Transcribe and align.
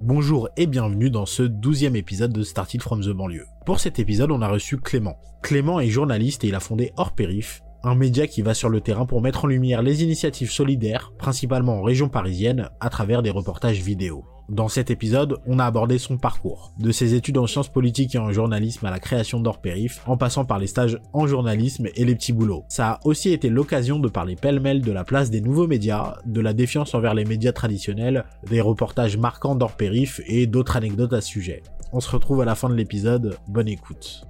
Bonjour 0.00 0.48
et 0.56 0.66
bienvenue 0.66 1.10
dans 1.10 1.26
ce 1.26 1.42
douzième 1.42 1.94
épisode 1.94 2.32
de 2.32 2.42
Started 2.42 2.80
from 2.80 3.02
the 3.02 3.10
banlieue. 3.10 3.46
Pour 3.66 3.78
cet 3.78 3.98
épisode, 3.98 4.30
on 4.30 4.40
a 4.42 4.48
reçu 4.48 4.78
Clément. 4.78 5.16
Clément 5.42 5.78
est 5.78 5.88
journaliste 5.88 6.42
et 6.44 6.48
il 6.48 6.54
a 6.54 6.60
fondé 6.60 6.92
Hors 6.96 7.14
Périph, 7.14 7.62
un 7.84 7.94
média 7.94 8.26
qui 8.26 8.42
va 8.42 8.54
sur 8.54 8.68
le 8.68 8.80
terrain 8.80 9.06
pour 9.06 9.20
mettre 9.20 9.44
en 9.44 9.48
lumière 9.48 9.82
les 9.82 10.02
initiatives 10.02 10.50
solidaires, 10.50 11.12
principalement 11.18 11.78
en 11.78 11.82
région 11.82 12.08
parisienne, 12.08 12.70
à 12.80 12.88
travers 12.88 13.22
des 13.22 13.30
reportages 13.30 13.80
vidéo. 13.80 14.24
Dans 14.48 14.68
cet 14.68 14.90
épisode, 14.90 15.38
on 15.46 15.58
a 15.58 15.64
abordé 15.64 15.98
son 15.98 16.18
parcours, 16.18 16.72
de 16.78 16.92
ses 16.92 17.14
études 17.14 17.38
en 17.38 17.46
sciences 17.46 17.68
politiques 17.68 18.14
et 18.14 18.18
en 18.18 18.32
journalisme 18.32 18.84
à 18.86 18.90
la 18.90 18.98
création 18.98 19.40
d'Orpérif, 19.40 20.02
en 20.06 20.16
passant 20.16 20.44
par 20.44 20.58
les 20.58 20.66
stages 20.66 20.98
en 21.12 21.26
journalisme 21.26 21.88
et 21.94 22.04
les 22.04 22.14
petits 22.14 22.32
boulots. 22.32 22.64
Ça 22.68 22.92
a 22.92 23.00
aussi 23.04 23.30
été 23.30 23.48
l'occasion 23.48 23.98
de 23.98 24.08
parler 24.08 24.36
pêle-mêle 24.36 24.82
de 24.82 24.92
la 24.92 25.04
place 25.04 25.30
des 25.30 25.40
nouveaux 25.40 25.66
médias, 25.66 26.16
de 26.26 26.40
la 26.40 26.52
défiance 26.52 26.94
envers 26.94 27.14
les 27.14 27.24
médias 27.24 27.52
traditionnels, 27.52 28.24
des 28.48 28.60
reportages 28.60 29.16
marquants 29.16 29.54
d'Orpérif 29.54 30.20
et 30.26 30.46
d'autres 30.46 30.76
anecdotes 30.76 31.12
à 31.12 31.20
ce 31.20 31.28
sujet. 31.28 31.62
On 31.92 32.00
se 32.00 32.10
retrouve 32.10 32.40
à 32.40 32.44
la 32.44 32.54
fin 32.54 32.68
de 32.68 32.74
l'épisode, 32.74 33.36
bonne 33.48 33.68
écoute. 33.68 34.26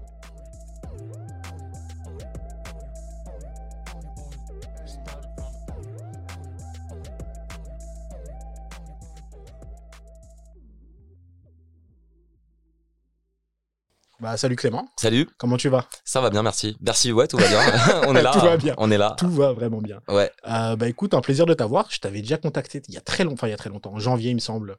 Bah 14.23 14.37
salut 14.37 14.55
Clément, 14.55 14.89
Salut, 15.01 15.27
comment 15.37 15.57
tu 15.57 15.69
vas? 15.69 15.89
Ça 16.05 16.21
va 16.21 16.31
bien, 16.31 16.45
merci. 16.45 16.77
Merci, 16.81 17.11
ouais, 17.11 17.27
tout 17.27 17.37
va 17.37 17.49
bien. 17.49 17.59
on 18.07 18.15
est 18.15 18.23
là. 18.23 18.31
Tout 18.31 18.39
va 18.39 18.57
bien. 18.57 18.73
On 18.79 18.89
est 18.93 18.97
là. 18.97 19.17
Tout 19.19 19.29
va 19.29 19.53
vraiment 19.53 19.81
bien. 19.81 19.99
Ouais. 20.07 20.31
Euh, 20.49 20.77
bah 20.77 20.89
écoute, 20.89 21.13
un 21.15 21.21
plaisir 21.21 21.45
de 21.45 21.55
t'avoir. 21.55 21.91
Je 21.91 21.99
t'avais 21.99 22.21
déjà 22.21 22.37
contacté 22.37 22.81
il 22.87 22.95
y 22.95 22.97
a 22.97 23.01
très 23.01 23.25
longtemps, 23.25 23.35
enfin 23.35 23.49
il 23.49 23.51
y 23.51 23.55
a 23.55 23.57
très 23.57 23.69
longtemps, 23.69 23.93
en 23.93 23.99
janvier 23.99 24.31
il 24.31 24.37
me 24.37 24.41
semble. 24.41 24.77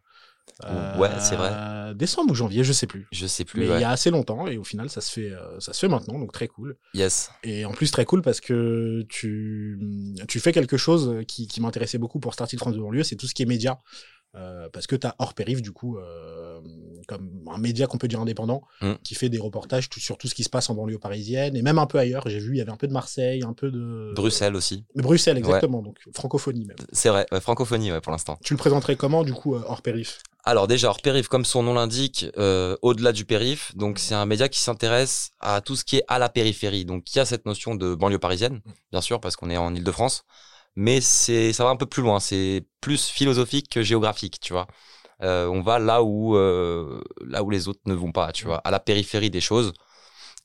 Ouais, 0.97 1.09
c'est 1.19 1.35
vrai. 1.35 1.93
Décembre 1.93 2.31
ou 2.31 2.35
janvier, 2.35 2.63
je 2.63 2.71
sais 2.71 2.87
plus. 2.87 3.05
Je 3.11 3.27
sais 3.27 3.43
plus. 3.43 3.59
Mais 3.59 3.69
ouais. 3.69 3.77
il 3.79 3.81
y 3.81 3.83
a 3.83 3.89
assez 3.89 4.11
longtemps 4.11 4.47
et 4.47 4.57
au 4.57 4.63
final 4.63 4.89
ça 4.89 5.01
se 5.01 5.11
fait, 5.11 5.31
euh, 5.31 5.59
ça 5.59 5.73
se 5.73 5.79
fait 5.81 5.89
maintenant, 5.89 6.17
donc 6.19 6.31
très 6.31 6.47
cool. 6.47 6.77
Yes. 6.93 7.29
Et 7.43 7.65
en 7.65 7.71
plus 7.71 7.91
très 7.91 8.05
cool 8.05 8.21
parce 8.21 8.39
que 8.39 9.05
tu, 9.09 9.77
tu 10.29 10.39
fais 10.39 10.53
quelque 10.53 10.77
chose 10.77 11.17
qui, 11.27 11.47
qui 11.47 11.59
m'intéressait 11.59 11.97
beaucoup 11.97 12.21
pour 12.21 12.33
Started 12.33 12.57
France 12.57 12.75
de 12.75 12.79
banlieue, 12.79 13.03
c'est 13.03 13.17
tout 13.17 13.27
ce 13.27 13.33
qui 13.33 13.43
est 13.43 13.45
média. 13.45 13.81
Euh, 14.35 14.67
parce 14.73 14.87
que 14.87 14.95
tu 14.95 15.05
as 15.05 15.15
hors 15.19 15.35
périph 15.35 15.61
du 15.61 15.71
coup 15.71 15.99
euh, 15.99 16.59
comme 17.07 17.29
un 17.53 17.59
média 17.59 17.85
qu'on 17.85 17.99
peut 17.99 18.07
dire 18.07 18.19
indépendant 18.19 18.63
Mm. 18.81 18.93
qui 19.03 19.13
fait 19.13 19.29
des 19.29 19.37
reportages 19.37 19.89
tout- 19.89 19.99
sur 19.99 20.17
tout 20.17 20.27
ce 20.27 20.33
qui 20.33 20.43
se 20.43 20.49
passe 20.49 20.71
en 20.71 20.73
banlieue 20.73 20.97
parisienne 20.97 21.55
et 21.55 21.61
même 21.61 21.77
un 21.77 21.85
peu 21.85 21.99
ailleurs 21.99 22.27
j'ai 22.27 22.39
vu 22.39 22.55
il 22.55 22.57
y 22.57 22.61
avait 22.61 22.71
un 22.71 22.75
peu 22.77 22.87
de 22.87 22.93
Marseille 22.93 23.43
un 23.43 23.53
peu 23.53 23.69
de 23.69 24.11
Bruxelles 24.15 24.55
aussi. 24.55 24.85
Bruxelles 24.95 25.37
exactement 25.37 25.83
donc 25.83 25.99
francophonie 26.15 26.65
même 26.65 26.77
C'est 26.91 27.09
vrai. 27.09 27.27
ouais, 27.31 27.41
francophonie, 27.41 27.91
ouais, 27.91 28.01
pour 28.01 28.11
l'instant. 28.11 28.39
tu 28.43 28.53
le 28.55 28.57
présenterais 28.57 28.95
comment 28.95 29.23
du 29.23 29.33
coup 29.33 29.53
euh, 29.55 29.63
hors 29.67 29.83
périph? 29.83 30.19
Alors 30.45 30.67
déjà, 30.67 30.89
hors 30.89 30.99
périph, 30.99 31.29
comme 31.29 31.45
son 31.45 31.63
nom 31.63 31.73
l'indique, 31.75 32.25
euh, 32.37 32.75
au-delà 32.81 33.13
du 33.13 33.23
périph, 33.23 33.73
donc 33.77 33.97
c'est 33.97 34.13
un 34.15 34.25
média 34.25 34.49
qui 34.49 34.59
s'intéresse 34.59 35.29
à 35.39 35.61
tout 35.61 35.77
ce 35.77 35.85
qui 35.85 35.97
est 35.97 36.03
à 36.09 36.19
la 36.19 36.27
périphérie. 36.27 36.83
Donc 36.83 37.13
il 37.13 37.17
y 37.17 37.21
a 37.21 37.25
cette 37.25 37.45
notion 37.45 37.75
de 37.75 37.95
banlieue 37.95 38.19
parisienne, 38.19 38.59
bien 38.91 38.99
sûr, 38.99 39.21
parce 39.21 39.37
qu'on 39.37 39.49
est 39.49 39.55
en 39.55 39.73
Ile-de-France, 39.73 40.25
mais 40.75 41.01
c'est 41.01 41.53
ça 41.53 41.63
va 41.63 41.69
un 41.71 41.75
peu 41.75 41.85
plus 41.85 42.01
loin. 42.03 42.19
C'est 42.19 42.65
plus 42.81 43.07
philosophique 43.07 43.69
que 43.69 43.83
géographique, 43.83 44.39
tu 44.39 44.53
vois. 44.53 44.67
Euh, 45.21 45.47
on 45.47 45.61
va 45.61 45.79
là 45.79 46.03
où 46.03 46.35
euh, 46.35 47.01
là 47.25 47.43
où 47.43 47.49
les 47.49 47.67
autres 47.67 47.81
ne 47.85 47.93
vont 47.93 48.11
pas, 48.11 48.31
tu 48.31 48.45
vois, 48.45 48.57
à 48.59 48.71
la 48.71 48.79
périphérie 48.79 49.29
des 49.29 49.41
choses. 49.41 49.73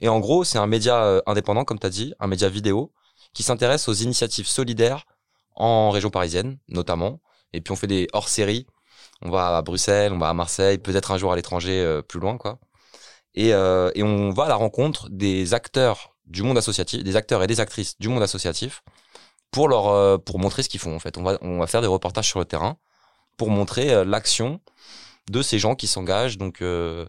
Et 0.01 0.09
en 0.09 0.21
gros, 0.21 0.45
c'est 0.45 0.59
un 0.59 0.67
média 0.67 1.05
euh, 1.05 1.23
indépendant, 1.27 1.65
comme 1.65 1.79
tu 1.79 1.87
as 1.87 1.91
dit, 1.91 2.15
un 2.21 2.29
média 2.29 2.49
vidéo 2.49 2.93
qui 3.35 3.43
s'intéresse 3.43 3.89
aux 3.89 3.95
initiatives 3.95 4.47
solidaires 4.47 5.07
en 5.57 5.91
région 5.91 6.11
parisienne, 6.11 6.59
notamment. 6.69 7.21
Et 7.53 7.61
puis 7.61 7.73
on 7.73 7.77
fait 7.77 7.87
des 7.87 8.09
hors-séries 8.13 8.67
on 9.23 9.31
va 9.31 9.57
à 9.59 9.63
Bruxelles, 9.63 10.13
on 10.13 10.19
va 10.19 10.29
à 10.29 10.35
Marseille, 10.35 10.79
peut-être 10.79 11.11
un 11.11 11.19
jour 11.19 11.33
à 11.33 11.37
l'étranger 11.37 12.01
plus 12.09 12.21
loin, 12.21 12.39
quoi. 12.39 12.61
Et, 13.35 13.49
et 13.49 14.03
on 14.03 14.31
va 14.31 14.45
à 14.45 14.49
la 14.49 14.55
rencontre 14.55 15.09
des 15.11 15.55
acteurs 15.55 16.17
du 16.27 16.43
monde 16.43 16.59
associatif, 16.59 17.03
des 17.03 17.17
acteurs 17.17 17.43
et 17.43 17.47
des 17.49 17.61
actrices 17.61 17.99
du 17.99 18.09
monde 18.09 18.23
associatif, 18.23 18.83
pour 19.51 19.69
leur, 19.69 19.89
euh, 19.89 20.19
pour 20.19 20.39
montrer 20.39 20.63
ce 20.63 20.69
qu'ils 20.69 20.81
font. 20.81 20.95
En 20.95 20.99
fait, 20.99 21.19
on 21.19 21.23
va, 21.23 21.39
on 21.43 21.59
va 21.59 21.67
faire 21.67 21.81
des 21.81 21.87
reportages 21.87 22.29
sur 22.29 22.39
le 22.39 22.45
terrain 22.45 22.77
pour 23.37 23.51
montrer 23.51 23.93
euh, 23.95 24.05
l'action 24.05 24.61
de 25.31 25.43
ces 25.43 25.59
gens 25.59 25.75
qui 25.77 25.87
s'engagent, 25.89 26.39
donc 26.39 26.63
euh, 26.63 27.07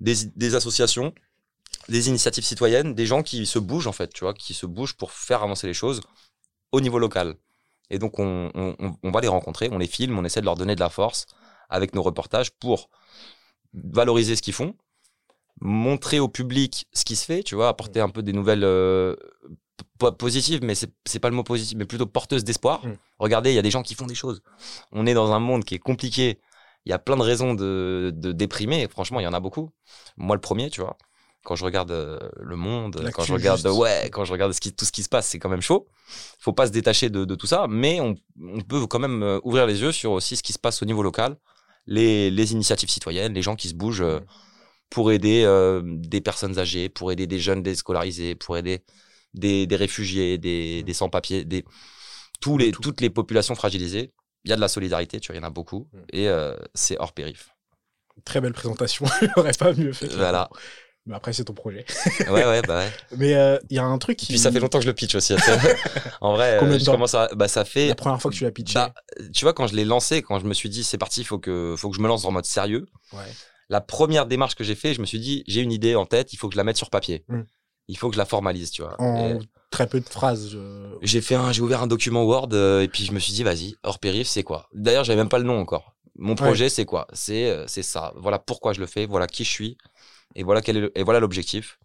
des, 0.00 0.26
des 0.36 0.54
associations, 0.54 1.14
des 1.88 2.08
initiatives 2.08 2.44
citoyennes, 2.44 2.94
des 2.94 3.06
gens 3.06 3.22
qui 3.22 3.46
se 3.46 3.58
bougent 3.58 3.86
en 3.86 3.92
fait, 3.92 4.12
tu 4.12 4.24
vois, 4.24 4.34
qui 4.34 4.54
se 4.54 4.66
bougent 4.66 4.94
pour 4.96 5.12
faire 5.12 5.42
avancer 5.42 5.66
les 5.66 5.74
choses 5.74 6.00
au 6.72 6.80
niveau 6.80 6.98
local. 6.98 7.36
Et 7.90 7.98
donc 7.98 8.18
on, 8.18 8.50
on, 8.54 8.76
on- 8.78 8.96
on 9.02 9.10
va 9.10 9.20
les 9.20 9.28
rencontrer, 9.28 9.68
on 9.72 9.78
les 9.78 9.86
filme, 9.86 10.18
on 10.18 10.24
essaie 10.24 10.40
de 10.40 10.46
leur 10.46 10.56
donner 10.56 10.74
de 10.74 10.80
la 10.80 10.90
force 10.90 11.26
avec 11.70 11.94
nos 11.94 12.02
reportages 12.02 12.50
pour 12.52 12.90
valoriser 13.74 14.36
ce 14.36 14.42
qu'ils 14.42 14.54
font, 14.54 14.74
montrer 15.60 16.20
au 16.20 16.28
public 16.28 16.86
ce 16.92 17.04
qui 17.04 17.16
se 17.16 17.24
fait, 17.24 17.42
tu 17.42 17.54
vois, 17.54 17.68
apporter 17.68 18.00
un 18.00 18.08
peu 18.08 18.22
des 18.22 18.32
nouvelles 18.32 18.64
euh, 18.64 19.16
pas 19.98 20.12
positives, 20.12 20.60
mais 20.62 20.74
c'est 20.74 21.18
pas 21.20 21.30
le 21.30 21.36
mot 21.36 21.44
positif, 21.44 21.76
mais 21.76 21.84
plutôt 21.84 22.06
porteuses 22.06 22.44
d'espoir. 22.44 22.84
Mm. 22.84 22.92
Regardez, 23.18 23.50
il 23.50 23.54
y 23.54 23.58
a 23.58 23.62
des 23.62 23.70
gens 23.70 23.82
qui 23.82 23.94
font 23.94 24.06
des 24.06 24.14
choses. 24.14 24.42
On 24.92 25.06
est 25.06 25.14
dans 25.14 25.32
un 25.32 25.38
monde 25.40 25.64
qui 25.64 25.74
est 25.74 25.78
compliqué. 25.78 26.40
Il 26.86 26.90
y 26.90 26.92
a 26.92 26.98
plein 26.98 27.16
de 27.16 27.22
raisons 27.22 27.54
de, 27.54 28.12
de 28.14 28.32
déprimer. 28.32 28.88
Franchement, 28.88 29.20
il 29.20 29.24
y 29.24 29.26
en 29.26 29.32
a 29.32 29.40
beaucoup. 29.40 29.70
Moi, 30.16 30.36
le 30.36 30.40
premier, 30.40 30.70
tu 30.70 30.80
vois. 30.80 30.96
Quand 31.44 31.54
je 31.54 31.64
regarde 31.64 31.90
euh, 31.92 32.18
le 32.40 32.56
monde, 32.56 33.10
quand 33.12 33.22
je 33.22 33.32
regarde, 33.32 33.60
juste. 33.60 33.78
ouais, 33.78 34.10
quand 34.12 34.24
je 34.24 34.32
regarde 34.32 34.52
ce 34.52 34.60
qui, 34.60 34.72
tout 34.72 34.84
ce 34.84 34.92
qui 34.92 35.02
se 35.02 35.08
passe, 35.08 35.28
c'est 35.28 35.38
quand 35.38 35.48
même 35.48 35.60
chaud. 35.62 35.88
Faut 36.38 36.52
pas 36.52 36.66
se 36.66 36.72
détacher 36.72 37.10
de, 37.10 37.24
de 37.24 37.34
tout 37.34 37.46
ça, 37.46 37.66
mais 37.68 38.00
on, 38.00 38.16
on 38.42 38.60
peut 38.60 38.86
quand 38.86 38.98
même 38.98 39.22
euh, 39.22 39.40
ouvrir 39.44 39.66
les 39.66 39.80
yeux 39.80 39.92
sur 39.92 40.12
aussi 40.12 40.36
ce 40.36 40.42
qui 40.42 40.52
se 40.52 40.58
passe 40.58 40.82
au 40.82 40.84
niveau 40.84 41.02
local, 41.02 41.36
les, 41.86 42.30
les 42.30 42.52
initiatives 42.52 42.90
citoyennes, 42.90 43.32
les 43.34 43.42
gens 43.42 43.56
qui 43.56 43.68
se 43.68 43.74
bougent 43.74 44.02
euh, 44.02 44.20
pour 44.90 45.12
aider 45.12 45.44
euh, 45.44 45.80
des 45.84 46.20
personnes 46.20 46.58
âgées, 46.58 46.88
pour 46.88 47.12
aider 47.12 47.26
des 47.26 47.38
jeunes 47.38 47.62
déscolarisés, 47.62 48.34
pour 48.34 48.56
aider 48.56 48.82
des, 49.34 49.66
des 49.66 49.76
réfugiés, 49.76 50.38
des, 50.38 50.82
des 50.82 50.92
sans-papiers, 50.94 51.44
des, 51.44 51.64
tous 52.40 52.58
les, 52.58 52.70
tout. 52.72 52.80
toutes 52.82 53.00
les 53.00 53.10
populations 53.10 53.54
fragilisées. 53.54 54.12
Il 54.44 54.50
y 54.50 54.52
a 54.52 54.56
de 54.56 54.60
la 54.60 54.68
solidarité, 54.68 55.18
tu 55.20 55.28
vois, 55.28 55.36
il 55.36 55.42
y 55.42 55.44
en 55.44 55.46
a 55.46 55.50
beaucoup, 55.50 55.88
Mm. 55.92 55.98
et 56.12 56.28
euh, 56.28 56.54
c'est 56.74 56.96
hors 56.98 57.12
périph. 57.12 57.50
très 58.24 58.40
belle 58.40 58.52
présentation 58.52 59.04
j'aurais 59.36 59.52
pas 59.52 59.72
mieux 59.72 59.92
fait 59.92 60.06
Voilà. 60.14 60.48
mais 61.06 61.14
après 61.16 61.32
c'est 61.32 61.44
ton 61.44 61.54
projet 61.54 61.84
Ouais, 62.30 62.44
ouais, 62.46 62.62
bah 62.62 62.78
ouais. 62.78 62.90
mais 63.16 63.34
euh, 63.34 63.58
il 63.68 63.76
y 63.76 63.78
a 63.78 63.84
un 63.84 63.98
truc 63.98 64.16
qui 64.16 64.26
Puis 64.26 64.38
ça 64.38 64.50
fait 64.52 64.60
longtemps 64.60 64.78
que 64.78 64.84
je 64.84 64.88
le 64.90 64.94
pitch 64.94 65.14
aussi. 65.16 65.34
en 66.20 66.34
vrai, 66.34 66.56
Combien 66.60 66.74
de 66.74 66.78
je 66.80 66.84
temps 66.84 66.92
commence 66.92 67.14
à, 67.14 67.28
bah 67.34 67.48
ça 67.48 67.64
fait 67.64 67.88
la 67.88 67.94
première 67.96 68.20
fois 68.22 68.30
que 68.30 68.36
tu 68.36 68.44
l'as 68.44 68.50
pitché 68.52 68.74
Bah, 68.74 68.94
tu 69.34 69.44
vois, 69.44 69.52
quand 69.52 69.66
je 69.66 69.74
l'ai 69.74 69.84
lancé, 69.84 70.22
quand 70.22 70.38
je 70.38 70.46
me 70.46 70.54
suis 70.54 70.68
dit, 70.68 70.84
c'est 70.84 70.98
parti, 70.98 71.20
il 71.20 71.24
faut 71.24 71.38
que, 71.38 71.74
faut 71.76 71.90
que 71.90 71.96
je 71.96 72.00
me 72.02 72.08
lance 72.08 72.24
en 72.24 72.30
mode 72.32 72.46
sérieux, 72.46 72.86
ouais. 73.12 73.18
la 73.68 73.80
première 73.80 74.26
démarche 74.26 74.54
que 74.54 74.64
j'ai 74.64 74.74
fait, 74.76 74.94
je 74.94 75.00
me 75.00 75.06
suis 75.06 75.20
dit, 75.20 75.44
j'ai 75.48 75.60
une 75.60 75.72
idée 75.72 75.94
en 75.96 76.06
tête, 76.06 76.32
il 76.32 76.36
faut 76.36 76.48
que 76.48 76.54
je 76.54 76.58
la 76.58 76.64
mette 76.64 76.76
sur 76.76 76.90
papier. 76.90 77.24
Mm. 77.28 77.40
Il 77.88 77.96
faut 77.96 78.08
que 78.08 78.14
je 78.14 78.18
la 78.18 78.26
formalise, 78.26 78.70
tu 78.70 78.82
vois. 78.82 78.96
en 79.00 79.30
Et 79.34 79.38
très 79.70 79.86
peu 79.88 80.00
de 80.00 80.08
phrases 80.08 80.50
je- 80.50 80.96
J'ai 81.02 81.20
fait 81.20 81.34
un, 81.34 81.52
j'ai 81.52 81.62
ouvert 81.62 81.82
un 81.82 81.86
document 81.86 82.24
Word 82.24 82.48
euh, 82.52 82.82
et 82.82 82.88
puis 82.88 83.04
je 83.04 83.12
me 83.12 83.18
suis 83.18 83.32
dit, 83.32 83.42
vas-y, 83.42 83.76
hors 83.82 83.98
périph, 83.98 84.28
c'est 84.28 84.42
quoi? 84.42 84.68
D'ailleurs, 84.74 85.04
j'avais 85.04 85.18
même 85.18 85.28
pas 85.28 85.38
le 85.38 85.44
nom 85.44 85.58
encore. 85.58 85.94
Mon 86.16 86.34
projet, 86.34 86.68
c'est 86.68 86.84
quoi? 86.84 87.06
C'est, 87.12 87.48
euh, 87.48 87.64
c'est 87.68 87.82
ça. 87.82 88.12
Voilà 88.16 88.38
pourquoi 88.38 88.72
je 88.72 88.80
le 88.80 88.86
fais. 88.86 89.06
Voilà 89.06 89.26
qui 89.26 89.44
je 89.44 89.50
suis. 89.50 89.78
Et 90.34 90.42
voilà 90.42 90.60
quel 90.62 90.76
est 90.76 90.80
le- 90.80 90.98
et 90.98 91.04
voilà 91.04 91.20
l'objectif. 91.20 91.78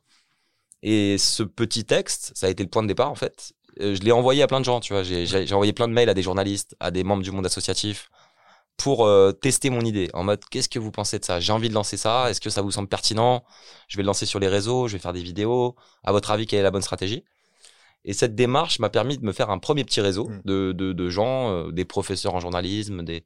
Et 0.82 1.18
ce 1.18 1.44
petit 1.44 1.86
texte, 1.86 2.32
ça 2.36 2.48
a 2.48 2.50
été 2.50 2.64
le 2.64 2.70
point 2.70 2.82
de 2.84 2.88
départ 2.88 3.10
en 3.10 3.16
fait. 3.16 3.54
Euh, 3.80 3.96
je 3.96 4.02
l'ai 4.02 4.12
envoyé 4.12 4.44
à 4.44 4.48
plein 4.48 4.60
de 4.60 4.66
gens, 4.66 4.80
tu 4.80 4.94
vois. 4.94 5.04
J'ai 5.04 5.54
envoyé 5.54 5.74
plein 5.74 5.88
de 5.88 5.94
mails 5.94 6.10
à 6.10 6.14
des 6.14 6.22
journalistes, 6.24 6.76
à 6.80 6.92
des 6.92 7.04
membres 7.04 7.24
du 7.24 7.32
monde 7.32 7.46
associatif 7.46 8.10
pour 8.78 9.06
euh, 9.06 9.32
tester 9.32 9.70
mon 9.70 9.82
idée 9.82 10.10
en 10.14 10.24
mode 10.24 10.44
qu'est-ce 10.50 10.70
que 10.70 10.80
vous 10.80 10.92
pensez 10.92 11.20
de 11.20 11.26
ça? 11.26 11.40
J'ai 11.40 11.54
envie 11.54 11.70
de 11.70 11.74
lancer 11.74 11.98
ça. 11.98 12.30
Est-ce 12.30 12.42
que 12.42 12.50
ça 12.50 12.62
vous 12.62 12.72
semble 12.72 12.88
pertinent? 12.90 13.44
Je 13.88 13.98
vais 13.98 14.04
le 14.04 14.08
lancer 14.08 14.26
sur 14.26 14.40
les 14.40 14.48
réseaux. 14.48 14.88
Je 14.88 14.94
vais 14.94 15.00
faire 15.00 15.14
des 15.14 15.24
vidéos. 15.24 15.76
À 16.04 16.12
votre 16.12 16.32
avis, 16.32 16.48
quelle 16.48 16.60
est 16.60 16.64
la 16.64 16.72
bonne 16.72 16.82
stratégie? 16.82 17.24
Et 18.06 18.14
cette 18.14 18.36
démarche 18.36 18.80
m'a 18.80 18.90
permis 18.90 19.18
de 19.18 19.26
me 19.26 19.32
faire 19.32 19.50
un 19.50 19.60
premier 19.60 19.84
petit 19.86 20.02
réseau 20.02 20.30
Mm. 20.30 20.42
de, 20.46 20.72
de, 20.74 20.94
de 20.94 21.10
gens, 21.10 21.52
euh, 21.52 21.72
des 21.72 21.86
professeurs 21.86 22.36
en 22.36 22.40
journalisme, 22.40 23.04
des 23.04 23.26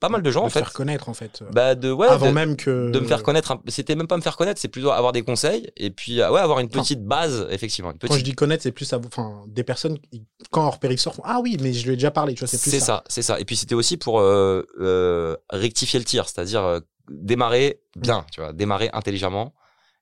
pas 0.00 0.08
mal 0.08 0.22
de 0.22 0.30
gens 0.30 0.42
de 0.42 0.46
en 0.46 0.50
fait. 0.50 0.58
faire 0.60 0.72
connaître 0.72 1.08
en 1.08 1.14
fait 1.14 1.42
Bah 1.52 1.74
de 1.74 1.90
ouais, 1.90 2.06
avant 2.06 2.26
de- 2.28 2.32
même 2.32 2.56
que 2.56 2.90
de 2.90 3.00
me 3.00 3.06
faire 3.06 3.22
connaître. 3.22 3.58
C'était 3.68 3.94
même 3.96 4.06
pas 4.06 4.16
me 4.16 4.22
faire 4.22 4.36
connaître, 4.36 4.60
c'est 4.60 4.68
plutôt 4.68 4.90
avoir 4.90 5.12
des 5.12 5.22
conseils 5.22 5.70
et 5.76 5.90
puis 5.90 6.20
euh, 6.20 6.30
ouais 6.30 6.40
avoir 6.40 6.58
une 6.60 6.66
Enfin, 6.66 6.80
petite 6.82 7.04
base 7.04 7.46
effectivement. 7.50 7.90
Une 7.90 7.98
Quand 7.98 8.14
je 8.14 8.22
dis 8.22 8.34
connaître, 8.34 8.62
c'est 8.62 8.72
plus 8.72 8.92
enfin, 8.92 9.42
des 9.48 9.64
personnes 9.64 9.98
qui, 9.98 10.24
quand 10.50 10.66
hors 10.66 10.78
périph' 10.78 11.00
sort, 11.00 11.14
font, 11.14 11.22
ah 11.24 11.40
oui, 11.42 11.56
mais 11.60 11.72
je 11.72 11.84
lui 11.86 11.92
ai 11.94 11.96
déjà 11.96 12.10
parlé, 12.10 12.34
tu 12.34 12.40
vois, 12.40 12.48
c'est 12.48 12.60
plus 12.60 12.70
C'est 12.70 12.80
ça. 12.80 12.86
ça, 12.86 13.04
c'est 13.08 13.22
ça. 13.22 13.40
Et 13.40 13.44
puis 13.44 13.56
c'était 13.56 13.74
aussi 13.74 13.96
pour 13.96 14.20
euh, 14.20 14.62
euh, 14.80 15.36
rectifier 15.50 15.98
le 15.98 16.04
tir, 16.04 16.28
c'est-à-dire 16.28 16.62
euh, 16.62 16.80
démarrer 17.10 17.80
bien, 17.96 18.24
tu 18.32 18.40
vois, 18.40 18.52
démarrer 18.52 18.90
intelligemment. 18.92 19.54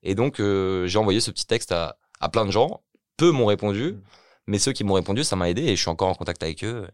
Et 0.02 0.14
donc 0.14 0.38
j'ai 0.38 0.98
envoyé 0.98 1.20
ce 1.20 1.30
petit 1.30 1.46
texte 1.46 1.72
à, 1.72 1.96
à 2.20 2.28
plein 2.28 2.44
de 2.44 2.50
gens. 2.50 2.82
Peu 3.16 3.30
m'ont 3.30 3.46
répondu, 3.46 3.92
Mm. 3.92 4.00
mais 4.48 4.58
ceux 4.58 4.72
qui 4.72 4.82
m'ont 4.82 4.94
répondu, 4.94 5.22
ça 5.24 5.36
m'a 5.36 5.48
aidé 5.48 5.62
et 5.62 5.76
je 5.76 5.80
suis 5.80 5.90
encore 5.90 6.08
en 6.08 6.14
contact 6.14 6.42
avec 6.42 6.64
eux. 6.64 6.88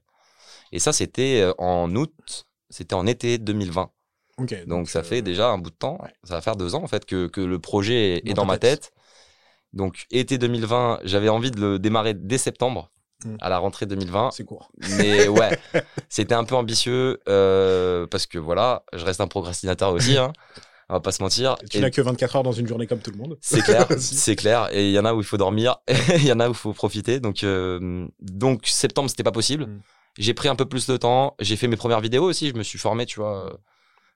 Et 0.72 0.79
ça, 0.81 0.93
c'était 0.93 1.49
en 1.58 1.94
août, 1.94 2.46
c'était 2.71 2.95
en 2.95 3.07
été 3.07 3.39
2020. 3.39 3.91
Ok, 4.39 4.67
Donc, 4.67 4.89
ça 4.89 4.99
euh, 4.99 5.03
fait 5.03 5.23
déjà 5.23 5.49
un 5.49 5.59
bout 5.59 5.71
de 5.71 5.77
temps. 5.77 5.99
ouais. 6.03 6.11
Ça 6.25 6.35
va 6.35 6.41
faire 6.41 6.57
deux 6.57 6.75
ans 6.75 6.83
en 6.83 6.87
fait 6.87 7.07
que, 7.07 7.27
que 7.27 7.41
le 7.41 7.59
projet 7.59 8.23
est 8.25 8.35
Dans 8.35 8.45
ma 8.45 8.59
tête. 8.59 8.81
tête. 8.81 8.93
Donc 9.73 10.07
été 10.11 10.39
2020, 10.39 11.01
j'avais 11.05 11.29
envie 11.29 11.51
de 11.51 11.61
le 11.61 11.79
démarrer 11.79 12.15
dès 12.15 12.39
septembre 12.39 12.91
mm. 13.25 13.37
à 13.41 13.49
la 13.49 13.59
rentrée 13.59 13.87
2020. 13.87 14.31
C'est 14.33 14.45
court. 14.45 14.71
Mais 14.99 15.29
ouais, 15.29 15.59
c'était 16.09 16.35
un 16.35 16.45
peu 16.45 16.55
ambitieux 16.55 17.21
euh, 17.29 18.07
parce 18.07 18.27
que 18.27 18.39
voilà, 18.39 18.85
je 18.95 19.05
reste 19.05 19.21
un 19.21 19.29
procrastinateur 19.29 19.93
aussi. 19.93 20.17
Hein, 20.17 20.33
on 20.89 20.95
va 20.95 21.01
pas 21.01 21.13
se 21.13 21.23
mentir. 21.23 21.57
Tu 21.71 21.81
n'as 21.81 21.91
que 21.91 22.01
24 22.01 22.37
heures 22.37 22.43
dans 22.43 22.53
une 22.53 22.67
journée 22.67 22.87
comme 22.87 23.01
tout 23.01 23.11
le 23.11 23.19
monde. 23.19 23.37
C'est 23.41 23.63
clair, 23.63 23.87
c'est 23.99 24.37
clair. 24.37 24.69
Et 24.73 24.89
il 24.89 24.93
y 24.93 24.99
en 24.99 25.05
a 25.05 25.15
où 25.15 25.21
il 25.21 25.27
faut 25.27 25.37
dormir, 25.37 25.77
il 26.17 26.27
y 26.27 26.33
en 26.33 26.41
a 26.41 26.49
où 26.49 26.53
il 26.53 26.57
faut 26.57 26.73
profiter. 26.73 27.21
Donc, 27.21 27.43
euh, 27.43 28.07
donc 28.21 28.67
septembre, 28.67 29.11
c'était 29.11 29.25
pas 29.25 29.33
possible. 29.33 29.67
Mm. 29.67 29.81
J'ai 30.19 30.35
pris 30.35 30.49
un 30.49 30.57
peu 30.57 30.67
plus 30.67 30.87
de 30.87 30.97
temps. 30.97 31.35
J'ai 31.41 31.57
fait 31.57 31.69
mes 31.69 31.77
premières 31.77 32.01
vidéos 32.01 32.25
aussi. 32.25 32.49
Je 32.49 32.55
me 32.55 32.63
suis 32.63 32.79
formé, 32.79 33.07
tu 33.07 33.21
vois. 33.21 33.59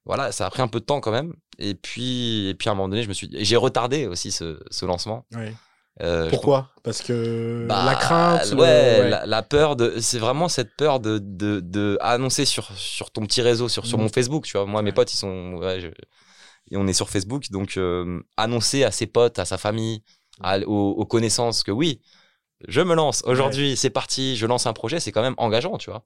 Voilà, 0.07 0.33
ça 0.33 0.47
a 0.47 0.51
pris 0.51 0.63
un 0.63 0.69
peu 0.69 0.81
de 0.81 0.85
temps 0.85 1.01
quand 1.01 1.13
même. 1.13 1.35
Et 1.59 1.75
puis, 1.75 2.49
et 2.49 2.55
puis 2.55 2.69
à 2.69 2.73
un 2.73 2.75
moment 2.75 2.89
donné, 2.89 3.03
je 3.03 3.09
me 3.09 3.13
suis, 3.13 3.29
j'ai 3.33 3.57
retardé 3.57 4.07
aussi 4.07 4.33
ce, 4.33 4.59
ce 4.71 4.87
lancement. 4.87 5.27
Oui. 5.35 5.51
Euh, 6.03 6.31
Pourquoi? 6.31 6.71
Parce 6.83 7.03
que 7.03 7.67
bah, 7.69 7.85
la 7.85 7.95
crainte. 7.95 8.53
Ouais, 8.53 9.11
La, 9.27 9.43
peur 9.43 9.77
de. 9.77 10.01
C'est 10.01 10.19
vraiment 10.19 10.49
cette 10.49 10.75
peur 10.77 11.01
de, 11.01 11.19
de, 11.19 11.61
de, 11.61 11.99
annoncer 12.01 12.45
sur, 12.45 12.71
sur 12.77 13.11
ton 13.11 13.23
petit 13.27 13.43
réseau, 13.43 13.69
sur, 13.69 13.85
sur 13.85 13.99
mm. 13.99 14.03
mon 14.03 14.09
Facebook. 14.09 14.45
Tu 14.45 14.57
vois, 14.57 14.67
moi, 14.67 14.83
mes 14.83 14.93
potes, 14.93 15.13
ils 15.13 15.19
sont. 15.19 15.55
Ouais, 15.55 15.93
et 16.71 16.77
on 16.77 16.87
est 16.87 16.93
sur 16.93 17.11
Facebook. 17.11 17.51
Donc, 17.51 17.77
euh, 17.77 18.21
annoncer 18.37 18.85
à 18.85 18.91
ses 18.91 19.07
potes, 19.07 19.39
à 19.39 19.45
sa 19.45 19.59
famille, 19.59 20.03
aux, 20.67 21.05
connaissances 21.07 21.63
que 21.63 21.71
oui, 21.71 22.01
je 22.69 22.81
me 22.81 22.95
lance. 22.95 23.23
Aujourd'hui, 23.27 23.77
c'est 23.77 23.91
parti, 23.91 24.37
je 24.37 24.47
lance 24.47 24.67
un 24.67 24.73
projet, 24.73 25.01
c'est 25.01 25.13
quand 25.13 25.23
même 25.23 25.35
engageant, 25.39 25.79
tu 25.79 25.91
vois. 25.91 26.03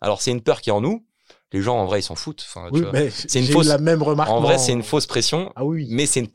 Alors, 0.00 0.22
c'est 0.22 0.30
une 0.30 0.42
peur 0.42 0.60
qui 0.60 0.70
est 0.70 0.72
en 0.72 0.80
nous. 0.80 1.04
Les 1.52 1.62
gens, 1.62 1.78
en 1.78 1.86
vrai, 1.86 2.00
ils 2.00 2.02
s'en 2.02 2.14
foutent. 2.14 2.44
Enfin, 2.46 2.68
c'est 3.10 3.40
une 3.40 3.46
fausse. 3.46 3.68
La 3.68 3.78
même 3.78 4.02
remarque. 4.02 4.30
En 4.30 4.40
vrai, 4.40 4.58
c'est 4.58 4.72
une 4.72 4.82
fausse 4.82 5.06
pression. 5.06 5.50
Ah 5.56 5.64
oui. 5.64 5.88
Mais 5.90 6.04
c'est 6.04 6.20
une, 6.20 6.28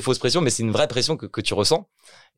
fausse 0.00 0.18
pression, 0.18 0.40
mais 0.40 0.50
c'est 0.50 0.62
une 0.62 0.70
vraie 0.70 0.88
pression 0.88 1.16
que, 1.16 1.26
que 1.26 1.42
tu 1.42 1.52
ressens. 1.52 1.88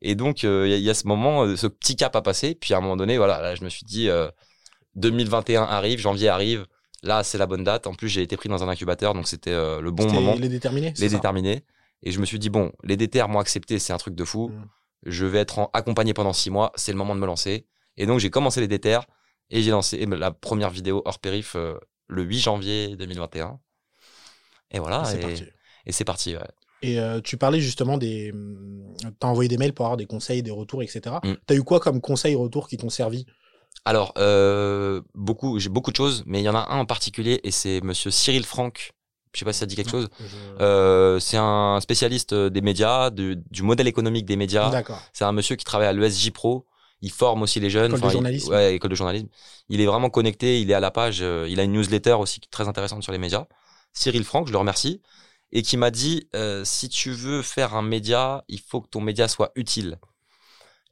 Et 0.01 0.15
donc, 0.15 0.43
il 0.43 0.49
euh, 0.49 0.67
y, 0.67 0.89
a 0.89 0.93
ce 0.93 1.07
moment, 1.07 1.43
euh, 1.43 1.55
ce 1.55 1.67
petit 1.67 1.95
cap 1.95 2.15
à 2.15 2.21
passer. 2.21 2.55
Puis 2.55 2.73
à 2.73 2.77
un 2.77 2.81
moment 2.81 2.97
donné, 2.97 3.17
voilà, 3.17 3.41
là, 3.41 3.55
je 3.55 3.63
me 3.63 3.69
suis 3.69 3.85
dit, 3.85 4.09
2021 4.95 5.61
euh, 5.61 5.65
arrive, 5.65 5.99
janvier 5.99 6.27
arrive. 6.27 6.65
Là, 7.03 7.23
c'est 7.23 7.37
la 7.37 7.45
bonne 7.45 7.63
date. 7.63 7.87
En 7.87 7.93
plus, 7.93 8.09
j'ai 8.09 8.21
été 8.21 8.35
pris 8.35 8.49
dans 8.49 8.63
un 8.63 8.67
incubateur, 8.67 9.13
donc 9.13 9.27
c'était 9.27 9.51
le 9.51 9.91
bon 9.91 10.11
moment. 10.11 10.35
Les 10.35 10.49
déterminés 10.49 10.93
Les 10.97 11.09
déterminés. 11.09 11.63
Et 12.03 12.11
je 12.11 12.19
me 12.19 12.25
suis 12.25 12.39
dit, 12.39 12.49
bon, 12.49 12.71
les 12.83 12.97
déter 12.97 13.25
m'ont 13.27 13.39
accepté, 13.39 13.79
c'est 13.79 13.93
un 13.93 13.97
truc 13.97 14.15
de 14.15 14.25
fou. 14.25 14.49
Mm. 14.49 14.65
Je 15.05 15.25
vais 15.25 15.39
être 15.39 15.69
accompagné 15.73 16.13
pendant 16.13 16.33
six 16.33 16.49
mois, 16.49 16.71
c'est 16.75 16.91
le 16.91 16.97
moment 16.97 17.15
de 17.15 17.19
me 17.19 17.25
lancer. 17.25 17.65
Et 17.97 18.05
donc, 18.05 18.19
j'ai 18.19 18.29
commencé 18.29 18.61
les 18.61 18.67
déter 18.67 18.99
et 19.49 19.61
j'ai 19.61 19.71
lancé 19.71 20.05
la 20.05 20.31
première 20.31 20.69
vidéo 20.69 21.01
hors 21.05 21.19
périph 21.19 21.55
le 22.07 22.23
8 22.23 22.39
janvier 22.39 22.95
2021. 22.95 23.59
Et 24.71 24.79
voilà. 24.79 25.03
Et 25.85 25.91
c'est 25.91 26.05
parti. 26.05 26.35
Et 26.81 26.99
euh, 26.99 27.19
tu 27.21 27.37
parlais 27.37 27.59
justement 27.59 27.97
des. 27.97 28.33
Tu 28.99 29.07
as 29.21 29.27
envoyé 29.27 29.47
des 29.49 29.57
mails 29.57 29.73
pour 29.73 29.85
avoir 29.85 29.97
des 29.97 30.05
conseils, 30.05 30.43
des 30.43 30.51
retours, 30.51 30.81
etc. 30.83 31.17
Tu 31.23 31.53
as 31.53 31.55
eu 31.55 31.63
quoi 31.63 31.79
comme 31.79 32.01
conseils, 32.01 32.35
retours 32.35 32.67
qui 32.67 32.77
t'ont 32.77 32.89
servi? 32.89 33.25
Alors, 33.85 34.13
euh, 34.17 35.01
beaucoup, 35.13 35.59
j'ai 35.59 35.69
beaucoup 35.69 35.91
de 35.91 35.95
choses, 35.95 36.23
mais 36.25 36.41
il 36.41 36.43
y 36.43 36.49
en 36.49 36.55
a 36.55 36.67
un 36.69 36.79
en 36.79 36.85
particulier 36.85 37.39
et 37.43 37.51
c'est 37.51 37.81
monsieur 37.81 38.11
Cyril 38.11 38.45
Franck. 38.45 38.91
Je 39.33 39.39
sais 39.39 39.45
pas 39.45 39.53
si 39.53 39.59
ça 39.59 39.65
dit 39.65 39.75
quelque 39.75 39.91
chose. 39.91 40.09
Euh, 40.59 41.19
c'est 41.19 41.37
un 41.37 41.79
spécialiste 41.81 42.33
des 42.33 42.61
médias, 42.61 43.09
du, 43.11 43.37
modèle 43.61 43.87
économique 43.87 44.25
des 44.25 44.35
médias. 44.35 44.71
C'est 45.13 45.25
un 45.25 45.31
monsieur 45.31 45.55
qui 45.55 45.65
travaille 45.65 45.87
à 45.87 45.93
l'ESJ 45.93 46.31
Pro. 46.31 46.65
Il 47.01 47.11
forme 47.11 47.43
aussi 47.43 47.59
les 47.59 47.69
jeunes. 47.69 47.95
École 47.95 48.07
de 48.07 48.09
journalisme. 48.09 48.51
ouais, 48.51 48.75
école 48.75 48.89
de 48.89 48.95
journalisme. 48.95 49.27
Il 49.69 49.79
est 49.79 49.85
vraiment 49.85 50.09
connecté. 50.09 50.61
Il 50.61 50.71
est 50.71 50.73
à 50.73 50.79
la 50.79 50.91
page. 50.91 51.19
il 51.19 51.59
a 51.59 51.63
une 51.63 51.73
newsletter 51.73 52.13
aussi 52.13 52.41
très 52.51 52.67
intéressante 52.67 53.03
sur 53.03 53.11
les 53.11 53.19
médias. 53.19 53.45
Cyril 53.93 54.23
Franck, 54.23 54.47
je 54.47 54.51
le 54.51 54.57
remercie 54.57 55.01
et 55.51 55.61
qui 55.61 55.77
m'a 55.77 55.91
dit 55.91 56.29
euh, 56.35 56.63
si 56.63 56.89
tu 56.89 57.11
veux 57.11 57.41
faire 57.41 57.75
un 57.75 57.81
média, 57.81 58.43
il 58.47 58.59
faut 58.59 58.81
que 58.81 58.89
ton 58.89 59.01
média 59.01 59.27
soit 59.27 59.51
utile. 59.55 59.99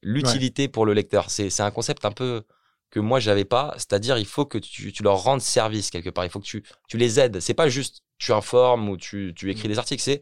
L'utilité 0.01 0.68
pour 0.68 0.86
le 0.86 0.94
lecteur, 0.94 1.30
c'est 1.30 1.60
un 1.60 1.72
concept 1.72 2.06
un 2.06 2.12
peu 2.12 2.44
que 2.89 3.00
moi 3.00 3.19
j'avais 3.19 3.45
pas, 3.45 3.74
c'est-à-dire 3.75 4.18
il 4.18 4.25
faut 4.25 4.45
que 4.45 4.57
tu, 4.57 4.92
tu, 4.94 5.04
leur 5.04 5.22
rendes 5.24 5.42
service 5.42 5.89
quelque 5.89 6.10
part, 6.10 6.25
il 6.25 6.31
faut 6.31 6.39
que 6.39 6.45
tu, 6.45 6.63
tu 6.88 6.98
les 6.98 7.19
aides. 7.19 7.39
C'est 7.39 7.54
pas 7.54 7.69
juste 7.69 8.01
tu 8.18 8.31
informes 8.34 8.89
ou 8.89 8.98
tu, 8.98 9.34
tu 9.36 9.51
écris 9.51 9.68
mm. 9.68 9.72
des 9.72 9.80
articles, 9.80 10.04
c'est 10.04 10.22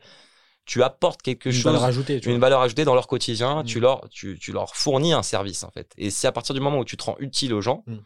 tu 0.66 0.82
apportes 0.82 1.22
quelque 1.22 1.50
une 1.50 1.54
chose, 1.54 1.66
valeur 1.66 1.84
ajoutée, 1.84 2.20
une 2.26 2.40
valeur 2.40 2.62
ajoutée 2.62 2.86
dans 2.86 2.96
leur 2.96 3.08
quotidien, 3.08 3.62
mm. 3.62 3.66
tu, 3.66 3.80
leur, 3.80 4.10
tu, 4.10 4.40
tu, 4.40 4.52
leur 4.52 4.76
fournis 4.76 5.14
un 5.14 5.24
service 5.24 5.64
en 5.64 5.70
fait. 5.70 5.92
Et 5.98 6.10
c'est 6.10 6.28
à 6.28 6.32
partir 6.32 6.56
du 6.56 6.62
moment 6.62 6.80
où 6.80 6.86
tu 6.86 6.98
te 6.98 7.04
rends 7.04 7.18
utile 7.20 7.54
aux 7.54 7.62
gens, 7.62 7.84
mm. 7.86 7.98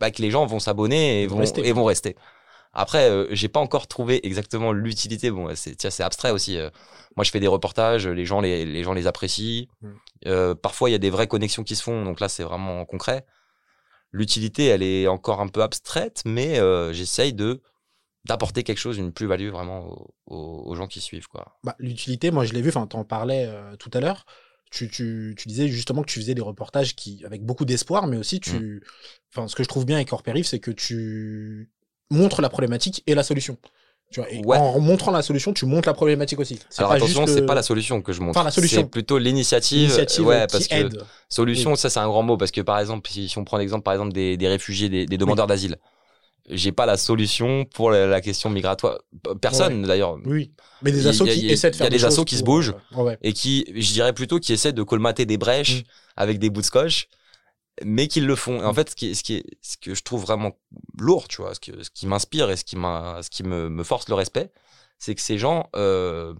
bah, 0.00 0.10
que 0.10 0.22
les 0.22 0.30
gens 0.30 0.46
vont 0.46 0.60
s'abonner 0.60 1.22
et, 1.22 1.26
vont, 1.26 1.42
et 1.42 1.72
vont 1.72 1.84
rester. 1.84 2.16
Après, 2.74 3.10
euh, 3.10 3.26
j'ai 3.32 3.48
pas 3.48 3.60
encore 3.60 3.86
trouvé 3.86 4.26
exactement 4.26 4.72
l'utilité. 4.72 5.30
Bon, 5.30 5.52
c'est 5.54 6.00
abstrait 6.00 6.30
aussi. 6.30 6.56
Euh. 6.56 6.70
moi, 7.16 7.24
je 7.24 7.30
fais 7.30 7.40
des 7.40 7.48
reportages, 7.48 8.06
les 8.06 8.24
gens 8.24 8.40
les, 8.40 8.64
les 8.64 8.82
gens 8.82 8.94
les 8.94 9.06
apprécient. 9.06 9.66
Euh, 10.26 10.54
parfois, 10.54 10.88
il 10.88 10.92
y 10.92 10.94
a 10.96 10.98
des 10.98 11.10
vraies 11.10 11.26
connexions 11.26 11.64
qui 11.64 11.76
se 11.76 11.82
font, 11.82 12.04
donc 12.04 12.20
là, 12.20 12.28
c'est 12.28 12.44
vraiment 12.44 12.84
concret. 12.86 13.26
L'utilité, 14.12 14.66
elle 14.66 14.82
est 14.82 15.06
encore 15.06 15.40
un 15.40 15.48
peu 15.48 15.62
abstraite, 15.62 16.22
mais 16.24 16.56
j'essaye 16.92 17.32
de 17.32 17.62
d'apporter 18.24 18.62
quelque 18.62 18.78
chose, 18.78 18.98
une 18.98 19.12
plus-value 19.12 19.48
vraiment 19.48 20.06
aux, 20.26 20.74
gens 20.76 20.86
qui 20.86 21.00
suivent. 21.00 21.26
quoi. 21.26 21.58
Bah, 21.64 21.74
L'utilité, 21.80 22.30
moi, 22.30 22.44
je 22.44 22.52
l'ai 22.52 22.62
vu, 22.62 22.68
enfin, 22.68 22.86
tu 22.86 22.94
en 22.96 23.04
parlais 23.04 23.50
tout 23.78 23.90
à 23.94 24.00
l'heure. 24.00 24.26
Tu, 24.70 24.88
tu, 24.88 25.34
tu, 25.36 25.48
disais 25.48 25.68
justement 25.68 26.02
que 26.02 26.10
tu 26.10 26.18
faisais 26.20 26.34
des 26.34 26.40
reportages 26.40 26.94
qui, 26.94 27.24
avec 27.26 27.44
beaucoup 27.44 27.64
d'espoir, 27.64 28.06
mais 28.06 28.16
aussi 28.16 28.40
tu. 28.40 28.56
Mm. 28.56 28.80
Enfin, 29.30 29.48
ce 29.48 29.54
que 29.54 29.62
je 29.62 29.68
trouve 29.68 29.84
bien 29.84 29.96
avec 29.96 30.12
Orpérif, 30.12 30.46
c'est 30.46 30.60
que 30.60 30.70
tu 30.70 31.70
montre 32.10 32.42
la 32.42 32.48
problématique 32.48 33.02
et 33.06 33.14
la 33.14 33.22
solution. 33.22 33.58
Tu 34.12 34.20
vois, 34.42 34.58
En 34.58 34.78
montrant 34.78 35.10
la 35.10 35.22
solution, 35.22 35.52
tu 35.52 35.64
montres 35.64 35.88
la 35.88 35.94
problématique 35.94 36.38
aussi. 36.38 36.58
Alors 36.78 36.92
attention, 36.92 37.26
c'est 37.26 37.46
pas 37.46 37.54
la 37.54 37.62
solution 37.62 38.02
que 38.02 38.12
je 38.12 38.20
montre. 38.20 38.50
C'est 38.50 38.84
plutôt 38.84 39.18
l'initiative. 39.18 39.92
ouais, 40.20 40.46
parce 40.46 40.68
que 40.68 40.88
solution, 41.28 41.74
ça 41.76 41.90
c'est 41.90 42.00
un 42.00 42.06
grand 42.08 42.22
mot 42.22 42.36
parce 42.36 42.50
que 42.50 42.60
par 42.60 42.78
exemple, 42.78 43.10
si 43.10 43.32
on 43.36 43.44
prend 43.44 43.56
l'exemple 43.58 43.82
par 43.82 43.94
exemple 43.94 44.12
des, 44.12 44.36
réfugiés, 44.48 44.88
des, 44.88 45.18
demandeurs 45.18 45.46
d'asile, 45.46 45.76
j'ai 46.50 46.72
pas 46.72 46.86
la 46.86 46.96
solution 46.96 47.64
pour 47.64 47.90
la, 47.90 48.20
question 48.20 48.50
migratoire. 48.50 48.98
Personne 49.40 49.82
d'ailleurs. 49.82 50.18
Oui. 50.24 50.52
Mais 50.82 50.92
des 50.92 51.06
assos 51.06 51.24
qui 51.24 51.48
essaient 51.48 51.70
de 51.70 51.76
faire. 51.76 51.86
Il 51.86 51.92
y 51.92 51.94
a 51.94 51.98
des, 51.98 52.04
assos 52.04 52.24
qui 52.24 52.36
se 52.36 52.42
bougent 52.42 52.74
et 53.22 53.32
qui, 53.32 53.64
je 53.74 53.92
dirais 53.92 54.12
plutôt, 54.12 54.38
qui 54.38 54.52
essaient 54.52 54.72
de 54.72 54.82
colmater 54.82 55.24
des 55.24 55.38
brèches 55.38 55.80
mm. 55.80 55.84
avec 56.16 56.38
des 56.38 56.50
bouts 56.50 56.60
de 56.60 56.66
scotch 56.66 57.08
mais 57.84 58.08
qu'ils 58.08 58.26
le 58.26 58.36
font. 58.36 58.62
en 58.64 58.72
mm. 58.72 58.74
fait, 58.74 58.90
ce, 58.90 58.96
qui, 58.96 59.14
ce, 59.14 59.22
qui 59.22 59.36
est, 59.36 59.44
ce 59.62 59.76
que 59.76 59.94
je 59.94 60.02
trouve 60.02 60.22
vraiment 60.22 60.52
lourd, 60.98 61.28
tu 61.28 61.42
vois, 61.42 61.54
ce, 61.54 61.60
que, 61.60 61.82
ce 61.82 61.90
qui 61.90 62.06
m'inspire 62.06 62.50
et 62.50 62.56
ce 62.56 62.64
qui, 62.64 62.76
ce 62.76 63.30
qui 63.30 63.42
me, 63.42 63.68
me, 63.68 63.84
force 63.84 64.08
le 64.08 64.14
respect, 64.14 64.52
c'est 64.98 65.14
que 65.14 65.20
ces 65.20 65.38
gens 65.38 65.68
euh, 65.74 66.34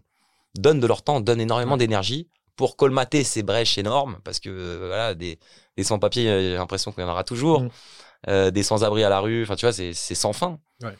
donnent 0.56 0.80
de 0.80 0.86
leur 0.86 1.02
temps, 1.02 1.20
donnent 1.20 1.40
énormément 1.40 1.76
d'énergie 1.76 2.28
pour 2.56 2.76
colmater 2.76 3.24
ces 3.24 3.42
brèches 3.42 3.78
énormes, 3.78 4.18
parce 4.24 4.38
que 4.38 4.50
euh, 4.50 4.86
voilà, 4.86 5.14
des, 5.14 5.38
des 5.76 5.84
sans-papiers, 5.84 6.24
j'ai 6.24 6.54
l'impression 6.54 6.92
qu'il 6.92 7.02
y 7.02 7.06
en 7.06 7.10
aura 7.10 7.24
toujours, 7.24 7.62
mm. 7.62 7.70
euh, 8.28 8.50
des 8.50 8.62
sans-abri 8.62 9.02
à 9.02 9.08
la 9.08 9.20
rue, 9.20 9.42
enfin, 9.42 9.56
tu 9.56 9.66
vois, 9.66 9.72
c'est 9.72 9.94
sans 9.94 10.32
fin. 10.32 10.60
Ouais. 10.82 10.94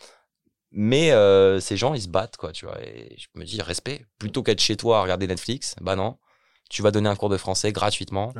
Mais 0.75 1.11
ces 1.61 1.77
gens, 1.77 1.93
ils 1.93 2.01
se 2.01 2.09
battent, 2.09 2.39
quoi, 2.39 2.51
tu 2.53 2.65
vois. 2.65 2.81
Et 2.83 3.15
je 3.19 3.27
me 3.35 3.45
dis, 3.45 3.61
respect. 3.61 4.07
Plutôt 4.19 4.43
qu'être 4.43 4.62
chez 4.62 4.79
toi 4.79 5.01
à 5.01 5.03
regarder 5.03 5.27
Netflix, 5.27 5.77
bah 5.83 5.97
non, 5.97 6.17
tu 6.71 6.81
vas 6.81 6.91
donner 6.91 7.11
un 7.11 7.17
cours 7.17 7.29
de 7.29 7.37
français 7.37 7.73
gratuitement. 7.73 8.33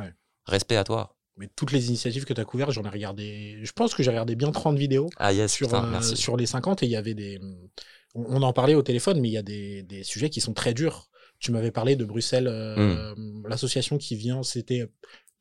Respect 0.47 0.75
à 0.75 0.83
toi 0.83 1.15
mais 1.37 1.49
toutes 1.55 1.71
les 1.71 1.87
initiatives 1.87 2.25
que 2.25 2.33
tu 2.33 2.41
as 2.41 2.45
couvertes, 2.45 2.71
j'en 2.71 2.83
ai 2.83 2.89
regardé. 2.89 3.59
Je 3.63 3.71
pense 3.71 3.93
que 3.95 4.03
j'ai 4.03 4.11
regardé 4.11 4.35
bien 4.35 4.51
30 4.51 4.77
vidéos 4.77 5.09
ah, 5.17 5.31
sur, 5.47 5.73
euh, 5.73 6.01
sur 6.01 6.37
les 6.37 6.45
50 6.45 6.83
et 6.83 6.85
il 6.85 6.91
y 6.91 6.95
avait 6.95 7.13
des. 7.15 7.39
On, 8.15 8.43
en 8.43 8.53
parlait 8.53 8.75
au 8.75 8.83
téléphone, 8.83 9.19
mais 9.19 9.29
il 9.29 9.33
y 9.33 9.37
a 9.37 9.43
des, 9.43 9.81
des 9.83 10.03
sujets 10.03 10.29
qui 10.29 10.41
sont 10.41 10.53
très 10.53 10.73
durs. 10.73 11.09
Tu 11.39 11.51
m'avais 11.51 11.71
parlé 11.71 11.95
de 11.95 12.05
Bruxelles, 12.05 12.47
euh, 12.47 13.15
hmm. 13.15 13.47
l'association 13.47 13.97
qui 13.97 14.15
vient, 14.15 14.43
c'était 14.43 14.87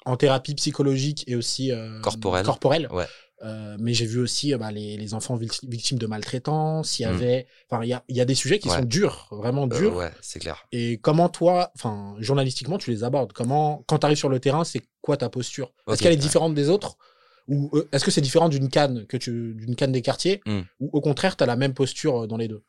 en 0.04 0.16
thérapie 0.16 0.54
psychologique 0.54 1.24
et 1.26 1.36
aussi 1.36 1.72
euh, 1.72 2.00
corporelle. 2.00 2.44
corporelle. 2.44 2.88
Ouais. 2.90 3.06
Euh, 3.44 3.76
mais 3.80 3.92
j'ai 3.92 4.06
vu 4.06 4.20
aussi 4.20 4.54
euh, 4.54 4.58
bah, 4.58 4.70
les, 4.70 4.96
les, 4.96 5.14
enfants 5.14 5.36
victimes 5.36 5.98
de 5.98 6.06
maltraitance. 6.06 6.98
Il 6.98 7.02
y 7.02 7.06
mmh. 7.06 7.08
avait, 7.08 7.46
enfin, 7.68 7.82
il 7.82 7.88
y 7.88 7.92
a, 7.92 8.04
y 8.08 8.20
a, 8.20 8.24
des 8.24 8.36
sujets 8.36 8.60
qui 8.60 8.68
sont 8.68 8.82
durs, 8.82 9.28
vraiment 9.32 9.66
durs. 9.66 9.96
ouais, 9.96 10.12
c'est 10.20 10.38
clair. 10.38 10.64
Et 10.70 10.98
comment 10.98 11.28
toi, 11.28 11.72
enfin, 11.74 12.14
journalistiquement, 12.18 12.78
tu 12.78 12.90
les 12.90 13.02
abordes? 13.02 13.32
Comment, 13.32 13.82
quand 13.88 13.98
tu 13.98 14.06
arrives 14.06 14.18
sur 14.18 14.28
le 14.28 14.38
terrain, 14.38 14.62
c'est 14.62 14.82
quoi 15.00 15.16
ta 15.16 15.28
posture? 15.28 15.72
Est-ce 15.90 16.02
qu'elle 16.02 16.12
est 16.12 16.16
différente 16.16 16.54
des 16.54 16.68
autres? 16.68 16.96
Ou 17.48 17.72
est-ce 17.90 18.04
que 18.04 18.12
c'est 18.12 18.20
différent 18.20 18.48
d'une 18.48 18.68
canne 18.68 19.06
que 19.06 19.16
tu, 19.16 19.54
d'une 19.54 19.74
canne 19.74 19.90
des 19.90 20.02
quartiers, 20.02 20.40
mmh. 20.46 20.60
ou 20.78 20.90
au 20.92 21.00
contraire, 21.00 21.36
tu 21.36 21.42
as 21.42 21.46
la 21.46 21.56
même 21.56 21.74
posture 21.74 22.28
dans 22.28 22.36
les 22.36 22.46
deux? 22.46 22.62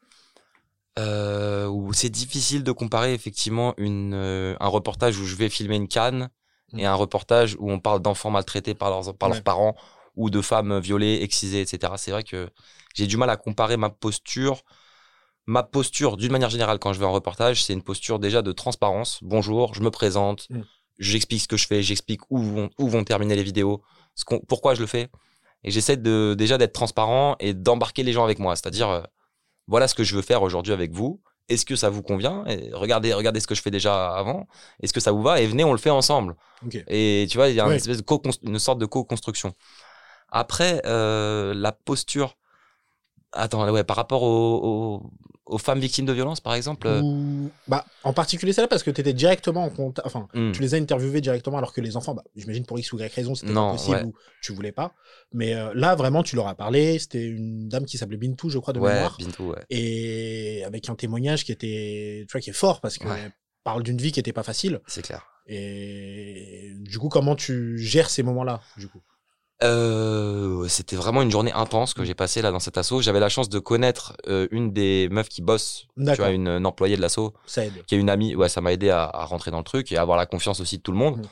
Euh, 0.98 1.92
c'est 1.94 2.10
difficile 2.10 2.63
de 2.63 2.72
comparer 2.72 3.13
effectivement 3.13 3.75
une, 3.78 4.16
un 4.60 4.68
reportage 4.68 5.20
où 5.20 5.25
je 5.25 5.36
vais 5.36 5.50
filmer 5.50 5.75
une 5.75 5.88
canne 5.88 6.30
mmh. 6.74 6.80
et 6.80 6.86
un 6.86 6.96
reportage 6.96 7.56
où 7.60 7.72
on 7.72 7.80
parle 7.80 8.01
d'enfants 8.01 8.32
maltraités 8.32 8.74
par 8.74 8.89
leurs, 8.89 9.15
par 9.15 9.30
leurs 9.30 9.44
parents 9.44 9.75
ou 10.15 10.30
de 10.30 10.42
femmes 10.42 10.80
violées, 10.80 11.20
excisées, 11.22 11.62
etc. 11.62 11.94
C'est 11.98 12.12
vrai 12.12 12.24
que 12.24 12.50
j'ai 12.94 13.08
du 13.08 13.18
mal 13.18 13.30
à 13.30 13.38
comparer 13.38 13.77
ma 13.77 13.89
posture. 13.89 14.62
Ma 15.46 15.63
posture, 15.63 16.15
d'une 16.15 16.32
manière 16.32 16.50
générale, 16.50 16.80
quand 16.80 16.94
je 16.94 17.00
vais 17.00 17.06
en 17.06 17.12
reportage, 17.12 17.63
c'est 17.63 17.74
une 17.74 17.82
posture 17.82 18.20
déjà 18.20 18.42
de 18.42 18.51
transparence. 18.51 19.20
Bonjour, 19.22 19.74
je 19.74 19.82
me 19.82 19.92
présente, 19.92 20.50
mm. 20.50 20.62
j'explique 21.00 21.42
ce 21.42 21.48
que 21.50 21.58
je 21.58 21.68
fais, 21.68 21.84
j'explique 21.84 22.22
où 22.30 22.38
vont, 22.42 22.70
où 22.77 22.88
vont 22.88 23.03
terminer 23.03 23.36
les 23.36 23.44
vidéos, 23.44 23.82
ce 24.15 24.24
pourquoi 24.48 24.74
je 24.74 24.82
le 24.82 24.88
fais. 24.88 25.10
Et 25.65 25.72
j'essaie 25.72 25.98
de, 25.98 26.34
déjà 26.38 26.58
d'être 26.58 26.74
transparent 26.74 27.36
et 27.39 27.53
d'embarquer 27.53 28.03
les 28.03 28.13
gens 28.13 28.24
avec 28.24 28.39
moi. 28.39 28.56
C'est-à-dire, 28.56 28.89
euh, 28.89 29.01
voilà 29.68 29.88
ce 29.88 29.96
que 29.96 30.03
je 30.03 30.15
veux 30.15 30.22
faire 30.22 30.44
aujourd'hui 30.44 30.74
avec 30.74 30.92
vous. 30.92 31.22
Est-ce 31.50 31.66
que 31.66 31.76
ça 31.76 31.90
vous 31.90 32.02
convient? 32.02 32.46
Et 32.48 32.72
regardez, 32.74 33.14
regardez 33.14 33.40
ce 33.40 33.48
que 33.48 33.56
je 33.56 33.62
fais 33.62 33.72
déjà 33.72 34.16
avant. 34.16 34.48
Est-ce 34.82 34.94
que 34.94 35.00
ça 35.00 35.12
vous 35.12 35.22
va? 35.22 35.42
Et 35.42 35.48
venez, 35.48 35.64
on 35.64 35.72
le 35.72 35.78
fait 35.78 35.90
ensemble. 35.90 36.36
Et 36.88 37.28
tu 37.30 37.38
vois, 37.38 37.50
il 37.50 37.56
y 37.56 37.60
a 37.60 37.66
une, 37.66 37.74
espèce 37.74 37.98
de 37.98 38.06
une 38.44 38.60
sorte 38.60 38.80
de 38.80 38.86
co-construction. 38.86 39.54
Après, 40.30 40.82
euh, 40.86 41.54
la 41.54 41.72
posture. 41.72 42.36
Attends, 43.34 43.70
ouais, 43.72 43.84
par 43.84 43.96
rapport 43.96 44.24
aux, 44.24 45.12
aux 45.46 45.58
femmes 45.58 45.80
victimes 45.80 46.06
de 46.06 46.13
violence, 46.13 46.40
par 46.40 46.54
exemple 46.54 46.88
euh 46.88 47.02
bah, 47.68 47.86
En 48.04 48.13
particulier 48.13 48.54
celle-là, 48.54 48.68
parce 48.68 48.84
que 48.84 48.92
tu 48.92 49.02
étais 49.02 49.13
directement 49.13 49.63
en 49.63 49.70
contact. 49.70 50.08
Enfin, 50.08 50.28
hmm. 50.34 50.52
tu 50.52 50.62
les 50.62 50.74
as 50.74 50.78
interviewées 50.78 51.22
directement, 51.22 51.58
alors 51.58 51.74
que 51.74 51.82
les 51.82 51.98
enfants, 51.98 52.13
bah, 52.13 52.24
j'imagine 52.36 52.66
pour 52.66 52.80
X 52.80 52.94
ou 52.94 53.00
Y 53.00 53.13
raison, 53.13 53.36
c'était 53.36 53.54
pas 53.54 53.72
possible 53.72 54.04
ou 54.06 54.13
tu 54.42 54.54
voulais 54.54 54.72
pas. 54.72 54.94
Mais 55.34 55.54
euh, 55.54 55.72
là, 55.74 55.96
vraiment, 55.96 56.24
tu 56.24 56.36
leur 56.36 56.48
as 56.48 56.56
parlé. 56.56 56.98
C'était 57.00 57.25
une 57.25 57.68
dame 57.68 57.86
qui 57.86 57.98
s'appelait 57.98 58.18
Bintou, 58.18 58.50
je 58.50 58.58
crois, 58.58 58.74
de 58.74 58.80
ouais, 58.80 58.94
mémoire. 58.94 59.18
Bintou, 59.20 59.52
ouais. 59.52 59.63
Et 59.70 60.63
avec 60.66 60.90
un 60.90 60.96
témoignage 60.96 61.44
qui 61.44 61.52
était, 61.52 62.25
tu 62.28 62.32
vois, 62.32 62.42
qui 62.42 62.52
est 62.52 62.54
fort, 62.54 62.80
parce 62.80 62.98
qu'elle 62.98 63.34
parle 63.63 63.84
d'une 63.84 63.98
vie 63.98 64.12
qui 64.12 64.20
était 64.20 64.34
pas 64.34 64.44
facile. 64.44 64.80
C'est 64.88 65.02
clair. 65.02 65.28
Et 65.46 66.74
du 66.80 67.00
coup, 67.00 67.10
comment 67.10 67.36
tu 67.36 67.78
gères 67.78 68.10
ces 68.10 68.24
moments-là, 68.24 68.62
du 68.78 68.88
coup? 68.88 69.02
Euh, 69.63 70.67
c'était 70.67 70.98
vraiment 70.98 71.22
une 71.22 71.32
journée 71.32 71.53
intense 71.53 71.93
que 71.93 72.03
j'ai 72.03 72.13
passée 72.13 72.41
là 72.41 72.51
dans 72.51 72.60
cet 72.60 72.77
assaut. 72.77 73.01
J'avais 73.01 73.20
la 73.20 73.29
chance 73.29 73.48
de 73.50 73.60
connaître 73.60 74.15
euh, 74.27 74.48
une 74.51 74.74
des 74.74 75.08
meufs 75.10 75.29
qui 75.29 75.41
bosse, 75.41 75.88
tu 75.98 76.03
vois, 76.03 76.32
une, 76.32 76.65
employée 76.65 76.98
de 76.98 77.01
l'assaut, 77.01 77.34
qui 77.48 77.96
est 77.96 77.98
une 77.98 78.10
amie. 78.10 78.36
Ouais, 78.36 78.50
ça 78.50 78.62
m'a 78.62 78.74
aidé 78.74 78.89
à, 78.89 79.08
rentrer 79.25 79.51
dans 79.51 79.60
le 79.60 79.63
truc 79.63 79.91
et 79.91 79.98
à 79.98 80.01
avoir 80.01 80.17
la 80.17 80.25
confiance 80.25 80.60
aussi 80.60 80.77
de 80.77 80.82
tout 80.84 80.91
le 80.91 80.98
monde. 80.98 81.17
Mmh. 81.17 81.29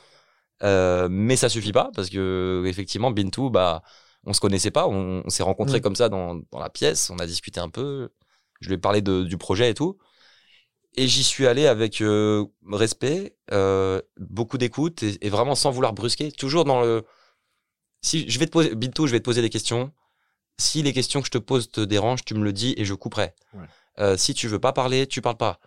Euh, 0.63 1.07
mais 1.09 1.35
ça 1.35 1.49
suffit 1.49 1.71
pas 1.73 1.89
parce 1.95 2.09
que 2.09 2.63
effectivement, 2.67 3.11
Bintou, 3.11 3.49
bah, 3.49 3.81
on 4.25 4.33
se 4.33 4.39
connaissait 4.39 4.71
pas, 4.71 4.87
on, 4.87 5.27
s'est 5.27 5.43
rencontrés 5.43 5.79
mmh. 5.79 5.81
comme 5.81 5.95
ça 5.95 6.07
dans, 6.07 6.35
dans, 6.51 6.59
la 6.59 6.69
pièce, 6.69 7.09
on 7.09 7.17
a 7.17 7.25
discuté 7.25 7.59
un 7.59 7.69
peu. 7.69 8.09
Je 8.61 8.67
lui 8.67 8.75
ai 8.75 8.77
parlé 8.77 9.01
de, 9.01 9.23
du 9.23 9.37
projet 9.37 9.71
et 9.71 9.73
tout. 9.73 9.97
Et 10.95 11.07
j'y 11.07 11.23
suis 11.23 11.47
allé 11.47 11.67
avec 11.67 12.03
respect, 12.71 13.35
beaucoup 14.17 14.57
d'écoute 14.57 15.03
et, 15.03 15.25
et, 15.25 15.29
vraiment 15.29 15.55
sans 15.55 15.71
vouloir 15.71 15.93
brusquer, 15.93 16.31
toujours 16.31 16.65
dans 16.65 16.81
le 16.81 17.05
si 18.01 18.29
je 18.29 18.39
vais 18.39 18.45
te 18.45 18.51
poser, 18.51 18.75
Bintou, 18.75 19.07
je 19.07 19.11
vais 19.11 19.19
te 19.19 19.25
poser 19.25 19.41
des 19.41 19.49
questions. 19.49 19.91
Si 20.57 20.81
les 20.83 20.93
questions 20.93 21.21
que 21.21 21.27
je 21.27 21.31
te 21.31 21.37
pose 21.37 21.71
te 21.71 21.81
dérangent, 21.81 22.25
tu 22.25 22.33
me 22.33 22.43
le 22.43 22.53
dis 22.53 22.73
et 22.77 22.85
je 22.85 22.93
couperai. 22.93 23.33
Euh, 23.99 24.17
si 24.17 24.33
tu 24.33 24.47
veux 24.47 24.59
pas 24.59 24.73
parler, 24.73 25.07
tu 25.07 25.21
parles 25.21 25.37
pas. 25.37 25.59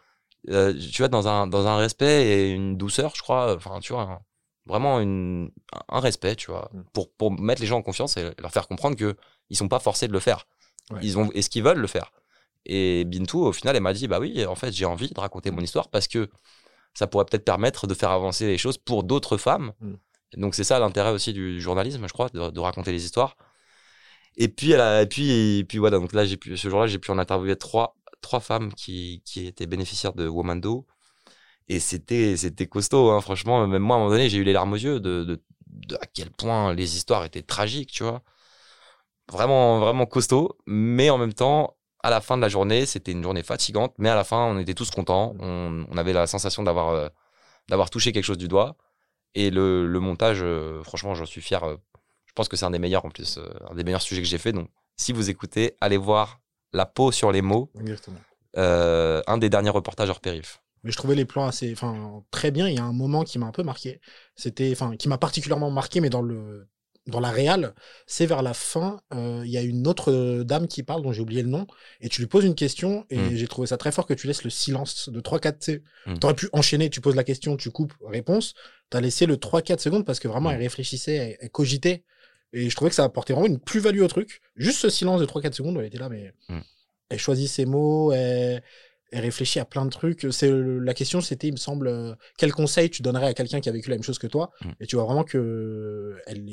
Euh, 0.50 0.75
tu 0.79 1.03
vois, 1.03 1.09
dans 1.09 1.26
un, 1.26 1.47
dans 1.47 1.67
un 1.67 1.76
respect 1.76 2.26
et 2.26 2.50
une 2.50 2.76
douceur, 2.76 3.14
je 3.17 3.23
crois. 3.23 3.55
Enfin, 3.57 3.81
tu 3.81 3.93
vois, 3.93 4.23
vraiment 4.67 5.00
une, 5.00 5.50
un 5.88 6.00
respect, 6.00 6.37
tu 6.37 6.50
vois, 6.50 6.71
mm. 6.73 6.83
pour, 6.93 7.12
pour 7.12 7.33
mettre 7.33 7.61
les 7.61 7.67
gens 7.67 7.79
en 7.79 7.83
confiance 7.83 8.17
et 8.17 8.31
leur 8.38 8.53
faire 8.53 8.69
comprendre 8.69 8.97
que 8.97 9.17
ils 9.50 9.57
sont 9.57 9.69
pas 9.69 9.79
forcés 9.79 10.09
de 10.09 10.12
le 10.12 10.21
faire. 10.21 10.47
Ils 11.00 11.19
ont, 11.19 11.31
est-ce 11.33 11.49
qu'ils 11.49 11.62
veulent 11.62 11.79
le 11.79 11.87
faire? 11.87 12.12
Et 12.67 13.05
Bintou, 13.05 13.45
au 13.45 13.53
final, 13.53 13.76
elle 13.76 13.83
m'a 13.83 13.93
dit, 13.93 14.07
bah 14.07 14.19
oui, 14.21 14.45
en 14.45 14.55
fait, 14.55 14.73
j'ai 14.73 14.85
envie 14.85 15.09
de 15.09 15.19
raconter 15.19 15.50
mon 15.50 15.61
histoire 15.61 15.88
parce 15.88 16.09
que 16.09 16.31
ça 16.95 17.07
pourrait 17.07 17.25
peut-être 17.25 17.45
permettre 17.45 17.87
de 17.87 17.95
faire 17.95 18.11
avancer 18.11 18.47
les 18.47 18.59
choses 18.59 18.79
pour 18.79 19.03
d'autres 19.03 19.37
femmes. 19.37 19.73
Mm. 19.81 19.95
Donc 20.37 20.54
c'est 20.54 20.64
ça 20.64 20.78
l'intérêt 20.78 21.11
aussi 21.11 21.33
du 21.33 21.61
journalisme, 21.61 22.07
je 22.07 22.12
crois, 22.12 22.28
de, 22.31 22.61
raconter 22.61 22.93
les 22.93 23.04
histoires. 23.04 23.37
Et 24.37 24.49
puis, 24.49 24.73
et 24.73 25.07
puis, 25.09 25.59
et 25.59 25.64
puis 25.64 25.78
voilà, 25.78 25.99
donc 25.99 26.12
là, 26.12 26.25
pu, 26.37 26.57
ce 26.57 26.69
jour-là, 26.69 26.87
j'ai 26.87 26.99
pu 26.99 27.11
en 27.11 27.19
interviewer 27.19 27.57
trois, 27.57 27.97
trois 28.21 28.40
femmes 28.40 28.73
qui, 28.75 29.23
qui 29.25 29.47
étaient 29.47 29.66
bénéficiaires 29.66 30.14
de 30.14 30.26
Womando. 30.26 30.87
Et 31.69 31.81
c'était, 31.81 32.37
costaud, 32.69 33.11
hein, 33.11 33.21
franchement. 33.21 33.66
Même 33.66 33.83
moi, 33.83 33.97
à 33.97 33.99
un 33.99 34.02
moment 34.02 34.12
donné, 34.12 34.28
j'ai 34.28 34.38
eu 34.38 34.45
les 34.45 34.52
larmes 34.52 34.73
aux 34.73 34.76
yeux 34.76 35.00
de, 35.00 35.25
de, 35.25 35.97
à 36.00 36.07
quel 36.07 36.31
point 36.31 36.75
les 36.75 36.97
histoires 36.97 37.25
étaient 37.25 37.43
tragiques, 37.43 37.93
tu 37.93 38.02
vois. 38.04 38.23
Vraiment, 39.33 39.81
vraiment 39.81 40.07
costaud. 40.07 40.59
Mais 40.66 41.11
en 41.11 41.19
même 41.19 41.33
temps, 41.35 41.76
à 42.02 42.11
la 42.11 42.21
fin 42.21 42.37
de 42.37 42.43
la 42.43 42.49
journée, 42.49 42.87
c'était 42.87 43.12
une 43.12 43.23
journée 43.23 43.43
fatigante. 43.43 43.95
Mais 43.99 44.09
à 44.11 44.14
la 44.14 44.25
fin, 44.25 44.45
on 44.47 44.59
était 44.59 44.75
tous 44.75 44.90
contents. 44.90 45.35
On, 45.40 45.87
on 45.90 45.97
avait 45.97 46.12
la 46.12 46.26
sensation 46.26 46.62
d'avoir, 46.62 46.90
euh, 46.90 47.09
d'avoir 47.69 47.90
touché 47.90 48.12
quelque 48.12 48.25
chose 48.25 48.38
du 48.38 48.49
doigt. 48.49 48.76
Et 49.35 49.50
le, 49.50 49.87
le 49.87 50.00
montage, 50.00 50.41
euh, 50.43 50.83
franchement, 50.83 51.14
j'en 51.14 51.26
suis 51.26 51.41
fier. 51.41 51.62
Euh, 51.64 51.76
je 52.26 52.33
pense 52.33 52.49
que 52.49 52.57
c'est 52.57 52.64
un 52.64 52.71
des 52.71 52.79
meilleurs 52.79 53.05
en 53.05 53.11
plus, 53.11 53.38
euh, 53.38 53.49
un 53.71 53.75
des 53.75 53.85
meilleurs 53.85 54.03
sujets 54.03 54.23
que 54.23 54.29
j'ai 54.29 54.38
fait. 54.38 54.53
Donc, 54.53 54.69
si 54.97 55.12
vous 55.12 55.31
écoutez, 55.31 55.76
allez 55.81 55.97
voir 55.97 56.41
La 56.73 56.87
peau 56.87 57.12
sur 57.12 57.33
les 57.33 57.43
mots. 57.43 57.71
Exactement. 57.81 58.19
un 58.57 59.38
des 59.38 59.50
derniers 59.50 59.71
reportages 59.71 60.11
hors 60.11 60.21
périph. 60.21 60.61
Mais 60.83 60.91
je 60.91 60.97
trouvais 60.97 61.14
les 61.14 61.25
plans 61.25 61.47
assez, 61.47 61.73
enfin, 61.73 62.23
très 62.31 62.50
bien. 62.50 62.69
Il 62.69 62.75
y 62.75 62.79
a 62.79 62.85
un 62.85 62.93
moment 62.93 63.25
qui 63.25 63.38
m'a 63.38 63.47
un 63.47 63.53
peu 63.53 63.62
marqué. 63.62 64.00
C'était, 64.37 64.71
enfin, 64.73 64.97
qui 64.97 65.09
m'a 65.09 65.19
particulièrement 65.19 65.71
marqué, 65.71 66.00
mais 66.00 66.11
dans 66.11 66.21
le 66.21 66.69
dans 67.06 67.20
la 67.20 67.30
réal, 67.30 67.75
c'est 68.06 68.25
vers 68.25 68.42
la 68.42 68.54
fin, 68.54 69.00
euh, 69.12 69.42
il 69.44 69.50
y 69.50 69.58
a 69.58 69.62
une 69.62 69.87
autre 69.87 70.11
euh, 70.11 70.44
dame 70.44 70.66
qui 70.66 70.82
parle, 70.82 71.02
dont 71.02 71.12
j'ai 71.12 71.20
oublié 71.20 71.42
le 71.42 71.49
nom, 71.49 71.66
et 72.00 72.08
tu 72.08 72.23
lui 72.23 72.28
poses 72.28 72.44
une 72.44 72.54
question, 72.54 73.04
et 73.11 73.18
hmm. 73.18 73.37
j'ai 73.37 73.46
trouvé 73.46 73.66
ça 73.66 73.76
très 73.76 73.92
fort 73.92 74.06
que 74.06 74.14
tu 74.14 74.26
laisses 74.26 74.44
le 74.44 74.50
silence 74.50 75.11
de 75.11 75.20
3-4 75.20 75.58
Tu 75.58 75.82
hmm. 76.06 76.14
aurais 76.23 76.34
pu 76.34 76.49
enchaîner, 76.52 76.88
tu 76.88 77.00
poses 77.00 77.16
la 77.16 77.25
question, 77.25 77.56
tu 77.56 77.70
coupes, 77.70 77.92
réponse. 78.06 78.54
Tu 78.90 78.96
as 78.96 79.00
laissé 79.00 79.26
le 79.26 79.37
3-4 79.37 79.80
secondes 79.80 80.06
parce 80.06 80.18
que 80.18 80.28
vraiment, 80.28 80.50
hmm. 80.50 80.54
elle 80.54 80.62
réfléchissait, 80.62 81.38
elle, 81.40 81.50
cogitait. 81.50 82.04
Et 82.54 82.70
je 82.70 82.76
trouvais 82.76 82.88
que 82.88 82.96
ça 82.96 83.04
apportait 83.04 83.32
vraiment 83.32 83.49
une 83.49 83.58
plus-value 83.58 84.00
au 84.00 84.08
truc. 84.08 84.40
Juste 84.56 84.78
ce 84.78 84.88
silence 84.88 85.20
de 85.20 85.26
3-4 85.26 85.52
secondes, 85.52 85.76
elle 85.78 85.87
était 85.87 85.99
là, 85.99 86.08
mais 86.08 86.32
elle 87.11 87.18
choisit 87.18 87.49
ses 87.49 87.66
mots, 87.66 88.12
elle, 88.12 88.62
et 89.14 89.21
réfléchit 89.21 89.61
à 89.61 89.64
plein 89.64 89.85
de 89.85 89.90
trucs. 89.90 90.26
C'est 90.33 90.50
la 90.50 90.92
question, 90.92 91.21
c'était, 91.21 91.47
il 91.47 91.52
me 91.52 91.56
semble, 91.56 91.87
euh, 91.87 92.14
quel 92.37 92.52
conseil 92.52 92.90
tu 92.90 93.00
donnerais 93.00 93.28
à 93.28 93.35
quelqu'un 93.35 93.61
qui 93.61 93.68
a 93.68 93.73
vécu 93.73 93.88
la 93.88 93.97
même 93.97 94.02
chose 94.02 94.18
que 94.18 94.26
toi 94.26 94.50
mm. 94.61 94.71
Et 94.80 94.87
tu 94.87 94.97
vois 94.97 95.04
vraiment 95.04 95.23
que 95.23 96.16
elle, 96.26 96.44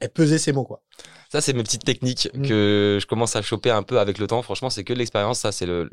elle 0.00 0.10
pesait 0.10 0.38
ses 0.38 0.52
mots, 0.52 0.64
quoi. 0.64 0.82
Ça, 1.30 1.42
c'est 1.42 1.52
mes 1.52 1.62
petites 1.62 1.84
techniques 1.84 2.30
mm. 2.32 2.48
que 2.48 2.98
je 3.00 3.06
commence 3.06 3.36
à 3.36 3.42
choper 3.42 3.70
un 3.70 3.82
peu 3.82 4.00
avec 4.00 4.18
le 4.18 4.26
temps. 4.26 4.40
Franchement, 4.40 4.70
c'est 4.70 4.82
que 4.82 4.94
l'expérience. 4.94 5.40
Ça, 5.40 5.52
c'est 5.52 5.66
le, 5.66 5.90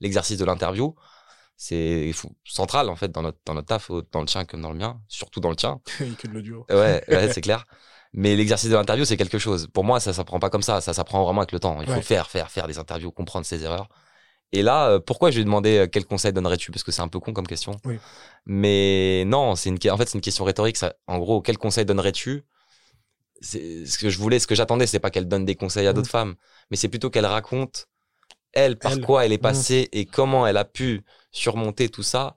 l'exercice 0.00 0.36
de 0.36 0.44
l'interview. 0.44 0.94
C'est 1.60 2.12
central 2.44 2.88
en 2.88 2.94
fait 2.94 3.10
dans 3.10 3.22
notre 3.22 3.38
dans 3.44 3.54
notre 3.54 3.66
taf, 3.66 3.90
dans 4.12 4.20
le 4.20 4.26
tien 4.26 4.44
comme 4.44 4.60
dans 4.60 4.70
le 4.70 4.78
mien, 4.78 5.00
surtout 5.08 5.40
dans 5.40 5.50
le 5.50 5.56
tien. 5.56 5.80
que 5.98 6.28
de 6.28 6.32
l'audio. 6.32 6.66
Ouais, 6.68 7.02
ouais 7.08 7.32
c'est 7.32 7.40
clair. 7.40 7.64
Mais 8.12 8.36
l'exercice 8.36 8.70
de 8.70 8.76
l'interview, 8.76 9.04
c'est 9.04 9.16
quelque 9.16 9.38
chose. 9.38 9.66
Pour 9.72 9.84
moi, 9.84 9.98
ça 9.98 10.12
s'apprend 10.12 10.38
pas 10.38 10.50
comme 10.50 10.62
ça. 10.62 10.80
Ça 10.80 10.92
s'apprend 10.92 11.24
vraiment 11.24 11.40
avec 11.40 11.52
le 11.52 11.58
temps. 11.58 11.80
Il 11.80 11.88
faut 11.88 12.02
faire, 12.02 12.30
faire, 12.30 12.50
faire 12.50 12.66
des 12.66 12.78
interviews, 12.78 13.10
comprendre 13.10 13.44
ses 13.44 13.64
erreurs. 13.64 13.88
Et 14.52 14.62
là, 14.62 14.88
euh, 14.88 15.00
pourquoi 15.00 15.30
je 15.30 15.36
lui 15.36 15.42
ai 15.42 15.44
demandé 15.44 15.78
euh, 15.78 15.86
quel 15.86 16.06
conseil 16.06 16.32
donnerais-tu? 16.32 16.70
Parce 16.70 16.82
que 16.82 16.92
c'est 16.92 17.02
un 17.02 17.08
peu 17.08 17.20
con 17.20 17.32
comme 17.32 17.46
question. 17.46 17.76
Oui. 17.84 17.98
Mais 18.46 19.24
non, 19.26 19.54
c'est 19.56 19.68
une, 19.68 19.78
en 19.90 19.96
fait, 19.96 20.06
c'est 20.06 20.16
une 20.16 20.22
question 20.22 20.44
rhétorique. 20.44 20.76
Ça. 20.76 20.94
En 21.06 21.18
gros, 21.18 21.42
quel 21.42 21.58
conseil 21.58 21.84
donnerais-tu? 21.84 22.44
C'est 23.40 23.86
ce 23.86 23.98
que 23.98 24.08
je 24.08 24.18
voulais, 24.18 24.38
ce 24.38 24.46
que 24.46 24.54
j'attendais, 24.54 24.86
c'est 24.86 24.98
pas 24.98 25.10
qu'elle 25.10 25.28
donne 25.28 25.44
des 25.44 25.54
conseils 25.54 25.86
à 25.86 25.92
d'autres 25.92 26.10
femmes, 26.10 26.34
mais 26.70 26.76
c'est 26.76 26.88
plutôt 26.88 27.08
qu'elle 27.08 27.26
raconte 27.26 27.86
elle 28.52 28.76
par 28.76 28.98
quoi 29.00 29.24
elle 29.24 29.32
est 29.32 29.38
passée 29.38 29.88
et 29.92 30.06
comment 30.06 30.44
elle 30.44 30.56
a 30.56 30.64
pu 30.64 31.04
surmonter 31.30 31.88
tout 31.88 32.02
ça. 32.02 32.34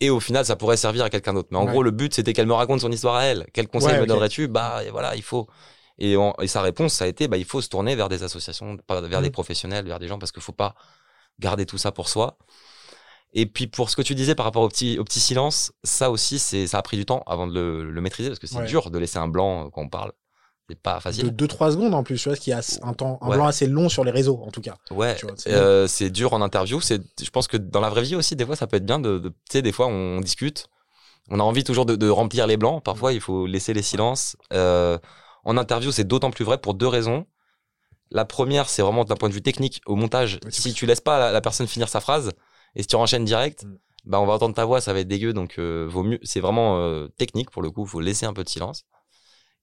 Et 0.00 0.08
au 0.08 0.20
final, 0.20 0.46
ça 0.46 0.56
pourrait 0.56 0.78
servir 0.78 1.04
à 1.04 1.10
quelqu'un 1.10 1.34
d'autre. 1.34 1.48
Mais 1.50 1.58
en 1.58 1.66
gros, 1.66 1.82
le 1.82 1.90
but, 1.90 2.14
c'était 2.14 2.32
qu'elle 2.32 2.46
me 2.46 2.54
raconte 2.54 2.80
son 2.80 2.92
histoire 2.92 3.16
à 3.16 3.24
elle. 3.24 3.46
Quel 3.52 3.68
conseil 3.68 4.00
me 4.00 4.06
donnerais-tu? 4.06 4.48
Bah 4.48 4.82
voilà, 4.90 5.16
il 5.16 5.22
faut. 5.22 5.48
Et, 5.98 6.14
et, 6.14 6.46
sa 6.46 6.62
réponse, 6.62 6.94
ça 6.94 7.04
a 7.04 7.08
été, 7.08 7.26
bah 7.26 7.36
il 7.36 7.44
faut 7.44 7.60
se 7.60 7.68
tourner 7.68 7.94
vers 7.96 8.08
des 8.08 8.22
associations, 8.22 8.76
vers 8.88 9.22
des 9.22 9.28
mmh. 9.28 9.32
professionnels, 9.32 9.86
vers 9.86 9.98
des 9.98 10.08
gens, 10.08 10.18
parce 10.18 10.30
qu'il 10.32 10.42
faut 10.42 10.52
pas 10.52 10.74
garder 11.40 11.66
tout 11.66 11.78
ça 11.78 11.92
pour 11.92 12.08
soi. 12.08 12.38
Et 13.32 13.46
puis 13.46 13.66
pour 13.66 13.90
ce 13.90 13.96
que 13.96 14.02
tu 14.02 14.14
disais 14.14 14.34
par 14.34 14.46
rapport 14.46 14.62
au 14.62 14.68
petit, 14.68 14.98
au 14.98 15.04
petit 15.04 15.20
silence, 15.20 15.72
ça 15.84 16.10
aussi, 16.10 16.38
c'est, 16.38 16.66
ça 16.66 16.78
a 16.78 16.82
pris 16.82 16.96
du 16.96 17.04
temps 17.04 17.22
avant 17.26 17.46
de 17.46 17.82
le, 17.82 18.00
maîtriser 18.00 18.30
parce 18.30 18.38
que 18.38 18.46
c'est 18.46 18.64
dur 18.64 18.90
de 18.90 18.98
laisser 18.98 19.18
un 19.18 19.28
blanc 19.28 19.68
quand 19.70 19.82
on 19.82 19.88
parle. 19.88 20.12
C'est 20.68 20.80
pas 20.80 20.98
facile. 20.98 21.34
De 21.34 21.46
2-3 21.46 21.72
secondes 21.72 21.94
en 21.94 22.02
plus, 22.02 22.20
tu 22.20 22.28
vois, 22.28 22.34
ce 22.34 22.40
qui 22.40 22.52
a 22.52 22.60
un 22.82 22.92
temps, 22.92 23.18
un 23.20 23.28
blanc 23.28 23.46
assez 23.46 23.66
long 23.66 23.88
sur 23.88 24.04
les 24.04 24.10
réseaux 24.10 24.42
en 24.44 24.50
tout 24.50 24.60
cas. 24.60 24.74
Ouais, 24.90 25.16
euh, 25.46 25.86
c'est, 25.86 26.10
dur 26.10 26.32
en 26.32 26.40
interview. 26.40 26.80
C'est, 26.80 27.00
je 27.22 27.30
pense 27.30 27.46
que 27.46 27.56
dans 27.56 27.80
la 27.80 27.88
vraie 27.88 28.02
vie 28.02 28.16
aussi, 28.16 28.34
des 28.34 28.44
fois, 28.44 28.56
ça 28.56 28.66
peut 28.66 28.78
être 28.78 28.86
bien 28.86 28.98
de, 28.98 29.18
tu 29.18 29.32
sais, 29.50 29.62
des 29.62 29.70
fois, 29.70 29.86
on 29.86 30.20
discute. 30.20 30.66
On 31.28 31.38
a 31.38 31.42
envie 31.42 31.62
toujours 31.62 31.86
de, 31.86 32.08
remplir 32.08 32.46
les 32.46 32.56
blancs. 32.56 32.82
Parfois, 32.82 33.12
il 33.12 33.20
faut 33.20 33.46
laisser 33.46 33.74
les 33.74 33.82
silences. 33.82 34.36
Euh, 34.52 34.98
en 35.44 35.56
interview, 35.56 35.92
c'est 35.92 36.04
d'autant 36.04 36.30
plus 36.30 36.44
vrai 36.44 36.58
pour 36.58 36.74
deux 36.74 36.88
raisons. 36.88 37.26
La 38.10 38.24
première, 38.24 38.68
c'est 38.68 38.82
vraiment 38.82 39.04
d'un 39.04 39.16
point 39.16 39.28
de 39.28 39.34
vue 39.34 39.42
technique 39.42 39.80
au 39.86 39.96
montage. 39.96 40.38
si 40.48 40.72
tu 40.72 40.86
laisses 40.86 41.00
pas 41.00 41.32
la, 41.32 41.40
personne 41.40 41.66
finir 41.66 41.88
sa 41.88 42.00
phrase 42.00 42.32
et 42.74 42.82
si 42.82 42.88
tu 42.88 42.96
enchaînes 42.96 43.24
direct, 43.24 43.64
mm. 43.64 43.78
bah 44.04 44.20
on 44.20 44.26
va 44.26 44.34
entendre 44.34 44.54
ta 44.54 44.64
voix, 44.64 44.80
ça 44.80 44.92
va 44.92 45.00
être 45.00 45.08
dégueu. 45.08 45.32
Donc 45.32 45.58
euh, 45.58 45.86
vaut 45.88 46.02
mieux. 46.02 46.20
C'est 46.22 46.40
vraiment 46.40 46.78
euh, 46.78 47.08
technique 47.18 47.50
pour 47.50 47.62
le 47.62 47.70
coup. 47.70 47.84
Il 47.84 47.88
faut 47.88 48.00
laisser 48.00 48.26
un 48.26 48.32
peu 48.32 48.44
de 48.44 48.48
silence. 48.48 48.84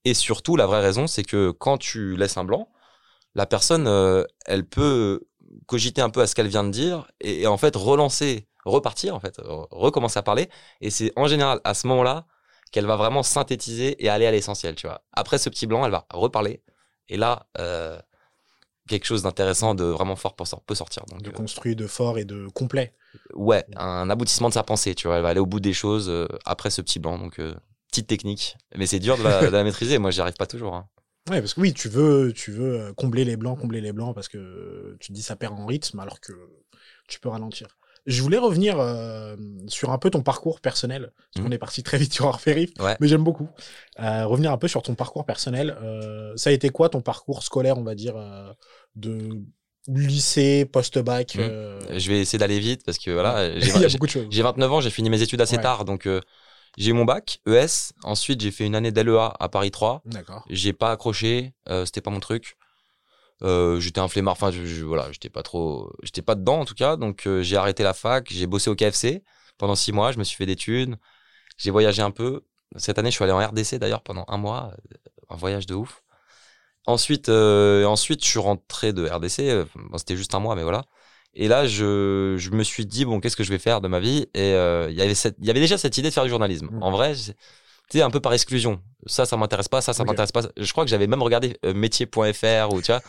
Et 0.06 0.14
surtout, 0.14 0.58
la 0.58 0.66
vraie 0.66 0.82
raison, 0.82 1.08
c'est 1.08 1.24
que 1.24 1.52
quand 1.52 1.78
tu 1.78 2.18
laisses 2.18 2.38
un 2.38 2.44
blanc, 2.44 2.68
la 3.36 3.46
personne, 3.46 3.88
euh, 3.88 4.26
elle 4.46 4.68
peut 4.68 5.22
cogiter 5.68 6.02
un 6.02 6.10
peu 6.10 6.22
à 6.22 6.28
ce 6.28 6.36
qu'elle 6.36 6.48
vient 6.48 6.64
de 6.64 6.72
dire 6.72 7.08
et, 7.22 7.48
en 7.48 7.58
fait 7.58 7.76
relancer, 7.76 8.48
repartir 8.66 9.16
en 9.16 9.20
fait, 9.20 9.40
recommencer 9.72 10.20
à 10.20 10.24
parler. 10.24 10.50
Et 10.82 10.90
c'est 10.90 11.14
en 11.16 11.28
général 11.28 11.62
à 11.64 11.74
ce 11.74 11.88
moment-là 11.88 12.26
qu'elle 12.72 12.86
va 12.88 12.98
vraiment 12.98 13.24
synthétiser 13.24 14.04
et 14.04 14.10
aller 14.10 14.26
à 14.26 14.32
l'essentiel. 14.32 14.76
Tu 14.76 14.88
vois. 14.88 15.04
Après 15.14 15.38
ce 15.38 15.50
petit 15.50 15.68
blanc, 15.68 15.86
elle 15.86 15.92
va 15.92 16.06
reparler. 16.12 16.62
Et 17.08 17.18
là, 17.18 17.48
quelque 18.88 19.06
chose 19.06 19.24
d'intéressant, 19.24 19.76
de 19.76 19.84
vraiment 19.84 20.16
fort 20.16 20.36
pour 20.36 20.48
peut 20.66 20.76
sortir. 20.76 21.06
Donc, 21.06 21.22
de 21.22 21.30
euh, 21.30 21.34
construit, 21.34 21.76
de 21.76 21.88
fort 21.88 22.18
et 22.18 22.26
de 22.26 22.48
complet. 22.54 22.94
Ouais, 23.34 23.66
un 23.76 24.10
aboutissement 24.10 24.50
de 24.50 24.54
sa 24.54 24.64
pensée, 24.64 24.96
tu 24.96 25.08
vois. 25.08 25.18
Elle 25.18 25.24
va 25.24 25.30
aller 25.30 25.40
au 25.40 25.46
bout 25.46 25.60
des 25.60 25.74
choses 25.74 26.10
euh, 26.10 26.28
après 26.46 26.70
ce 26.70 26.82
petit 26.82 27.00
blanc. 27.00 27.18
Donc, 27.18 27.40
euh, 27.40 27.54
petite 27.90 28.08
technique. 28.08 28.58
Mais 28.76 28.86
c'est 28.86 29.00
dur 29.00 29.18
de 29.18 29.24
la, 29.24 29.50
maîtriser. 29.64 29.98
Moi, 30.00 30.12
j'y 30.12 30.22
arrive 30.22 30.36
pas 30.36 30.48
toujours. 30.48 30.76
Hein. 30.76 30.88
Ouais, 31.30 31.40
parce 31.40 31.54
que 31.54 31.62
oui, 31.62 31.74
tu 31.74 31.88
veux, 31.88 32.34
tu 32.34 32.52
veux 32.52 32.94
combler 32.96 33.24
les 33.24 33.38
blancs, 33.38 33.60
combler 33.60 33.80
les 33.80 33.94
blancs, 33.94 34.14
parce 34.14 34.28
que 34.28 34.98
tu 35.00 35.08
te 35.10 35.14
dis 35.14 35.22
ça 35.22 35.38
perd 35.38 35.54
en 35.58 35.66
rythme, 35.66 36.00
alors 36.00 36.20
que 36.20 36.34
tu 37.08 37.20
peux 37.20 37.30
ralentir. 37.30 37.78
Je 38.06 38.22
voulais 38.22 38.38
revenir 38.38 38.80
euh, 38.80 39.36
sur 39.68 39.92
un 39.92 39.98
peu 39.98 40.10
ton 40.10 40.22
parcours 40.22 40.60
personnel. 40.60 41.12
Parce 41.34 41.46
Mhm. 41.48 41.54
est 41.54 41.58
parti 41.58 41.84
très 41.84 41.98
vite 41.98 42.14
sur 42.14 42.26
hors 42.26 42.40
Ouais. 42.80 42.98
mais 43.00 43.08
j'aime 43.08 43.24
beaucoup. 43.24 43.48
Euh, 44.00 44.26
revenir 44.26 44.52
un 44.52 44.58
peu 44.58 44.68
sur 44.68 44.82
ton 44.82 44.94
parcours 44.96 45.26
personnel. 45.26 45.78
Euh, 45.82 46.34
ça 46.36 46.50
a 46.50 46.54
été 46.54 46.70
quoi 46.70 46.90
ton 46.90 47.02
parcours 47.02 47.44
scolaire, 47.44 47.78
on 47.78 47.84
va 47.84 47.96
dire, 47.96 48.16
de 48.96 49.40
lycée, 49.88 50.66
post-bac 50.66 51.36
Mhm. 51.36 51.98
Je 51.98 52.10
vais 52.10 52.20
essayer 52.22 52.40
d'aller 52.40 52.60
vite 52.60 52.84
parce 52.86 52.98
que 52.98 53.12
voilà, 53.12 53.58
j'ai 53.60 53.60
Il 53.78 53.82
y 53.82 53.86
a 53.86 53.88
j'ai- 53.88 53.94
beaucoup 53.98 54.06
de 54.08 54.12
choses. 54.12 54.28
j'ai 54.30 54.42
29 54.42 54.72
ans, 54.72 54.82
j'ai 54.82 54.90
fini 54.90 55.10
mes 55.10 55.22
études 55.22 55.42
assez 55.42 55.58
Ouais. 55.58 55.62
tard, 55.64 55.86
donc 55.86 56.08
j'ai 56.78 56.90
eu 56.90 56.94
mon 56.94 57.06
bac 57.06 57.40
ES. 57.48 57.92
Ensuite, 58.04 58.42
j'ai 58.42 58.52
fait 58.52 58.66
une 58.66 58.76
année 58.76 58.92
d'LEA 58.92 59.34
à 59.40 59.50
Paris 59.50 59.72
3. 59.72 60.02
D'accord. 60.06 60.44
J'ai 60.50 60.74
pas 60.74 60.92
accroché, 60.92 61.54
euh, 61.70 61.86
c'était 61.86 62.02
pas 62.02 62.12
mon 62.12 62.20
truc. 62.20 62.56
Euh, 63.44 63.80
j'étais 63.80 64.00
un 64.00 64.08
flemmard, 64.08 64.34
enfin 64.34 64.52
je, 64.52 64.66
je- 64.66 64.86
voilà, 64.86 65.12
j'étais 65.12 65.30
pas 65.30 65.44
trop, 65.44 65.92
j'étais 66.04 66.22
pas 66.22 66.36
dedans 66.36 66.60
en 66.62 66.66
tout 66.66 66.76
cas, 66.76 66.96
donc 66.96 67.28
euh, 67.28 67.42
j'ai 67.44 67.58
arrêté 67.58 67.84
la 67.84 67.94
fac, 67.94 68.28
j'ai 68.32 68.48
bossé 68.48 68.70
au 68.70 68.76
KFC 68.76 69.24
pendant 69.58 69.76
six 69.76 69.92
mois, 69.92 70.12
je 70.14 70.20
me 70.20 70.24
suis 70.24 70.38
fait 70.38 70.46
des 70.46 70.56
thunes, 70.56 70.98
j'ai 71.58 71.72
voyagé 71.72 72.02
un 72.02 72.12
peu. 72.12 72.42
Cette 72.78 73.00
année, 73.00 73.12
je 73.12 73.16
suis 73.16 73.24
allé 73.24 73.34
en 73.34 73.40
RDC 73.40 73.80
d'ailleurs 73.80 74.02
pendant 74.04 74.26
un 74.30 74.38
mois, 74.38 74.74
un 75.30 75.36
voyage 75.36 75.66
de 75.68 75.76
ouf. 75.76 76.04
Ensuite, 76.86 77.30
euh, 77.30 77.86
ensuite, 77.86 78.24
je 78.24 78.30
suis 78.30 78.40
rentré 78.40 78.94
de 78.94 79.08
RDC, 79.08 79.66
bon, 79.76 79.98
c'était 79.98 80.18
juste 80.18 80.36
un 80.36 80.40
mois, 80.40 80.56
mais 80.56 80.64
voilà. 80.64 80.84
Et 81.34 81.48
là, 81.48 81.66
je, 81.68 82.36
je 82.38 82.52
me 82.52 82.64
suis 82.64 82.86
dit 82.86 83.06
bon, 83.06 83.20
qu'est-ce 83.20 83.36
que 83.38 83.44
je 83.44 83.50
vais 83.52 83.60
faire 83.60 83.82
de 83.82 83.88
ma 83.88 84.00
vie? 84.00 84.28
Et 84.34 84.52
il 84.52 84.96
y 84.96 85.02
avait 85.02 85.16
cette, 85.16 85.36
il 85.40 85.46
y 85.46 85.50
avait 85.50 85.62
déjà 85.62 85.78
cette 85.78 85.98
idée 85.98 86.10
de 86.10 86.14
faire 86.14 86.24
du 86.24 86.30
journalisme. 86.30 86.70
Mm. 86.72 86.84
En 86.84 86.92
vrai, 86.92 87.14
tu 87.94 88.00
sais, 88.00 88.04
un 88.04 88.10
peu 88.10 88.20
par 88.20 88.34
exclusion. 88.34 88.82
Ça, 89.06 89.26
ça 89.26 89.38
m'intéresse 89.38 89.68
pas, 89.68 89.82
ça, 89.82 89.94
ça 89.94 90.04
m'intéresse 90.04 90.32
pas. 90.32 90.42
Je 90.58 90.72
crois 90.72 90.84
que 90.84 90.90
j'avais 90.90 91.08
même 91.08 91.22
regardé 91.22 91.58
euh, 91.66 91.74
métier.fr 91.74 92.74
ou 92.74 92.82
tu 92.82 92.92
vois, 92.92 93.02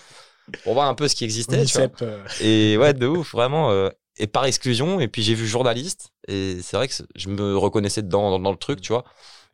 pour 0.64 0.75
voir 0.75 0.88
un 0.88 0.95
peu 0.95 1.09
ce 1.09 1.14
qui 1.14 1.25
existait. 1.25 1.64
tu 1.64 1.73
vois. 1.79 1.83
Unicep, 1.87 2.03
euh, 2.03 2.19
Et 2.41 2.76
ouais, 2.79 2.93
de 2.95 3.07
ouf, 3.07 3.33
vraiment. 3.33 3.71
euh, 3.71 3.88
et 4.17 4.26
par 4.29 4.45
exclusion, 4.45 5.00
et 5.00 5.09
puis 5.09 5.23
j'ai 5.23 5.35
vu 5.35 5.47
journaliste, 5.47 6.11
et 6.29 6.59
c'est 6.62 6.76
vrai 6.76 6.87
que 6.88 6.95
je 7.17 7.29
me 7.29 7.57
reconnaissais 7.57 8.03
dedans, 8.03 8.31
dans, 8.31 8.38
dans 8.38 8.53
le 8.53 8.57
truc, 8.57 8.81
tu 8.81 8.93
vois. 8.93 9.05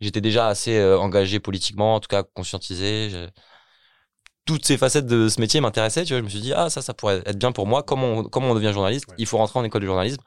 J'étais 0.00 0.20
déjà 0.20 0.49
assez 0.49 0.76
euh, 0.76 0.99
engagé 0.99 1.40
politiquement, 1.40 1.94
en 1.94 2.00
tout 2.00 2.08
cas 2.08 2.22
conscientisé. 2.22 3.08
je- 3.10 3.28
Toutes 4.46 4.66
ces 4.66 4.76
facettes 4.78 5.06
de 5.06 5.28
ce 5.28 5.40
métier 5.40 5.60
m'intéressaient, 5.60 6.04
tu 6.04 6.12
vois. 6.12 6.18
Je 6.20 6.25
me 6.25 6.28
suis 6.28 6.40
dit, 6.40 6.52
ah, 6.52 6.70
ça, 6.70 6.82
ça 6.82 6.92
pourrait 6.94 7.22
être 7.25 7.38
bien 7.38 7.52
pour 7.52 7.66
moi. 7.66 7.82
Comment 7.82 8.06
on, 8.18 8.25
comment 8.25 8.50
on 8.50 8.54
devient 8.54 8.72
journaliste? 8.72 9.06
Ouais. 9.08 9.14
Il 9.18 9.26
faut 9.26 9.37
rentrer 9.38 9.58
en 9.60 9.64
école 9.64 9.82
de 9.82 9.87
journalisme. 9.87 10.20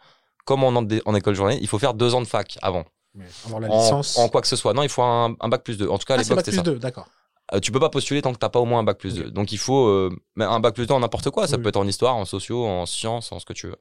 Comment 0.45 0.69
on 0.69 0.75
entre 0.75 0.95
en 1.05 1.15
école 1.15 1.33
de 1.33 1.37
journalisme? 1.37 1.63
Il 1.63 1.67
faut 1.67 1.79
faire 1.79 1.93
deux 1.93 2.13
ans 2.15 2.21
de 2.21 2.27
fac 2.27 2.57
avant. 2.61 2.85
Mais 3.15 3.25
avoir 3.45 3.59
la 3.61 3.69
En, 3.69 3.81
licence. 3.81 4.17
en 4.17 4.29
quoi 4.29 4.41
que 4.41 4.47
ce 4.47 4.55
soit. 4.55 4.73
Non, 4.73 4.83
il 4.83 4.89
faut 4.89 5.03
un, 5.03 5.35
un 5.39 5.49
bac 5.49 5.63
plus 5.63 5.77
2. 5.77 5.87
En 5.89 5.97
tout 5.97 6.05
cas, 6.05 6.15
à 6.15 6.17
ah, 6.17 6.23
c'est 6.23 6.29
l'époque, 6.29 6.45
plus 6.45 6.55
ça. 6.57 6.61
2, 6.61 6.79
d'accord. 6.79 7.07
Euh, 7.53 7.59
tu 7.59 7.71
peux 7.71 7.79
pas 7.79 7.89
postuler 7.89 8.21
tant 8.21 8.33
que 8.33 8.37
t'as 8.39 8.49
pas 8.49 8.59
au 8.59 8.65
moins 8.65 8.79
un 8.79 8.83
bac 8.83 8.97
plus 8.97 9.17
Ok. 9.17 9.25
2. 9.25 9.31
Donc 9.31 9.51
il 9.51 9.57
faut 9.57 9.87
euh, 9.87 10.09
un 10.39 10.59
bac 10.59 10.75
plus 10.75 10.87
2 10.87 10.93
en 10.93 10.99
n'importe 11.01 11.29
quoi. 11.29 11.47
Ça 11.47 11.57
Oui. 11.57 11.63
peut 11.63 11.69
être 11.69 11.77
en 11.77 11.87
histoire, 11.87 12.15
en 12.15 12.25
sociaux, 12.25 12.65
en 12.65 12.85
sciences, 12.85 13.31
en 13.31 13.39
ce 13.39 13.45
que 13.45 13.53
tu 13.53 13.67
veux. 13.67 13.77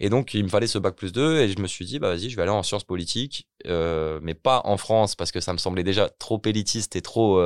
Et 0.00 0.08
donc 0.08 0.34
il 0.34 0.42
me 0.44 0.48
fallait 0.48 0.66
ce 0.66 0.78
bac 0.78 0.96
plus 0.96 1.12
2 1.12 1.38
et 1.40 1.48
je 1.48 1.60
me 1.60 1.66
suis 1.68 1.84
dit 1.84 1.98
bah 2.00 2.08
vas-y 2.08 2.28
je 2.30 2.36
vais 2.36 2.42
aller 2.42 2.50
en 2.50 2.62
sciences 2.62 2.84
politiques, 2.84 3.48
euh, 3.66 4.18
mais 4.22 4.34
pas 4.34 4.62
en 4.64 4.76
France 4.76 5.14
parce 5.14 5.30
que 5.32 5.40
ça 5.40 5.52
me 5.52 5.58
semblait 5.58 5.84
déjà 5.84 6.08
trop 6.08 6.40
élitiste 6.44 6.96
et 6.96 7.02
trop 7.02 7.40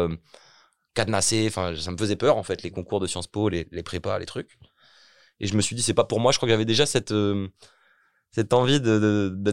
cadenassé. 0.95 1.47
Enfin 1.49 1.75
ça 1.76 1.91
me 1.91 1.97
faisait 1.99 2.17
peur 2.17 2.37
en 2.37 2.43
fait 2.43 2.62
les 2.62 2.71
concours 2.71 3.00
de 3.00 3.07
Sciences 3.07 3.26
Po, 3.26 3.49
les, 3.49 3.67
les 3.73 3.83
prépas, 3.83 4.19
les 4.19 4.26
trucs. 4.26 4.59
Et 5.41 5.47
je 5.47 5.57
me 5.57 5.61
suis 5.61 5.76
dit 5.76 5.83
c'est 5.83 5.93
pas 5.95 6.05
pour 6.05 6.21
moi. 6.21 6.33
Je 6.33 6.38
crois 6.38 6.47
que 6.47 6.53
j'avais 6.53 6.65
déjà 6.65 6.87
cette 6.87 7.12
cette 8.31 8.53
envie 8.53 8.81
de, 8.81 8.99
de, 8.99 9.35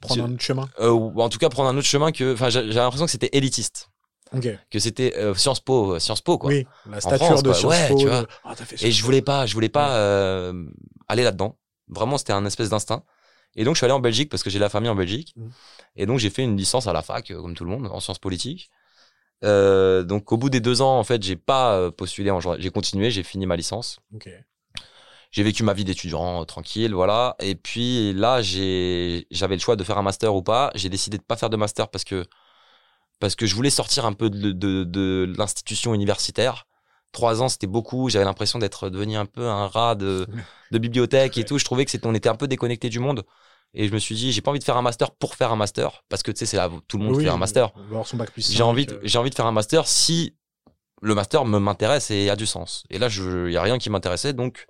Prendre 0.00 0.24
un 0.24 0.32
autre 0.32 0.42
chemin. 0.42 0.68
euh, 0.80 0.90
ou 0.90 1.20
en 1.20 1.28
tout 1.28 1.38
cas 1.38 1.48
prendre 1.48 1.68
un 1.68 1.76
autre 1.76 1.86
chemin 1.86 2.10
que 2.12 2.32
enfin 2.34 2.48
j'ai 2.50 2.62
l'impression 2.62 3.04
que 3.06 3.10
c'était 3.12 3.30
élitiste 3.32 3.90
que 4.70 4.78
c'était 4.78 5.16
euh, 5.16 5.34
Sciences 5.34 5.58
Po, 5.60 5.94
euh, 5.94 5.98
Sciences 5.98 6.20
Po 6.20 6.38
quoi. 6.38 6.50
Oui, 6.50 6.64
la 6.88 7.00
stature 7.00 7.26
France, 7.26 7.42
de. 7.42 7.52
Sciences 7.52 7.72
Ouais, 7.72 7.88
Po. 7.88 7.96
tu 7.98 8.04
de- 8.04 8.10
vois. 8.10 8.26
Ah, 8.44 8.54
fait 8.54 8.86
Et 8.86 8.92
je 8.92 9.02
voulais 9.04 9.22
pas, 9.22 9.44
je 9.46 9.54
voulais 9.54 9.68
pas 9.68 9.96
euh, 9.96 10.66
aller 11.08 11.24
là-dedans. 11.24 11.58
Vraiment, 11.88 12.16
c'était 12.16 12.32
un 12.32 12.44
espèce 12.46 12.68
d'instinct. 12.68 13.02
Et 13.56 13.64
donc, 13.64 13.74
je 13.74 13.78
suis 13.78 13.84
allé 13.86 13.92
en 13.92 13.98
Belgique 13.98 14.30
parce 14.30 14.44
que 14.44 14.50
j'ai 14.50 14.60
la 14.60 14.68
famille 14.68 14.88
en 14.88 14.94
Belgique. 14.94 15.32
Mhm. 15.36 15.50
Et 15.96 16.06
donc, 16.06 16.20
j'ai 16.20 16.30
fait 16.30 16.44
une 16.44 16.56
licence 16.56 16.86
à 16.86 16.92
la 16.92 17.02
fac, 17.02 17.32
comme 17.32 17.54
tout 17.54 17.64
le 17.64 17.70
monde, 17.70 17.88
en 17.90 17.98
sciences 17.98 18.20
politiques. 18.20 18.70
Donc, 19.42 20.30
au 20.30 20.36
bout 20.36 20.50
des 20.50 20.60
deux 20.60 20.82
ans, 20.82 20.98
en 20.98 21.04
fait, 21.04 21.20
j'ai 21.22 21.34
pas 21.36 21.90
postulé 21.90 22.30
en 22.30 22.38
J'ai 22.58 22.70
continué, 22.70 23.10
j'ai 23.10 23.24
fini 23.24 23.46
ma 23.46 23.56
licence. 23.56 23.98
J'ai 25.30 25.42
vécu 25.42 25.62
ma 25.62 25.74
vie 25.74 25.84
d'étudiant 25.84 26.42
euh, 26.42 26.44
tranquille, 26.44 26.92
voilà. 26.92 27.36
Et 27.40 27.54
puis 27.54 28.12
là, 28.12 28.42
j'ai, 28.42 29.26
j'avais 29.30 29.54
le 29.54 29.60
choix 29.60 29.76
de 29.76 29.84
faire 29.84 29.98
un 29.98 30.02
master 30.02 30.34
ou 30.34 30.42
pas. 30.42 30.70
J'ai 30.74 30.88
décidé 30.88 31.18
de 31.18 31.22
pas 31.22 31.36
faire 31.36 31.50
de 31.50 31.56
master 31.56 31.88
parce 31.88 32.04
que 32.04 32.26
parce 33.18 33.34
que 33.34 33.46
je 33.46 33.54
voulais 33.54 33.70
sortir 33.70 34.06
un 34.06 34.12
peu 34.12 34.30
de, 34.30 34.52
de, 34.52 34.84
de 34.84 35.32
l'institution 35.36 35.94
universitaire. 35.94 36.66
Trois 37.12 37.42
ans, 37.42 37.48
c'était 37.48 37.66
beaucoup. 37.66 38.08
J'avais 38.08 38.24
l'impression 38.24 38.58
d'être 38.58 38.88
devenu 38.88 39.16
un 39.16 39.26
peu 39.26 39.46
un 39.46 39.66
rat 39.66 39.94
de, 39.94 40.26
de 40.70 40.78
bibliothèque 40.78 41.36
et 41.36 41.44
tout. 41.44 41.58
Je 41.58 41.64
trouvais 41.64 41.84
que 41.84 41.90
c'était, 41.90 42.06
on 42.06 42.14
était 42.14 42.28
un 42.28 42.36
peu 42.36 42.48
déconnecté 42.48 42.88
du 42.88 42.98
monde. 42.98 43.24
Et 43.74 43.88
je 43.88 43.92
me 43.92 43.98
suis 43.98 44.14
dit, 44.14 44.32
j'ai 44.32 44.40
pas 44.40 44.50
envie 44.50 44.58
de 44.58 44.64
faire 44.64 44.76
un 44.76 44.82
master 44.82 45.10
pour 45.12 45.34
faire 45.34 45.52
un 45.52 45.56
master 45.56 46.02
parce 46.08 46.22
que 46.22 46.32
tu 46.32 46.38
sais, 46.38 46.46
c'est 46.46 46.56
là, 46.56 46.70
tout 46.88 46.98
le 46.98 47.04
monde 47.04 47.16
Oui, 47.16 47.24
fait 47.24 47.30
un 47.30 47.36
master. 47.36 47.72
J'ai 48.52 48.62
envie, 48.62 48.86
de, 48.86 48.94
euh, 48.94 49.00
j'ai 49.04 49.18
envie 49.18 49.30
de 49.30 49.34
faire 49.34 49.46
un 49.46 49.52
master 49.52 49.86
si 49.86 50.34
le 51.02 51.14
master 51.14 51.44
me 51.44 51.58
m'intéresse 51.58 52.10
et 52.10 52.30
a 52.30 52.36
du 52.36 52.46
sens. 52.46 52.84
Et 52.90 52.98
là, 52.98 53.08
il 53.08 53.52
y 53.52 53.56
a 53.56 53.62
rien 53.62 53.78
qui 53.78 53.90
m'intéressait, 53.90 54.32
donc 54.32 54.66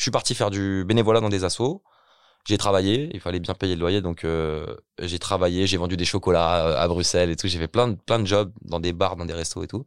je 0.00 0.04
suis 0.04 0.10
parti 0.10 0.34
faire 0.34 0.48
du 0.48 0.82
bénévolat 0.86 1.20
dans 1.20 1.28
des 1.28 1.44
assos. 1.44 1.82
J'ai 2.48 2.56
travaillé, 2.56 3.10
il 3.12 3.20
fallait 3.20 3.38
bien 3.38 3.52
payer 3.52 3.74
le 3.74 3.80
loyer, 3.82 4.00
donc 4.00 4.24
euh, 4.24 4.64
j'ai 4.98 5.18
travaillé, 5.18 5.66
j'ai 5.66 5.76
vendu 5.76 5.98
des 5.98 6.06
chocolats 6.06 6.68
euh, 6.68 6.82
à 6.82 6.88
Bruxelles 6.88 7.28
et 7.28 7.36
tout. 7.36 7.48
J'ai 7.48 7.58
fait 7.58 7.68
plein 7.68 7.88
de, 7.88 7.96
plein 8.06 8.18
de 8.18 8.24
jobs 8.26 8.50
dans 8.62 8.80
des 8.80 8.94
bars, 8.94 9.16
dans 9.16 9.26
des 9.26 9.34
restos 9.34 9.62
et 9.62 9.66
tout. 9.66 9.84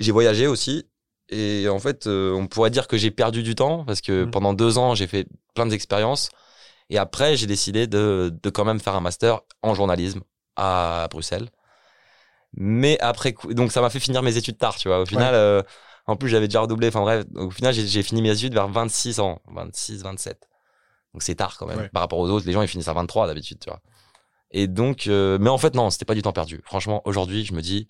J'ai 0.00 0.12
voyagé 0.12 0.46
aussi. 0.46 0.84
Et 1.30 1.66
en 1.70 1.78
fait, 1.78 2.06
euh, 2.06 2.34
on 2.34 2.46
pourrait 2.46 2.68
dire 2.68 2.86
que 2.88 2.98
j'ai 2.98 3.10
perdu 3.10 3.42
du 3.42 3.54
temps 3.54 3.86
parce 3.86 4.02
que 4.02 4.24
Mhm. 4.24 4.30
pendant 4.32 4.52
deux 4.52 4.76
ans, 4.76 4.94
j'ai 4.94 5.06
fait 5.06 5.26
plein 5.54 5.64
d'expériences. 5.64 6.28
Et 6.90 6.98
après, 6.98 7.38
j'ai 7.38 7.46
décidé 7.46 7.86
de, 7.86 8.30
de 8.42 8.50
quand 8.50 8.66
même 8.66 8.80
faire 8.80 8.94
un 8.94 9.00
master 9.00 9.40
en 9.62 9.72
journalisme 9.74 10.20
à 10.56 11.08
Bruxelles. 11.10 11.48
Mais 12.52 12.98
après, 13.00 13.34
donc 13.50 13.72
ça 13.72 13.80
m'a 13.80 13.88
fait 13.88 13.98
finir 14.00 14.22
mes 14.22 14.36
études 14.36 14.58
tard, 14.58 14.76
tu 14.76 14.88
vois. 14.88 15.00
Au 15.00 15.06
final, 15.06 15.34
euh, 15.34 15.62
en 16.06 16.16
plus, 16.16 16.28
j'avais 16.28 16.48
déjà 16.48 16.60
redoublé. 16.60 16.88
Enfin 16.88 17.00
bref, 17.00 17.24
au 17.34 17.50
final, 17.50 17.74
j'ai 17.74 18.02
fini 18.02 18.22
mes 18.22 18.30
études 18.32 18.54
vers 18.54 18.68
26 18.68 19.20
ans, 19.20 19.40
26, 19.52 20.02
27. 20.02 20.48
Donc 21.14 21.22
c'est 21.22 21.34
tard 21.34 21.56
quand 21.58 21.66
même. 21.66 21.78
Ouais. 21.78 21.88
Par 21.88 22.02
rapport 22.02 22.18
aux 22.18 22.28
autres, 22.30 22.46
les 22.46 22.52
gens, 22.52 22.62
ils 22.62 22.68
finissent 22.68 22.88
à 22.88 22.92
23 22.92 23.26
d'habitude, 23.26 23.58
tu 23.58 23.68
vois. 23.70 23.80
Et 24.52 24.68
donc, 24.68 25.06
euh, 25.08 25.38
mais 25.40 25.50
en 25.50 25.58
fait, 25.58 25.74
non, 25.74 25.90
c'était 25.90 26.04
pas 26.04 26.14
du 26.14 26.22
temps 26.22 26.32
perdu. 26.32 26.60
Franchement, 26.64 27.02
aujourd'hui, 27.04 27.44
je 27.44 27.52
me 27.52 27.60
dis, 27.62 27.88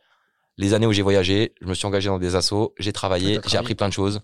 les 0.57 0.72
années 0.72 0.87
où 0.87 0.92
j'ai 0.92 1.02
voyagé, 1.02 1.55
je 1.61 1.66
me 1.66 1.74
suis 1.74 1.87
engagé 1.87 2.09
dans 2.09 2.18
des 2.18 2.35
assos, 2.35 2.72
j'ai 2.79 2.92
travaillé, 2.92 3.40
j'ai 3.46 3.59
appris 3.59 3.74
plein 3.74 3.88
de 3.88 3.92
choses. 3.92 4.22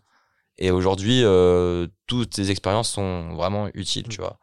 Et 0.58 0.70
aujourd'hui, 0.70 1.22
euh, 1.24 1.88
toutes 2.06 2.34
ces 2.34 2.50
expériences 2.50 2.90
sont 2.90 3.34
vraiment 3.34 3.68
utiles, 3.74 4.06
Mm. 4.06 4.10
tu 4.10 4.20
vois. 4.20 4.38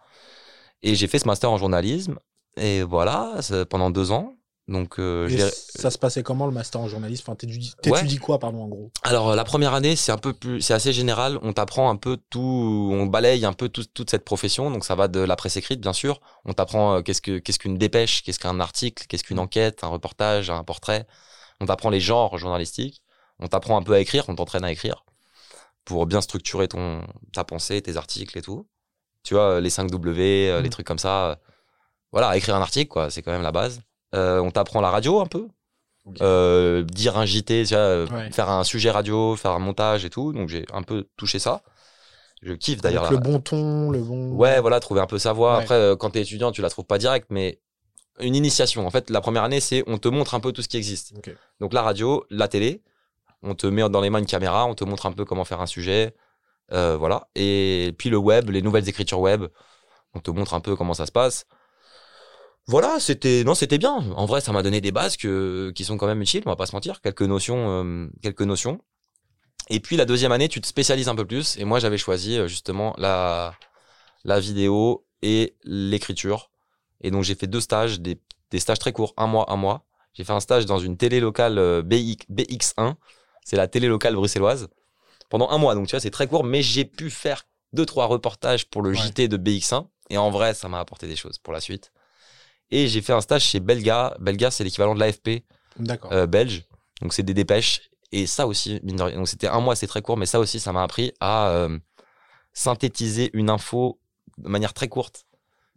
Et 0.83 0.95
j'ai 0.95 1.07
fait 1.07 1.19
ce 1.19 1.27
master 1.27 1.51
en 1.51 1.57
journalisme. 1.57 2.19
Et 2.57 2.83
voilà, 2.83 3.39
pendant 3.69 3.89
deux 3.89 4.11
ans. 4.11 4.35
Donc, 4.69 4.99
euh, 4.99 5.27
ça 5.49 5.89
se 5.89 5.97
passait 5.97 6.21
comment 6.21 6.45
le 6.45 6.51
master 6.51 6.79
en 6.79 6.87
journalisme? 6.87 7.23
Enfin, 7.27 7.35
t'étudies 7.35 8.17
quoi, 8.17 8.37
pardon, 8.37 8.61
en 8.63 8.67
gros? 8.67 8.91
Alors 9.01 9.29
euh, 9.31 9.35
la 9.35 9.43
première 9.43 9.73
année, 9.73 9.95
c'est 9.95 10.11
un 10.11 10.17
peu 10.17 10.31
plus, 10.31 10.61
c'est 10.61 10.75
assez 10.75 10.93
général. 10.93 11.39
On 11.41 11.53
t'apprend 11.53 11.89
un 11.89 11.95
peu 11.95 12.17
tout, 12.29 12.39
on 12.93 13.07
balaye 13.07 13.45
un 13.45 13.53
peu 13.53 13.67
tout- 13.67 13.85
toute 13.85 14.11
cette 14.11 14.23
profession. 14.23 14.69
Donc 14.69 14.85
ça 14.85 14.93
va 14.93 15.07
de 15.07 15.19
la 15.19 15.35
presse 15.35 15.57
écrite, 15.57 15.81
bien 15.81 15.93
sûr. 15.93 16.21
On 16.45 16.53
t'apprend 16.53 16.97
euh, 16.97 17.01
qu'est-ce 17.01 17.21
que 17.21 17.39
qu'est-ce 17.39 17.57
qu'une 17.57 17.77
dépêche, 17.79 18.21
qu'est-ce 18.21 18.37
qu'un 18.39 18.59
article, 18.59 19.05
qu'est-ce 19.07 19.23
qu'une 19.23 19.39
enquête, 19.39 19.83
un 19.83 19.87
reportage, 19.87 20.51
un 20.51 20.63
portrait? 20.63 21.07
On 21.59 21.65
t'apprend 21.65 21.89
les 21.89 21.99
genres 21.99 22.37
journalistiques. 22.37 23.01
On 23.39 23.47
t'apprend 23.47 23.75
un 23.75 23.81
peu 23.81 23.93
à 23.93 23.99
écrire, 23.99 24.25
on 24.29 24.35
t'entraîne 24.35 24.63
à 24.63 24.71
écrire 24.71 25.03
pour 25.83 26.05
bien 26.05 26.21
structurer 26.21 26.67
ton 26.67 27.01
ta 27.33 27.43
pensée, 27.43 27.81
tes 27.81 27.97
articles 27.97 28.37
et 28.37 28.41
tout. 28.43 28.67
Tu 29.23 29.33
vois 29.33 29.59
les 29.61 29.69
5 29.71 29.89
W, 29.89 30.57
les 30.57 30.61
Mhm. 30.63 30.69
trucs 30.69 30.85
comme 30.87 30.99
ça. 30.99 31.39
Voilà, 32.11 32.37
écrire 32.37 32.55
un 32.55 32.61
article 32.61 32.89
quoi, 32.89 33.09
c'est 33.09 33.21
quand 33.23 33.31
même 33.31 33.41
la 33.43 33.51
base. 33.51 33.81
Euh, 34.15 34.39
on 34.39 34.51
t'apprend 34.51 34.81
la 34.81 34.89
radio 34.89 35.19
un 35.21 35.25
peu, 35.27 35.47
euh, 36.21 36.83
dire 36.83 37.17
un 37.17 37.25
JT, 37.25 37.65
tu 37.65 37.73
vois, 37.73 37.83
euh, 37.83 38.07
Ouais. 38.07 38.31
faire 38.31 38.49
un 38.49 38.63
sujet 38.63 38.89
radio, 38.91 39.35
faire 39.35 39.51
un 39.51 39.59
montage 39.59 40.05
et 40.05 40.09
tout. 40.09 40.33
Donc 40.33 40.49
j'ai 40.49 40.65
un 40.73 40.81
peu 40.83 41.07
touché 41.17 41.37
ça. 41.39 41.61
Je 42.41 42.53
kiffe 42.53 42.81
d'ailleurs. 42.81 43.05
Avec 43.05 43.17
le 43.19 43.23
bon 43.23 43.39
ton, 43.39 43.91
le 43.91 43.99
bon. 43.99 44.31
Ouais, 44.35 44.59
voilà, 44.61 44.79
trouver 44.79 45.01
un 45.01 45.05
peu 45.07 45.19
sa 45.19 45.33
voix. 45.33 45.57
Ouais. 45.57 45.63
Après, 45.63 45.75
euh, 45.75 45.95
quand 45.95 46.11
t'es 46.11 46.21
étudiant, 46.21 46.51
tu 46.51 46.61
la 46.61 46.69
trouves 46.69 46.85
pas 46.85 46.97
direct, 46.97 47.27
mais 47.29 47.59
une 48.19 48.35
initiation. 48.35 48.87
En 48.87 48.89
fait, 48.89 49.09
la 49.09 49.21
première 49.21 49.43
année, 49.43 49.59
c'est 49.59 49.83
on 49.87 49.97
te 49.97 50.07
montre 50.07 50.33
un 50.35 50.39
peu 50.39 50.51
tout 50.51 50.61
ce 50.61 50.67
qui 50.69 50.77
existe. 50.77 51.13
Donc 51.59 51.73
la 51.73 51.81
radio, 51.81 52.25
la 52.29 52.47
télé, 52.47 52.81
on 53.43 53.55
te 53.55 53.67
met 53.67 53.87
dans 53.89 54.01
les 54.01 54.09
mains 54.09 54.19
une 54.19 54.25
caméra, 54.25 54.65
on 54.65 54.73
te 54.73 54.83
montre 54.83 55.05
un 55.05 55.11
peu 55.11 55.25
comment 55.25 55.45
faire 55.45 55.61
un 55.61 55.67
sujet, 55.67 56.15
voilà. 56.71 57.27
Et 57.35 57.93
puis 57.97 58.09
le 58.09 58.17
web, 58.17 58.49
les 58.49 58.61
nouvelles 58.61 58.87
écritures 58.89 59.19
web, 59.19 59.45
on 60.13 60.19
te 60.19 60.31
montre 60.31 60.53
un 60.53 60.59
peu 60.61 60.75
comment 60.75 60.93
ça 60.93 61.05
se 61.05 61.11
passe. 61.11 61.45
Voilà, 62.69 62.99
c'était 62.99 63.43
non, 63.43 63.55
c'était 63.55 63.79
bien. 63.79 63.95
En 64.15 64.27
vrai, 64.27 64.41
ça 64.41 64.51
m'a 64.51 64.61
donné 64.61 64.79
des 64.79 64.91
bases 64.91 65.17
que, 65.17 65.71
qui 65.73 65.83
sont 65.83 65.97
quand 65.97 66.05
même 66.05 66.21
utiles. 66.21 66.43
On 66.45 66.51
va 66.51 66.55
pas 66.55 66.67
se 66.67 66.75
mentir, 66.75 67.01
quelques 67.01 67.23
notions, 67.23 67.83
euh, 67.83 68.07
quelques 68.21 68.43
notions. 68.43 68.79
Et 69.71 69.79
puis 69.79 69.97
la 69.97 70.05
deuxième 70.05 70.31
année, 70.31 70.47
tu 70.49 70.61
te 70.61 70.67
spécialises 70.67 71.09
un 71.09 71.15
peu 71.15 71.25
plus. 71.25 71.57
Et 71.57 71.65
moi, 71.65 71.79
j'avais 71.79 71.97
choisi 71.97 72.37
euh, 72.37 72.47
justement 72.47 72.93
la 72.99 73.55
la 74.23 74.39
vidéo 74.39 75.03
et 75.23 75.55
l'écriture. 75.63 76.51
Et 77.01 77.09
donc 77.09 77.23
j'ai 77.23 77.33
fait 77.33 77.47
deux 77.47 77.61
stages, 77.61 78.01
des, 78.01 78.21
des 78.51 78.59
stages 78.59 78.77
très 78.77 78.91
courts, 78.91 79.15
un 79.17 79.25
mois, 79.25 79.51
un 79.51 79.55
mois. 79.55 79.85
J'ai 80.13 80.23
fait 80.23 80.33
un 80.33 80.39
stage 80.39 80.67
dans 80.67 80.77
une 80.77 80.95
télé 80.95 81.19
locale 81.19 81.57
euh, 81.57 81.81
BX, 81.81 82.25
BX1, 82.29 82.95
c'est 83.45 83.55
la 83.55 83.67
télé 83.67 83.87
locale 83.87 84.13
bruxelloise, 84.13 84.67
pendant 85.29 85.49
un 85.49 85.57
mois. 85.57 85.73
Donc 85.73 85.87
tu 85.87 85.91
vois, 85.91 86.01
c'est 86.01 86.11
très 86.11 86.27
court, 86.27 86.43
mais 86.43 86.61
j'ai 86.61 86.85
pu 86.85 87.09
faire 87.09 87.47
deux 87.73 87.85
trois 87.85 88.05
reportages 88.05 88.69
pour 88.69 88.83
le 88.83 88.91
Ouais. 88.91 88.97
JT 88.97 89.27
de 89.27 89.37
BX1 89.37 89.87
et 90.11 90.17
en 90.17 90.29
vrai 90.29 90.53
ça 90.53 90.67
m'a 90.67 90.79
apporté 90.79 91.07
des 91.07 91.15
choses 91.15 91.39
pour 91.39 91.53
la 91.53 91.61
suite. 91.61 91.91
Et 92.71 92.87
j'ai 92.87 93.01
fait 93.01 93.13
un 93.13 93.21
stage 93.21 93.43
chez 93.43 93.59
Belga. 93.59 94.15
Belga 94.19 94.51
c'est 94.51 94.63
l'équivalent 94.63 94.95
de 94.95 94.99
l'AFP 94.99 95.43
euh, 96.11 96.27
belge. 96.27 96.63
Donc 97.01 97.13
c'est 97.13 97.23
des 97.23 97.33
dépêches. 97.33 97.89
Et 98.11 98.25
ça 98.25 98.47
aussi, 98.47 98.79
mine 98.83 98.95
de 98.95 99.03
rien, 99.03 99.15
donc 99.17 99.27
c'était 99.27 99.47
un 99.47 99.59
mois, 99.59 99.75
c'est 99.75 99.85
très 99.87 100.01
court, 100.01 100.17
mais 100.17 100.25
ça 100.25 100.39
aussi, 100.39 100.59
ça 100.59 100.73
m'a 100.73 100.81
appris 100.81 101.11
à 101.19 101.49
euh, 101.49 101.77
synthétiser 102.53 103.29
une 103.33 103.49
info 103.49 103.99
de 104.37 104.49
manière 104.49 104.73
très 104.73 104.87
courte. 104.87 105.25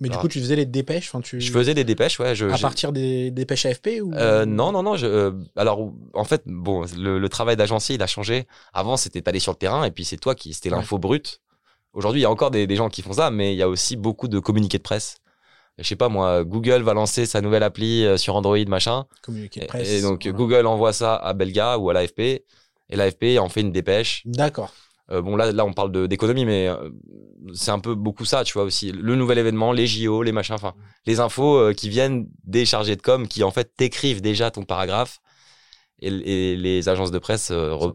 Mais 0.01 0.09
du 0.09 0.17
coup, 0.19 0.27
tu 0.27 0.41
faisais 0.41 0.57
les 0.57 0.67
dépêches. 0.67 1.09
Enfin, 1.11 1.21
tu... 1.21 1.41
Je 1.41 1.53
faisais 1.53 1.75
des 1.75 1.85
dépêches, 1.85 2.19
ouais. 2.19 2.35
Je, 2.35 2.47
à 2.47 2.59
partir 2.59 2.91
des 2.91 3.31
dépêches 3.31 3.67
AFP 3.67 4.01
ou 4.03 4.13
Euh, 4.15 4.45
non, 4.45 4.73
non, 4.73 4.83
non. 4.83 4.97
Je, 4.97 5.07
euh, 5.07 5.31
alors, 5.55 5.93
en 6.15 6.25
fait, 6.25 6.43
bon, 6.47 6.85
le, 6.97 7.21
le 7.21 7.29
travail 7.29 7.57
d'agencier, 7.57 7.95
il 7.95 8.03
a 8.03 8.09
changé. 8.09 8.49
Avant, 8.73 8.97
c'était 8.97 9.29
aller 9.29 9.39
sur 9.39 9.53
le 9.53 9.59
terrain 9.59 9.85
et 9.85 9.93
puis 9.93 10.05
c'est 10.05 10.17
toi 10.17 10.35
qui, 10.35 10.55
c'était 10.55 10.71
Ouais. 10.71 10.77
l'info 10.77 10.99
brute. 10.99 11.41
Aujourd'hui, 11.93 12.21
il 12.21 12.25
y 12.25 12.27
a 12.27 12.31
encore 12.31 12.51
des, 12.51 12.67
des 12.67 12.75
gens 12.75 12.89
qui 12.89 13.01
font 13.03 13.13
ça, 13.13 13.31
mais 13.31 13.55
il 13.55 13.59
y 13.59 13.63
a 13.63 13.69
aussi 13.69 13.95
beaucoup 13.95 14.27
de 14.27 14.41
communiqués 14.41 14.79
de 14.79 14.83
presse. 14.83 15.19
Je 15.79 15.85
sais 15.89 15.97
pas, 15.97 16.09
moi, 16.09 16.45
Google 16.45 16.83
va 16.83 16.95
lancer 16.95 17.27
sa 17.27 17.41
nouvelle 17.41 17.63
appli 17.63 18.05
euh, 18.05 18.17
sur 18.17 18.37
Android, 18.37 18.63
machin. 18.67 19.07
Communiqué 19.23 19.67
Et, 19.81 20.03
donc, 20.03 20.23
voilà. 20.25 20.37
Google 20.37 20.67
envoie 20.67 20.93
ça 20.93 21.17
à 21.17 21.33
Belga 21.33 21.79
ou 21.79 21.89
à 21.91 21.95
l'AFP. 21.95 22.21
Et 22.21 22.97
l'AFP 22.97 23.39
en 23.39 23.49
fait 23.49 23.63
une 23.63 23.73
dépêche. 23.73 24.23
D'accord. 24.27 24.73
Euh, 25.11 25.21
bon, 25.23 25.35
là, 25.37 25.51
là, 25.51 25.65
on 25.65 25.73
parle 25.73 25.91
de- 25.91 26.07
d'économie, 26.07 26.45
mais 26.45 26.69
euh, 26.69 26.91
c'est 27.55 27.71
un 27.71 27.79
peu 27.79 27.95
beaucoup 27.95 28.25
ça, 28.25 28.45
tu 28.45 28.53
vois, 28.53 28.65
aussi. 28.65 28.93
Le 28.93 29.17
nouvel 29.17 29.39
événement, 29.39 29.73
les 29.73 29.87
JO, 29.87 30.23
les 30.23 30.33
machins, 30.33 30.55
enfin, 30.55 30.75
les 31.07 31.21
infos 31.21 31.57
euh, 31.57 31.73
qui 31.73 31.89
viennent 31.89 32.29
des 32.45 32.65
chargés 32.65 32.97
de 32.97 33.03
com 33.03 33.27
qui, 33.27 33.43
en 33.43 33.51
fait, 33.51 33.75
t'écrivent 33.77 34.21
déjà 34.21 34.51
ton 34.51 34.63
paragraphe. 34.65 35.21
Et, 36.05 36.09
et 36.53 36.57
les 36.57 36.89
agences 36.89 37.13
de 37.13 37.19
presse, 37.21 37.51
euh, 37.53 37.71
re- 37.75 37.95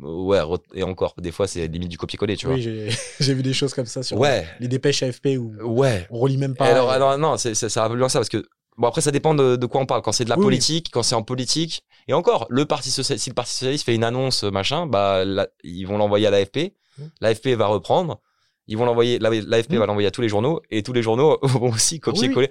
ouais, 0.00 0.40
re- 0.40 0.58
et 0.74 0.82
encore, 0.82 1.14
des 1.18 1.30
fois, 1.30 1.46
c'est 1.46 1.68
limite 1.68 1.88
du 1.88 1.96
copier-coller, 1.98 2.36
tu 2.36 2.48
Oui, 2.48 2.60
j'ai 3.20 3.34
vu 3.34 3.42
des 3.44 3.52
choses 3.52 3.72
comme 3.74 3.86
ça 3.86 4.02
sur 4.02 4.16
vois. 4.16 4.26
Ouais, 4.26 4.46
les 4.58 4.66
dépêches 4.68 5.02
AFP 5.04 5.36
où 5.38 5.54
ouais. 5.62 6.06
on 6.10 6.18
relit 6.18 6.36
même 6.36 6.56
pas. 6.56 6.64
Alors, 6.66 6.90
euh, 6.90 6.94
alors, 6.94 7.16
non, 7.18 7.36
c'est, 7.36 7.54
ça 7.54 7.82
va 7.82 7.88
plus 7.88 7.98
loin 7.98 8.08
ça 8.08 8.18
parce 8.18 8.28
que 8.28 8.44
bon 8.76 8.88
après 8.88 9.00
ça 9.02 9.12
dépend 9.12 9.34
de, 9.34 9.54
de 9.54 9.66
quoi 9.66 9.80
on 9.80 9.86
parle. 9.86 10.02
Quand 10.02 10.10
c'est 10.10 10.24
de 10.24 10.30
la 10.30 10.34
Oui, 10.36 10.40
oui. 10.40 10.46
politique, 10.46 10.88
quand 10.92 11.04
c'est 11.04 11.14
en 11.14 11.22
politique, 11.22 11.84
et 12.08 12.12
encore 12.12 12.46
le 12.50 12.66
parti 12.66 12.90
socialiste, 12.90 13.22
si 13.22 13.30
le 13.30 13.34
parti 13.34 13.52
socialiste 13.52 13.84
fait 13.86 13.94
une 13.94 14.02
annonce 14.04 14.42
euh, 14.42 14.50
machin, 14.50 14.86
bah 14.88 15.24
la- 15.24 15.46
ils 15.62 15.84
vont 15.84 15.96
l'envoyer 15.96 16.26
à 16.26 16.30
l'AFP. 16.30 16.72
Mm. 16.98 17.02
L'AFP 17.20 17.46
va 17.50 17.66
reprendre. 17.68 18.20
Ils 18.66 18.76
vont 18.76 18.84
l'envoyer. 18.84 19.20
la- 19.20 19.30
L'AFP 19.30 19.74
Mm. 19.74 19.78
va 19.78 19.86
l'envoyer 19.86 20.08
à 20.08 20.10
tous 20.10 20.22
les 20.22 20.28
journaux 20.28 20.60
et 20.72 20.82
tous 20.82 20.92
les 20.92 21.02
journaux 21.02 21.38
vont 21.42 21.70
aussi 21.70 22.00
copier-coller. 22.00 22.50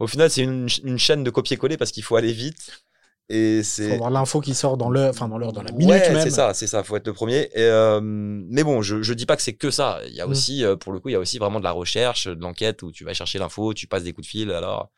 Au 0.00 0.08
final, 0.08 0.30
c'est 0.30 0.42
une, 0.42 0.66
une 0.82 0.98
chaîne 0.98 1.22
de 1.22 1.30
copier-coller 1.30 1.76
parce 1.76 1.92
qu'il 1.92 2.02
faut 2.02 2.16
aller 2.16 2.32
vite. 2.32 2.82
Et 3.28 3.62
c'est 3.62 3.88
faut 3.88 3.94
avoir 3.94 4.10
l'info 4.10 4.40
qui 4.40 4.54
sort 4.54 4.76
dans 4.76 4.90
l'heure, 4.90 5.10
enfin 5.10 5.28
dans 5.28 5.38
l'heure, 5.38 5.52
dans 5.52 5.62
la 5.62 5.72
minute 5.72 5.88
ouais, 5.88 6.12
même. 6.12 6.22
c'est 6.22 6.30
ça, 6.30 6.52
c'est 6.54 6.66
ça. 6.66 6.82
Faut 6.84 6.96
être 6.96 7.06
le 7.06 7.12
premier. 7.14 7.48
Et, 7.54 7.62
euh, 7.62 8.00
mais 8.02 8.62
bon, 8.64 8.82
je, 8.82 9.00
je 9.02 9.14
dis 9.14 9.24
pas 9.26 9.36
que 9.36 9.42
c'est 9.42 9.54
que 9.54 9.70
ça. 9.70 10.00
Il 10.06 10.14
y 10.14 10.20
a 10.20 10.26
Mm. 10.26 10.30
aussi, 10.30 10.64
euh, 10.64 10.76
pour 10.76 10.92
le 10.92 11.00
coup, 11.00 11.08
il 11.08 11.12
y 11.12 11.14
a 11.14 11.18
aussi 11.18 11.38
vraiment 11.38 11.58
de 11.58 11.64
la 11.64 11.72
recherche, 11.72 12.26
de 12.26 12.40
l'enquête 12.40 12.82
où 12.82 12.92
tu 12.92 13.04
vas 13.04 13.14
chercher 13.14 13.38
l'info, 13.38 13.72
tu 13.74 13.86
passes 13.86 14.02
des 14.04 14.12
coups 14.12 14.26
de 14.26 14.30
fil. 14.30 14.50
Alors, 14.50 14.90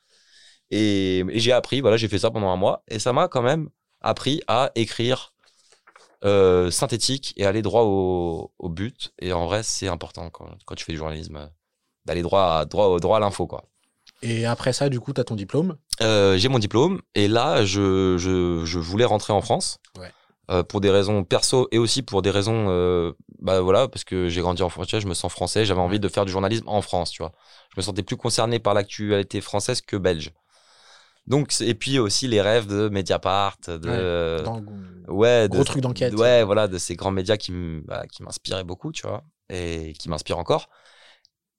et, 0.70 1.18
et 1.20 1.38
j'ai 1.40 1.52
appris. 1.52 1.80
Voilà, 1.80 1.96
j'ai 1.96 2.08
fait 2.08 2.18
ça 2.18 2.30
pendant 2.30 2.50
un 2.50 2.56
mois 2.56 2.82
et 2.88 2.98
ça 2.98 3.12
m'a 3.12 3.28
quand 3.28 3.42
même 3.42 3.68
appris 4.00 4.42
à 4.48 4.70
écrire 4.74 5.34
euh, 6.24 6.70
synthétique 6.70 7.34
et 7.36 7.46
aller 7.46 7.62
droit 7.62 7.82
au, 7.82 8.52
au 8.58 8.68
but. 8.68 9.12
Et 9.20 9.32
en 9.32 9.46
vrai, 9.46 9.62
c'est 9.62 9.88
important 9.88 10.30
quand, 10.30 10.48
quand 10.66 10.74
tu 10.74 10.84
fais 10.84 10.92
du 10.92 10.98
journalisme 10.98 11.50
d'aller 12.06 12.22
droit 12.22 12.58
à, 12.60 12.64
droit, 12.64 12.98
droit 13.00 13.18
à 13.18 13.20
l'info, 13.20 13.46
quoi. 13.46 13.64
Et 14.24 14.46
après 14.46 14.72
ça, 14.72 14.88
du 14.88 15.00
coup, 15.00 15.12
tu 15.12 15.20
as 15.20 15.24
ton 15.24 15.34
diplôme. 15.34 15.76
Euh, 16.00 16.38
j'ai 16.38 16.48
mon 16.48 16.58
diplôme 16.58 17.02
et 17.14 17.28
là, 17.28 17.64
je, 17.64 18.16
je, 18.16 18.64
je 18.64 18.78
voulais 18.78 19.04
rentrer 19.04 19.34
en 19.34 19.42
France. 19.42 19.78
Ouais. 19.98 20.10
Euh, 20.50 20.62
pour 20.62 20.80
des 20.80 20.90
raisons 20.90 21.24
perso 21.24 21.68
et 21.72 21.78
aussi 21.78 22.02
pour 22.02 22.20
des 22.20 22.30
raisons, 22.30 22.66
euh, 22.68 23.12
bah 23.38 23.60
voilà, 23.60 23.88
parce 23.88 24.04
que 24.04 24.28
j'ai 24.28 24.40
grandi 24.42 24.62
en 24.62 24.68
France, 24.68 24.88
je 24.90 25.06
me 25.06 25.14
sens 25.14 25.32
français, 25.32 25.64
j'avais 25.64 25.80
envie 25.80 26.00
de 26.00 26.08
faire 26.08 26.26
du 26.26 26.32
journalisme 26.32 26.68
en 26.68 26.82
France, 26.82 27.10
tu 27.10 27.22
vois. 27.22 27.32
Je 27.74 27.80
me 27.80 27.82
sentais 27.82 28.02
plus 28.02 28.16
concerné 28.16 28.58
par 28.58 28.74
l'actualité 28.74 29.40
française 29.40 29.80
que 29.80 29.96
belge. 29.96 30.32
Donc, 31.26 31.54
et 31.62 31.74
puis 31.74 31.98
aussi 31.98 32.28
les 32.28 32.42
rêves 32.42 32.66
de 32.66 32.90
Mediapart, 32.90 33.56
de, 33.66 34.42
Dans... 34.42 34.62
ouais, 35.08 35.48
de, 35.48 35.54
Gros 35.54 35.64
truc 35.64 35.80
d'enquête. 35.80 36.14
ouais, 36.14 36.44
voilà, 36.44 36.68
de 36.68 36.76
ces 36.76 36.94
grands 36.94 37.10
médias 37.10 37.38
qui 37.38 37.52
bah, 37.84 38.04
qui 38.12 38.22
m'inspiraient 38.22 38.64
beaucoup, 38.64 38.92
tu 38.92 39.06
vois, 39.06 39.24
et 39.48 39.94
qui 39.98 40.10
m'inspirent 40.10 40.38
encore. 40.38 40.68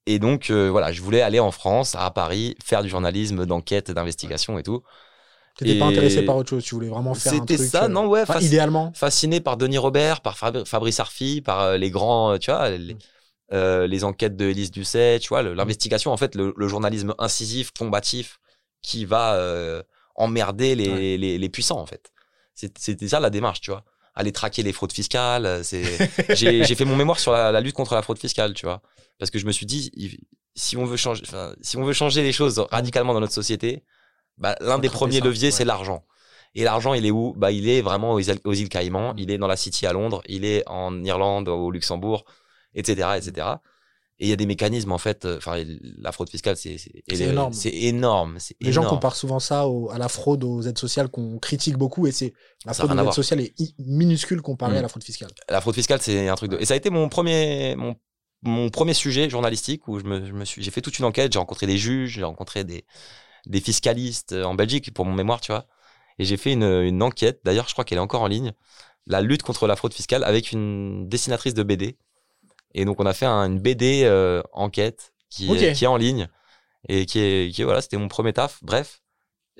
Et 0.06 0.20
donc, 0.20 0.50
euh, 0.50 0.70
voilà, 0.70 0.92
je 0.92 1.02
voulais 1.02 1.22
aller 1.22 1.40
en 1.40 1.52
France, 1.52 1.96
à 1.96 2.12
Paris, 2.12 2.56
faire 2.64 2.84
du 2.84 2.90
journalisme, 2.90 3.46
d'enquête, 3.46 3.92
d'investigation 3.92 4.60
et 4.60 4.64
tout. 4.64 4.84
T'étais 5.58 5.76
pas 5.80 5.86
intéressé 5.86 6.22
par 6.24 6.36
autre 6.36 6.50
chose, 6.50 6.64
tu 6.64 6.76
voulais 6.76 6.90
vraiment 6.90 7.14
faire 7.16 7.34
un 7.34 7.40
C'était 7.40 7.58
truc. 7.58 7.70
ça, 7.70 7.86
euh, 7.86 7.88
non, 7.90 8.08
ouais, 8.08 8.24
idéalement. 8.42 8.92
Fasciné 8.94 9.40
par 9.40 9.58
Denis 9.58 9.78
Robert, 9.78 10.22
par 10.22 10.38
Fabri- 10.38 10.66
Fabrice 10.66 11.00
Arfi, 11.00 11.42
par 11.42 11.62
euh, 11.62 11.78
les 11.78 11.90
grands, 11.90 12.38
tu 12.38 12.52
vois, 12.52 12.70
les, 12.70 12.94
Mm. 12.94 12.98
euh, 13.54 13.88
les 13.88 14.04
enquêtes 14.04 14.36
de 14.36 14.46
Élise 14.46 14.72
Doucet, 14.72 15.20
tu 15.20 15.30
vois, 15.30 15.42
le- 15.42 15.54
l'investigation, 15.54 16.12
en 16.12 16.18
fait, 16.18 16.36
le, 16.36 16.54
le 16.56 16.68
journalisme 16.68 17.14
incisif, 17.20 17.72
combatif, 17.72 18.40
qui 18.82 19.06
va 19.06 19.40
emmerder 20.16 20.76
les, 20.76 20.88
Ouais. 20.88 21.18
les, 21.18 21.38
les 21.38 21.50
puissants, 21.50 21.80
en 21.80 21.86
fait. 21.86 22.12
C'était 22.54 23.08
ça 23.08 23.20
la 23.20 23.30
démarche, 23.30 23.62
tu 23.62 23.72
vois. 23.72 23.84
Aller 24.16 24.32
traquer 24.32 24.64
les 24.64 24.74
fraudes 24.74 24.94
fiscales. 24.94 25.46
euh, 25.46 25.64
C'est, 25.64 25.84
j'ai, 26.36 26.76
fait 26.76 26.86
mon 26.86 26.96
mémoire 26.96 27.20
sur 27.20 27.32
la, 27.32 27.52
la 27.52 27.62
lutte 27.62 27.76
contre 27.76 27.96
la 27.96 28.02
fraude 28.02 28.18
fiscale, 28.20 28.54
tu 28.54 28.66
vois. 28.66 28.82
Parce 29.20 29.32
que 29.32 29.40
je 29.40 29.46
me 29.46 29.52
suis 29.52 29.66
dit, 29.66 29.92
si 30.56 30.78
on 30.78 30.86
veut 30.86 30.98
changer, 30.98 31.24
enfin, 31.26 31.54
si 31.62 31.78
on 31.78 31.84
veut 31.84 31.94
changer 31.94 32.24
les 32.24 32.32
choses 32.32 32.60
radicalement 32.72 33.14
dans 33.14 33.20
notre 33.20 33.34
société, 33.34 33.84
bah, 34.38 34.56
l'un 34.62 34.80
des 34.80 34.90
premiers 34.90 35.20
ça, 35.20 35.26
leviers, 35.26 35.48
ouais. 35.48 35.52
c'est 35.52 35.66
l'argent. 35.66 36.06
Et 36.56 36.64
l'argent, 36.64 36.94
il 36.94 37.06
est 37.06 37.12
où? 37.12 37.34
Bah, 37.36 37.52
il 37.52 37.68
est 37.68 37.82
vraiment 37.82 38.14
aux 38.14 38.20
îles, 38.20 38.40
aux 38.46 38.54
îles 38.54 38.70
Caïmans, 38.70 39.14
il 39.18 39.32
est 39.32 39.38
dans 39.38 39.48
la 39.48 39.58
City 39.58 39.86
à 39.86 39.94
Londres, 39.94 40.22
il 40.28 40.46
est 40.46 40.64
en 40.68 41.04
Irlande, 41.04 41.50
au 41.50 41.70
Luxembourg, 41.72 42.26
etc., 42.74 43.10
etc. 43.18 43.48
Et 44.20 44.28
il 44.28 44.30
y 44.30 44.34
a 44.34 44.38
des 44.38 44.46
mécanismes 44.46 44.94
en 44.94 44.98
fait. 44.98 45.26
euh, 45.26 45.38
Enfin, 45.38 45.62
la 45.98 46.12
fraude 46.14 46.30
fiscale, 46.30 46.56
c'est 46.56 46.78
énorme. 47.10 47.52
C'est 47.54 47.70
énorme. 47.74 48.38
Les 48.62 48.72
gens 48.72 48.86
comparent 48.86 49.16
souvent 49.16 49.40
ça 49.40 49.68
au- 49.68 49.90
à 49.92 49.98
la 49.98 50.08
fraude 50.08 50.44
aux 50.44 50.62
aides 50.62 50.78
sociales 50.78 51.10
qu'on 51.10 51.38
critique 51.38 51.76
beaucoup 51.78 52.08
et 52.08 52.12
c'est 52.14 52.34
la 52.66 52.74
Ça 52.74 52.84
fraude 52.86 52.98
aux 52.98 53.04
aides 53.10 53.14
sociales 53.14 53.42
est 53.42 53.54
minuscule 53.80 54.42
comparée 54.42 54.76
Mm. 54.76 54.78
à 54.78 54.82
la 54.84 54.88
fraude 54.88 55.04
fiscale. 55.04 55.30
La 55.50 55.60
fraude 55.60 55.76
fiscale, 55.76 56.02
c'est 56.02 56.30
un 56.30 56.36
truc 56.36 56.52
de. 56.52 56.58
Et 56.62 56.66
ça 56.66 56.76
a 56.76 56.78
été 56.78 56.90
mon 56.90 57.10
premier, 57.10 57.76
mon, 57.76 57.96
mon 58.44 58.70
premier 58.70 58.94
sujet 58.94 59.30
journalistique 59.30 59.88
où 59.90 60.00
je 60.00 60.06
me, 60.06 60.26
je 60.26 60.32
me 60.34 60.46
suis, 60.46 60.64
j'ai 60.64 60.72
fait 60.72 60.82
toute 60.82 60.98
une 61.00 61.06
enquête. 61.06 61.34
J'ai 61.34 61.40
rencontré 61.40 61.68
des 61.68 61.78
juges, 61.78 62.12
j'ai 62.12 62.24
rencontré 62.24 62.64
des, 62.64 62.86
des 63.48 63.60
fiscalistes 63.60 64.32
euh, 64.32 64.44
en 64.46 64.56
Belgique 64.56 64.94
pour 64.94 65.04
mon 65.06 65.14
mémoire, 65.14 65.42
tu 65.42 65.52
vois. 65.52 65.66
Et 66.20 66.26
j'ai 66.26 66.38
fait 66.38 66.54
une, 66.54 66.64
une 66.64 67.04
enquête. 67.04 67.42
D'ailleurs, 67.44 67.68
je 67.68 67.74
crois 67.74 67.84
qu'elle 67.84 67.98
est 67.98 68.02
encore 68.02 68.22
en 68.22 68.28
ligne. 68.28 68.54
La 69.08 69.22
lutte 69.22 69.44
contre 69.44 69.68
la 69.68 69.76
fraude 69.76 69.94
fiscale 69.94 70.24
avec 70.24 70.52
une 70.54 71.08
dessinatrice 71.10 71.54
de 71.54 71.64
BD. 71.64 71.98
Et 72.76 72.86
donc, 72.86 73.00
on 73.00 73.06
a 73.08 73.14
fait 73.14 73.26
un- 73.26 73.46
une 73.48 73.60
BD 73.60 74.04
euh, 74.04 74.44
enquête 74.54 75.14
qui, 75.32 75.48
est, 75.48 75.70
Ok. 75.70 75.74
qui 75.76 75.84
est 75.86 75.88
en 75.88 75.98
ligne 75.98 76.28
et 76.90 77.06
qui 77.08 77.20
est, 77.20 77.52
qui 77.54 77.62
est- 77.62 77.66
voilà, 77.66 77.82
c'était 77.82 77.98
mon 77.98 78.08
premier 78.10 78.34
taf. 78.34 78.60
Bref. 78.62 79.02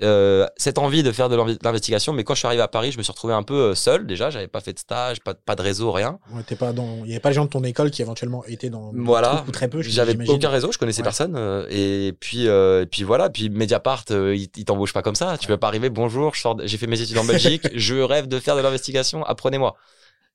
Euh, 0.02 0.46
cette 0.58 0.76
envie 0.76 1.02
de 1.02 1.10
faire 1.10 1.30
de 1.30 1.36
l'investigation, 1.64 2.12
mais 2.12 2.22
quand 2.22 2.34
je 2.34 2.40
suis 2.40 2.46
arrivé 2.46 2.60
à 2.62 2.68
Paris, 2.68 2.92
je 2.92 2.98
me 2.98 3.02
suis 3.02 3.10
retrouvé 3.12 3.32
un 3.32 3.42
peu 3.42 3.54
euh, 3.70 3.74
seul 3.74 4.06
déjà. 4.06 4.28
J'avais 4.28 4.46
pas 4.46 4.60
fait 4.60 4.74
de 4.74 4.78
stage, 4.78 5.20
pas, 5.20 5.32
pas 5.32 5.56
de 5.56 5.62
réseau, 5.62 5.90
rien. 5.90 6.18
Pas 6.58 6.74
dans, 6.74 7.02
il 7.04 7.08
y 7.08 7.12
avait 7.12 7.20
pas 7.20 7.30
les 7.30 7.34
gens 7.34 7.46
de 7.46 7.50
ton 7.50 7.64
école 7.64 7.90
qui 7.90 8.02
éventuellement 8.02 8.44
étaient 8.44 8.68
dans 8.68 8.92
Voilà. 8.94 9.42
ou 9.48 9.50
très 9.52 9.68
peu. 9.68 9.80
J'avais 9.80 10.14
aucun 10.28 10.50
réseau, 10.50 10.70
je 10.70 10.76
connaissais 10.76 11.00
Ouais. 11.00 11.04
personne. 11.04 11.34
euh, 11.38 11.66
et 11.70 12.12
puis, 12.20 12.46
euh, 12.46 12.82
et 12.82 12.86
puis 12.86 13.04
voilà. 13.04 13.30
Puis 13.30 13.48
Mediapart, 13.48 14.04
euh, 14.10 14.36
il, 14.36 14.50
il 14.54 14.64
t'embauche 14.66 14.92
pas 14.92 15.00
comme 15.00 15.14
ça. 15.14 15.38
Tu 15.38 15.46
peux 15.46 15.56
pas 15.56 15.68
arriver. 15.68 15.88
Bonjour, 15.88 16.34
j'ai 16.64 16.76
fait 16.76 16.86
mes 16.86 17.00
études 17.00 17.16
en 17.16 17.24
Belgique. 17.24 17.66
je 17.74 17.94
rêve 17.96 18.28
de 18.28 18.38
faire 18.38 18.54
de 18.56 18.60
l'investigation. 18.60 19.24
Apprenez-moi. 19.24 19.76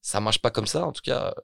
Ça 0.01 0.19
marche 0.21 0.39
pas 0.39 0.49
comme 0.49 0.65
ça. 0.65 0.87
En 0.87 0.91
tout 0.91 1.03
cas, 1.03 1.35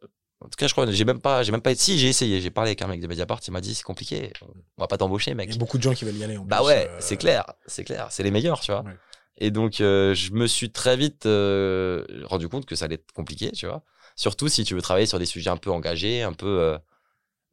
en 0.41 0.45
tout 0.49 0.55
cas, 0.57 0.67
je 0.67 0.73
crois. 0.73 0.89
J'ai 0.91 1.05
même 1.05 1.19
pas, 1.19 1.43
j'ai 1.43 1.51
même 1.51 1.61
pas. 1.61 1.73
Si 1.75 1.97
j'ai 1.97 2.07
essayé. 2.09 2.41
J'ai 2.41 2.49
parlé 2.51 2.69
avec 2.69 2.81
un 2.81 2.87
mec 2.87 3.01
de 3.01 3.07
Mediapart. 3.07 3.39
Il 3.47 3.51
m'a 3.51 3.61
dit 3.61 3.73
c'est 3.75 3.83
compliqué. 3.83 4.31
On 4.77 4.81
va 4.83 4.87
pas 4.87 4.97
t'embaucher, 4.97 5.31
Il 5.31 5.37
mec. 5.37 5.49
y 5.49 5.53
a 5.55 5.57
beaucoup 5.57 5.77
de 5.77 5.83
gens 5.83 5.93
qui 5.93 6.05
veulent 6.05 6.15
y 6.17 6.23
aller. 6.23 6.37
En 6.37 6.45
Bah 6.45 6.57
plus, 6.57 6.65
ouais, 6.67 6.87
euh, 6.89 6.97
c'est 6.99 7.17
clair, 7.17 7.45
c'est 7.65 7.83
clair, 7.83 8.07
c'est 8.11 8.23
les 8.23 8.31
meilleurs, 8.31 8.59
tu 8.59 8.71
vois. 8.71 8.81
Ouais. 8.83 8.95
Et 9.39 9.51
donc, 9.51 9.81
euh, 9.81 10.13
je 10.15 10.31
me 10.33 10.47
suis 10.47 10.71
très 10.71 10.97
vite 10.97 11.25
euh, 11.25 12.05
rendu 12.25 12.49
compte 12.49 12.65
que 12.65 12.75
ça 12.75 12.85
allait 12.85 12.95
être 12.95 13.11
compliqué, 13.13 13.51
tu 13.51 13.67
vois. 13.67 13.83
Surtout 14.15 14.47
si 14.47 14.63
tu 14.63 14.73
veux 14.75 14.81
travailler 14.81 15.05
sur 15.05 15.19
des 15.19 15.25
sujets 15.27 15.49
un 15.49 15.57
peu 15.57 15.71
engagés, 15.71 16.23
un 16.23 16.33
peu. 16.33 16.77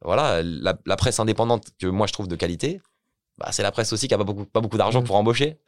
voilà, 0.01 0.41
la, 0.43 0.77
la 0.85 0.95
presse 0.95 1.19
indépendante 1.19 1.67
que 1.79 1.87
moi 1.87 2.07
je 2.07 2.13
trouve 2.13 2.27
de 2.27 2.35
qualité, 2.35 2.81
bah, 3.37 3.49
c'est 3.51 3.63
la 3.63 3.71
presse 3.71 3.91
aussi 3.93 4.07
qui 4.07 4.13
a 4.13 4.17
pas 4.17 4.23
beaucoup, 4.23 4.45
pas 4.45 4.61
beaucoup 4.61 4.77
d'argent 4.77 5.01
Mhm. 5.01 5.07
pour 5.07 5.15
embaucher. 5.15 5.59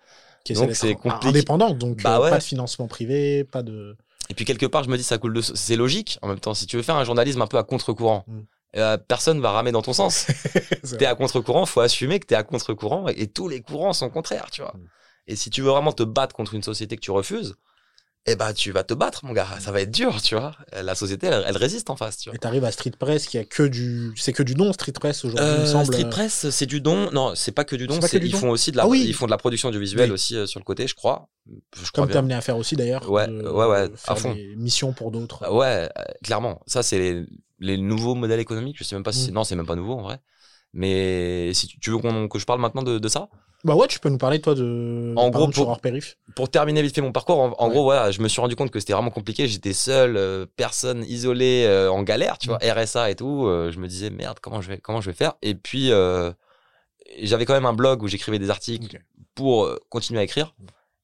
qui 0.46 0.54
donc 0.54 0.74
c'est 0.76 0.94
compliqué. 0.96 1.28
indépendante, 1.28 1.78
donc 1.78 2.02
Bah 2.04 2.20
ouais. 2.22 2.30
pas 2.30 2.38
de 2.38 2.44
financement 2.44 2.88
privé, 2.88 3.44
pas 3.44 3.64
de. 3.64 3.98
Et 4.30 4.34
puis 4.34 4.46
quelque 4.46 4.66
part, 4.66 4.84
je 4.84 4.90
me 4.90 4.98
dis, 4.98 5.04
ça 5.04 5.18
coule 5.18 5.34
de. 5.34 5.42
C'est 5.42 5.76
logique 5.76 6.20
en 6.22 6.28
même 6.28 6.40
temps. 6.40 6.54
Si 6.54 6.66
tu 6.68 6.76
veux 6.78 6.84
faire 6.84 6.96
un 6.96 7.04
journalisme 7.06 7.42
un 7.42 7.48
peu 7.48 7.58
à 7.58 7.64
contre-courant, 7.64 8.26
Mhm. 8.28 8.46
euh, 8.78 8.98
personne 8.98 9.40
va 9.42 9.52
ramer 9.52 9.72
dans 9.72 9.82
ton 9.82 9.94
sens. 9.94 10.28
T'es 11.00 11.06
à 11.06 11.16
contre-courant, 11.16 11.66
faut 11.66 11.80
assumer 11.82 12.20
que 12.20 12.26
t'es 12.28 12.36
à 12.36 12.44
contre-courant 12.44 13.08
et, 13.10 13.14
et 13.22 13.28
tous 13.28 13.48
les 13.48 13.62
courants 13.62 13.94
sont 13.94 14.10
contraires, 14.10 14.50
tu 14.52 14.62
vois. 14.62 14.74
Mm. 14.76 14.88
Et 15.28 15.36
si 15.36 15.50
tu 15.50 15.62
veux 15.62 15.70
vraiment 15.72 15.92
te 15.94 16.04
battre 16.04 16.36
contre 16.36 16.54
une 16.54 16.64
société 16.64 16.96
que 16.96 17.02
tu 17.02 17.12
refuses, 17.12 17.56
eh 18.28 18.36
ben 18.36 18.54
tu 18.54 18.72
vas 18.72 18.84
te 18.84 18.94
battre, 18.94 19.26
mon 19.26 19.34
gars. 19.34 19.48
Ça 19.60 19.72
va 19.72 19.82
être 19.82 19.92
dur, 19.92 20.22
tu 20.22 20.36
vois. 20.36 20.52
La 20.84 20.96
société, 20.96 21.28
elle, 21.28 21.44
elle 21.48 21.58
résiste 21.58 21.90
en 21.90 21.96
face, 21.96 22.18
tu 22.18 22.30
vois. 22.30 22.36
Et 22.36 22.40
t'arrives 22.40 22.66
à 22.66 22.72
Street 22.72 22.92
Press 22.98 23.26
qui 23.26 23.38
a 23.38 23.46
que 23.46 23.64
du, 23.64 24.12
c'est 24.18 24.34
que 24.34 24.44
du 24.44 24.56
nom 24.56 24.74
Street 24.74 24.92
Press 24.92 25.24
aujourd'hui, 25.26 25.48
il 25.48 25.60
me 25.62 25.64
Euh, 25.64 25.66
semble. 25.66 25.86
Street 25.86 26.10
Press, 26.10 26.50
c'est 26.50 26.66
du 26.66 26.82
don. 26.82 27.10
Non, 27.12 27.34
c'est 27.36 27.52
pas 27.54 27.64
que 27.64 27.76
du 27.76 27.88
don. 27.88 28.00
C'est 28.02 28.20
du 28.20 28.28
Ils 28.28 28.32
don 28.34 28.38
font 28.40 28.50
aussi 28.50 28.72
de 28.72 28.78
la, 28.78 28.84
Ah 28.84 28.88
oui. 28.88 29.04
ils 29.08 29.14
font 29.14 29.26
de 29.26 29.32
la 29.32 29.38
production 29.38 29.70
audiovisuelle 29.70 30.10
Oui. 30.10 30.14
aussi 30.14 30.36
euh, 30.36 30.46
sur 30.46 30.60
le 30.60 30.66
côté, 30.66 30.88
je 30.88 30.96
crois. 30.96 31.30
Je 31.82 31.90
Comme 31.92 32.08
t'es 32.10 32.18
amené 32.18 32.34
à 32.36 32.42
faire 32.42 32.58
aussi 32.58 32.76
d'ailleurs. 32.76 33.10
Ouais, 33.10 33.28
de 33.28 33.42
ouais, 33.50 33.66
ouais, 33.66 33.90
à 34.08 34.16
fond. 34.16 34.34
des 34.34 34.56
missions 34.58 34.92
pour 34.94 35.12
d'autres. 35.12 35.40
Ah 35.46 35.54
Ouais, 35.54 35.90
euh, 35.98 36.04
clairement. 36.24 36.62
Ça, 36.68 36.84
c'est 36.84 37.00
les- 37.00 37.26
les 37.60 37.78
nouveaux 37.78 38.14
modèles 38.16 38.40
économiques. 38.42 38.76
Je 38.78 38.84
sais 38.84 38.96
même 38.96 39.04
pas 39.04 39.12
si 39.14 39.22
Mm. 39.22 39.26
c'est- 39.28 39.32
non, 39.32 39.44
c'est 39.46 39.56
même 39.56 39.66
pas 39.66 39.76
nouveau 39.76 39.94
en 39.94 40.02
vrai. 40.04 40.20
Mais 40.74 41.54
si 41.54 41.68
tu, 41.68 41.80
tu 41.80 41.90
veux 41.92 41.98
qu'on- 41.98 42.28
que 42.28 42.40
je 42.40 42.46
parle 42.46 42.60
maintenant 42.62 42.84
de, 42.84 43.00
de 43.00 43.08
ça? 43.08 43.30
Bah 43.64 43.76
ouais, 43.76 43.88
tu 43.88 44.00
peux 44.00 44.10
nous 44.10 44.18
parler 44.20 44.40
toi 44.40 44.54
de. 44.56 45.14
En 45.18 45.30
gros, 45.30 45.50
exemple, 45.50 45.56
pour- 45.56 46.34
pour 46.36 46.50
terminer 46.50 46.82
vite 46.82 46.94
fait 46.96 47.02
mon 47.02 47.12
parcours, 47.12 47.40
en, 47.40 47.56
en 47.58 47.66
Ouais. 47.68 47.72
gros, 47.74 47.84
voilà, 47.84 48.12
je 48.12 48.22
me 48.22 48.28
suis 48.28 48.40
rendu 48.40 48.56
compte 48.56 48.70
que 48.72 48.80
c'était 48.80 48.94
vraiment 48.94 49.10
compliqué. 49.10 49.48
J'étais 49.48 49.74
seul, 49.74 50.16
euh, 50.16 50.46
personne 50.56 51.04
isolée, 51.06 51.66
euh, 51.66 51.92
en 51.92 52.04
galère, 52.04 52.38
tu 52.38 52.50
vois, 52.50 52.60
RSA 52.62 53.10
et 53.12 53.16
tout. 53.16 53.46
euh, 53.48 53.72
je 53.72 53.80
me 53.80 53.88
disais 53.88 54.10
merde, 54.12 54.40
comment 54.40 54.62
je 54.62 54.70
vais, 54.70 54.78
comment 54.78 55.02
je 55.02 55.10
vais 55.10 55.16
faire? 55.16 55.34
Et 55.42 55.56
puis 55.56 55.92
j'avais 57.22 57.46
quand 57.46 57.54
même 57.54 57.66
un 57.66 57.74
blog 57.74 58.04
où 58.04 58.08
j'écrivais 58.08 58.40
des 58.40 58.50
articles 58.50 59.00
pour 59.36 59.70
continuer 59.90 60.20
à 60.20 60.24
écrire. 60.24 60.54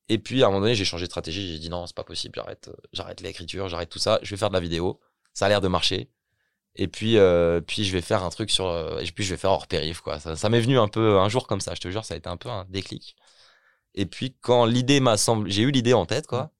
Et 0.10 0.18
puis 0.18 0.44
à 0.44 0.48
un 0.48 0.50
moment 0.50 0.62
donné, 0.62 0.76
j'ai 0.76 0.86
changé 0.86 1.06
de 1.06 1.10
stratégie. 1.10 1.54
J'ai 1.54 1.60
dit 1.60 1.70
non, 1.70 1.86
c'est 1.88 1.96
pas 1.96 2.04
possible. 2.04 2.34
J'arrête, 2.36 2.70
j'arrête 2.92 3.22
l'écriture, 3.22 3.68
j'arrête 3.70 3.90
tout 3.90 4.00
ça. 4.00 4.20
Je 4.22 4.30
vais 4.30 4.38
faire 4.38 4.50
de 4.50 4.54
la 4.54 4.60
vidéo. 4.60 5.00
Ça 5.34 5.46
a 5.46 5.50
l'air 5.50 5.62
de 5.62 5.68
marcher. 5.68 6.10
Et 6.76 6.88
puis, 6.88 7.18
euh, 7.18 7.62
puis 7.62 7.84
je 7.84 7.92
vais 7.94 8.02
faire 8.02 8.24
un 8.24 8.30
truc 8.30 8.50
sur, 8.50 8.66
euh, 8.68 9.00
et 9.00 9.06
puis 9.12 9.24
je 9.24 9.34
vais 9.34 9.38
faire 9.38 9.52
hors 9.52 9.68
périph 9.68 10.02
quoi. 10.02 10.20
Ça, 10.20 10.36
ça 10.36 10.50
m'est 10.50 10.60
venu 10.60 10.80
un 10.80 10.88
peu 10.88 11.20
un 11.20 11.30
jour 11.30 11.48
comme 11.48 11.62
ça. 11.62 11.76
Je 11.76 11.82
te 11.82 11.90
jure, 11.90 12.04
ça 12.06 12.16
a 12.16 12.18
été 12.18 12.30
un 12.30 12.38
peu 12.38 12.50
un 12.50 12.66
déclic. 12.70 13.16
Et 13.96 14.06
puis 14.08 14.36
quand 14.42 14.66
l'idée 14.66 15.00
m'a 15.00 15.18
semblé, 15.18 15.52
j'ai 15.52 15.64
eu 15.64 15.72
l'idée 15.72 15.94
en 15.94 16.06
tête 16.06 16.28
quoi. 16.28 16.52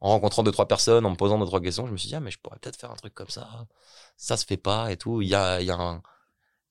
En 0.00 0.10
rencontrant 0.10 0.42
deux 0.42 0.52
trois 0.52 0.68
personnes, 0.68 1.06
en 1.06 1.10
me 1.10 1.16
posant 1.16 1.38
deux 1.38 1.46
trois 1.46 1.60
questions, 1.60 1.86
je 1.86 1.92
me 1.92 1.96
suis 1.98 2.08
dit 2.08 2.16
ah 2.16 2.20
mais 2.20 2.30
je 2.30 2.38
pourrais 2.38 2.58
peut-être 2.58 2.76
faire 2.78 2.90
un 2.92 2.96
truc 2.96 3.14
comme 3.14 3.30
ça. 3.30 3.48
Ça 4.16 4.36
se 4.36 4.46
fait 4.46 4.56
pas 4.58 4.92
et 4.92 4.96
tout. 4.96 5.22
Il 5.22 5.28
y 5.28 5.34
a, 5.34 5.60
il 5.60 5.66
y 5.66 5.70
a 5.70 5.76
un, 5.76 6.02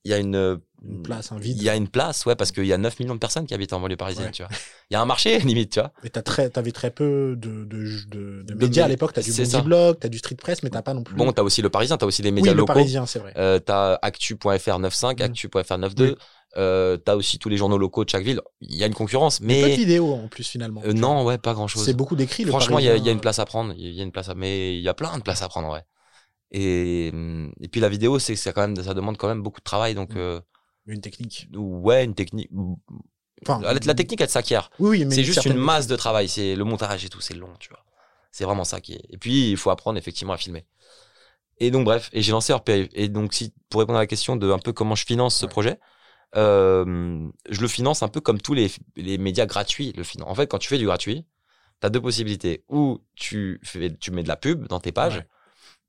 il 0.06 0.12
y 0.12 0.14
a 0.14 0.18
une, 0.20 0.60
Une 0.88 1.02
place, 1.02 1.32
un 1.32 1.38
vide. 1.40 1.58
il 1.58 1.64
y 1.64 1.70
a 1.70 1.76
une 1.76 1.88
place, 1.88 2.26
ouais, 2.26 2.36
parce 2.36 2.52
qu'il 2.52 2.66
y 2.66 2.72
a 2.74 2.78
9 2.78 3.00
millions 3.00 3.16
de 3.16 3.20
personnes 3.20 3.46
qui 3.48 3.54
habitent 3.54 3.74
en 3.74 3.80
banlieue 3.80 3.98
parisienne, 3.98 4.28
Ouais. 4.28 4.32
tu 4.32 4.44
vois. 4.44 4.52
Il 4.92 4.94
y 4.94 4.98
a 4.98 5.02
un 5.02 5.06
marché, 5.06 5.40
limite, 5.40 5.72
tu 5.72 5.80
vois. 5.80 5.92
Mais 6.04 6.10
t'as 6.10 6.22
très, 6.22 6.50
t'avais 6.50 6.72
très 6.72 6.92
peu 6.92 7.36
de, 7.38 7.66
de, 7.66 7.66
de, 7.66 8.44
de 8.44 8.44
De 8.44 8.54
médias 8.54 8.86
à 8.86 8.88
l'époque. 8.88 9.14
T'as 9.14 9.22
du 9.24 9.32
Bondi. 9.32 9.62
Blog, 9.64 9.98
t'as 10.00 10.10
du 10.10 10.20
Street 10.20 10.36
Press, 10.36 10.62
mais 10.64 10.70
t'as 10.70 10.82
pas 10.84 10.94
non 10.94 11.04
plus. 11.04 11.16
Bon, 11.16 11.32
t'as 11.32 11.42
aussi 11.42 11.62
le 11.64 11.70
Parisien, 11.70 11.98
t'as 11.98 12.06
aussi 12.06 12.22
oui, 12.24 12.32
médias 12.32 12.52
le 12.54 12.60
locaux. 12.60 12.74
Parisien, 12.74 13.06
c'est 13.08 13.20
vrai. 13.20 13.34
Euh, 13.36 13.58
t'as 13.60 13.98
actu.fr 14.02 14.46
95, 14.48 15.16
Mm. 15.18 15.22
actu.fr 15.24 15.58
92. 15.64 16.10
Oui. 16.12 16.16
Euh, 16.58 16.96
t'as 16.96 17.16
aussi 17.16 17.38
tous 17.38 17.50
les 17.50 17.58
journaux 17.58 17.78
locaux 17.78 18.06
de 18.06 18.10
chaque 18.10 18.24
ville. 18.24 18.40
Il 18.62 18.76
y 18.78 18.84
a 18.84 18.88
une 18.88 18.94
concurrence, 18.94 19.40
Peu 19.40 19.46
de 19.46 19.48
mais 19.50 19.76
vidéos 19.76 20.14
en 20.14 20.30
plus 20.30 20.48
finalement. 20.48 20.82
euh, 20.86 20.94
non, 20.94 21.26
ouais, 21.26 21.38
pas 21.38 21.54
grand 21.54 21.68
chose. 21.68 21.84
C'est 21.84 21.94
beaucoup 21.94 22.16
d'écrits. 22.16 22.46
le 22.46 22.50
Franchement, 22.52 22.80
il 22.80 22.86
y, 22.86 22.90
a- 22.90 22.96
y 22.96 23.10
une 23.10 23.20
place 23.20 23.40
à 23.40 23.46
prendre. 23.46 23.74
Il 23.76 23.92
y 23.94 24.00
a 24.00 24.04
une 24.04 24.12
place 24.14 24.30
à, 24.30 24.36
mais 24.36 24.78
il 24.78 24.82
y 24.82 24.88
a 24.88 24.94
plein 24.94 25.18
de 25.18 25.22
places 25.24 25.42
à 25.42 25.50
prendre, 25.50 25.70
ouais. 25.74 25.82
Et, 26.52 27.10
hum, 27.14 27.52
et 27.60 27.68
puis 27.68 27.82
la 27.82 27.90
vidéo, 27.90 28.20
c'est 28.20 28.36
ça 28.36 28.54
quand 28.54 28.62
même, 28.62 28.76
ça 28.76 28.94
demande 28.94 29.18
quand 29.18 29.28
même 29.28 29.42
beaucoup 29.42 29.60
de 29.60 29.66
travail, 29.66 29.96
donc 29.96 30.14
Mm. 30.14 30.18
euh, 30.18 30.40
Une 30.88 31.02
technique. 31.02 31.48
ouais, 31.56 32.06
une 32.06 32.14
technique. 32.16 32.50
Enfin, 33.42 33.60
La, 33.62 33.74
la 33.74 33.94
technique, 33.96 34.22
elle 34.22 34.30
s'acquiert. 34.30 34.70
Oui, 34.80 35.06
C'est 35.10 35.24
juste 35.24 35.46
une 35.46 35.56
masse 35.58 35.88
de 35.88 35.96
travail. 35.96 36.30
C'est 36.30 36.56
le 36.56 36.64
montage 36.64 37.04
et 37.06 37.10
tout, 37.10 37.22
c'est 37.22 37.34
long, 37.34 37.54
tu 37.60 37.70
vois. 37.70 37.84
C'est 38.32 38.44
vraiment 38.46 38.64
ça 38.64 38.82
qui 38.82 38.94
est. 38.94 39.02
Et 39.10 39.18
puis, 39.18 39.52
il 39.52 39.58
faut 39.58 39.70
apprendre 39.72 39.98
effectivement 39.98 40.34
à 40.34 40.38
filmer. 40.38 40.66
Et 41.58 41.72
donc, 41.72 41.86
bref, 41.86 42.10
et 42.14 42.22
j'ai 42.22 42.32
lancé 42.32 42.54
périph. 42.66 42.90
Et 42.94 43.08
donc, 43.10 43.34
si, 43.34 43.54
pour 43.70 43.80
répondre 43.80 43.98
à 43.98 44.02
la 44.02 44.08
question 44.08 44.36
de 44.36 44.52
un 44.52 44.60
peu 44.60 44.74
comment 44.74 44.96
je 44.96 45.06
finance 45.06 45.36
ce 45.38 45.46
Ouais. 45.46 45.50
projet, 45.50 45.80
euh, 46.36 47.28
je 47.50 47.62
le 47.62 47.68
finance 47.68 48.04
un 48.04 48.10
peu 48.10 48.20
comme 48.22 48.40
tous 48.42 48.54
les, 48.54 48.70
les 48.98 49.18
médias 49.18 49.46
gratuits 49.46 49.94
le 49.96 50.04
financent. 50.04 50.30
En 50.30 50.36
fait, 50.36 50.48
quand 50.48 50.58
tu 50.58 50.68
fais 50.68 50.78
du 50.78 50.86
gratuit, 50.86 51.26
tu 51.82 51.88
as 51.88 51.90
deux 51.90 52.02
possibilités. 52.02 52.64
Ou 52.70 53.00
tu, 53.16 53.60
fais, 53.64 53.96
tu 53.96 54.12
mets 54.12 54.24
de 54.24 54.28
la 54.28 54.36
pub 54.36 54.68
dans 54.68 54.80
tes 54.80 54.92
pages. 54.92 55.18
Ouais. 55.18 55.28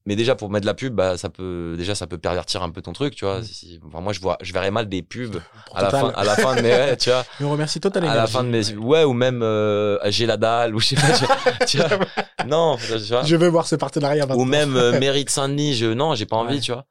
Mais 0.06 0.14
déjà, 0.16 0.36
pour 0.36 0.50
mettre 0.50 0.62
de 0.62 0.66
la 0.66 0.74
pub, 0.74 0.94
bah, 0.94 1.18
ça 1.18 1.28
peut, 1.28 1.74
déjà, 1.76 1.94
ça 1.96 2.06
peut 2.06 2.16
pervertir 2.16 2.62
un 2.62 2.70
peu 2.70 2.80
ton 2.80 2.92
truc, 2.92 3.16
tu 3.16 3.24
vois. 3.24 3.40
Mm. 3.40 3.44
Si- 3.44 3.80
enfin, 3.86 4.00
moi, 4.00 4.12
je 4.12 4.20
vois, 4.20 4.38
je 4.40 4.52
verrais 4.52 4.70
mal 4.70 4.88
des 4.88 5.02
pubs 5.02 5.40
à 5.74 5.82
la, 5.82 5.90
fin, 5.90 6.08
à 6.10 6.22
la 6.24 6.36
fin 6.36 6.54
de 6.54 6.60
mes, 6.62 6.70
ouais, 6.70 6.96
tu 6.96 7.10
vois 7.10 7.24
on 7.40 7.50
remercie 7.50 7.80
Total 7.80 8.04
à 8.06 8.14
la 8.14 8.26
fin 8.28 8.44
de 8.44 8.48
mes 8.48 8.72
Ouais. 8.76 9.02
ou 9.04 9.12
même 9.12 9.42
euh, 9.42 9.98
j'ai 10.06 10.24
la 10.26 10.36
dalle 10.36 10.74
ou 10.76 10.80
je 10.80 10.86
sais 10.86 10.96
pas 10.96 11.66
tu 11.66 11.76
vois, 11.78 11.88
non 12.46 12.76
tu 12.76 12.96
vois 13.08 13.24
Je 13.24 13.34
vais 13.36 13.48
voir 13.48 13.66
ce 13.66 13.74
partenariat 13.76 14.26
maintenant. 14.26 14.40
ou 14.42 14.44
même 14.46 14.76
euh, 14.76 14.98
mairie 14.98 15.24
de 15.24 15.30
Saint-Denis 15.30 15.74
je 15.74 15.86
non 15.86 16.14
j'ai 16.14 16.26
pas 16.26 16.36
envie 16.36 16.54
Ouais. 16.54 16.60
tu 16.60 16.72
vois 16.72 16.86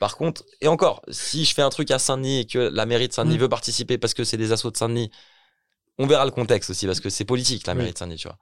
par 0.00 0.16
contre 0.16 0.42
et 0.60 0.68
encore 0.68 1.02
si 1.08 1.44
je 1.44 1.54
fais 1.54 1.62
un 1.62 1.70
truc 1.70 1.90
à 1.90 1.98
Saint-Denis 1.98 2.40
et 2.40 2.46
que 2.46 2.58
la 2.58 2.84
mairie 2.84 3.08
de 3.08 3.12
Saint-Denis 3.12 3.36
Mm. 3.36 3.40
veut 3.42 3.48
participer 3.48 3.96
parce 3.98 4.12
que 4.14 4.24
c'est 4.24 4.36
des 4.36 4.50
assauts 4.52 4.70
de 4.70 4.76
Saint-Denis 4.76 5.10
on 5.98 6.06
verra 6.06 6.24
le 6.24 6.30
contexte 6.32 6.70
aussi 6.70 6.86
parce 6.86 7.00
que 7.00 7.08
c'est 7.10 7.24
politique 7.24 7.66
la 7.66 7.72
Oui. 7.74 7.78
mairie 7.78 7.92
de 7.92 7.98
Saint-Denis 7.98 8.18
tu 8.18 8.28
vois 8.28 8.38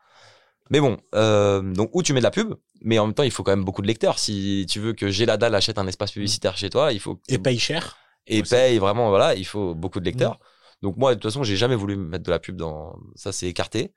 mais 0.70 0.80
bon 0.80 0.96
euh, 1.14 1.60
donc 1.62 1.90
où 1.92 2.02
tu 2.02 2.12
mets 2.12 2.20
de 2.20 2.24
la 2.24 2.30
pub 2.30 2.54
mais 2.82 2.98
en 2.98 3.06
même 3.06 3.14
temps 3.14 3.22
il 3.22 3.30
faut 3.30 3.42
quand 3.42 3.52
même 3.52 3.64
beaucoup 3.64 3.82
de 3.82 3.86
lecteurs 3.86 4.18
si 4.18 4.66
tu 4.68 4.80
veux 4.80 4.92
que 4.94 5.36
dalle 5.36 5.54
achète 5.54 5.78
un 5.78 5.86
espace 5.86 6.12
publicitaire 6.12 6.56
chez 6.56 6.70
toi 6.70 6.92
il 6.92 7.00
faut 7.00 7.20
Et 7.28 7.38
paye 7.38 7.58
cher. 7.58 7.96
et 8.26 8.40
aussi. 8.40 8.50
paye 8.50 8.78
vraiment 8.78 9.08
voilà 9.10 9.34
il 9.34 9.44
faut 9.46 9.74
beaucoup 9.74 10.00
de 10.00 10.04
lecteurs 10.04 10.38
Mm. 10.82 10.86
donc 10.86 10.96
moi 10.96 11.14
de 11.14 11.20
toute 11.20 11.30
façon 11.30 11.42
j'ai 11.44 11.56
jamais 11.56 11.76
voulu 11.76 11.96
mettre 11.96 12.24
de 12.24 12.30
la 12.30 12.38
pub 12.38 12.56
dans 12.56 12.96
ça 13.14 13.32
c'est 13.32 13.46
écarté 13.46 13.92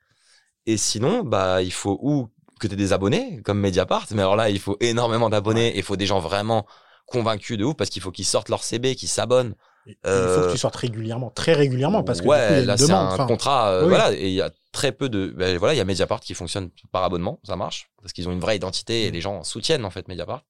et 0.66 0.76
sinon 0.76 1.22
bah 1.24 1.62
il 1.62 1.72
faut 1.72 1.98
ou 2.02 2.28
que 2.60 2.66
tu 2.66 2.74
aies 2.74 2.76
des 2.76 2.92
abonnés 2.92 3.40
comme 3.44 3.60
Mediapart 3.60 4.06
mais 4.12 4.22
alors 4.22 4.36
là 4.36 4.50
il 4.50 4.58
faut 4.60 4.76
énormément 4.80 5.30
d'abonnés 5.30 5.68
et 5.68 5.78
il 5.78 5.82
faut 5.82 5.96
des 5.96 6.06
gens 6.06 6.20
vraiment 6.20 6.66
convaincus 7.06 7.56
de 7.58 7.64
ouf 7.64 7.74
parce 7.76 7.90
qu'il 7.90 8.02
faut 8.02 8.10
qu'ils 8.10 8.26
sortent 8.26 8.48
leur 8.50 8.62
CB 8.62 8.94
qu'ils 8.96 9.08
s'abonnent 9.08 9.54
Il 9.86 9.92
faut 10.04 10.08
Euh, 10.10 10.46
que 10.48 10.52
tu 10.52 10.58
sortes 10.58 10.76
régulièrement, 10.76 11.30
très 11.30 11.54
régulièrement, 11.54 12.02
parce 12.04 12.20
que 12.20 12.24
du 12.24 12.28
ouais 12.28 12.38
coup, 12.48 12.52
il 12.52 12.56
y 12.56 12.58
a 12.58 12.60
une 12.60 12.66
là 12.66 12.76
c'est 12.76 12.90
un 12.92 13.06
Enfin, 13.14 13.26
contrat 13.26 13.70
euh, 13.70 13.82
oui. 13.84 13.88
voilà 13.88 14.12
et 14.12 14.28
il 14.28 14.34
y 14.34 14.42
a 14.42 14.50
très 14.72 14.92
peu 14.92 15.08
de 15.08 15.28
ben, 15.36 15.56
voilà 15.58 15.74
il 15.74 15.78
y 15.78 15.80
a 15.80 15.84
Mediapart 15.84 16.20
qui 16.20 16.34
fonctionne 16.34 16.70
par 16.92 17.02
abonnement 17.04 17.40
ça 17.44 17.56
marche 17.56 17.90
parce 18.02 18.12
qu'ils 18.12 18.28
ont 18.28 18.32
une 18.32 18.40
vraie 18.40 18.56
identité 18.56 19.04
et 19.06 19.10
Mm. 19.10 19.14
les 19.14 19.20
gens 19.20 19.42
soutiennent 19.44 19.84
en 19.84 19.90
fait 19.90 20.08
Mediapart 20.08 20.42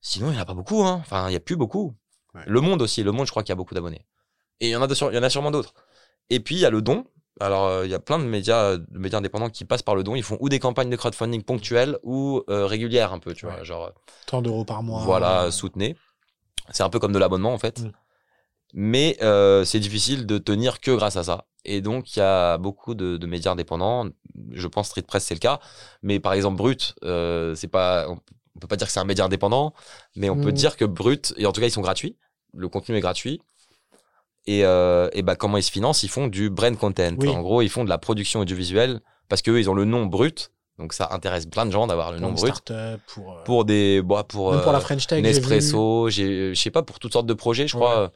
sinon 0.00 0.30
il 0.30 0.34
y 0.34 0.38
en 0.38 0.42
a 0.42 0.44
pas 0.44 0.54
beaucoup 0.54 0.82
hein. 0.84 0.98
enfin 1.00 1.28
il 1.28 1.32
y 1.32 1.36
a 1.36 1.40
plus 1.40 1.56
beaucoup 1.56 1.94
Ouais. 2.34 2.42
le 2.46 2.60
Monde 2.60 2.82
aussi 2.82 3.02
le 3.02 3.12
Monde 3.12 3.24
je 3.26 3.30
crois 3.30 3.42
qu'il 3.42 3.50
y 3.50 3.52
a 3.52 3.56
beaucoup 3.56 3.74
d'abonnés 3.74 4.04
et 4.60 4.66
il 4.68 4.70
y 4.70 4.76
en 4.76 4.82
a 4.82 4.86
de 4.86 4.94
sur- 4.94 5.10
il 5.10 5.14
y 5.14 5.18
en 5.18 5.22
a 5.22 5.30
sûrement 5.30 5.50
d'autres 5.50 5.72
et 6.28 6.38
puis 6.40 6.56
il 6.56 6.60
y 6.60 6.66
a 6.66 6.70
le 6.70 6.82
don 6.82 7.06
alors 7.40 7.64
euh, 7.66 7.86
il 7.86 7.90
y 7.90 7.94
a 7.94 7.98
plein 7.98 8.18
de 8.18 8.24
médias 8.24 8.76
de 8.76 8.98
médias 8.98 9.18
indépendants 9.18 9.48
qui 9.48 9.64
passent 9.64 9.82
par 9.82 9.94
le 9.94 10.02
don 10.04 10.14
ils 10.16 10.22
font 10.22 10.36
ou 10.40 10.50
des 10.50 10.58
campagnes 10.58 10.90
de 10.90 10.96
crowdfunding 10.96 11.42
ponctuelles 11.42 11.98
ou 12.02 12.42
euh, 12.50 12.66
régulières 12.66 13.12
un 13.14 13.18
peu 13.18 13.32
tu 13.32 13.46
vois 13.46 13.62
genre 13.64 13.90
tant 14.26 14.42
d'euros 14.42 14.64
par 14.66 14.82
mois. 14.82 15.02
voilà, 15.02 15.50
soutenez. 15.50 15.96
C'est 16.72 16.82
un 16.82 16.90
peu 16.90 16.98
comme 16.98 17.12
de 17.12 17.18
l'abonnement 17.18 17.54
en 17.54 17.58
fait. 17.58 17.80
Mm. 17.80 17.92
Mais 18.74 19.16
euh, 19.22 19.64
c'est 19.64 19.78
difficile 19.80 20.26
de 20.26 20.36
tenir 20.38 20.80
que 20.80 20.90
grâce 20.90 21.16
à 21.16 21.22
ça. 21.24 21.46
Et 21.68 21.80
donc 21.80 22.14
il 22.16 22.20
y 22.20 22.22
a 22.22 22.56
beaucoup 22.58 22.94
de, 22.94 23.16
de 23.16 23.26
médias 23.26 23.50
indépendants. 23.52 24.06
Je 24.52 24.68
pense 24.68 24.86
Street 24.88 25.02
Press 25.02 25.24
c'est 25.24 25.34
le 25.34 25.40
cas. 25.40 25.58
Mais 26.02 26.20
par 26.20 26.32
exemple 26.32 26.56
Brut, 26.56 26.94
euh, 27.04 27.54
c'est 27.56 27.68
pas, 27.68 28.06
on, 28.08 28.18
on 28.54 28.58
peut 28.60 28.68
pas 28.68 28.76
dire 28.76 28.86
que 28.86 28.92
c'est 28.92 29.00
un 29.00 29.04
média 29.04 29.24
indépendant, 29.24 29.74
mais 30.14 30.30
on 30.30 30.36
peut 30.36 30.50
Mm. 30.50 30.52
dire 30.52 30.76
que 30.76 30.84
Brut, 30.84 31.34
et 31.36 31.44
en 31.46 31.52
tout 31.52 31.60
cas 31.60 31.66
ils 31.66 31.72
sont 31.72 31.82
gratuits. 31.82 32.16
Le 32.54 32.68
contenu 32.68 32.96
est 32.96 33.00
gratuit. 33.00 33.40
Et, 34.46 34.64
euh, 34.64 35.08
et 35.12 35.22
bah 35.22 35.34
comment 35.34 35.56
ils 35.58 35.62
se 35.62 35.72
financent? 35.72 36.04
Ils 36.04 36.08
font 36.08 36.28
du 36.28 36.50
brand 36.50 36.76
content. 36.78 37.16
Oui. 37.18 37.28
En 37.28 37.42
gros, 37.42 37.62
ils 37.62 37.68
font 37.68 37.82
de 37.84 37.88
la 37.88 37.98
production 37.98 38.40
audiovisuelle 38.40 39.00
parce 39.28 39.42
qu'eux 39.42 39.58
ils 39.58 39.68
ont 39.68 39.74
le 39.74 39.84
nom 39.84 40.06
Brut. 40.06 40.52
Donc 40.78 40.92
ça 40.92 41.08
intéresse 41.10 41.46
plein 41.46 41.66
de 41.66 41.70
gens 41.72 41.86
d'avoir 41.86 42.12
le 42.12 42.18
pour 42.18 42.28
nom 42.28 42.34
Brut. 42.34 42.54
start-up, 42.54 43.00
pour, 43.08 43.32
euh, 43.32 43.42
Pour 43.44 43.64
des, 43.64 44.02
bah, 44.02 44.24
pour, 44.28 44.52
même 44.52 44.60
pour 44.62 44.72
la 44.72 44.80
French 44.80 45.06
Tech. 45.06 45.22
Nespresso, 45.22 46.10
je 46.10 46.52
sais 46.54 46.70
pas, 46.70 46.82
pour 46.82 46.98
toutes 47.00 47.12
sortes 47.14 47.26
de 47.26 47.34
projets, 47.34 47.66
je 47.66 47.74
crois. 47.74 48.12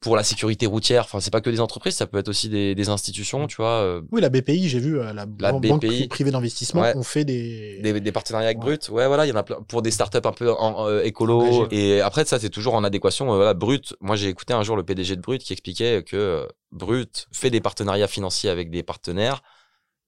Pour 0.00 0.14
la 0.14 0.22
sécurité 0.22 0.66
routière, 0.66 1.02
enfin, 1.02 1.18
c'est 1.18 1.32
pas 1.32 1.40
que 1.40 1.50
des 1.50 1.58
entreprises, 1.58 1.96
ça 1.96 2.06
peut 2.06 2.18
être 2.18 2.28
aussi 2.28 2.48
des, 2.48 2.76
des 2.76 2.88
institutions, 2.88 3.48
tu 3.48 3.56
vois, 3.56 3.82
euh, 3.82 4.00
Oui, 4.12 4.20
la 4.20 4.28
BPI, 4.28 4.68
j'ai 4.68 4.78
vu, 4.78 4.96
euh, 4.96 5.06
la, 5.12 5.12
La 5.12 5.26
ban- 5.52 5.58
banque 5.58 5.82
BPI. 5.82 6.02
pri- 6.04 6.08
privée 6.08 6.30
d'investissement, 6.30 6.82
Ouais. 6.82 6.92
on 6.94 7.02
fait 7.02 7.24
des. 7.24 7.80
des, 7.82 8.00
des 8.00 8.12
partenariats 8.12 8.46
avec 8.46 8.58
Ouais. 8.58 8.64
Brut. 8.76 8.88
Ouais, 8.90 9.08
voilà, 9.08 9.26
il 9.26 9.30
y 9.30 9.32
en 9.32 9.36
a 9.36 9.42
plein. 9.42 9.60
Pour 9.62 9.82
des 9.82 9.90
startups 9.90 10.18
un 10.24 10.30
peu 10.32 10.52
en, 10.52 10.86
euh, 10.86 11.02
écolo. 11.02 11.66
Et 11.72 12.00
après, 12.00 12.24
ça, 12.24 12.38
c'est 12.38 12.48
toujours 12.48 12.74
en 12.74 12.84
adéquation. 12.84 13.32
euh, 13.32 13.36
voilà, 13.36 13.54
Brut, 13.54 13.96
moi, 14.00 14.14
j'ai 14.14 14.28
écouté 14.28 14.52
un 14.54 14.62
jour 14.62 14.76
le 14.76 14.84
PDG 14.84 15.16
de 15.16 15.20
Brut 15.20 15.42
qui 15.42 15.52
expliquait 15.52 16.04
que 16.04 16.46
Brut 16.70 17.26
fait 17.32 17.50
des 17.50 17.60
partenariats 17.60 18.06
financiers 18.08 18.50
avec 18.50 18.70
des 18.70 18.84
partenaires 18.84 19.42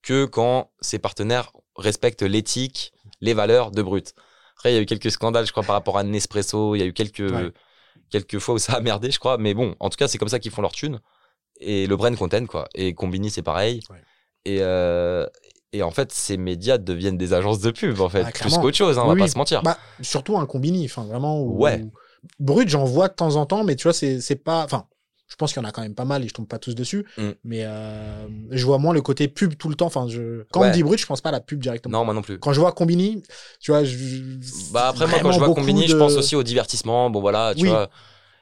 que 0.02 0.24
quand 0.24 0.70
ces 0.80 1.00
partenaires 1.00 1.50
respectent 1.76 2.22
l'éthique, 2.22 2.92
les 3.20 3.34
valeurs 3.34 3.72
de 3.72 3.82
Brut. 3.82 4.14
Après, 4.56 4.70
il 4.72 4.76
y 4.76 4.78
a 4.78 4.82
eu 4.82 4.86
quelques 4.86 5.10
scandales, 5.10 5.46
je 5.46 5.50
crois, 5.52 5.64
par 5.64 5.74
rapport 5.74 5.98
à 5.98 6.04
Nespresso. 6.04 6.76
Il 6.76 6.78
y 6.78 6.82
a 6.82 6.86
eu 6.86 6.92
quelques. 6.92 7.22
Quelques 8.10 8.38
fois 8.38 8.54
où 8.54 8.58
ça 8.58 8.74
a 8.74 8.80
merdé, 8.80 9.10
je 9.10 9.18
crois. 9.18 9.38
Mais 9.38 9.54
bon, 9.54 9.74
en 9.80 9.88
tout 9.90 9.96
cas, 9.96 10.08
c'est 10.08 10.18
comme 10.18 10.28
ça 10.28 10.38
qu'ils 10.38 10.52
font 10.52 10.62
leur 10.62 10.72
thune. 10.72 11.00
Et 11.60 11.86
le 11.86 11.96
brand 11.96 12.14
content, 12.16 12.46
quoi. 12.46 12.68
Et 12.74 12.94
Combini, 12.94 13.30
c'est 13.30 13.42
pareil. 13.42 13.80
Ouais. 13.90 13.96
Et, 14.46 14.58
euh, 14.62 15.26
et 15.72 15.82
en 15.82 15.90
fait, 15.90 16.10
ces 16.12 16.36
médias 16.36 16.78
deviennent 16.78 17.18
des 17.18 17.32
agences 17.34 17.60
de 17.60 17.70
pub, 17.70 18.00
en 18.00 18.08
fait, 18.08 18.24
Ah, 18.26 18.30
plus 18.32 18.56
qu'autre 18.58 18.76
chose, 18.76 18.98
hein, 18.98 19.02
on 19.04 19.08
va 19.08 19.14
oui. 19.14 19.20
pas 19.20 19.28
se 19.28 19.36
mentir. 19.38 19.62
Bah, 19.62 19.76
surtout 20.00 20.36
un 20.38 20.46
combini, 20.46 20.84
enfin 20.86 21.04
vraiment. 21.04 21.40
où- 21.40 21.58
Ouais. 21.62 21.84
Brut, 22.38 22.68
j'en 22.68 22.84
vois 22.84 23.08
de 23.08 23.14
temps 23.14 23.36
en 23.36 23.46
temps, 23.46 23.64
mais 23.64 23.76
tu 23.76 23.84
vois, 23.84 23.92
c'est 23.94 24.20
c'est 24.20 24.36
pas. 24.36 24.64
Enfin, 24.64 24.86
je 25.30 25.36
pense 25.36 25.52
qu'il 25.54 25.62
y 25.62 25.64
en 25.64 25.68
a 25.68 25.72
quand 25.72 25.80
même 25.82 25.94
pas 25.94 26.04
mal 26.04 26.22
et 26.24 26.28
je 26.28 26.34
tombe 26.34 26.48
pas 26.48 26.58
tous 26.58 26.74
dessus. 26.74 27.06
Mm. 27.16 27.30
Mais 27.44 27.64
euh, 27.64 28.26
je 28.50 28.66
vois 28.66 28.78
moins 28.78 28.92
le 28.92 29.00
côté 29.00 29.28
pub 29.28 29.54
tout 29.56 29.68
le 29.70 29.76
temps. 29.76 29.86
Enfin, 29.86 30.06
je... 30.08 30.42
quand 30.50 30.60
on 30.60 30.62
Ouais. 30.64 30.68
me 30.68 30.74
dit 30.74 30.82
brut, 30.82 30.98
je 31.00 31.06
pense 31.06 31.20
pas 31.20 31.28
à 31.30 31.32
la 31.32 31.40
pub 31.40 31.60
directement. 31.60 31.98
Non, 31.98 32.04
moi 32.04 32.12
non 32.12 32.22
plus. 32.22 32.38
Quand 32.38 32.52
je 32.52 32.60
vois 32.60 32.72
combini, 32.72 33.22
tu 33.60 33.70
vois, 33.70 33.84
je... 33.84 33.96
Bah 34.72 34.88
après, 34.88 35.06
moi, 35.06 35.20
quand 35.22 35.32
je 35.32 35.38
vois 35.38 35.54
Combini, 35.54 35.86
je 35.88 35.96
pense 35.96 36.14
aussi 36.14 36.36
au 36.36 36.42
divertissement. 36.42 37.08
Bon, 37.10 37.20
voilà, 37.20 37.54
tu 37.56 37.62
Oui, 37.62 37.68
vois. 37.70 37.88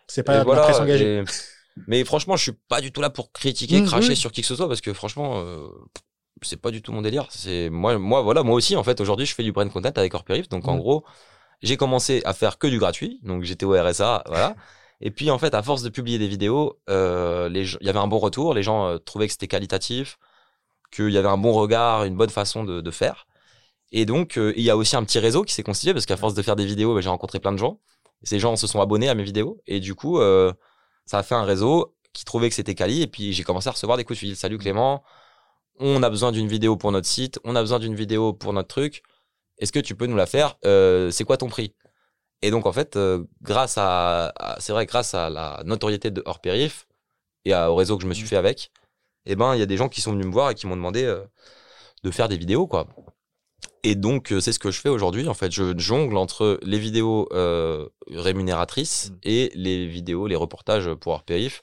C'est 0.07 0.23
pas 0.23 0.43
voilà, 0.45 0.63
presse 0.63 0.81
engagée. 0.81 1.19
et- 1.19 1.25
Mais 1.87 2.05
franchement, 2.05 2.35
je 2.37 2.43
suis 2.43 2.53
pas 2.69 2.81
du 2.81 2.91
tout 2.91 3.01
là 3.01 3.09
pour 3.11 3.31
critiquer, 3.31 3.81
Mm, 3.83 3.87
cracher 3.87 4.09
oui. 4.09 4.17
sur 4.17 4.33
qui 4.33 4.41
que 4.41 4.47
ce 4.49 4.57
soit, 4.57 4.67
parce 4.67 4.81
que 4.81 4.93
franchement, 4.93 5.35
euh, 5.45 5.69
c'est 6.43 6.57
pas 6.61 6.71
du 6.73 6.83
tout 6.83 6.91
mon 6.93 7.03
délire. 7.03 7.27
C'est 7.31 7.69
moi, 7.71 7.99
moi, 7.99 8.23
voilà, 8.23 8.43
moi 8.43 8.55
aussi, 8.57 8.75
en 8.75 8.83
fait, 8.83 9.01
aujourd'hui, 9.01 9.27
je 9.27 9.35
fais 9.35 9.45
du 9.45 9.53
brand 9.53 9.71
content 9.71 9.91
avec 9.95 10.13
Orperif. 10.15 10.49
Donc, 10.49 10.67
en 10.67 10.75
Mm. 10.77 10.79
gros, 10.81 11.05
j'ai 11.63 11.77
commencé 11.77 12.21
à 12.25 12.33
faire 12.33 12.59
que 12.59 12.67
du 12.67 12.79
gratuit. 12.81 13.21
Donc, 13.23 13.45
j'étais 13.45 13.65
au 13.67 13.73
RSA, 13.81 14.25
voilà. 14.27 14.57
Et 15.01 15.11
puis, 15.11 15.31
en 15.31 15.39
fait, 15.39 15.55
à 15.55 15.63
force 15.63 15.83
de 15.83 15.91
publier 15.91 16.19
des 16.19 16.29
vidéos, 16.29 16.79
euh, 16.91 17.49
les 17.49 17.65
gens- 17.65 17.79
il 17.81 17.87
y 17.87 17.91
avait 17.91 17.99
un 17.99 18.09
bon 18.09 18.19
retour. 18.19 18.55
Les 18.55 18.63
gens 18.63 18.87
euh, 18.89 18.99
trouvaient 18.99 19.27
que 19.27 19.33
c'était 19.33 19.47
qualitatif, 19.47 20.19
qu'il 20.91 21.11
y 21.11 21.19
avait 21.19 21.29
un 21.29 21.39
bon 21.39 21.53
regard, 21.53 22.05
une 22.05 22.17
bonne 22.17 22.31
façon 22.31 22.65
de, 22.65 22.81
de 22.81 22.91
faire. 22.91 23.27
Et 23.93 24.07
donc, 24.07 24.37
euh, 24.37 24.53
il 24.57 24.63
y 24.63 24.71
a 24.71 24.77
aussi 24.77 24.97
un 24.97 25.05
petit 25.05 25.19
réseau 25.19 25.45
qui 25.45 25.55
s'est 25.55 25.63
constitué 25.63 25.93
parce 25.93 26.07
qu'à 26.07 26.17
force 26.17 26.35
de 26.35 26.43
faire 26.43 26.57
des 26.57 26.67
vidéos, 26.67 26.95
bah, 26.95 27.01
j'ai 27.01 27.09
rencontré 27.09 27.39
plein 27.41 27.53
de 27.53 27.59
gens. 27.59 27.81
Ces 28.25 28.41
gens 28.41 28.57
se 28.57 28.67
sont 28.67 28.81
abonnés 28.81 29.09
à 29.09 29.15
mes 29.15 29.23
vidéos 29.23 29.63
et 29.67 29.79
du 29.81 29.95
coup, 29.95 30.21
ça 31.07 31.19
a 31.19 31.23
fait 31.23 31.37
un 31.37 31.45
réseau 31.45 31.95
qui 32.13 32.25
trouvait 32.25 32.49
que 32.49 32.55
c'était 32.57 32.75
quali. 32.75 33.03
Et 33.03 33.07
puis, 33.07 33.33
j'ai 33.33 33.45
commencé 33.45 33.69
à 33.69 33.73
recevoir 33.73 33.97
des 33.97 34.05
coups 34.05 34.19
de 34.19 34.27
fil. 34.27 34.37
Salut 34.37 34.59
Clément, 34.59 35.05
on 35.79 36.03
a 36.03 36.11
besoin 36.11 36.33
d'une 36.33 36.49
vidéo 36.49 36.77
pour 36.77 36.91
notre 36.91 37.07
site, 37.07 37.39
on 37.45 37.55
a 37.55 37.61
besoin 37.61 37.79
d'une 37.79 37.95
vidéo 37.95 38.33
pour 38.33 38.53
notre 38.53 38.69
truc. 38.69 39.03
Est-ce 39.59 39.71
que 39.71 39.79
tu 39.79 39.95
peux 39.95 40.07
nous 40.07 40.17
la 40.17 40.27
faire? 40.27 40.57
C'est 40.63 41.25
quoi 41.25 41.37
ton 41.37 41.49
prix? 41.49 41.75
Et 42.43 42.51
donc, 42.51 42.67
en 42.67 42.73
fait, 42.73 42.97
euh, 42.97 43.25
grâce 43.43 43.79
à, 43.79 44.33
à- 44.39 44.61
c'est 44.61 44.73
vrai, 44.73 44.87
grâce 44.87 45.15
à 45.15 45.29
la 45.31 45.61
notoriété 45.65 46.11
de 46.11 46.23
hors 46.25 46.41
périph 46.41 46.87
et 47.45 47.53
à- 47.53 47.71
au 47.71 47.75
réseau 47.75 47.97
que 47.97 48.03
je 48.05 48.09
me 48.09 48.15
suis 48.15 48.27
fait 48.27 48.37
avec, 48.37 48.71
eh 49.27 49.35
ben, 49.37 49.55
il 49.55 49.59
y 49.59 49.63
a 49.63 49.67
des 49.67 49.77
gens 49.77 49.89
qui 49.89 50.01
sont 50.01 50.13
venus 50.13 50.27
me 50.27 50.33
voir 50.33 50.51
et 50.51 50.55
qui 50.55 50.67
m'ont 50.67 50.77
demandé 50.77 51.05
euh, 51.05 51.25
de 52.05 52.11
faire 52.11 52.29
des 52.29 52.37
vidéos, 52.37 52.67
quoi. 52.67 52.87
Et 53.83 53.95
donc, 53.97 54.33
euh, 54.33 54.41
c'est 54.41 54.53
ce 54.53 54.59
que 54.59 54.71
je 54.71 54.81
fais 54.81 54.89
aujourd'hui. 54.89 55.29
En 55.29 55.35
fait, 55.35 55.51
je 55.51 55.77
jongle 55.79 56.17
entre 56.17 56.59
les 56.63 56.79
vidéos 56.79 57.29
rémunératrices 58.11 59.11
Mm. 59.11 59.19
et 59.25 59.51
les 59.55 59.87
vidéos, 59.87 60.27
les 60.27 60.37
reportages 60.37 60.93
pour 60.95 61.13
hors 61.13 61.23
périph. 61.25 61.63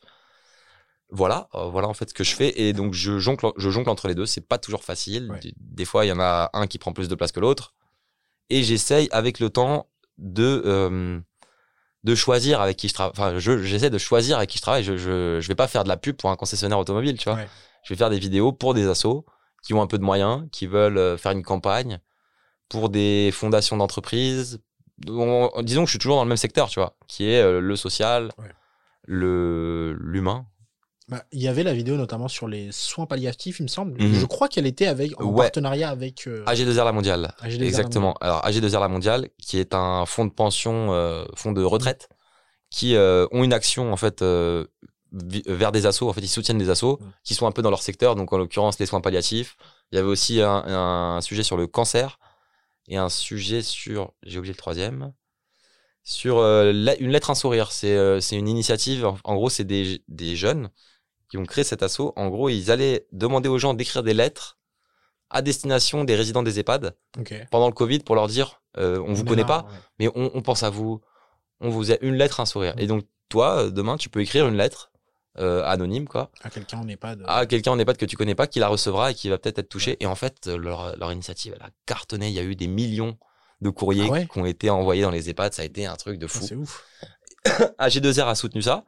Voilà, 1.10 1.48
voilà 1.54 1.88
en 1.88 1.94
fait 1.94 2.10
ce 2.10 2.14
que 2.14 2.24
je 2.24 2.36
fais. 2.36 2.60
Et 2.62 2.74
donc, 2.74 2.94
je 2.94 3.20
jongle, 3.20 3.52
je 3.58 3.70
jongle 3.70 3.90
entre 3.90 4.08
les 4.08 4.16
deux. 4.16 4.26
C'est 4.26 4.46
pas 4.46 4.58
toujours 4.58 4.84
facile. 4.84 5.32
Ouais. 5.32 5.40
Des, 5.40 5.54
des 5.58 5.86
fois, 5.86 6.04
il 6.06 6.10
y 6.10 6.12
en 6.12 6.20
a 6.20 6.50
un 6.54 6.68
qui 6.68 6.80
prend 6.80 6.94
plus 6.94 7.08
de 7.08 7.16
place 7.16 7.32
que 7.32 7.40
l'autre. 7.40 7.74
Et 8.50 8.64
j'essaye 8.64 9.08
avec 9.12 9.40
le 9.40 9.50
temps 9.50 9.88
de 10.18 10.62
euh, 10.66 11.20
de 12.04 12.16
choisir 12.16 12.62
avec 12.62 12.78
qui 12.78 12.88
je 12.88 12.94
travaille. 12.94 13.12
Enfin, 13.18 13.40
je- 13.40 13.64
j'essaie 13.64 13.90
de 13.90 13.98
choisir 13.98 14.38
avec 14.38 14.50
qui 14.50 14.58
je 14.58 14.62
travaille. 14.62 14.84
Je, 14.84 14.96
je 14.98 15.40
je 15.42 15.48
vais 15.48 15.56
pas 15.56 15.68
faire 15.68 15.84
de 15.84 15.90
la 15.90 15.98
pub 15.98 16.16
pour 16.16 16.30
un 16.30 16.36
concessionnaire 16.36 16.78
automobile, 16.80 17.18
tu 17.18 17.30
vois. 17.30 17.40
Ouais. 17.40 17.48
Je 17.84 17.94
vais 17.94 17.98
faire 17.98 18.10
des 18.10 18.20
vidéos 18.20 18.52
pour 18.52 18.74
des 18.74 18.88
assos 18.88 19.26
qui 19.64 19.74
ont 19.74 19.82
un 19.82 19.88
peu 19.88 19.98
de 19.98 20.04
moyens, 20.04 20.48
qui 20.52 20.68
veulent 20.68 20.98
euh, 20.98 21.18
faire 21.18 21.32
une 21.32 21.44
campagne 21.44 22.00
pour 22.70 22.90
des 22.90 23.32
fondations 23.34 23.78
d'entreprises. 23.78 24.60
On- 25.08 25.50
Disons 25.64 25.82
que 25.82 25.88
je 25.88 25.92
suis 25.92 26.00
toujours 26.00 26.16
dans 26.18 26.24
le 26.24 26.30
même 26.30 26.38
secteur, 26.38 26.70
tu 26.70 26.80
vois, 26.80 26.96
qui 27.08 27.28
est 27.30 27.42
euh, 27.42 27.60
le 27.60 27.76
social, 27.76 28.30
Ouais. 28.38 28.52
le 29.04 29.96
l'humain. 30.00 30.46
Bah, 31.08 31.24
Il 31.32 31.42
y 31.42 31.48
avait 31.48 31.64
la 31.64 31.74
vidéo 31.74 31.98
notamment 31.98 32.28
sur 32.28 32.48
les 32.48 32.72
soins 32.72 33.06
palliatifs, 33.06 33.60
il 33.60 33.64
me 33.64 33.68
semble. 33.68 34.02
Mhm. 34.02 34.14
Je 34.16 34.26
crois 34.26 34.48
qu'elle 34.48 34.66
était 34.66 34.88
avec, 34.88 35.20
en 35.22 35.26
Ouais. 35.26 35.46
partenariat 35.46 35.90
avec. 35.90 36.26
euh, 36.28 36.44
AG2R 36.46 36.84
La 36.86 36.92
Mondiale. 36.92 37.34
AG2R 37.44 37.60
La 37.60 37.66
Exactement. 37.66 38.14
Alors 38.22 38.44
AG2R 38.46 38.80
La 38.80 38.88
Mondiale, 38.88 39.30
qui 39.40 39.60
est 39.60 39.76
un 39.76 40.06
fonds 40.08 40.26
de 40.26 40.32
pension, 40.32 40.94
euh, 40.94 41.26
fonds 41.36 41.52
de 41.52 41.64
retraite, 41.64 42.10
qui 42.72 42.96
euh, 42.96 43.28
ont 43.32 43.44
une 43.44 43.54
action 43.54 43.94
en 43.94 43.98
fait 43.98 44.24
vers 45.14 45.72
des 45.72 45.86
assos. 45.86 46.10
En 46.10 46.14
fait, 46.14 46.22
ils 46.22 46.28
soutiennent 46.28 46.58
des 46.58 46.70
assos 46.72 46.98
Mm. 47.00 47.06
qui 47.24 47.36
sont 47.36 47.46
un 47.48 47.52
peu 47.52 47.62
dans 47.62 47.70
leur 47.70 47.84
secteur. 47.84 48.16
Donc 48.16 48.34
en 48.34 48.38
l'occurrence 48.38 48.80
les 48.80 48.86
soins 48.88 49.02
palliatifs. 49.02 49.58
Il 49.92 49.96
y 49.96 50.00
avait 50.00 50.08
aussi 50.10 50.42
un, 50.42 50.64
un 50.66 51.22
sujet 51.22 51.44
sur 51.44 51.56
le 51.58 51.68
cancer 51.68 52.20
et 52.88 52.98
un 52.98 53.10
sujet 53.10 53.62
sur, 53.62 54.12
j'ai 54.24 54.40
oublié 54.40 54.54
le 54.54 54.58
troisième, 54.58 55.14
sur 56.04 56.40
euh, 56.40 56.72
la- 56.74 56.98
une 56.98 57.12
lettre 57.12 57.30
un 57.30 57.36
sourire. 57.36 57.72
C'est 57.72 57.96
euh, 57.96 58.20
une 58.32 58.48
initiative. 58.48 59.06
En, 59.06 59.18
en 59.24 59.36
gros, 59.36 59.50
c'est 59.50 59.64
des, 59.64 60.04
des 60.08 60.36
jeunes 60.36 60.70
qui 61.36 61.42
ont 61.42 61.46
créé 61.46 61.64
cet 61.66 61.84
assaut. 61.84 62.14
En 62.16 62.30
gros, 62.30 62.50
ils 62.50 62.72
allaient 62.72 63.08
demander 63.12 63.50
aux 63.50 63.58
gens 63.58 63.74
d'écrire 63.74 64.04
des 64.04 64.14
lettres 64.14 64.58
à 65.30 65.42
destination 65.42 66.04
des 66.06 66.16
résidents 66.16 66.44
des 66.44 66.60
EHPAD 66.60 66.96
pendant 67.52 67.68
le 67.68 67.74
Covid 67.74 68.00
pour 68.00 68.16
leur 68.16 68.28
dire 68.28 68.62
euh, 68.78 69.04
on 69.06 69.14
vous 69.14 69.26
connaît 69.26 69.46
pas, 69.46 69.64
ouais. 69.70 69.78
mais 70.00 70.08
on, 70.16 70.32
on 70.34 70.42
pense 70.42 70.64
à 70.64 70.70
vous, 70.70 71.02
on 71.60 71.70
vous 71.70 71.92
a 71.92 71.96
une 72.02 72.16
lettre, 72.16 72.40
un 72.40 72.46
sourire. 72.46 72.76
Mm. 72.76 72.80
Et 72.80 72.88
donc 72.88 73.06
toi, 73.30 73.64
euh, 73.64 73.70
demain, 73.70 73.98
tu 73.98 74.10
peux 74.10 74.22
écrire 74.22 74.48
une 74.48 74.56
lettre 74.56 74.92
euh, 75.38 75.64
anonyme 75.66 76.08
quoi 76.08 76.32
À 76.42 76.50
quelqu'un, 76.50 76.82
pas 76.96 77.16
de. 77.16 77.24
à 77.28 77.46
quelqu'un 77.46 77.72
en 77.72 77.80
EHPAD 77.80 77.98
que 77.98 78.06
tu 78.06 78.16
connais 78.16 78.36
pas, 78.36 78.48
qui 78.48 78.60
la 78.60 78.68
recevra 78.70 79.12
et 79.12 79.14
qui 79.14 79.28
va 79.30 79.38
peut-être 79.38 79.60
être 79.60 79.70
touché. 79.70 79.98
Et 80.00 80.06
en 80.06 80.16
fait, 80.16 80.48
leur, 80.48 80.96
leur 80.98 81.12
initiative, 81.12 81.54
elle 81.56 81.66
a 81.66 81.70
cartonné. 81.86 82.30
Il 82.30 82.34
y 82.34 82.40
a 82.40 82.44
eu 82.44 82.56
des 82.56 82.68
millions 82.68 83.18
de 83.62 83.70
courriers 83.70 84.06
Ah 84.08 84.12
ouais 84.12 84.28
qui 84.28 84.40
ont 84.40 84.46
été 84.46 84.70
envoyés 84.70 85.02
dans 85.02 85.12
les 85.12 85.30
EHPAD. 85.30 85.54
Ça 85.54 85.64
a 85.64 85.66
été 85.66 85.86
un 85.86 85.96
truc 85.96 86.18
de 86.20 86.26
Ah, 86.26 86.30
fou. 86.30 86.46
c'est 86.48 86.56
ouf. 86.56 86.86
AG2R 87.80 88.28
a 88.28 88.36
soutenu 88.36 88.62
ça. 88.62 88.86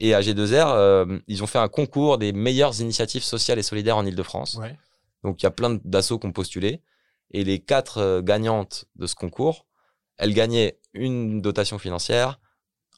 Et 0.00 0.12
AG2R, 0.12 0.68
euh, 0.74 1.18
ils 1.26 1.42
ont 1.42 1.46
fait 1.46 1.58
un 1.58 1.68
concours 1.68 2.18
des 2.18 2.32
meilleures 2.32 2.80
initiatives 2.80 3.22
sociales 3.24 3.58
et 3.58 3.62
solidaires 3.62 3.96
en 3.96 4.06
Ile-de-France. 4.06 4.56
Ouais. 4.60 4.76
Donc 5.24 5.42
il 5.42 5.44
y 5.44 5.48
a 5.48 5.50
plein 5.50 5.78
d'assauts 5.84 6.18
qui 6.18 6.26
ont 6.26 6.32
postulé. 6.32 6.82
Et 7.32 7.44
les 7.44 7.58
quatre 7.58 7.98
euh, 7.98 8.22
gagnantes 8.22 8.86
de 8.96 9.06
ce 9.06 9.14
concours, 9.14 9.66
elles 10.16 10.32
gagnaient 10.34 10.78
une 10.94 11.40
dotation 11.42 11.78
financière, 11.78 12.40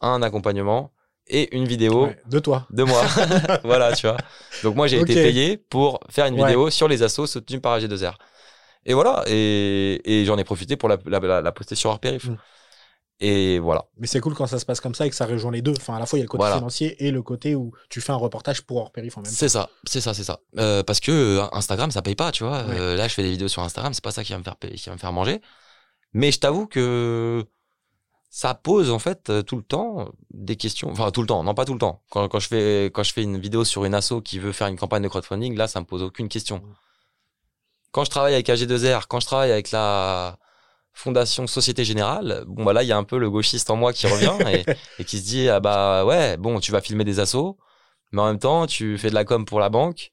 un 0.03 0.23
accompagnement 0.23 0.93
et 1.27 1.55
une 1.57 1.67
vidéo 1.67 2.07
Ouais, 2.07 2.19
De 2.27 2.39
toi. 2.39 2.67
de 2.71 2.83
moi. 2.83 3.03
voilà, 3.65 3.93
tu 3.95 4.07
vois. 4.07 4.17
Donc 4.63 4.77
moi 4.77 4.87
j'ai 4.87 5.01
été 5.01 5.15
payé 5.15 5.57
pour 5.57 6.01
faire 6.11 6.27
une 6.27 6.35
Ouais. 6.35 6.47
vidéo 6.49 6.71
sur 6.71 6.87
les 6.89 7.03
assos 7.03 7.27
soutenus 7.27 7.61
par 7.63 7.79
AG2R. 7.79 8.15
Et 8.87 8.95
voilà, 8.95 9.23
et, 9.27 10.01
et 10.05 10.25
j'en 10.25 10.39
ai 10.39 10.45
profité 10.45 10.77
pour 10.77 10.89
la, 10.89 10.97
la, 11.07 11.19
la- 11.21 11.41
la 11.43 11.53
poster 11.53 11.75
sur 11.75 11.91
hors 11.91 11.99
périph. 12.01 12.29
Et 13.23 13.59
voilà. 13.59 13.85
Mais 13.99 14.07
c'est 14.07 14.21
cool 14.21 14.35
quand 14.35 14.47
ça 14.47 14.59
se 14.59 14.65
passe 14.65 14.81
comme 14.81 14.95
ça 14.95 15.07
et 15.07 15.11
que 15.11 15.15
ça 15.17 15.27
rejoint 15.27 15.53
les 15.53 15.61
deux. 15.61 15.73
Enfin, 15.77 15.95
à 15.95 15.99
la 15.99 16.07
fois, 16.07 16.19
il 16.19 16.21
y 16.21 16.23
a 16.23 16.25
le 16.25 16.29
côté 16.29 16.41
Voilà. 16.41 16.57
financier 16.57 17.05
et 17.05 17.11
le 17.11 17.21
côté 17.23 17.55
où 17.55 17.73
tu 17.91 18.01
fais 18.01 18.13
un 18.13 18.17
reportage 18.17 18.63
pour 18.63 18.79
hors 18.79 18.91
périph 18.93 19.19
en 19.19 19.21
même 19.21 19.31
temps. 19.31 19.37
C'est 19.37 19.51
ça, 19.51 19.69
c'est 19.85 20.01
ça, 20.01 20.15
c'est 20.15 20.25
ça. 20.25 20.41
Euh, 20.59 20.83
parce 20.83 21.01
que 21.01 21.13
euh, 21.13 21.45
Instagram, 21.53 21.91
ça 21.91 22.01
paye 22.01 22.15
pas, 22.15 22.33
tu 22.33 22.45
vois. 22.45 22.65
Ouais. 22.65 22.79
Euh, 22.79 22.97
là, 22.97 23.09
je 23.09 23.15
fais 23.15 23.23
des 23.23 23.31
vidéos 23.31 23.49
sur 23.49 23.63
Instagram, 23.63 23.93
c'est 23.93 24.03
pas 24.03 24.11
ça 24.13 24.25
qui 24.25 24.33
va 24.33 24.39
me 24.39 24.43
faire 24.45 24.57
payer- 24.57 24.77
qui 24.77 24.89
va 24.89 24.95
me 24.95 24.99
faire 25.01 25.13
manger. 25.13 25.43
Mais 26.15 26.33
je 26.33 26.39
t'avoue 26.41 26.67
que 26.67 27.45
ça 28.31 28.55
pose 28.55 28.91
en 28.91 28.99
fait 28.99 29.31
tout 29.45 29.57
le 29.57 29.63
temps 29.65 30.09
des 30.33 30.57
questions. 30.57 30.89
Enfin, 30.91 31.11
tout 31.11 31.21
le 31.21 31.27
temps, 31.27 31.43
non 31.45 31.53
pas 31.55 31.65
tout 31.67 31.73
le 31.75 31.79
temps. 31.79 32.01
Quand, 32.11 32.27
quand 32.29 32.39
je 32.39 32.49
fais 32.49 32.85
quand 32.95 33.03
je 33.03 33.13
fais 33.13 33.23
une 33.23 33.39
vidéo 33.39 33.65
sur 33.65 33.85
une 33.85 33.95
asso 33.95 34.15
qui 34.25 34.39
veut 34.39 34.53
faire 34.53 34.69
une 34.69 34.79
campagne 34.79 35.03
de 35.03 35.09
crowdfunding, 35.09 35.57
là, 35.57 35.69
ça 35.69 35.81
me 35.81 35.85
pose 35.85 36.03
aucune 36.03 36.29
question. 36.29 36.63
Quand 37.93 38.05
je 38.05 38.11
travaille 38.11 38.35
avec 38.35 38.49
AG2R, 38.49 39.05
quand 39.09 39.21
je 39.21 39.27
travaille 39.27 39.51
avec 39.53 39.73
la 39.73 40.39
Fondation 40.93 41.47
Société 41.47 41.85
Générale, 41.85 42.45
bon 42.47 42.65
bah 42.65 42.73
là, 42.73 42.83
il 42.83 42.87
y 42.89 42.93
a 42.93 42.97
un 42.97 43.05
peu 43.05 43.19
le 43.19 43.31
gauchiste 43.31 43.71
en 43.71 43.77
moi 43.77 43.93
qui 43.93 44.07
revient 44.07 44.35
et, 44.53 44.65
et 44.99 45.05
qui 45.05 45.19
se 45.19 45.25
dit 45.25 45.49
ah 45.49 45.61
bah 45.61 46.05
ouais, 46.05 46.37
bon, 46.37 46.61
tu 46.61 46.73
vas 46.73 46.81
filmer 46.81 47.05
des 47.05 47.21
assos, 47.21 47.57
mais 48.13 48.21
en 48.21 48.27
même 48.27 48.39
temps, 48.39 48.67
tu 48.67 48.99
fais 48.99 49.09
de 49.11 49.15
la 49.15 49.25
com 49.25 49.45
pour 49.45 49.61
la 49.61 49.69
banque. 49.69 50.13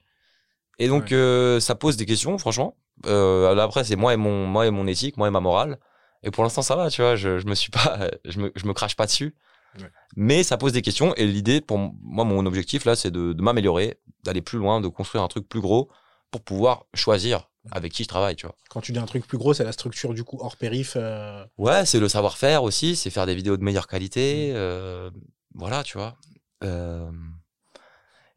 Et 0.80 0.88
donc, 0.88 1.06
Ouais. 1.06 1.14
euh, 1.14 1.60
ça 1.60 1.74
pose 1.76 1.98
des 1.98 2.06
questions, 2.06 2.38
franchement. 2.38 2.78
Euh, 3.08 3.54
là, 3.56 3.64
après, 3.64 3.84
c'est 3.84 3.96
moi 3.96 4.14
et 4.14 4.18
mon, 4.18 4.46
moi 4.46 4.68
et 4.68 4.72
mon 4.72 4.86
éthique, 4.88 5.18
moi 5.18 5.28
et 5.28 5.32
ma 5.32 5.40
morale. 5.40 5.80
Et 6.24 6.30
pour 6.32 6.44
l'instant, 6.44 6.62
ça 6.62 6.76
va, 6.76 6.90
tu 6.92 7.02
vois. 7.02 7.16
Je, 7.16 7.40
je 7.40 7.48
me 7.48 7.56
suis 7.56 7.72
pas, 7.72 8.10
je 8.26 8.40
me, 8.40 8.52
je 8.56 8.66
me 8.68 8.74
crache 8.74 8.96
pas 8.96 9.08
dessus. 9.08 9.36
Ouais. 9.80 9.90
Mais 10.16 10.44
ça 10.44 10.58
pose 10.58 10.74
des 10.74 10.82
questions. 10.84 11.16
Et 11.16 11.26
l'idée, 11.26 11.62
pour 11.62 11.78
moi, 11.80 12.26
mon 12.26 12.46
objectif 12.46 12.86
là, 12.86 12.96
c'est 12.96 13.10
de, 13.12 13.34
de 13.34 13.42
m'améliorer, 13.42 14.00
d'aller 14.24 14.42
plus 14.42 14.60
loin, 14.60 14.80
de 14.82 14.88
construire 14.88 15.24
un 15.24 15.28
truc 15.28 15.50
plus 15.50 15.62
gros 15.62 15.90
pour 16.32 16.42
pouvoir 16.44 16.86
choisir 16.94 17.50
avec 17.72 17.92
qui 17.94 18.04
je 18.04 18.08
travaille, 18.08 18.36
tu 18.36 18.46
vois. 18.46 18.56
Quand 18.70 18.82
tu 18.82 18.92
dis 18.92 19.00
un 19.00 19.06
truc 19.06 19.26
plus 19.28 19.38
gros, 19.38 19.54
c'est 19.54 19.64
la 19.64 19.72
structure 19.72 20.14
du 20.14 20.24
coup 20.24 20.38
hors 20.42 20.58
périph. 20.58 20.94
euh, 20.96 21.44
Ouais, 21.58 21.86
c'est 21.86 22.00
le 22.00 22.10
savoir-faire 22.10 22.64
aussi, 22.64 22.96
c'est 22.96 23.10
faire 23.10 23.26
des 23.26 23.36
vidéos 23.36 23.58
de 23.58 23.64
meilleure 23.64 23.88
qualité. 23.88 24.52
euh, 24.56 25.10
voilà, 25.56 25.84
tu 25.84 25.98
vois. 25.98 26.18
Euh, 26.64 27.10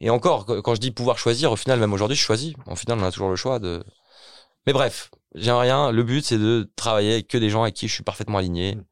et 0.01 0.11
encore, 0.11 0.47
qu- 0.47 0.63
quand 0.63 0.75
je 0.75 0.81
dis 0.81 0.91
pouvoir 0.91 1.19
choisir, 1.19 1.53
au 1.53 1.57
final, 1.57 1.79
même 1.79 1.93
aujourd'hui, 1.93 2.17
je 2.17 2.23
choisis. 2.23 2.55
Au 2.67 2.77
final, 2.77 2.99
on 2.99 3.03
a 3.05 3.11
toujours 3.13 3.29
le 3.31 3.37
choix 3.37 3.59
de. 3.59 3.85
Mais 4.67 4.73
bref, 4.73 5.11
j'aime 5.35 5.57
rien. 5.57 5.91
Le 5.93 6.03
but, 6.03 6.25
c'est 6.25 6.39
de 6.39 6.71
travailler 6.77 7.13
avec 7.15 7.29
que 7.29 7.39
des 7.39 7.51
gens 7.51 7.63
avec 7.63 7.75
qui 7.75 7.89
je 7.89 7.95
suis 7.95 8.03
parfaitement 8.03 8.39
aligné. 8.39 8.77
Mm. 8.77 8.85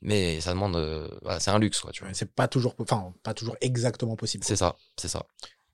Mais 0.00 0.40
ça 0.40 0.52
demande. 0.52 0.76
voilà, 1.22 1.40
c'est 1.40 1.50
un 1.50 1.58
luxe, 1.58 1.80
quoi, 1.80 1.90
tu 1.92 2.04
vois. 2.04 2.12
c'est 2.14 2.32
pas 2.32 2.46
toujours, 2.48 2.74
enfin, 2.78 3.12
pas 3.24 3.34
toujours 3.34 3.56
exactement 3.60 4.14
possible. 4.16 4.44
C'est 4.44 4.56
ça, 4.56 4.76
c'est 4.96 5.08
ça. 5.08 5.24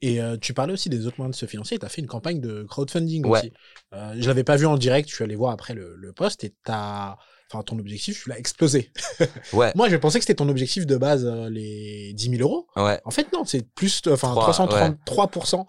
Et 0.03 0.21
euh, 0.21 0.37
tu 0.37 0.53
parlais 0.53 0.73
aussi 0.73 0.89
des 0.91 1.07
autres 1.07 1.17
moyens 1.19 1.35
de 1.37 1.39
se 1.41 1.47
financer. 1.47 1.79
Tu 1.79 1.87
as 1.87 1.89
fait 1.89 2.03
une 2.03 2.07
campagne 2.09 2.41
de 2.41 2.65
crowdfunding 2.65 3.25
Ouais. 3.27 3.39
aussi. 3.39 3.53
Euh, 3.95 4.15
je 4.19 4.27
l'avais 4.29 4.45
pas 4.45 4.57
vu 4.57 4.67
en 4.67 4.77
direct. 4.77 5.09
Je 5.09 5.15
suis 5.15 5.25
allé 5.25 5.35
voir 5.37 5.53
après 5.53 5.73
le, 5.75 5.95
le 5.97 6.13
post 6.13 6.45
et 6.45 6.55
t'as, 6.65 7.17
enfin, 7.51 7.63
ton 7.63 7.79
objectif, 7.79 8.23
tu 8.23 8.29
l'as 8.29 8.39
explosé. 8.39 8.93
Ouais, 9.55 9.73
Moi, 9.75 9.89
je 9.89 9.97
pensais 9.97 10.19
que 10.19 10.25
c'était 10.25 10.35
ton 10.35 10.49
objectif 10.49 10.85
de 10.87 10.97
base, 10.97 11.25
euh, 11.25 11.49
les 11.49 12.13
10 12.15 12.31
000 12.37 12.43
euros. 12.43 12.67
ouais. 12.77 13.01
En 13.05 13.11
fait, 13.11 13.33
non, 13.33 13.45
c'est 13.47 13.67
plus, 13.75 14.03
enfin, 14.09 14.33
Trois, 14.33 14.53
333%. 14.53 15.67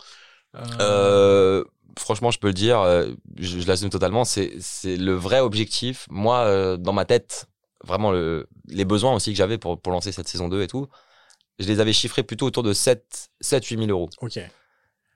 Euh, 0.55 0.61
Euh, 0.81 1.63
franchement, 1.97 2.31
je 2.31 2.39
peux 2.39 2.47
le 2.47 2.53
dire, 2.53 2.81
je, 3.37 3.59
je 3.59 3.67
l'assume 3.67 3.89
totalement. 3.89 4.25
C'est, 4.25 4.51
le 4.85 5.13
vrai 5.13 5.39
objectif. 5.39 6.07
Moi, 6.09 6.77
dans 6.77 6.93
ma 6.93 7.05
tête, 7.05 7.45
vraiment 7.83 8.11
le, 8.11 8.47
les 8.67 8.85
besoins 8.85 9.13
aussi 9.13 9.31
que 9.31 9.37
j'avais 9.37 9.57
pour, 9.57 9.79
pour 9.79 9.91
lancer 9.93 10.11
cette 10.11 10.27
saison 10.27 10.49
2 10.49 10.61
et 10.63 10.67
tout, 10.67 10.87
je 11.59 11.67
les 11.67 11.79
avais 11.79 11.93
chiffrés 11.93 12.23
plutôt 12.23 12.45
autour 12.45 12.63
de 12.63 12.73
7, 12.73 13.29
7 13.41 13.65
8 13.65 13.77
000 13.77 13.89
euros. 13.89 14.09
Ok. 14.21 14.39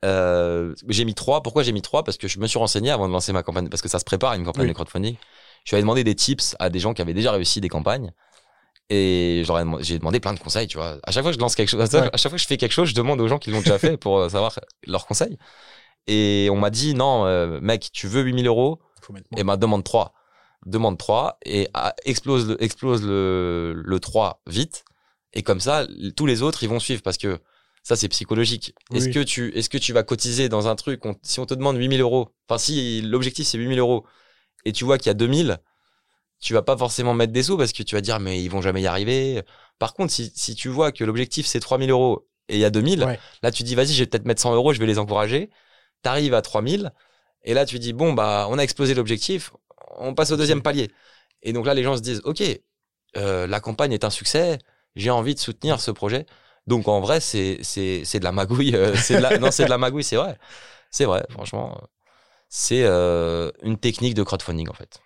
Euh, 0.05 0.74
j'ai 0.88 1.03
mis 1.05 1.13
3. 1.16 1.43
Pourquoi 1.43 1.63
j'ai 1.63 1.72
mis 1.74 1.82
3 1.82 2.03
Parce 2.03 2.18
que 2.18 2.28
je 2.28 2.39
me 2.39 2.47
suis 2.47 2.57
renseigné 2.59 2.89
avant 2.91 3.07
de 3.07 3.13
lancer 3.13 3.34
ma 3.34 3.43
campagne, 3.43 3.68
parce 3.70 3.82
que 3.82 3.89
ça 3.89 3.99
se 3.99 4.05
prépare 4.05 4.34
une 4.34 4.45
campagne 4.45 4.63
Oui. 4.63 4.70
de 4.70 4.74
crowdfunding. 4.74 5.16
Je 5.66 5.76
lui 5.76 5.82
demandé 5.82 6.03
des 6.03 6.16
tips 6.16 6.55
à 6.59 6.70
des 6.70 6.80
gens 6.80 6.93
qui 6.93 7.01
avaient 7.01 7.13
déjà 7.13 7.32
réussi 7.32 7.59
des 7.61 7.68
campagnes. 7.70 8.11
Et 8.89 9.43
j'ai 9.82 9.99
demandé 9.99 10.20
plein 10.20 10.34
de 10.34 10.39
conseils, 10.39 10.68
tu 10.68 10.78
vois. 10.78 10.97
À 11.03 11.11
chaque 11.11 11.22
fois 11.24 11.32
que 11.32 11.36
je 11.38 11.41
lance 11.41 11.53
quelque 11.55 11.70
chose, 11.70 11.82
à 11.82 11.86
chaque- 11.86 12.03
Ouais. 12.05 12.09
à 12.13 12.18
chaque 12.18 12.32
fois 12.32 12.38
que 12.38 12.41
je 12.41 12.47
fais 12.47 12.57
quelque 12.57 12.72
chose, 12.72 12.89
je 12.89 12.95
demande 12.95 13.22
aux 13.22 13.28
gens 13.28 13.38
qui 13.38 13.51
l'ont 13.51 13.59
déjà 13.59 13.78
fait 13.78 13.97
pour 13.97 14.18
euh, 14.18 14.30
savoir 14.30 14.57
leurs 14.88 15.05
conseils. 15.05 15.38
Et 16.07 16.47
on 16.51 16.55
m'a 16.57 16.70
dit, 16.72 16.95
non, 16.95 17.26
euh, 17.26 17.59
mec, 17.61 17.89
tu 17.93 18.07
veux 18.07 18.22
8000 18.24 18.47
euros? 18.47 18.80
Faut 19.01 19.13
mettre 19.13 19.28
Et 19.38 19.43
ben, 19.43 19.57
demande 19.57 19.84
3. 19.84 20.13
Demande 20.66 20.97
3 20.97 21.38
et 21.45 21.68
ah, 21.76 21.93
explose, 22.05 22.47
le, 22.49 22.63
explose 22.63 23.03
le, 23.05 23.74
le 23.76 23.99
3 23.99 24.41
vite. 24.47 24.86
Et 25.34 25.43
comme 25.43 25.59
ça, 25.59 25.88
tous 26.15 26.25
les 26.25 26.41
autres, 26.41 26.63
ils 26.63 26.69
vont 26.69 26.80
suivre 26.80 27.01
parce 27.01 27.17
que 27.17 27.39
ça, 27.84 27.95
c'est 27.95 28.09
psychologique. 28.09 28.73
Oui, 28.91 28.97
Est-ce 28.97 29.09
que 29.09 29.19
tu, 29.23 29.55
est-ce 29.57 29.69
que 29.69 29.77
tu 29.77 29.93
vas 29.93 30.03
cotiser 30.03 30.49
dans 30.49 30.67
un 30.67 30.75
truc, 30.75 31.05
on- 31.05 31.15
si 31.23 31.39
on 31.39 31.45
te 31.45 31.53
demande 31.53 31.77
8000 31.77 32.01
euros, 32.01 32.30
enfin, 32.47 32.57
si 32.57 33.01
l'objectif 33.01 33.47
c'est 33.47 33.57
8000 33.57 33.80
euros 33.80 34.05
et 34.65 34.73
tu 34.73 34.86
vois 34.86 34.97
qu'il 34.97 35.07
y 35.07 35.11
a 35.11 35.13
2000, 35.15 35.59
tu 36.39 36.53
vas 36.53 36.61
pas 36.61 36.77
forcément 36.77 37.13
mettre 37.13 37.34
des 37.34 37.43
sous 37.43 37.57
parce 37.57 37.73
que 37.73 37.84
tu 37.84 37.95
vas 37.95 38.01
dire, 38.01 38.19
mais 38.19 38.41
ils 38.43 38.49
vont 38.49 38.61
jamais 38.61 38.82
y 38.82 38.88
arriver. 38.88 39.41
Par 39.80 39.93
contre, 39.93 40.13
si, 40.13 40.32
si 40.36 40.55
tu 40.55 40.69
vois 40.69 40.91
que 40.91 41.03
l'objectif 41.03 41.45
c'est 41.47 41.59
3000 41.59 41.89
euros 41.91 42.27
et 42.49 42.55
il 42.55 42.59
y 42.59 42.65
a 42.65 42.69
2000, 42.69 43.03
Ouais. 43.05 43.19
là 43.43 43.51
tu 43.51 43.63
dis, 43.63 43.75
vas-y, 43.75 43.93
je 43.93 43.99
vais 44.03 44.07
peut-être 44.07 44.25
mettre 44.25 44.41
100 44.41 44.53
euros, 44.55 44.73
je 44.73 44.80
vais 44.80 44.86
les 44.88 44.99
encourager. 44.99 45.49
T'arrives 46.01 46.34
à 46.34 46.41
3000 46.41 46.91
et 47.43 47.53
là 47.53 47.65
tu 47.65 47.80
dis, 47.80 47.93
bon, 47.93 48.13
bah, 48.13 48.47
on 48.49 48.57
a 48.57 48.63
explosé 48.63 48.93
l'objectif, 48.95 49.51
on 49.97 50.13
passe 50.13 50.32
au 50.32 50.38
deuxième 50.38 50.61
palier. 50.61 50.91
Et 51.43 51.53
donc 51.53 51.65
là, 51.65 51.73
les 51.73 51.84
gens 51.84 51.95
se 51.97 52.01
disent, 52.01 52.21
ok, 52.25 52.43
euh, 53.17 53.47
la 53.47 53.59
campagne 53.59 53.93
est 53.93 54.03
un 54.03 54.09
succès, 54.09 54.59
j'ai 54.95 55.09
envie 55.09 55.35
de 55.35 55.39
soutenir 55.39 55.79
ce 55.79 55.91
projet. 55.91 56.25
Donc 56.67 56.87
en 56.87 56.99
vrai, 57.01 57.19
c'est 57.19 57.57
de 57.59 58.23
la 58.23 58.31
magouille. 58.31 58.75
euh, 58.75 58.95
c'est 58.95 59.17
de 59.17 59.21
la, 59.21 59.37
non, 59.39 59.51
c'est 59.51 59.65
de 59.65 59.69
la 59.69 59.77
magouille, 59.77 60.03
c'est 60.03 60.15
vrai. 60.17 60.37
C'est 60.91 61.05
vrai, 61.05 61.25
franchement. 61.29 61.79
C'est 62.49 62.83
euh, 62.83 63.51
une 63.61 63.77
technique 63.77 64.15
de 64.15 64.23
crowdfunding 64.23 64.69
en 64.69 64.73
fait. 64.73 64.99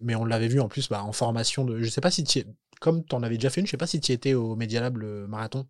Mais 0.00 0.14
on 0.14 0.24
l'avait 0.24 0.48
vu 0.48 0.60
en 0.60 0.68
plus 0.68 0.88
bah, 0.88 1.02
en 1.04 1.12
formation 1.12 1.64
de. 1.64 1.80
Je 1.82 1.88
sais 1.88 2.00
pas 2.00 2.10
si 2.10 2.24
tu 2.24 2.44
comme 2.80 3.04
tu 3.04 3.14
en 3.14 3.22
avais 3.22 3.36
déjà 3.36 3.48
fait 3.48 3.60
une, 3.60 3.66
je 3.66 3.70
sais 3.70 3.76
pas 3.76 3.86
si 3.86 4.00
tu 4.00 4.10
étais 4.10 4.34
au 4.34 4.56
Media 4.56 4.80
Lab 4.80 4.96
le 4.96 5.28
marathon. 5.28 5.68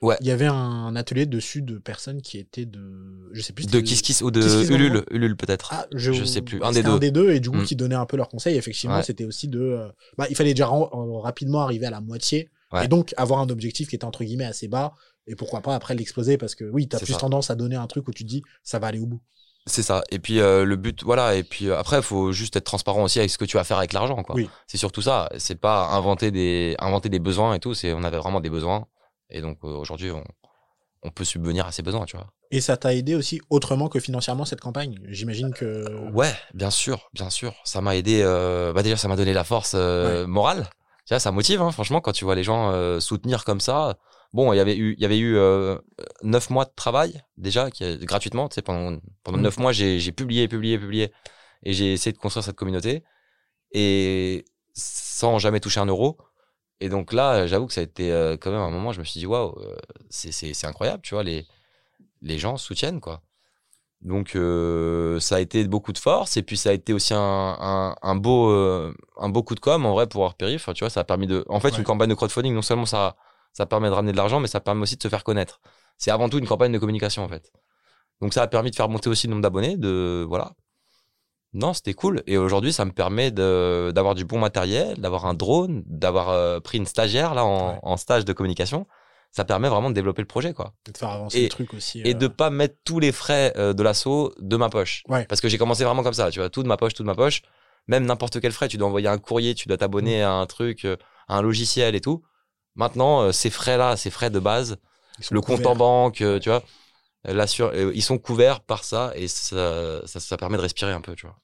Ouais. 0.00 0.16
Il 0.20 0.28
y 0.28 0.30
avait 0.30 0.46
un 0.46 0.94
atelier 0.94 1.26
dessus 1.26 1.60
de 1.60 1.76
personnes 1.78 2.22
qui 2.22 2.38
étaient 2.38 2.66
de. 2.66 3.28
Je 3.32 3.42
sais 3.42 3.52
plus. 3.52 3.66
De 3.66 3.80
Kiss 3.80 4.00
Kiss 4.00 4.22
ou 4.22 4.30
de 4.30 4.40
Kiss 4.40 4.54
Kiss 4.60 4.68
Ulule, 4.70 5.04
Ulule 5.10 5.36
peut-être. 5.36 5.70
Ah, 5.72 5.86
je, 5.92 6.12
Je 6.12 6.24
sais 6.24 6.40
plus, 6.40 6.62
un 6.62 6.70
des 6.70 6.82
deux. 6.84 6.90
Un 6.90 6.98
des 6.98 7.10
deux, 7.10 7.32
et 7.32 7.40
du 7.40 7.50
coup, 7.50 7.56
Mm. 7.58 7.64
qui 7.64 7.74
donnait 7.76 7.96
un 7.96 8.06
peu 8.06 8.16
leurs 8.16 8.28
conseils. 8.28 8.56
Effectivement, 8.56 8.96
Ouais. 8.98 9.02
c'était 9.02 9.24
aussi 9.24 9.48
de. 9.48 9.60
euh, 9.60 9.88
bah, 10.16 10.26
il 10.30 10.36
fallait 10.36 10.54
déjà 10.54 10.68
rapidement 10.70 11.62
arriver 11.62 11.86
à 11.86 11.90
la 11.90 12.00
moitié, 12.00 12.48
Ouais. 12.72 12.84
et 12.84 12.88
donc 12.88 13.12
avoir 13.16 13.40
un 13.40 13.48
objectif 13.48 13.88
qui 13.88 13.96
était 13.96 14.04
entre 14.04 14.24
guillemets 14.24 14.44
assez 14.44 14.68
bas, 14.68 14.94
et 15.26 15.36
pourquoi 15.36 15.60
pas 15.60 15.74
après 15.74 15.94
l'exploser, 15.94 16.38
parce 16.38 16.54
que 16.54 16.64
oui, 16.64 16.88
tu 16.88 16.96
as 16.96 16.98
plus 16.98 17.12
ça. 17.12 17.18
tendance 17.18 17.50
à 17.50 17.54
donner 17.54 17.76
un 17.76 17.86
truc 17.86 18.08
où 18.08 18.12
tu 18.12 18.24
te 18.24 18.28
dis 18.28 18.42
ça 18.62 18.78
va 18.78 18.88
aller 18.88 18.98
au 18.98 19.06
bout. 19.06 19.20
C'est 19.66 19.82
ça. 19.82 20.02
Et 20.10 20.18
puis 20.18 20.40
euh, 20.40 20.64
le 20.64 20.74
but, 20.74 21.04
voilà. 21.04 21.36
Et 21.36 21.44
puis 21.44 21.68
euh, 21.68 21.78
après, 21.78 21.98
il 21.98 22.02
faut 22.02 22.32
juste 22.32 22.56
être 22.56 22.64
transparent 22.64 23.04
aussi 23.04 23.20
avec 23.20 23.30
ce 23.30 23.38
que 23.38 23.44
tu 23.44 23.56
vas 23.56 23.62
faire 23.62 23.78
avec 23.78 23.92
l'argent, 23.92 24.20
quoi. 24.24 24.34
Oui. 24.34 24.48
C'est 24.66 24.78
surtout 24.78 25.02
ça. 25.02 25.28
C'est 25.38 25.60
pas 25.60 25.86
inventer 25.90 26.32
des 26.32 26.74
inventer 26.80 27.08
des 27.08 27.20
besoins 27.20 27.54
et 27.54 27.60
tout. 27.60 27.72
C'est 27.72 27.92
on 27.92 28.02
avait 28.02 28.18
vraiment 28.18 28.40
des 28.40 28.50
besoins. 28.50 28.86
Et 29.30 29.40
donc 29.40 29.58
euh, 29.62 29.68
aujourd'hui, 29.68 30.10
on 30.10 30.24
on 31.04 31.10
peut 31.10 31.24
subvenir 31.24 31.66
à 31.66 31.72
ces 31.72 31.82
besoins, 31.82 32.04
tu 32.06 32.16
vois. 32.16 32.28
Et 32.50 32.60
ça 32.60 32.76
t'a 32.76 32.94
aidé 32.94 33.14
aussi 33.14 33.40
autrement 33.50 33.88
que 33.88 33.98
financièrement 33.98 34.44
cette 34.44 34.60
campagne? 34.60 34.98
J'imagine 35.08 35.52
que. 35.52 36.10
Ouais, 36.10 36.32
bien 36.54 36.70
sûr, 36.70 37.08
bien 37.12 37.30
sûr. 37.30 37.54
Ça 37.64 37.80
m'a 37.80 37.96
aidé. 37.96 38.20
euh, 38.22 38.72
bah 38.72 38.82
déjà, 38.82 38.96
ça 38.96 39.08
m'a 39.08 39.16
donné 39.16 39.32
la 39.32 39.44
force 39.44 39.72
euh, 39.74 40.26
morale. 40.26 40.68
Ça 41.18 41.32
motive, 41.32 41.60
hein, 41.62 41.70
franchement, 41.72 42.00
quand 42.00 42.12
tu 42.12 42.24
vois 42.24 42.34
les 42.34 42.44
gens 42.44 42.70
euh, 42.72 43.00
soutenir 43.00 43.44
comme 43.44 43.60
ça. 43.60 43.98
Bon, 44.32 44.52
il 44.52 44.56
y 44.56 44.60
avait 44.60 44.76
eu, 44.76 44.94
il 44.96 45.02
y 45.02 45.04
avait 45.04 45.18
eu 45.18 45.36
euh, 45.36 45.76
neuf 46.22 46.48
mois 46.50 46.64
de 46.64 46.72
travail 46.74 47.22
déjà, 47.36 47.70
qui, 47.70 47.98
gratuitement. 47.98 48.48
Tu 48.48 48.56
sais, 48.56 48.62
pendant 48.62 48.98
pendant 49.22 49.38
Mm. 49.38 49.42
neuf 49.42 49.58
mois, 49.58 49.72
j'ai 49.72 49.98
j'ai 50.00 50.12
publié, 50.12 50.48
publié, 50.48 50.78
publié, 50.78 51.12
et 51.64 51.72
j'ai 51.74 51.92
essayé 51.92 52.12
de 52.12 52.18
construire 52.18 52.44
cette 52.44 52.56
communauté 52.56 53.04
et 53.72 54.44
sans 54.74 55.38
jamais 55.38 55.60
toucher 55.60 55.80
un 55.80 55.86
euro. 55.86 56.18
Et 56.80 56.88
donc 56.88 57.12
là, 57.12 57.46
j'avoue 57.46 57.66
que 57.66 57.72
ça 57.74 57.80
a 57.80 57.84
été 57.84 58.10
euh, 58.12 58.36
quand 58.40 58.50
même 58.50 58.60
un 58.60 58.70
moment. 58.70 58.92
Je 58.92 59.00
me 59.00 59.04
suis 59.04 59.20
dit 59.20 59.26
waouh, 59.26 59.54
c'est 60.10 60.32
c'est 60.32 60.54
c'est 60.54 60.66
incroyable, 60.66 61.02
tu 61.02 61.14
vois, 61.14 61.22
les 61.24 61.46
les 62.22 62.38
gens 62.38 62.56
soutiennent 62.56 63.00
quoi. 63.00 63.22
Donc 64.02 64.34
euh, 64.34 65.20
ça 65.20 65.36
a 65.36 65.40
été 65.40 65.64
beaucoup 65.68 65.92
de 65.92 65.98
force 65.98 66.36
et 66.36 66.42
puis 66.42 66.56
ça 66.56 66.70
a 66.70 66.72
été 66.72 66.92
aussi 66.92 67.14
un, 67.14 67.20
un, 67.20 67.94
un 68.02 68.14
beau 68.16 68.50
euh, 68.50 68.92
un 69.16 69.28
beau 69.28 69.42
coup 69.44 69.54
de 69.54 69.60
com 69.60 69.86
en 69.86 69.92
vrai 69.92 70.06
pour 70.08 70.24
Arpérif. 70.24 70.68
Tu 70.74 70.80
vois, 70.84 70.90
ça 70.90 71.00
a 71.00 71.04
permis 71.04 71.26
de. 71.28 71.44
En 71.48 71.60
fait, 71.60 71.70
Ouais. 71.72 71.78
une 71.78 71.84
campagne 71.84 72.10
de 72.10 72.14
crowdfunding, 72.14 72.52
non 72.54 72.62
seulement 72.62 72.86
ça 72.86 73.14
ça 73.52 73.64
permet 73.66 73.88
de 73.88 73.94
ramener 73.94 74.12
de 74.12 74.16
l'argent, 74.16 74.40
mais 74.40 74.48
ça 74.48 74.60
permet 74.60 74.82
aussi 74.82 74.96
de 74.96 75.02
se 75.02 75.08
faire 75.08 75.22
connaître. 75.24 75.60
C'est 75.98 76.10
avant 76.10 76.28
tout 76.28 76.38
une 76.38 76.46
campagne 76.48 76.72
de 76.72 76.78
communication 76.78 77.22
en 77.22 77.28
fait. 77.28 77.52
Donc 78.20 78.32
ça 78.34 78.42
a 78.42 78.46
permis 78.48 78.70
de 78.70 78.76
faire 78.76 78.88
monter 78.88 79.08
aussi 79.08 79.26
le 79.28 79.32
nombre 79.32 79.42
d'abonnés. 79.42 79.76
De 79.76 80.24
voilà. 80.28 80.52
Non, 81.54 81.74
c'était 81.74 81.92
cool. 81.94 82.22
Et 82.26 82.38
aujourd'hui, 82.38 82.72
ça 82.72 82.84
me 82.86 82.92
permet 82.92 83.30
d'avoir 83.30 84.14
du 84.14 84.24
bon 84.24 84.38
matériel, 84.38 84.96
d'avoir 84.98 85.26
un 85.26 85.34
drone, 85.34 85.82
d'avoir 85.86 86.30
euh, 86.30 86.60
pris 86.60 86.78
une 86.78 86.86
stagiaire 86.86 87.34
là 87.34 87.44
en, 87.44 87.72
Ouais. 87.74 87.78
en 87.82 87.96
stage 87.98 88.24
de 88.24 88.32
communication. 88.32 88.86
Ça 89.34 89.44
permet 89.44 89.68
vraiment 89.68 89.88
de 89.88 89.94
développer 89.94 90.20
le 90.22 90.28
projet 90.28 90.52
quoi 90.52 90.74
de 90.86 90.96
faire 90.96 91.08
avancer 91.08 91.38
Et- 91.38 91.42
le 91.44 91.48
truc 91.48 91.72
aussi. 91.74 92.00
et 92.04 92.10
euh, 92.10 92.14
de 92.14 92.28
pas 92.28 92.50
mettre 92.50 92.76
tous 92.84 93.00
les 93.00 93.12
frais 93.12 93.52
euh, 93.56 93.72
de 93.72 93.82
l'assaut 93.82 94.34
de 94.38 94.56
ma 94.56 94.68
poche. 94.68 95.02
Ouais. 95.08 95.24
Parce 95.24 95.40
que 95.40 95.48
j'ai 95.48 95.56
commencé 95.58 95.84
vraiment 95.84 96.02
comme 96.02 96.12
ça, 96.12 96.30
tu 96.30 96.38
vois, 96.38 96.50
tout 96.50 96.62
de 96.62 96.68
ma 96.68 96.76
poche, 96.76 96.92
tout 96.94 97.02
de 97.02 97.06
ma 97.08 97.14
poche. 97.14 97.40
Même 97.88 98.04
n'importe 98.04 98.40
quel 98.40 98.52
frais, 98.52 98.68
tu 98.68 98.76
dois 98.76 98.88
envoyer 98.88 99.08
un 99.08 99.18
courrier, 99.18 99.54
tu 99.54 99.66
dois 99.68 99.76
t'abonner 99.78 100.20
Mm. 100.20 100.26
à 100.26 100.30
un 100.32 100.46
truc, 100.46 100.84
euh, 100.84 100.96
à 101.28 101.38
un 101.38 101.42
logiciel 101.42 101.94
et 101.94 102.00
tout. 102.00 102.22
Maintenant, 102.76 103.22
euh, 103.22 103.32
ces 103.32 103.50
frais-là, 103.50 103.96
ces 103.96 104.10
frais 104.10 104.30
de 104.30 104.38
base, 104.38 104.76
le 105.30 105.40
compte 105.40 105.56
couverts. 105.56 105.70
en 105.72 105.76
banque, 105.76 106.20
euh, 106.20 106.38
tu 106.38 106.48
vois, 106.50 106.62
euh, 107.28 107.46
euh, 107.60 107.92
ils 107.94 108.02
sont 108.02 108.18
couverts 108.18 108.60
par 108.60 108.84
ça 108.84 109.12
et 109.16 109.28
ça, 109.28 110.02
ça, 110.06 110.20
ça 110.20 110.36
permet 110.36 110.56
de 110.58 110.62
respirer 110.62 110.92
un 110.92 111.00
peu, 111.00 111.14
tu 111.14 111.26
vois. 111.26 111.36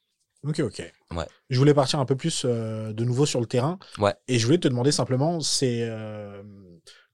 Ok, 0.47 0.61
ok. 0.61 0.83
Ouais. 1.17 1.27
Je 1.51 1.59
voulais 1.59 1.75
partir 1.75 1.99
un 1.99 2.05
peu 2.05 2.15
plus 2.17 2.43
euh, 2.45 2.93
de 2.93 3.05
nouveau 3.05 3.27
sur 3.27 3.41
le 3.41 3.47
terrain. 3.47 3.79
Ouais. 3.99 4.15
Et 4.29 4.39
je 4.39 4.45
voulais 4.47 4.59
te 4.59 4.69
demander 4.69 4.93
simplement, 4.93 5.41
c'est 5.41 5.81
euh, 5.83 6.43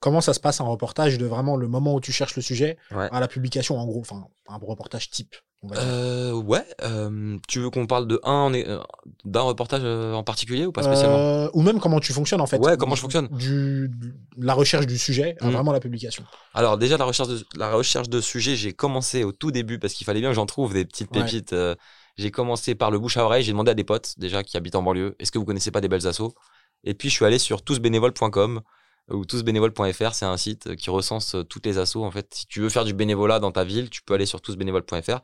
comment 0.04 0.20
ça 0.20 0.34
se 0.34 0.40
passe 0.40 0.60
un 0.60 0.64
reportage 0.64 1.16
de 1.16 1.24
vraiment 1.24 1.56
le 1.56 1.66
moment 1.66 1.94
où 1.94 2.00
tu 2.00 2.12
cherches 2.12 2.36
le 2.36 2.42
sujet 2.42 2.76
Ouais. 2.94 3.08
à 3.10 3.20
la 3.20 3.26
publication, 3.28 3.78
en 3.78 3.86
gros, 3.86 4.00
enfin 4.02 4.26
un 4.48 4.58
reportage 4.58 5.08
type. 5.10 5.34
On 5.62 5.68
va 5.68 5.76
dire. 5.76 5.84
Euh, 5.86 6.32
ouais, 6.34 6.62
euh, 6.82 7.38
tu 7.48 7.58
veux 7.60 7.70
qu'on 7.70 7.86
parle 7.86 8.06
de 8.06 8.20
un, 8.22 8.52
euh, 8.52 8.80
d'un 9.24 9.40
reportage 9.40 9.82
en 9.82 10.22
particulier 10.22 10.66
ou 10.66 10.72
pas 10.72 10.82
spécialement 10.82 11.16
Euh, 11.16 11.48
ou 11.54 11.62
même 11.62 11.80
comment 11.80 12.00
tu 12.00 12.12
fonctionnes 12.12 12.42
en 12.42 12.46
fait. 12.46 12.58
Ouais, 12.58 12.76
comment 12.76 12.94
je 12.96 13.00
fonctionne. 13.00 13.28
Du, 13.28 13.88
du- 13.88 14.14
la 14.36 14.52
recherche 14.52 14.86
du 14.86 14.98
sujet 14.98 15.36
à 15.40 15.46
Mhm. 15.46 15.52
vraiment 15.54 15.72
la 15.72 15.80
publication. 15.80 16.22
Alors 16.52 16.76
déjà 16.76 16.98
la 16.98 17.06
recherche 17.06 17.28
de 17.30 17.42
la 17.56 17.72
recherche 17.72 18.10
de 18.10 18.20
sujets, 18.20 18.56
j'ai 18.56 18.74
commencé 18.74 19.24
au 19.24 19.32
tout 19.32 19.50
début 19.52 19.78
parce 19.78 19.94
qu'il 19.94 20.04
fallait 20.04 20.20
bien 20.20 20.28
que 20.28 20.36
j'en 20.36 20.44
trouve 20.44 20.74
des 20.74 20.84
petites 20.84 21.10
pépites. 21.10 21.54
j'ai 22.18 22.30
commencé 22.30 22.74
par 22.76 22.90
le 22.92 22.98
bouche 23.00 23.16
à 23.16 23.24
oreille, 23.24 23.42
j'ai 23.42 23.50
demandé 23.52 23.70
à 23.70 23.74
des 23.74 23.82
potes 23.84 24.14
déjà 24.18 24.42
qui 24.44 24.56
habitent 24.58 24.76
en 24.76 24.82
banlieue, 24.82 25.16
est-ce 25.18 25.32
que 25.32 25.38
vous 25.38 25.44
connaissez 25.46 25.70
pas 25.72 25.80
des 25.80 25.88
belles 25.88 26.06
assos? 26.06 26.32
Et 26.84 26.92
puis 26.94 27.08
je 27.08 27.14
suis 27.14 27.24
allé 27.24 27.38
sur 27.38 27.62
tousbénévoles.com 27.62 28.60
ou 29.10 29.24
tousbénévoles.fr, 29.24 30.14
c'est 30.14 30.24
un 30.24 30.36
site 30.36 30.76
qui 30.76 30.90
recense 30.90 31.34
euh, 31.34 31.42
toutes 31.44 31.66
les 31.66 31.78
assos 31.78 32.04
en 32.04 32.10
fait. 32.10 32.26
Si 32.34 32.46
tu 32.46 32.60
veux 32.60 32.68
faire 32.70 32.84
du 32.84 32.94
bénévolat 32.94 33.38
dans 33.40 33.52
ta 33.52 33.64
ville, 33.64 33.90
tu 33.90 34.02
peux 34.02 34.14
aller 34.14 34.26
sur 34.26 34.40
tousbénévoles.fr. 34.40 35.20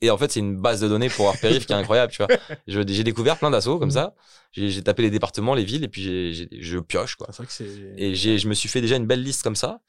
Et 0.00 0.10
en 0.10 0.18
fait, 0.18 0.32
c'est 0.32 0.40
une 0.40 0.56
base 0.56 0.80
de 0.80 0.88
données 0.88 1.08
pour 1.08 1.28
Arpérif 1.28 1.64
qui 1.64 1.72
est 1.72 1.76
incroyable, 1.76 2.12
tu 2.12 2.24
vois. 2.24 2.36
J'ai 2.66 3.04
découvert 3.04 3.38
plein 3.38 3.50
d'assos 3.50 3.78
comme 3.78 3.90
Mhm. 3.90 3.94
ça. 3.94 4.14
J'ai 4.50 4.82
tapé 4.82 5.02
les 5.02 5.10
départements, 5.10 5.54
les 5.54 5.62
villes, 5.64 5.84
et 5.84 5.88
puis 5.88 6.34
je 6.60 6.78
pioche, 6.80 7.14
quoi. 7.14 7.28
Vrai 7.30 7.46
que. 7.46 7.98
Et 7.98 8.14
je 8.16 8.48
me 8.48 8.54
suis 8.54 8.68
fait 8.68 8.80
déjà 8.80 8.96
une 8.96 9.06
belle 9.06 9.22
liste 9.22 9.44
comme 9.44 9.54
ça. 9.56 9.80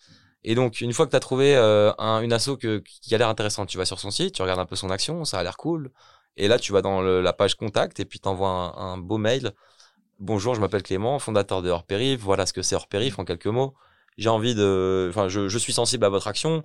Et 0.43 0.53
donc, 0.55 0.81
une 0.81 0.93
fois 0.93 1.05
que 1.05 1.11
tu 1.11 1.15
as 1.15 1.19
trouvé 1.21 1.55
euh, 1.55 1.91
un, 1.97 2.21
une 2.21 2.31
asso 2.33 2.57
que, 2.59 2.83
qui 3.01 3.15
a 3.15 3.17
l'air 3.17 3.29
intéressante, 3.29 3.69
tu 3.69 3.77
vas 3.77 3.85
sur 3.85 3.99
son 3.99 4.11
site, 4.11 4.35
tu 4.35 4.41
regardes 4.41 4.59
un 4.59 4.65
peu 4.65 4.75
son 4.75 4.89
action, 4.91 5.23
ça 5.25 5.39
a 5.39 5.43
l'air 5.43 5.57
cool. 5.57 5.89
Et 6.35 6.47
là, 6.47 6.59
tu 6.59 6.73
vas 6.73 6.81
dans 6.81 7.01
le- 7.01 7.21
la 7.21 7.31
page 7.33 7.55
contact 7.55 7.99
et 7.99 8.05
puis 8.05 8.19
t'envoies 8.19 8.49
un, 8.49 8.73
un 8.93 8.97
beau 8.97 9.17
mail. 9.17 9.51
Bonjour, 10.25 10.55
je 10.55 10.61
m'appelle 10.61 10.83
Clément, 10.83 11.19
fondateur 11.19 11.61
de 11.61 11.69
Hors 11.69 11.83
Périph. 11.83 12.21
Voilà 12.21 12.45
ce 12.45 12.53
que 12.53 12.61
c'est 12.61 12.75
Hors 12.75 12.87
Périph 12.87 13.19
en 13.19 13.25
quelques 13.25 13.47
mots. 13.47 13.73
J'ai 14.17 14.29
envie 14.29 14.55
de, 14.55 15.07
enfin, 15.09 15.27
je, 15.27 15.49
je 15.49 15.57
suis 15.57 15.73
sensible 15.73 16.05
à 16.05 16.07
votre 16.07 16.29
action. 16.29 16.63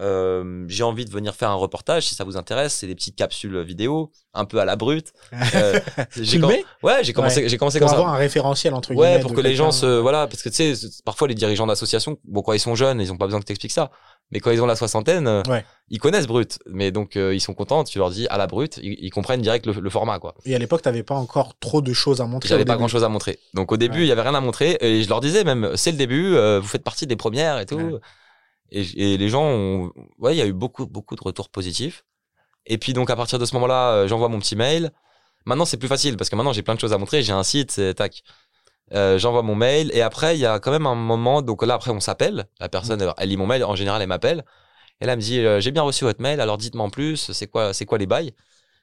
Euh, 0.00 0.64
j'ai 0.68 0.82
envie 0.84 1.04
de 1.04 1.10
venir 1.10 1.34
faire 1.34 1.50
un 1.50 1.54
reportage 1.54 2.06
si 2.06 2.14
ça 2.14 2.24
vous 2.24 2.36
intéresse. 2.36 2.74
C'est 2.74 2.86
des 2.86 2.94
petites 2.94 3.14
capsules 3.16 3.60
vidéo, 3.62 4.10
un 4.32 4.44
peu 4.46 4.58
à 4.58 4.64
la 4.64 4.76
brute. 4.76 5.12
Euh, 5.54 5.78
j'ai 6.16 6.38
Tu 6.38 6.40
com- 6.40 6.52
ouais, 6.82 7.04
j'ai 7.04 7.12
commencé, 7.12 7.46
j'ai 7.48 7.58
commencé 7.58 7.78
pour 7.78 7.88
comme 7.88 7.96
ça. 7.96 8.00
avoir 8.00 8.14
un 8.14 8.18
référentiel 8.18 8.72
entre 8.74 8.94
Ouais, 8.94 9.06
guillemets. 9.08 9.20
pour 9.20 9.30
de 9.32 9.36
que 9.36 9.40
les 9.42 9.54
gens 9.54 9.70
se, 9.70 9.98
voilà, 10.00 10.26
parce 10.26 10.42
que 10.42 10.48
tu 10.48 10.74
sais, 10.74 10.88
parfois 11.04 11.28
les 11.28 11.34
dirigeants 11.34 11.66
d'associations, 11.66 12.16
bon, 12.24 12.40
quand 12.42 12.52
ils 12.54 12.60
sont 12.60 12.74
jeunes, 12.74 13.00
ils 13.00 13.12
ont 13.12 13.18
pas 13.18 13.26
besoin 13.26 13.40
que 13.40 13.44
t'expliques 13.44 13.72
ça. 13.72 13.90
Mais 14.30 14.40
quand 14.40 14.50
ils 14.50 14.62
ont 14.62 14.66
la 14.66 14.76
soixantaine, 14.76 15.28
Ouais. 15.46 15.62
ils 15.90 15.98
connaissent 15.98 16.26
Brut. 16.26 16.58
Mais 16.70 16.90
donc, 16.90 17.16
euh, 17.16 17.34
ils 17.34 17.40
sont 17.40 17.52
contents, 17.52 17.84
tu 17.84 17.98
leur 17.98 18.08
dis 18.08 18.26
à 18.28 18.38
la 18.38 18.46
Brut, 18.46 18.78
ils, 18.82 18.96
ils 18.98 19.10
comprennent 19.10 19.42
direct 19.42 19.66
le, 19.66 19.72
le 19.74 19.90
format, 19.90 20.18
quoi. 20.18 20.34
Et 20.46 20.54
à 20.54 20.58
l'époque, 20.58 20.80
t'avais 20.80 21.02
pas 21.02 21.16
encore 21.16 21.58
trop 21.58 21.82
de 21.82 21.92
choses 21.92 22.22
à 22.22 22.24
montrer. 22.26 22.48
J'avais 22.48 22.64
pas 22.64 22.72
début. 22.72 22.78
grand 22.78 22.88
chose 22.88 23.04
à 23.04 23.10
montrer. 23.10 23.38
Donc, 23.52 23.72
au 23.72 23.76
début, 23.76 23.98
Ouais. 23.98 24.04
il 24.04 24.08
y 24.08 24.12
avait 24.12 24.22
rien 24.22 24.34
à 24.34 24.40
montrer. 24.40 24.78
Et 24.80 25.02
je 25.02 25.08
leur 25.10 25.20
disais 25.20 25.44
même, 25.44 25.72
c'est 25.76 25.90
le 25.90 25.98
début, 25.98 26.34
euh, 26.34 26.60
vous 26.60 26.68
faites 26.68 26.84
partie 26.84 27.06
des 27.06 27.16
premières 27.16 27.58
et 27.58 27.66
tout. 27.66 27.76
Ouais. 27.76 27.98
Et, 28.72 29.12
et 29.14 29.16
les 29.18 29.28
gens 29.28 29.44
ont, 29.44 29.92
ouais, 30.18 30.34
il 30.34 30.38
y 30.38 30.42
a 30.42 30.46
eu 30.46 30.52
beaucoup, 30.52 30.86
beaucoup 30.86 31.14
de 31.14 31.22
retours 31.22 31.50
positifs. 31.50 32.04
Et 32.66 32.78
puis, 32.78 32.92
donc, 32.94 33.10
à 33.10 33.16
partir 33.16 33.38
de 33.38 33.44
ce 33.44 33.54
moment-là, 33.54 33.92
euh, 33.92 34.08
j'envoie 34.08 34.28
mon 34.28 34.40
petit 34.40 34.56
mail. 34.56 34.90
Maintenant, 35.44 35.64
c'est 35.64 35.76
plus 35.76 35.88
facile 35.88 36.16
parce 36.16 36.30
que 36.30 36.36
maintenant, 36.36 36.52
j'ai 36.52 36.62
plein 36.62 36.74
de 36.74 36.80
choses 36.80 36.92
à 36.92 36.98
montrer. 36.98 37.22
J'ai 37.22 37.32
un 37.32 37.44
site, 37.44 37.70
c'est 37.70 37.94
tac. 37.94 38.24
Euh, 38.94 39.18
j'envoie 39.18 39.42
mon 39.42 39.54
mail 39.54 39.90
et 39.94 40.02
après 40.02 40.36
il 40.36 40.40
y 40.40 40.44
a 40.46 40.58
quand 40.58 40.70
même 40.70 40.86
un 40.86 40.94
moment 40.94 41.40
donc 41.40 41.64
là 41.64 41.74
après 41.74 41.92
on 41.92 42.00
s'appelle 42.00 42.46
la 42.60 42.68
personne 42.68 43.02
Mm. 43.02 43.14
elle, 43.16 43.28
lit 43.30 43.36
mon 43.38 43.46
mail 43.46 43.64
en 43.64 43.74
général 43.74 44.02
elle 44.02 44.08
m'appelle 44.08 44.44
et 45.00 45.06
là 45.06 45.12
elle 45.12 45.18
me 45.18 45.22
dit 45.22 45.38
euh, 45.38 45.60
j'ai 45.60 45.70
bien 45.70 45.82
reçu 45.82 46.04
votre 46.04 46.20
mail 46.20 46.40
alors 46.40 46.58
dites-moi 46.58 46.84
en 46.84 46.90
plus 46.90 47.32
c'est 47.32 47.46
quoi 47.46 47.72
c'est 47.72 47.86
quoi 47.86 47.96
les 47.96 48.06
bails? 48.06 48.34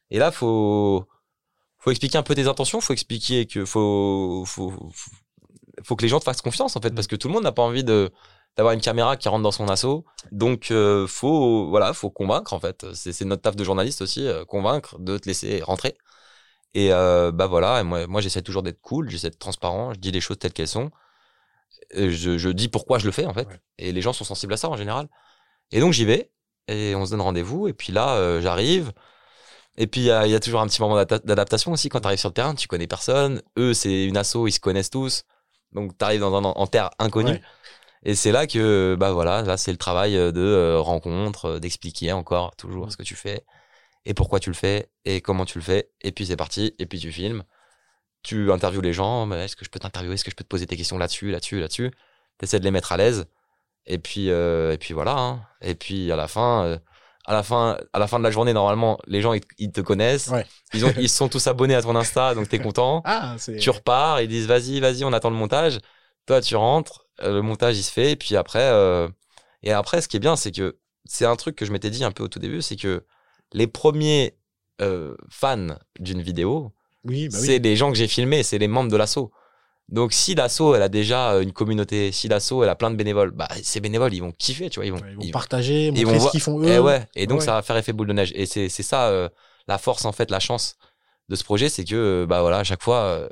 Et 0.09 0.17
là 0.17 0.31
faut 0.31 1.05
faut 1.77 1.91
expliquer 1.91 2.17
un 2.17 2.23
peu 2.23 2.33
tes 2.33 2.47
intentions 2.47 2.81
faut 2.81 2.93
expliquer 2.93 3.45
que 3.45 3.65
faut 3.65 4.43
faut 4.47 4.71
faut, 4.71 4.91
faut 5.83 5.95
que 5.95 6.01
les 6.01 6.09
gens 6.09 6.19
te 6.19 6.23
fassent 6.23 6.41
confiance 6.41 6.75
en 6.75 6.81
fait 6.81 6.91
parce 6.95 7.07
que 7.07 7.15
tout 7.15 7.27
le 7.27 7.33
monde 7.35 7.43
n'a 7.43 7.51
pas 7.51 7.61
envie 7.61 7.83
de 7.83 8.11
d'avoir 8.57 8.73
une 8.73 8.81
caméra 8.81 9.15
qui 9.17 9.29
rentre 9.29 9.43
dans 9.43 9.51
son 9.51 9.69
assaut 9.69 10.05
donc 10.31 10.71
euh, 10.71 11.07
faut 11.07 11.69
voilà 11.69 11.93
faut 11.93 12.09
convaincre 12.09 12.53
en 12.53 12.59
fait 12.59 12.85
c'est 12.93 13.23
notre 13.25 13.41
taf 13.43 13.55
de 13.55 13.63
journaliste 13.63 14.01
aussi 14.01 14.27
euh, 14.27 14.43
convaincre 14.45 14.99
de 14.99 15.17
te 15.17 15.27
laisser 15.27 15.61
rentrer 15.61 15.97
et 16.75 16.93
euh, 16.93 17.31
bah 17.31 17.47
voilà, 17.47 17.79
et 17.81 17.83
moi, 17.83 18.05
moi 18.05 18.21
j'essaie 18.21 18.43
toujours 18.43 18.61
d'être 18.61 18.79
cool, 18.81 19.09
j'essaie 19.09 19.31
d'être 19.31 19.39
transparent, 19.39 19.93
je 19.95 19.99
dis 19.99 20.11
les 20.11 20.21
choses 20.21 20.37
telles 20.37 20.53
qu'elles 20.53 20.67
sont. 20.67 20.91
Je, 21.95 22.37
je 22.37 22.49
dis 22.49 22.67
pourquoi 22.67 22.99
je 22.99 23.05
le 23.05 23.11
fais 23.11 23.25
en 23.25 23.33
fait. 23.33 23.47
Ouais. 23.47 23.59
Et 23.79 23.91
les 23.91 24.01
gens 24.01 24.13
sont 24.13 24.23
sensibles 24.23 24.53
à 24.53 24.57
ça 24.57 24.69
en 24.69 24.77
général. 24.77 25.07
Et 25.71 25.79
donc 25.79 25.93
j'y 25.93 26.05
vais, 26.05 26.31
et 26.67 26.95
on 26.95 27.05
se 27.05 27.11
donne 27.11 27.21
rendez-vous, 27.21 27.67
et 27.67 27.73
puis 27.73 27.91
là 27.91 28.15
euh, 28.17 28.41
j'arrive. 28.41 28.91
Et 29.77 29.87
puis 29.87 30.01
il 30.01 30.05
y, 30.05 30.11
a- 30.11 30.27
il 30.27 30.31
y 30.31 30.35
a 30.35 30.39
toujours 30.39 30.61
un 30.61 30.67
petit 30.67 30.81
moment 30.81 30.95
d'adapta- 30.95 31.25
d'adaptation 31.25 31.71
aussi 31.71 31.89
quand 31.89 32.01
tu 32.01 32.07
arrives 32.07 32.19
sur 32.19 32.29
le 32.29 32.33
terrain, 32.33 32.53
tu 32.55 32.67
connais 32.67 32.87
personne. 32.87 33.41
Eux, 33.57 33.73
c'est 33.73 34.05
une 34.05 34.17
asso, 34.17 34.47
ils 34.47 34.51
se 34.51 34.59
connaissent 34.59 34.89
tous. 34.91 35.23
Donc 35.71 35.97
tu 35.97 36.05
arrives 36.05 36.21
dans 36.21 36.35
un 36.35 36.43
en 36.43 36.67
terre 36.67 36.91
inconnue. 36.99 37.31
Ouais. 37.31 37.41
Et 38.03 38.15
c'est 38.15 38.31
là 38.31 38.47
que 38.47 38.95
bah 38.97 39.11
voilà, 39.11 39.41
là 39.41 39.57
c'est 39.57 39.71
le 39.71 39.77
travail 39.77 40.13
de 40.13 40.31
euh, 40.37 40.79
rencontre, 40.79 41.45
euh, 41.45 41.59
d'expliquer 41.59 42.11
encore 42.13 42.55
toujours 42.55 42.87
Mm. 42.87 42.89
ce 42.91 42.97
que 42.97 43.03
tu 43.03 43.15
fais 43.15 43.43
et 44.05 44.13
pourquoi 44.13 44.39
tu 44.39 44.49
le 44.49 44.55
fais 44.55 44.89
et 45.05 45.19
comment 45.21 45.45
tu 45.45 45.57
le 45.57 45.63
fais. 45.63 45.89
Et 46.01 46.11
puis 46.11 46.25
c'est 46.27 46.37
parti. 46.37 46.73
Et 46.79 46.85
puis 46.85 46.99
tu 46.99 47.11
filmes, 47.11 47.43
tu 48.23 48.51
interviews 48.51 48.81
les 48.81 48.93
gens. 48.93 49.29
Est-ce 49.31 49.55
que 49.55 49.65
je 49.65 49.69
peux 49.69 49.79
t'interviewer? 49.79 50.13
Est-ce 50.15 50.23
que 50.23 50.31
je 50.31 50.35
peux 50.35 50.43
te 50.43 50.49
poser 50.49 50.65
tes 50.65 50.77
questions 50.77 50.97
là-dessus, 50.97 51.31
là-dessus, 51.31 51.59
là-dessus? 51.59 51.91
T'essaies 52.37 52.59
de 52.59 52.63
les 52.65 52.71
mettre 52.71 52.91
à 52.93 52.97
l'aise. 52.97 53.25
Et 53.85 53.97
puis 53.97 54.29
euh, 54.29 54.71
et 54.73 54.77
puis 54.77 54.93
voilà. 54.93 55.17
hein. 55.17 55.41
Et 55.61 55.75
puis 55.75 56.11
à 56.11 56.15
la 56.15 56.27
fin. 56.27 56.63
euh, 56.65 56.77
à 57.25 57.33
la 57.33 57.43
fin, 57.43 57.77
à 57.93 57.99
la 57.99 58.07
fin 58.07 58.17
de 58.17 58.23
la 58.23 58.31
journée, 58.31 58.53
normalement, 58.53 58.97
les 59.05 59.21
gens 59.21 59.33
ils, 59.33 59.41
ils 59.59 59.71
te 59.71 59.81
connaissent. 59.81 60.29
Ouais. 60.29 60.45
Ils 60.73 60.83
ont, 60.85 60.93
ils 60.97 61.09
sont 61.19 61.27
tous 61.29 61.45
abonnés 61.47 61.75
à 61.75 61.81
ton 61.83 61.95
Insta, 61.95 62.33
donc 62.33 62.49
t'es 62.49 62.57
content. 62.59 63.01
Ah. 63.05 63.35
Tu 63.59 63.69
repars, 63.69 64.21
ils 64.21 64.27
disent 64.27 64.47
vas-y, 64.47 64.79
vas-y, 64.79 65.03
on 65.03 65.13
attend 65.13 65.29
le 65.29 65.35
montage. 65.35 65.77
Toi, 66.25 66.41
tu 66.41 66.55
rentres, 66.55 67.01
euh, 67.01 67.08
le 67.21 67.41
montage 67.41 67.77
il 67.77 67.83
se 67.83 67.91
fait, 67.91 68.11
et 68.11 68.15
puis 68.15 68.35
après, 68.35 68.61
euh, 68.63 69.07
et 69.63 69.71
après, 69.71 70.01
ce 70.01 70.07
qui 70.07 70.17
est 70.17 70.19
bien, 70.19 70.35
c'est 70.35 70.51
que 70.51 70.77
c'est 71.05 71.25
un 71.25 71.35
truc 71.35 71.55
que 71.55 71.65
je 71.65 71.71
m'étais 71.71 71.89
dit 71.89 72.03
un 72.03 72.11
peu 72.11 72.23
au 72.23 72.27
tout 72.27 72.39
début, 72.39 72.61
c'est 72.61 72.75
que 72.75 73.05
les 73.53 73.67
premiers 73.67 74.37
euh, 74.81 75.15
fans 75.29 75.67
d'une 75.99 76.21
vidéo, 76.21 76.71
Oui, 77.03 77.29
bah 77.29 77.37
oui. 77.39 77.45
c'est 77.47 77.59
les 77.59 77.75
gens 77.75 77.91
que 77.91 77.97
j'ai 77.97 78.07
filmés, 78.07 78.43
c'est 78.43 78.57
les 78.57 78.67
membres 78.67 78.91
de 78.91 78.97
l'asso. 78.97 79.31
Donc 79.89 80.13
si 80.13 80.35
l'asso 80.35 80.75
elle 80.75 80.83
a 80.83 80.89
déjà 80.89 81.31
euh, 81.33 81.41
une 81.41 81.51
communauté, 81.51 82.11
si 82.11 82.27
l'asso 82.27 82.61
elle 82.63 82.69
a 82.69 82.75
plein 82.75 82.91
de 82.91 82.95
bénévoles, 82.95 83.31
bah 83.31 83.47
ces 83.63 83.79
bénévoles 83.79 84.13
ils 84.13 84.19
vont 84.21 84.31
kiffer, 84.31 84.69
tu 84.69 84.79
vois, 84.79 84.85
ils 84.85 84.91
vont, 84.91 84.99
Ouais, 84.99 85.09
Ils 85.11 85.15
vont 85.17 85.23
ils- 85.23 85.31
partager, 85.31 85.87
ils 85.87 86.05
montrer 86.05 86.19
vont 86.19 86.25
ce 86.27 86.31
qu'ils 86.31 86.41
font 86.41 86.59
eux. 86.61 86.67
eh 86.67 86.77
ouais, 86.79 87.07
et 87.15 87.25
donc 87.25 87.39
Ouais. 87.39 87.45
ça 87.45 87.53
va 87.53 87.61
faire 87.63 87.75
effet 87.75 87.91
boule 87.91 88.07
de 88.07 88.13
neige. 88.13 88.31
Et 88.35 88.45
c'est 88.45 88.69
c'est 88.69 88.83
ça 88.83 89.07
euh, 89.07 89.29
la 89.67 89.77
force 89.79 90.05
en 90.05 90.11
fait, 90.11 90.29
la 90.29 90.39
chance 90.39 90.75
de 91.27 91.35
ce 91.35 91.43
projet, 91.43 91.69
c'est 91.69 91.83
que 91.85 91.95
euh, 91.95 92.25
bah 92.27 92.41
voilà, 92.41 92.59
à 92.59 92.63
chaque 92.63 92.83
fois 92.83 92.97
euh, 92.97 93.29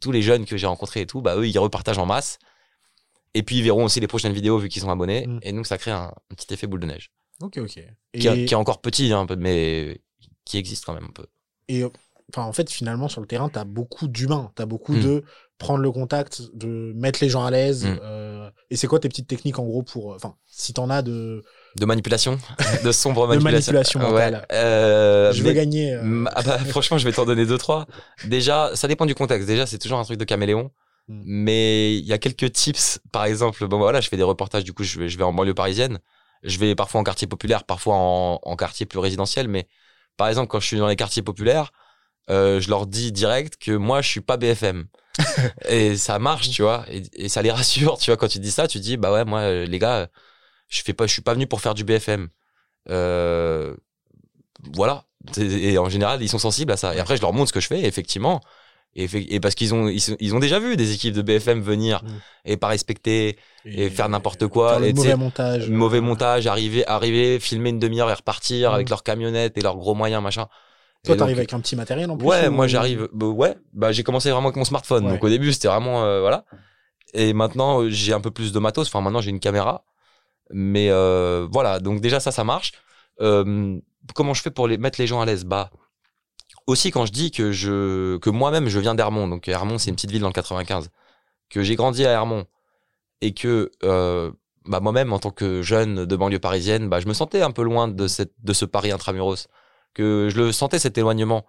tous 0.00 0.10
les 0.10 0.20
jeunes 0.22 0.46
que 0.46 0.56
j'ai 0.56 0.66
rencontrés 0.66 1.02
et 1.02 1.06
tout, 1.06 1.20
bah 1.22 1.36
eux 1.36 1.46
ils 1.46 1.58
repartagent 1.58 1.98
en 1.98 2.06
masse. 2.06 2.38
Et 3.34 3.42
puis 3.42 3.58
ils 3.58 3.62
verront 3.62 3.84
aussi 3.84 4.00
les 4.00 4.06
prochaines 4.08 4.32
vidéos 4.32 4.58
vu 4.58 4.68
qu'ils 4.68 4.82
sont 4.82 4.90
abonnés. 4.90 5.26
Mm. 5.26 5.38
Et 5.42 5.52
donc 5.52 5.66
ça 5.66 5.78
crée 5.78 5.90
un, 5.92 6.12
un 6.30 6.34
petit 6.34 6.52
effet 6.52 6.66
boule 6.66 6.80
de 6.80 6.86
neige 6.86 7.10
Ok, 7.42 7.58
ok. 7.58 7.78
Et, 8.12 8.18
qui, 8.18 8.26
est- 8.28 8.54
encore 8.54 8.80
petit, 8.80 9.12
hein, 9.12 9.20
un 9.20 9.26
peu, 9.26 9.36
mais 9.36 10.00
qui 10.44 10.58
existe 10.58 10.84
quand 10.84 10.94
même 10.94 11.04
un 11.04 11.12
peu. 11.12 11.26
et, 11.68 11.82
euh, 11.84 11.88
enfin, 12.32 12.42
en 12.46 12.52
fait, 12.52 12.70
finalement, 12.70 13.08
sur 13.08 13.20
le 13.20 13.26
terrain, 13.26 13.48
tu 13.48 13.58
as 13.58 13.64
beaucoup 13.64 14.08
d'humains. 14.08 14.52
Tu 14.56 14.62
as 14.62 14.66
beaucoup 14.66 14.92
Mm. 14.94 15.00
de 15.02 15.24
prendre 15.58 15.80
le 15.80 15.90
contact, 15.92 16.42
de 16.54 16.92
mettre 16.96 17.18
les 17.22 17.28
gens 17.28 17.44
à 17.44 17.50
l'aise. 17.50 17.84
Mm. 17.86 17.98
euh, 18.02 18.50
et 18.70 18.76
c'est 18.76 18.86
quoi 18.88 18.98
tes 19.00 19.08
petites 19.08 19.26
techniques, 19.28 19.58
en 19.58 19.64
gros, 19.64 19.82
pour. 19.82 20.12
euh, 20.12 20.16
Enfin, 20.16 20.34
si 20.46 20.72
t'en 20.74 20.90
as 20.90 21.02
de. 21.02 21.42
De 21.76 21.86
manipulation, 21.86 22.38
de 22.84 22.92
sombre 22.92 23.22
De 23.26 23.38
manipulation. 23.38 23.72
manipulation 23.72 24.00
mentale. 24.00 24.46
euh, 24.52 25.32
je 25.32 25.42
veux 25.42 25.52
gagner. 25.52 25.94
euh, 25.94 26.24
ah 26.34 26.42
bah, 26.42 26.58
franchement, 26.68 26.98
je 26.98 27.04
vais 27.04 27.12
t'en 27.12 27.24
donner 27.24 27.46
deux, 27.46 27.58
trois. 27.58 27.86
Déjà, 28.26 28.70
ça 28.74 28.86
dépend 28.88 29.06
du 29.06 29.14
contexte. 29.14 29.46
Déjà, 29.48 29.66
c'est 29.66 29.78
toujours 29.78 29.98
un 29.98 30.04
truc 30.04 30.18
de 30.18 30.24
caméléon. 30.24 30.70
Mm. 31.10 31.22
Mais 31.26 31.96
il 31.98 32.04
y 32.06 32.12
a 32.12 32.18
quelques 32.18 32.52
tips. 32.52 33.00
Par 33.12 33.24
exemple, 33.24 33.66
bon 33.66 33.78
voilà, 33.78 34.00
je 34.00 34.08
fais 34.08 34.16
des 34.16 34.22
reportages, 34.22 34.64
du 34.64 34.72
coup, 34.72 34.84
je 34.84 34.98
vais, 35.00 35.08
je 35.08 35.18
vais 35.18 35.24
en 35.24 35.32
banlieue 35.32 35.54
parisienne. 35.54 35.98
Je 36.42 36.58
vais 36.58 36.74
parfois 36.74 37.00
en 37.00 37.04
quartier 37.04 37.26
populaire, 37.28 37.64
parfois 37.64 37.96
en, 37.96 38.40
en 38.42 38.56
quartier 38.56 38.86
plus 38.86 38.98
résidentiel. 39.00 39.48
Mais 39.48 39.68
par 40.16 40.28
exemple, 40.28 40.48
quand 40.48 40.60
je 40.60 40.66
suis 40.66 40.78
dans 40.78 40.88
les 40.88 40.96
quartiers 40.96 41.22
populaires, 41.22 41.72
euh, 42.30 42.60
je 42.60 42.70
leur 42.70 42.86
dis 42.86 43.12
direct 43.12 43.56
que 43.58 43.72
moi, 43.72 44.02
je 44.02 44.08
suis 44.08 44.20
pas 44.22 44.36
BFM. 44.36 44.86
et 45.68 45.96
ça 45.96 46.18
marche, 46.18 46.50
tu 46.50 46.62
vois. 46.62 46.84
Et, 46.90 47.02
et 47.14 47.28
ça 47.28 47.42
les 47.42 47.50
rassure, 47.50 47.98
tu 47.98 48.10
vois. 48.10 48.16
Quand 48.18 48.28
tu 48.28 48.38
dis 48.40 48.52
ça, 48.52 48.68
tu 48.68 48.80
dis, 48.80 48.96
bah 48.96 49.12
ouais, 49.12 49.24
moi, 49.24 49.40
euh, 49.40 49.66
les 49.66 49.78
gars, 49.78 50.08
je 50.68 50.82
fais 50.82 50.94
pas, 50.94 51.06
je 51.06 51.12
suis 51.14 51.22
pas 51.22 51.34
venu 51.34 51.46
pour 51.48 51.60
faire 51.62 51.74
du 51.74 51.84
BFM. 51.84 52.28
Euh, 52.90 53.76
voilà. 54.74 55.04
Et 55.38 55.72
et 55.74 55.78
en 55.78 55.88
général, 55.88 56.22
ils 56.22 56.28
sont 56.28 56.38
sensibles 56.38 56.72
à 56.72 56.76
ça. 56.76 56.94
Et 56.94 57.00
après, 57.00 57.16
je 57.16 57.22
leur 57.22 57.32
montre 57.32 57.48
ce 57.48 57.52
que 57.52 57.60
je 57.60 57.66
fais, 57.66 57.80
et 57.80 57.86
effectivement. 57.86 58.40
Et, 58.96 59.38
parce 59.40 59.54
qu'ils 59.54 59.72
ont, 59.72 59.86
ils, 59.88 60.34
ont 60.34 60.40
déjà 60.40 60.58
vu 60.58 60.76
des 60.76 60.92
équipes 60.92 61.14
de 61.14 61.22
BFM 61.22 61.60
venir 61.60 62.02
Mm. 62.02 62.08
et 62.46 62.56
pas 62.56 62.66
respecter, 62.68 63.38
et 63.64 63.88
faire 63.88 64.08
n'importe 64.08 64.48
quoi, 64.48 64.78
faire 64.78 64.84
et 64.84 64.92
mauvais 64.92 65.14
montage. 65.16 65.70
mauvais 65.70 65.98
euh, 65.98 66.02
montage, 66.02 66.46
arriver, 66.48 66.84
arriver, 66.88 67.38
filmer 67.38 67.70
une 67.70 67.78
demi-heure 67.78 68.10
et 68.10 68.14
repartir 68.14 68.72
Mm. 68.72 68.74
avec 68.74 68.90
leur 68.90 69.02
camionnette 69.04 69.56
et 69.56 69.60
leurs 69.60 69.76
gros 69.76 69.94
moyens, 69.94 70.22
machin. 70.22 70.46
Toi, 71.04 71.16
t'arrives 71.16 71.38
avec 71.38 71.52
un 71.54 71.60
petit 71.60 71.76
matériel 71.76 72.10
en 72.10 72.16
plus 72.16 72.26
Ouais, 72.26 72.48
ou- 72.48 72.50
moi 72.50 72.66
j'arrive. 72.66 73.08
bah, 73.12 73.26
ouais, 73.26 73.56
bah 73.72 73.90
j'ai 73.92 74.02
commencé 74.02 74.30
vraiment 74.30 74.48
avec 74.48 74.56
mon 74.56 74.64
smartphone. 74.66 75.04
Ouais. 75.06 75.12
Donc 75.12 75.24
au 75.24 75.28
début 75.30 75.52
c'était 75.52 75.68
vraiment 75.68 76.02
euh, 76.04 76.20
voilà. 76.20 76.44
Et 77.14 77.32
maintenant 77.32 77.80
euh, 77.82 77.88
j'ai 77.90 78.12
un 78.12 78.20
peu 78.20 78.30
plus 78.30 78.52
de 78.52 78.58
matos. 78.58 78.88
Enfin 78.88 79.00
maintenant 79.00 79.20
j'ai 79.22 79.30
une 79.30 79.40
caméra. 79.40 79.84
Mais 80.52 80.88
euh, 80.90 81.46
voilà, 81.50 81.78
donc 81.78 82.00
déjà 82.00 82.20
ça 82.20 82.32
ça 82.32 82.44
marche. 82.44 82.72
Euh, 83.22 83.78
comment 84.14 84.34
je 84.34 84.42
fais 84.42 84.50
pour 84.50 84.66
les 84.68 84.76
mettre 84.78 85.00
les 85.00 85.06
gens 85.06 85.20
à 85.20 85.26
l'aise? 85.26 85.44
Bah 85.44 85.70
aussi 86.66 86.90
quand 86.90 87.06
je 87.06 87.12
dis 87.12 87.30
que 87.30 87.52
je 87.52 88.16
que 88.18 88.30
moi-même 88.30 88.68
je 88.68 88.78
viens 88.78 88.94
d'Hermont. 88.94 89.28
Donc 89.28 89.48
Hermont 89.48 89.78
c'est 89.78 89.90
une 89.90 89.96
petite 89.96 90.10
ville 90.10 90.20
dans 90.22 90.28
le 90.28 90.32
95. 90.32 90.90
Que 91.48 91.62
j'ai 91.62 91.76
grandi 91.76 92.04
à 92.06 92.10
Hermont 92.12 92.46
et 93.20 93.34
que 93.34 93.70
euh, 93.82 94.30
bah 94.66 94.80
moi-même 94.80 95.12
en 95.12 95.18
tant 95.18 95.30
que 95.30 95.62
jeune 95.62 96.04
de 96.06 96.16
banlieue 96.16 96.38
parisienne, 96.38 96.88
bah 96.88 97.00
je 97.00 97.06
me 97.08 97.12
sentais 97.14 97.42
un 97.42 97.50
peu 97.50 97.62
loin 97.62 97.88
de 97.88 98.06
cette 98.06 98.32
de 98.42 98.52
ce 98.52 98.64
Paris 98.64 98.92
intramuros. 98.92 99.48
Que 99.94 100.28
je 100.30 100.36
le 100.40 100.52
sentais 100.52 100.78
cet 100.78 100.96
éloignement 100.98 101.44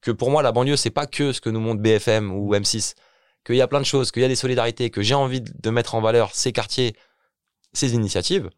que 0.00 0.10
pour 0.10 0.30
moi 0.30 0.42
la 0.42 0.52
banlieue 0.52 0.76
c'est 0.76 0.90
pas 0.90 1.06
que 1.06 1.32
ce 1.32 1.40
que 1.40 1.48
nous 1.50 1.60
montre 1.60 1.80
BFM 1.80 2.32
ou 2.32 2.54
M6 2.54 2.94
qu'il 3.46 3.56
y 3.56 3.60
a 3.62 3.68
plein 3.68 3.80
de 3.80 3.86
choses 3.86 4.10
qu'il 4.10 4.20
y 4.22 4.24
a 4.24 4.28
des 4.28 4.36
solidarités 4.36 4.90
que 4.90 5.00
j'ai 5.02 5.14
envie 5.14 5.40
de 5.40 5.70
mettre 5.70 5.94
en 5.94 6.00
valeur 6.00 6.30
ces 6.34 6.52
quartiers 6.52 6.94
ces 7.72 7.94
initiatives 7.94 8.50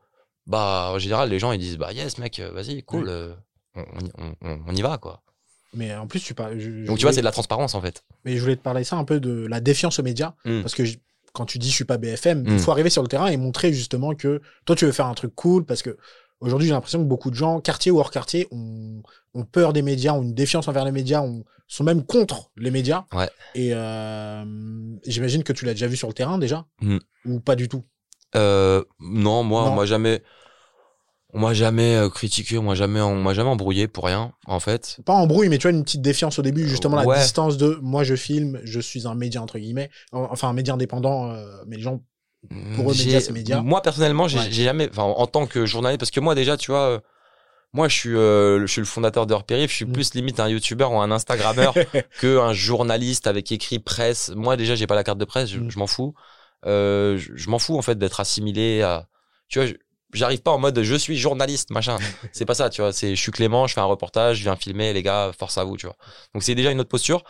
bah 0.47 0.91
en 0.93 0.99
général 0.99 1.29
les 1.31 1.39
gens 1.39 1.53
ils 1.53 1.59
disent 1.61 1.77
bah 1.79 1.93
yes 1.93 2.19
mec 2.19 2.41
euh, 2.41 2.51
vas-y 2.53 2.83
cool 2.83 3.05
Oui. 3.05 3.11
euh, 3.11 3.35
on, 3.77 3.83
on- 4.19 4.35
on- 4.43 4.61
on 4.67 4.75
y 4.75 4.83
va 4.83 4.99
quoi 4.99 5.23
Mais 5.75 5.95
en 5.95 6.07
plus, 6.07 6.21
tu 6.21 6.33
parles. 6.35 6.59
je- 6.59 6.71
je 6.71 6.87
donc 6.87 6.99
tu 6.99 7.03
vois 7.03 7.11
voulais- 7.11 7.13
c'est 7.15 7.21
de 7.21 7.25
la 7.27 7.33
transparence 7.33 7.75
en 7.75 7.81
fait 7.81 8.03
Mais 8.25 8.37
je 8.37 8.41
voulais 8.41 8.57
te 8.57 8.63
parler 8.63 8.85
ça 8.85 8.97
un 8.97 9.05
peu 9.05 9.21
de 9.21 9.47
la 9.47 9.61
défiance 9.61 9.99
aux 9.99 10.03
médias. 10.03 10.35
Mm. 10.45 10.63
Parce 10.63 10.75
que 10.75 10.85
je- 10.85 10.97
quand 11.33 11.45
tu 11.47 11.59
dis 11.59 11.69
je 11.69 11.75
suis 11.75 11.85
pas 11.85 11.99
BFM, 11.99 12.45
il 12.47 12.55
Mm. 12.55 12.59
faut 12.59 12.71
arriver 12.71 12.89
sur 12.91 13.03
le 13.03 13.09
terrain 13.09 13.27
et 13.27 13.37
montrer 13.37 13.73
justement 13.73 14.15
que 14.15 14.41
toi 14.65 14.75
tu 14.77 14.87
veux 14.87 14.93
faire 14.93 15.07
un 15.07 15.15
truc 15.15 15.35
cool. 15.35 15.65
Parce 15.67 15.83
que 15.83 15.97
aujourd'hui, 16.41 16.69
j'ai 16.69 16.75
l'impression 16.75 16.99
que 17.01 17.09
beaucoup 17.09 17.31
de 17.31 17.35
gens, 17.37 17.61
quartier 17.61 17.91
ou 17.93 17.99
hors 18.01 18.11
quartier, 18.11 18.47
ont, 18.53 19.03
ont 19.35 19.45
peur 19.45 19.73
des 19.73 19.83
médias, 19.83 20.13
ont 20.15 20.23
une 20.23 20.35
défiance 20.35 20.67
envers 20.69 20.85
les 20.85 20.93
médias, 20.93 21.21
ont- 21.21 21.45
sont 21.69 21.85
même 21.85 22.05
contre 22.05 22.51
les 22.57 22.71
médias. 22.71 23.05
Ouais. 23.13 23.29
Et 23.55 23.71
euh, 23.75 24.45
j'imagine 25.07 25.43
que 25.43 25.53
tu 25.53 25.65
l'as 25.65 25.73
déjà 25.73 25.89
vu 25.89 25.97
sur 25.97 26.09
le 26.09 26.15
terrain 26.15 26.39
déjà 26.39 26.65
Mm. 26.81 26.99
Ou 27.27 27.41
pas 27.41 27.57
du 27.57 27.69
tout? 27.69 27.83
Euh, 28.35 28.85
non 29.01 29.43
moi 29.43 29.63
Non. 29.65 29.73
on 29.73 29.75
m'a 29.77 29.85
jamais 29.87 30.23
on 31.37 31.41
m'a 31.41 31.55
jamais 31.55 31.95
euh, 31.97 32.09
critiqué 32.09 32.59
on 32.59 32.63
m'a 32.63 32.75
jamais 32.75 33.01
on 33.01 33.17
m'a 33.23 33.35
jamais 33.35 33.51
embrouillé 33.51 33.87
pour 33.89 34.05
rien 34.07 34.33
en 34.47 34.59
fait 34.61 34.99
Pas 35.05 35.13
embrouille, 35.13 35.49
mais 35.49 35.59
tu 35.59 35.69
vois 35.69 35.77
une 35.77 35.85
petite 35.85 36.03
défiance 36.03 36.39
au 36.39 36.43
début, 36.43 36.69
justement 36.69 36.97
Ouais. 37.05 37.17
la 37.17 37.23
distance 37.23 37.57
de 37.57 37.79
moi 37.83 38.03
je 38.05 38.17
filme, 38.17 38.61
je 38.65 38.81
suis 38.81 39.07
un 39.07 39.15
média 39.15 39.41
entre 39.43 39.59
guillemets, 39.59 39.91
enfin 40.13 40.49
un 40.49 40.53
média 40.55 40.75
indépendant, 40.75 41.31
euh, 41.31 41.47
mais 41.67 41.77
les 41.77 41.83
gens 41.83 42.01
Pour 42.75 42.91
eux, 42.91 42.95
médias, 42.95 43.21
c'est 43.21 43.33
médias. 43.33 43.61
Moi, 43.61 43.83
personnellement, 43.83 44.29
j'ai 44.29 44.39
Ouais. 44.39 44.51
jamais, 44.53 44.89
enfin, 44.91 45.03
en 45.03 45.27
tant 45.27 45.47
que 45.47 45.67
journaliste, 45.67 45.99
parce 45.99 46.13
que 46.13 46.21
moi, 46.21 46.37
déjà, 46.37 46.57
tu 46.57 46.71
vois, 46.71 46.87
euh, 46.91 47.01
moi, 47.73 47.89
je 47.89 47.97
suis, 47.97 48.15
euh, 48.15 48.61
je 48.61 48.67
suis 48.67 48.81
le 48.81 48.87
fondateur 48.87 49.27
de 49.27 49.35
Hors 49.35 49.43
Périph, 49.45 49.71
je 49.71 49.77
suis 49.77 49.85
Mm. 49.85 49.93
plus 49.93 50.15
limite 50.15 50.39
un 50.39 50.49
youtubeur 50.49 50.93
ou 50.93 51.01
un 51.01 51.11
instagrammeur 51.11 51.75
que 52.21 52.39
un 52.39 52.53
journaliste 52.53 53.27
avec 53.27 53.51
écrit 53.51 53.81
presse. 53.81 54.31
Moi, 54.37 54.57
déjà, 54.57 54.77
j'ai 54.77 54.87
pas 54.87 54.95
la 54.95 55.03
carte 55.03 55.19
de 55.19 55.25
presse, 55.25 55.51
je, 55.51 55.59
Mm. 55.59 55.71
je 55.71 55.79
m'en 55.81 55.87
fous. 55.89 56.15
Euh, 56.67 57.19
je 57.19 57.33
je 57.35 57.51
m'en 57.51 57.59
fous, 57.59 57.77
en 57.77 57.83
fait, 57.83 57.99
d'être 57.99 58.21
assimilé 58.21 58.83
à, 58.83 59.09
tu 59.49 59.59
vois, 59.59 59.67
je- 59.67 59.75
j'arrive 60.13 60.41
pas 60.43 60.51
en 60.53 60.59
mode 60.59 60.83
je 60.83 60.95
suis 60.95 61.17
journaliste, 61.17 61.71
machin. 61.71 61.99
c'est 62.33 62.45
pas 62.45 62.55
ça, 62.55 62.71
tu 62.71 62.81
vois, 62.81 62.93
c'est 62.93 63.15
je 63.15 63.21
suis 63.21 63.33
Clément, 63.33 63.67
je 63.67 63.75
fais 63.75 63.81
un 63.81 63.85
reportage, 63.85 64.39
je 64.39 64.43
viens 64.43 64.57
filmer, 64.57 64.93
les 64.93 65.03
gars, 65.03 65.33
force 65.39 65.59
à 65.59 65.65
vous, 65.65 65.77
tu 65.77 65.87
vois. 65.87 65.97
Donc, 66.35 66.43
c'est 66.43 66.55
déjà 66.55 66.71
une 66.71 66.81
autre 66.81 66.89
posture. 66.89 67.25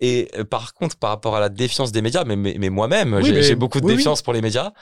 Et 0.00 0.30
euh, 0.36 0.44
par 0.44 0.72
contre, 0.74 0.96
par 0.96 1.10
rapport 1.10 1.36
à 1.36 1.40
la 1.40 1.48
défiance 1.48 1.92
des 1.92 2.02
médias, 2.02 2.24
mais, 2.24 2.36
mais, 2.36 2.56
mais 2.58 2.70
moi-même, 2.70 3.14
Oui, 3.14 3.42
j'ai 3.42 3.54
beaucoup 3.54 3.80
de 3.80 3.86
oui, 3.86 3.92
oui. 3.92 3.96
défiance 3.98 4.22
pour 4.22 4.32
les 4.32 4.40
médias. 4.40 4.72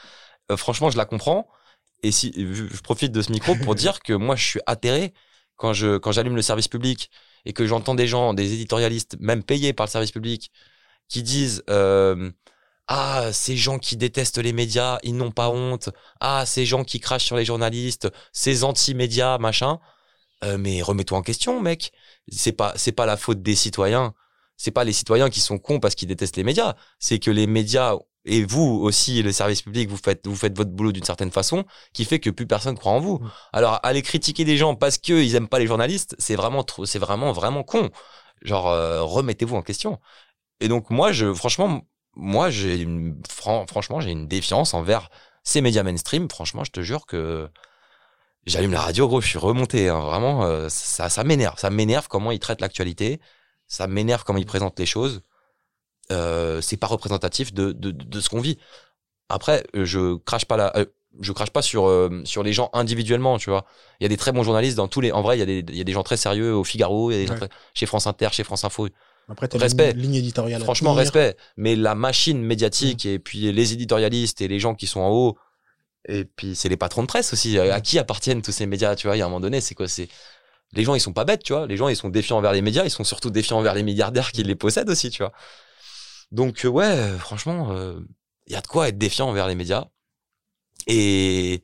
Euh, 0.50 0.56
franchement, 0.56 0.90
je 0.90 0.96
la 0.96 1.04
comprends. 1.04 1.48
Et 2.02 2.12
si 2.12 2.30
vu- 2.30 2.68
je 2.72 2.80
profite 2.80 3.10
de 3.12 3.22
ce 3.22 3.32
micro 3.32 3.56
pour 3.56 3.74
dire 3.74 4.00
que 4.00 4.12
moi, 4.12 4.36
je 4.36 4.44
suis 4.44 4.60
atterré 4.66 5.12
quand 5.56 5.72
je 5.72 5.98
quand 5.98 6.12
j'allume 6.12 6.36
le 6.36 6.42
service 6.42 6.68
public 6.68 7.10
et 7.44 7.52
que 7.52 7.66
j'entends 7.66 7.96
des 7.96 8.06
gens, 8.06 8.34
des 8.34 8.52
éditorialistes, 8.54 9.16
même 9.18 9.42
payés 9.42 9.72
par 9.72 9.86
le 9.86 9.90
service 9.90 10.12
public, 10.12 10.52
qui 11.08 11.24
disent 11.24 11.64
euh, 11.70 12.30
ah 12.88 13.32
ces 13.32 13.56
gens 13.56 13.78
qui 13.78 13.96
détestent 13.96 14.38
les 14.38 14.52
médias, 14.52 14.98
ils 15.02 15.16
n'ont 15.16 15.30
pas 15.30 15.50
honte. 15.50 15.90
Ah 16.20 16.44
ces 16.46 16.66
gens 16.66 16.84
qui 16.84 17.00
crachent 17.00 17.26
sur 17.26 17.36
les 17.36 17.44
journalistes, 17.44 18.08
ces 18.32 18.64
anti-médias, 18.64 19.38
machin. 19.38 19.78
Euh, 20.44 20.56
mais 20.58 20.82
remets-toi 20.82 21.18
en 21.18 21.22
question, 21.22 21.60
mec. 21.60 21.92
C'est 22.30 22.52
pas 22.52 22.72
c'est 22.76 22.92
pas 22.92 23.06
la 23.06 23.16
faute 23.16 23.42
des 23.42 23.54
citoyens. 23.54 24.14
C'est 24.56 24.70
pas 24.70 24.84
les 24.84 24.92
citoyens 24.92 25.30
qui 25.30 25.40
sont 25.40 25.58
cons 25.58 25.80
parce 25.80 25.94
qu'ils 25.94 26.08
détestent 26.08 26.36
les 26.36 26.44
médias. 26.44 26.74
C'est 26.98 27.18
que 27.18 27.30
les 27.30 27.46
médias 27.46 27.96
et 28.24 28.44
vous 28.44 28.80
aussi, 28.82 29.22
le 29.22 29.32
service 29.32 29.62
public, 29.62 29.88
vous 29.88 29.96
faites 29.96 30.26
vous 30.26 30.36
faites 30.36 30.56
votre 30.56 30.70
boulot 30.70 30.92
d'une 30.92 31.04
certaine 31.04 31.30
façon 31.30 31.64
qui 31.92 32.04
fait 32.04 32.20
que 32.20 32.30
plus 32.30 32.46
personne 32.46 32.76
croit 32.76 32.92
en 32.92 33.00
vous. 33.00 33.18
Mm. 33.18 33.30
Alors 33.52 33.80
aller 33.82 34.02
critiquer 34.02 34.44
des 34.44 34.56
gens 34.56 34.74
parce 34.74 34.98
que 34.98 35.12
ils 35.12 35.34
aiment 35.34 35.48
pas 35.48 35.58
les 35.58 35.66
journalistes, 35.66 36.14
c'est 36.18 36.36
vraiment 36.36 36.64
trop, 36.64 36.86
c'est 36.86 36.98
vraiment 36.98 37.32
vraiment 37.32 37.62
con. 37.64 37.90
Genre 38.42 38.68
euh, 38.68 39.02
remettez-vous 39.02 39.56
en 39.56 39.62
question. 39.62 39.98
Et 40.60 40.68
donc 40.68 40.90
moi, 40.90 41.12
je 41.12 41.32
franchement, 41.32 41.82
moi 42.18 42.50
j'ai 42.50 42.76
une 42.80 43.20
fran- 43.28 43.64
franchement 43.66 44.00
j'ai 44.02 44.10
une 44.10 44.28
défiance 44.28 44.74
envers 44.74 45.08
ces 45.44 45.62
médias 45.62 45.82
mainstream. 45.82 46.28
Franchement, 46.30 46.64
je 46.64 46.70
te 46.72 46.80
jure 46.82 47.06
que 47.06 47.48
J'allume 48.46 48.72
la 48.72 48.80
radio, 48.80 49.06
gros, 49.08 49.20
je 49.20 49.26
suis 49.28 49.38
remonté. 49.38 49.88
hein. 49.90 50.00
Vraiment, 50.00 50.44
euh, 50.44 50.68
ça, 50.70 51.10
ça 51.10 51.22
m'énerve. 51.22 51.58
Ça 51.58 51.68
m'énerve 51.68 52.08
comment 52.08 52.30
ils 52.30 52.38
traitent 52.38 52.62
l'actualité. 52.62 53.20
Ça 53.66 53.86
m'énerve 53.86 54.24
comment 54.24 54.38
ils 54.38 54.46
présentent 54.46 54.78
les 54.78 54.86
choses. 54.86 55.20
Euh, 56.10 56.62
c'est 56.62 56.78
pas 56.78 56.86
représentatif 56.86 57.52
de, 57.52 57.72
de, 57.72 57.90
de 57.90 58.20
ce 58.20 58.30
qu'on 58.30 58.40
vit. 58.40 58.58
Après, 59.28 59.64
je 59.74 60.16
crache 60.16 60.46
pas 60.46 60.56
la, 60.56 60.74
euh, 60.78 60.86
je 61.20 61.32
crache 61.32 61.50
pas 61.50 61.60
sur 61.60 61.86
euh, 61.88 62.22
sur 62.24 62.42
les 62.42 62.54
gens 62.54 62.70
individuellement, 62.72 63.36
tu 63.36 63.50
vois. 63.50 63.66
Il 64.00 64.04
y 64.04 64.06
a 64.06 64.08
des 64.08 64.16
très 64.16 64.32
bons 64.32 64.44
journalistes 64.44 64.76
dans 64.78 64.88
tous 64.88 65.02
les. 65.02 65.12
En 65.12 65.20
vrai, 65.20 65.36
il 65.36 65.40
y 65.40 65.42
a 65.42 65.46
des 65.46 65.58
il 65.68 65.76
y 65.76 65.80
a 65.82 65.84
des 65.84 65.92
gens 65.92 66.02
très 66.02 66.16
sérieux 66.16 66.54
au 66.54 66.64
Figaro, 66.64 67.10
il 67.10 67.14
y 67.14 67.18
a 67.18 67.20
des 67.20 67.26
gens 67.26 67.34
Ouais. 67.34 67.40
très- 67.48 67.50
chez 67.74 67.84
France 67.84 68.06
Inter, 68.06 68.28
chez 68.32 68.44
France 68.44 68.64
Info. 68.64 68.88
Après, 69.28 69.48
Respect. 69.52 69.92
une 69.92 69.98
ligne 70.00 70.14
éditoriale. 70.14 70.62
Franchement, 70.62 70.94
respect. 70.94 71.36
Mais 71.56 71.76
la 71.76 71.94
machine 71.94 72.42
médiatique 72.42 73.04
et 73.04 73.18
puis 73.18 73.52
les 73.52 73.72
éditorialistes 73.72 74.40
et 74.40 74.48
les 74.48 74.58
gens 74.58 74.74
qui 74.74 74.86
sont 74.86 75.00
en 75.00 75.10
haut, 75.10 75.36
et 76.08 76.24
puis 76.24 76.56
c'est 76.56 76.70
les 76.70 76.78
patrons 76.78 77.02
de 77.02 77.06
presse 77.06 77.32
aussi. 77.32 77.58
À 77.58 77.80
qui 77.80 77.98
appartiennent 77.98 78.40
tous 78.40 78.52
ces 78.52 78.66
médias, 78.66 78.96
tu 78.96 79.06
vois? 79.06 79.16
Il 79.16 79.18
y 79.18 79.22
a 79.22 79.26
un 79.26 79.28
moment 79.28 79.40
donné, 79.40 79.60
c'est 79.60 79.74
quoi? 79.74 79.86
C'est 79.88 80.08
les 80.72 80.84
gens, 80.84 80.94
ils 80.94 81.00
sont 81.00 81.12
pas 81.12 81.24
bêtes, 81.24 81.42
tu 81.42 81.52
vois? 81.52 81.66
Les 81.66 81.76
gens, 81.76 81.88
ils 81.88 81.96
sont 81.96 82.08
défiants 82.08 82.38
envers 82.38 82.52
les 82.52 82.62
médias. 82.62 82.84
Ils 82.84 82.90
sont 82.90 83.04
surtout 83.04 83.30
défiants 83.30 83.58
envers 83.58 83.74
les 83.74 83.82
milliardaires 83.82 84.32
qui 84.32 84.42
les 84.42 84.54
possèdent 84.54 84.88
aussi, 84.90 85.10
tu 85.10 85.22
vois? 85.22 85.32
Donc 86.30 86.64
euh, 86.64 86.68
ouais, 86.68 86.86
euh, 86.86 87.18
franchement, 87.18 87.72
euh, 87.72 88.00
il 88.46 88.52
y 88.52 88.56
a 88.56 88.60
de 88.60 88.66
quoi 88.66 88.88
être 88.88 88.98
défiant 88.98 89.28
envers 89.28 89.48
les 89.48 89.54
médias. 89.54 89.86
Et 90.86 91.62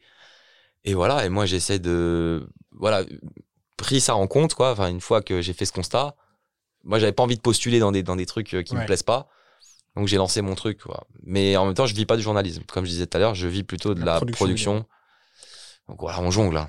et 0.84 0.94
voilà. 0.94 1.24
Et 1.24 1.28
moi, 1.30 1.46
j'essaie 1.46 1.78
de 1.78 2.46
voilà 2.72 3.04
pris 3.76 4.00
ça 4.00 4.16
en 4.16 4.26
compte, 4.26 4.54
quoi. 4.54 4.72
Enfin, 4.72 4.88
une 4.88 5.00
fois 5.00 5.22
que 5.22 5.40
j'ai 5.40 5.52
fait 5.52 5.64
ce 5.66 5.72
constat, 5.72 6.16
moi, 6.84 6.98
j'avais 6.98 7.12
pas 7.12 7.22
envie 7.22 7.36
de 7.36 7.40
postuler 7.40 7.78
dans 7.78 7.92
des 7.92 8.02
dans 8.02 8.16
des 8.16 8.26
trucs 8.26 8.54
euh, 8.54 8.62
qui 8.62 8.74
Ouais. 8.74 8.80
me 8.82 8.86
plaisent 8.86 9.02
pas. 9.02 9.28
Donc 9.96 10.08
j'ai 10.08 10.16
lancé 10.16 10.42
mon 10.42 10.54
truc, 10.54 10.80
quoi. 10.82 11.06
Mais 11.22 11.56
en 11.56 11.66
même 11.66 11.74
temps, 11.74 11.86
je 11.86 11.94
vis 11.94 12.04
pas 12.06 12.16
du 12.16 12.22
journalisme. 12.22 12.62
Comme 12.72 12.84
je 12.84 12.90
disais 12.90 13.06
tout 13.06 13.16
à 13.16 13.20
l'heure, 13.20 13.34
je 13.34 13.46
vis 13.46 13.62
plutôt 13.62 13.94
de 13.94 14.00
La 14.00 14.06
la, 14.06 14.16
production, 14.16 14.44
production. 14.44 14.84
Donc 15.88 16.00
voilà, 16.00 16.20
on 16.20 16.30
jongle. 16.30 16.56
Hein. 16.56 16.68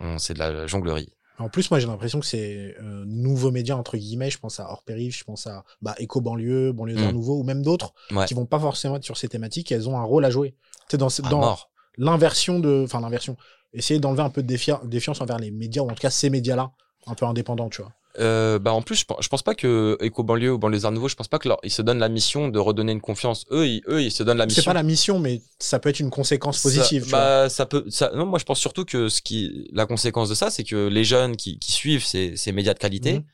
On, 0.00 0.18
c'est 0.18 0.34
de 0.34 0.38
la 0.38 0.66
jonglerie. 0.66 1.08
En 1.38 1.48
plus, 1.48 1.70
moi, 1.70 1.80
j'ai 1.80 1.86
l'impression 1.86 2.20
que 2.20 2.26
c'est 2.26 2.76
euh, 2.82 3.04
nouveaux 3.06 3.50
médias, 3.50 3.74
entre 3.76 3.96
guillemets. 3.96 4.28
Je 4.30 4.38
pense 4.38 4.60
à 4.60 4.68
Hors 4.70 4.82
Périph, 4.82 5.16
je 5.16 5.24
pense 5.24 5.46
à 5.46 5.64
bah, 5.80 5.94
Eco 5.98 6.20
Banlieue, 6.20 6.72
Banlieue 6.72 6.96
d'un 6.96 7.08
Mm. 7.12 7.14
Nouveau, 7.14 7.38
ou 7.38 7.44
même 7.44 7.62
d'autres 7.62 7.94
Ouais. 8.10 8.26
qui 8.26 8.34
vont 8.34 8.44
pas 8.44 8.58
forcément 8.60 8.96
être 8.96 9.04
sur 9.04 9.16
ces 9.16 9.28
thématiques. 9.28 9.72
Elles 9.72 9.88
ont 9.88 9.96
un 9.98 10.02
rôle 10.02 10.26
à 10.26 10.30
jouer. 10.30 10.54
C'est 10.88 10.98
dans, 10.98 11.08
À 11.08 11.28
dans 11.30 11.56
l'inversion 11.96 12.58
de. 12.60 12.82
Enfin, 12.84 13.00
l'inversion. 13.00 13.38
Essayer 13.72 13.98
d'enlever 14.00 14.22
un 14.22 14.28
peu 14.30 14.42
de 14.42 14.52
défi- 14.54 14.86
défiance 14.86 15.20
envers 15.22 15.38
les 15.38 15.50
médias, 15.50 15.80
ou 15.82 15.86
en 15.86 15.94
tout 15.94 16.02
cas 16.02 16.10
ces 16.10 16.28
médias-là, 16.28 16.72
un 17.06 17.14
peu 17.14 17.24
indépendants, 17.24 17.70
tu 17.70 17.80
vois. 17.80 17.92
Euh, 18.18 18.58
bah 18.58 18.72
en 18.72 18.82
plus, 18.82 18.96
je, 18.96 19.04
pense- 19.04 19.18
je 19.22 19.28
pense 19.28 19.42
pas 19.42 19.54
que 19.54 19.96
Eco 20.02 20.24
Banlieue 20.24 20.52
ou 20.52 20.58
Banlieue 20.58 20.84
Arts 20.84 20.90
Nouveau, 20.90 21.08
je 21.08 21.14
pense 21.14 21.28
pas 21.28 21.38
que 21.38 21.48
leur, 21.48 21.58
ils 21.62 21.70
se 21.70 21.80
donnent 21.80 22.00
la 22.00 22.08
mission 22.08 22.48
de 22.48 22.58
redonner 22.58 22.90
une 22.92 23.00
confiance. 23.00 23.44
Eux, 23.52 23.68
ils, 23.68 23.82
eux, 23.88 24.02
ils 24.02 24.10
se 24.10 24.22
donnent 24.24 24.38
la 24.38 24.46
mission. 24.46 24.62
C'est 24.62 24.66
pas 24.66 24.74
la 24.74 24.82
mission, 24.82 25.20
mais 25.20 25.42
ça 25.60 25.78
peut 25.78 25.88
être 25.90 26.00
une 26.00 26.10
conséquence 26.10 26.60
positive. 26.60 27.02
Ça, 27.02 27.06
tu 27.06 27.10
vois. 27.10 27.18
bah, 27.20 27.48
ça 27.48 27.66
peut. 27.66 27.84
Ça, 27.88 28.10
non, 28.14 28.26
moi, 28.26 28.38
je 28.40 28.44
pense 28.44 28.58
surtout 28.58 28.84
que 28.84 29.08
ce 29.08 29.22
qui, 29.22 29.68
la 29.72 29.86
conséquence 29.86 30.28
de 30.28 30.34
ça, 30.34 30.50
c'est 30.50 30.64
que 30.64 30.88
les 30.88 31.04
jeunes 31.04 31.36
qui, 31.36 31.58
qui 31.60 31.70
suivent 31.70 32.04
ces, 32.04 32.36
ces 32.36 32.50
médias 32.52 32.74
de 32.74 32.80
qualité, 32.80 33.12
Mhm. 33.12 33.24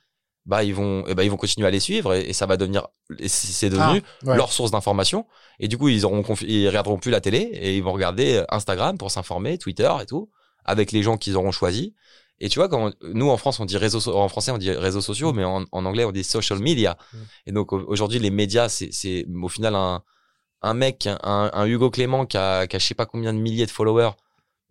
bah, 0.45 0.63
ils 0.63 0.75
vont, 0.75 1.05
eh 1.09 1.15
ben, 1.15 1.23
ils 1.23 1.31
vont 1.31 1.39
continuer 1.39 1.67
à 1.67 1.71
les 1.71 1.81
suivre 1.81 2.13
et, 2.13 2.29
et 2.29 2.33
ça 2.35 2.45
va 2.45 2.59
devenir, 2.59 2.87
et 3.19 3.29
c'est 3.29 3.71
devenu 3.71 4.03
Ah, 4.25 4.27
ouais. 4.29 4.37
leur 4.37 4.53
source 4.53 4.71
d'information. 4.73 5.27
Et 5.59 5.69
du 5.69 5.79
coup, 5.79 5.89
ils 5.89 6.05
auront, 6.05 6.23
ils 6.43 6.69
regarderont 6.69 6.99
plus 6.99 7.11
la 7.11 7.23
télé 7.23 7.39
et 7.39 7.77
ils 7.79 7.83
vont 7.83 7.93
regarder 7.93 8.45
Instagram 8.51 8.99
pour 8.99 9.11
s'informer, 9.11 9.57
Twitter 9.57 9.91
et 10.03 10.07
tout, 10.07 10.29
avec 10.67 10.93
les 10.93 11.03
gens 11.03 11.17
qu'ils 11.17 11.37
auront 11.39 11.51
choisis. 11.51 11.93
Et 12.41 12.49
tu 12.49 12.59
vois, 12.59 12.69
quand 12.69 12.89
on- 12.91 12.93
nous 13.15 13.31
en 13.31 13.37
France, 13.37 13.61
on 13.61 13.65
dit 13.65 13.77
réseaux, 13.79 14.15
en 14.15 14.29
français, 14.29 14.51
on 14.51 14.59
dit 14.59 14.71
réseaux 14.71 15.01
sociaux, 15.01 15.33
mais 15.33 15.45
en, 15.45 15.65
en 15.73 15.85
anglais, 15.87 16.05
on 16.05 16.13
dit 16.13 16.25
social 16.25 16.59
media. 16.61 16.97
Mm. 17.13 17.17
Et 17.47 17.53
donc 17.53 17.73
au- 17.73 17.85
aujourd'hui, 17.89 18.19
les 18.19 18.31
médias, 18.31 18.69
c'est, 18.69 19.27
au 19.43 19.49
final 19.49 19.75
un, 19.75 20.03
un 20.63 20.75
mec, 20.75 21.07
un, 21.07 21.51
un 21.53 21.67
Hugo 21.67 21.91
Clément 21.91 22.27
qui 22.27 22.37
a, 22.37 22.67
qui 22.67 22.77
a 22.77 22.79
je 22.79 22.87
sais 22.87 22.95
pas 22.95 23.07
combien 23.07 23.33
de 23.33 23.39
milliers 23.39 23.67
de 23.67 23.71
followers. 23.71 24.11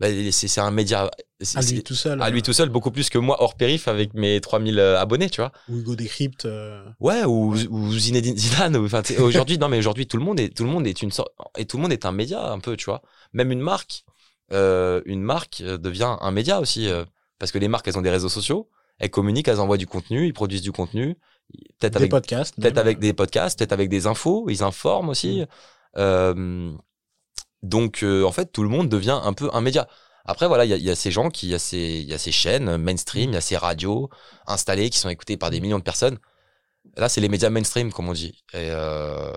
Bah, 0.01 0.07
c'est, 0.31 0.59
un 0.59 0.71
média 0.71 1.09
à 1.55 1.61
lui 1.61 1.81
tout 1.81 1.95
seul. 1.95 2.21
à 2.21 2.29
lui 2.29 2.41
tout 2.41 2.51
seul, 2.51 2.67
beaucoup 2.67 2.91
plus 2.91 3.09
que 3.09 3.17
moi 3.17 3.41
hors 3.41 3.55
périph 3.55 3.87
avec 3.87 4.13
mes 4.13 4.41
3000 4.41 4.77
abonnés, 4.77 5.29
tu 5.29 5.39
vois. 5.39 5.53
Ou 5.69 5.77
Hugo 5.77 5.95
Décrypte. 5.95 6.43
euh, 6.45 6.83
Ouais, 6.99 7.23
ou, 7.23 7.55
ou 7.69 7.93
Zinedine 7.93 8.35
Zidane. 8.37 8.75
Enfin, 8.75 9.01
aujourd'hui, 9.19 9.57
non, 9.57 9.69
mais 9.69 9.77
aujourd'hui, 9.77 10.05
tout 10.05 10.17
le 10.17 10.23
monde 10.25 10.37
est, 10.41 10.49
tout 10.49 10.65
le 10.65 10.69
monde 10.69 10.85
est 10.85 11.01
une 11.01 11.11
sorte, 11.11 11.29
et 11.57 11.65
tout 11.65 11.77
le 11.77 11.83
monde 11.83 11.93
est 11.93 12.05
un 12.05 12.11
média 12.11 12.51
un 12.51 12.59
peu, 12.59 12.75
tu 12.75 12.85
vois. 12.85 13.01
Même 13.31 13.53
une 13.53 13.61
marque, 13.61 14.03
euh, 14.51 15.01
une 15.05 15.21
marque 15.21 15.61
euh, 15.61 15.77
devient 15.77 16.17
un 16.19 16.31
média 16.31 16.59
aussi, 16.59 16.89
euh, 16.89 17.05
parce 17.39 17.51
que 17.51 17.57
les 17.57 17.67
marques, 17.67 17.87
elles 17.87 17.97
ont 17.97 18.01
des 18.01 18.09
réseaux 18.09 18.29
sociaux, 18.29 18.69
elles 18.99 19.09
communiquent, 19.09 19.47
elles 19.47 19.59
envoient 19.59 19.77
du 19.77 19.87
contenu, 19.87 20.25
ils 20.25 20.33
produisent 20.33 20.61
du 20.61 20.71
contenu, 20.71 21.17
peut-être 21.79 21.93
des 21.93 21.97
avec, 21.97 22.11
podcasts. 22.11 22.55
peut-être 22.55 22.77
avec 22.77 22.99
des 22.99 23.13
podcasts, 23.13 23.57
peut-être 23.57 23.73
avec 23.73 23.89
des 23.89 24.07
infos, 24.07 24.47
ils 24.49 24.63
informent 24.63 25.09
aussi. 25.09 25.43
Euh, 25.97 26.71
donc, 27.63 28.03
euh, 28.03 28.23
en 28.23 28.31
fait, 28.31 28.51
tout 28.51 28.63
le 28.63 28.69
monde 28.69 28.89
devient 28.89 29.19
un 29.21 29.33
peu 29.33 29.49
un 29.53 29.61
média. 29.61 29.87
Après, 30.25 30.47
voilà, 30.47 30.65
il 30.65 30.69
y 30.69 30.73
a, 30.73 30.77
il 30.77 30.83
y 30.83 30.89
a 30.89 30.95
ces 30.95 31.11
gens 31.11 31.29
qui, 31.29 31.47
il 31.47 31.51
y 31.51 31.55
a 31.55 31.59
ces, 31.59 31.77
il 31.77 32.09
y 32.09 32.13
a 32.13 32.17
ces 32.17 32.31
chaînes 32.31 32.77
mainstream, 32.77 33.31
il 33.31 33.33
y 33.33 33.37
a 33.37 33.41
ces 33.41 33.57
radios 33.57 34.09
installées 34.47 34.89
qui 34.89 34.97
sont 34.97 35.09
écoutées 35.09 35.37
par 35.37 35.51
des 35.51 35.61
millions 35.61 35.79
de 35.79 35.83
personnes. 35.83 36.17
Là, 36.97 37.09
c'est 37.09 37.21
les 37.21 37.29
médias 37.29 37.49
mainstream, 37.49 37.91
comme 37.91 38.09
on 38.09 38.13
dit. 38.13 38.43
Et, 38.53 38.69
euh, 38.71 39.33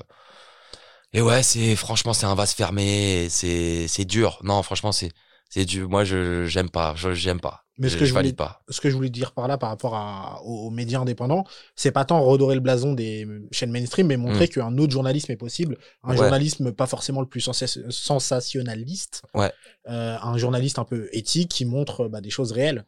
et 1.12 1.22
ouais, 1.22 1.42
c'est 1.42 1.76
franchement, 1.76 2.12
c'est 2.12 2.26
un 2.26 2.34
vase 2.34 2.52
fermé. 2.52 3.28
c'est 3.30 4.04
dur. 4.04 4.38
Non, 4.42 4.62
franchement, 4.62 4.92
c'est, 4.92 5.10
c'est 5.48 5.64
dur. 5.64 5.88
Moi, 5.88 6.04
je, 6.04 6.44
j'aime 6.46 6.70
pas. 6.70 6.94
Je, 6.96 7.14
j'aime 7.14 7.40
pas. 7.40 7.64
Mais 7.80 7.88
ce 7.88 7.96
que 7.96 8.04
je 8.06 8.12
valide 8.12 8.34
voulais- 8.34 8.48
pas. 8.48 8.62
ce 8.68 8.80
que 8.80 8.90
je 8.90 8.96
voulais 8.96 9.08
dire 9.08 9.30
par 9.30 9.46
là 9.46 9.56
par 9.56 9.68
rapport 9.68 9.94
à, 9.94 10.40
aux, 10.42 10.66
aux 10.66 10.70
médias 10.70 10.98
indépendants, 10.98 11.44
c'est 11.76 11.92
pas 11.92 12.04
tant 12.04 12.20
redorer 12.24 12.56
le 12.56 12.60
blason 12.60 12.92
des 12.92 13.24
chaînes 13.52 13.70
mainstream, 13.70 14.08
mais 14.08 14.16
montrer 14.16 14.48
qu'un 14.48 14.76
autre 14.78 14.92
journalisme 14.92 15.30
est 15.30 15.36
possible. 15.36 15.78
Un 16.02 16.08
Mm. 16.08 16.10
Ouais. 16.10 16.16
journalisme 16.16 16.72
pas 16.72 16.86
forcément 16.86 17.20
le 17.20 17.28
plus 17.28 17.40
sensationnaliste. 17.90 19.22
Ouais. 19.34 19.52
Euh, 19.88 20.16
un 20.20 20.36
journaliste 20.38 20.78
un 20.80 20.84
peu 20.84 21.08
éthique 21.12 21.50
qui 21.50 21.64
montre 21.64 22.08
bah, 22.08 22.20
des 22.20 22.30
choses 22.30 22.50
réelles. 22.52 22.84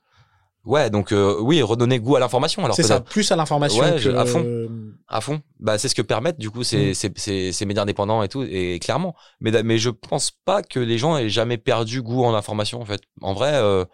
Ouais, 0.66 0.90
donc 0.90 1.12
euh, 1.12 1.38
oui, 1.40 1.62
redonner 1.62 1.98
goût 2.00 2.16
à 2.16 2.20
l'information. 2.20 2.62
Alors 2.64 2.76
C'est 2.76 2.82
ça, 2.82 3.00
plus 3.00 3.32
à 3.32 3.36
l'information 3.36 3.82
Ouais, 3.82 3.98
que 4.00 4.08
à 4.14 4.26
fond. 4.26 4.44
euh, 4.44 4.68
à 5.08 5.20
fond. 5.22 5.40
Bah, 5.58 5.78
c'est 5.78 5.88
ce 5.88 5.94
que 5.94 6.02
permettent 6.02 6.38
du 6.38 6.50
coup 6.50 6.62
ces, 6.64 6.90
Mm. 6.90 6.94
ces, 7.16 7.52
ces, 7.52 7.64
médias 7.66 7.82
indépendants 7.82 8.22
et 8.22 8.28
tout, 8.28 8.42
et 8.42 8.78
clairement. 8.78 9.14
Mais, 9.40 9.62
mais 9.62 9.78
je 9.78 9.88
pense 9.88 10.30
pas 10.30 10.62
que 10.62 10.78
les 10.78 10.98
gens 10.98 11.16
aient 11.16 11.30
jamais 11.30 11.56
perdu 11.56 12.02
goût 12.02 12.24
en 12.24 12.34
information 12.34 12.80
en 12.82 12.84
fait. 12.84 13.00
En 13.22 13.32
vrai, 13.32 13.52
euh, 13.54 13.86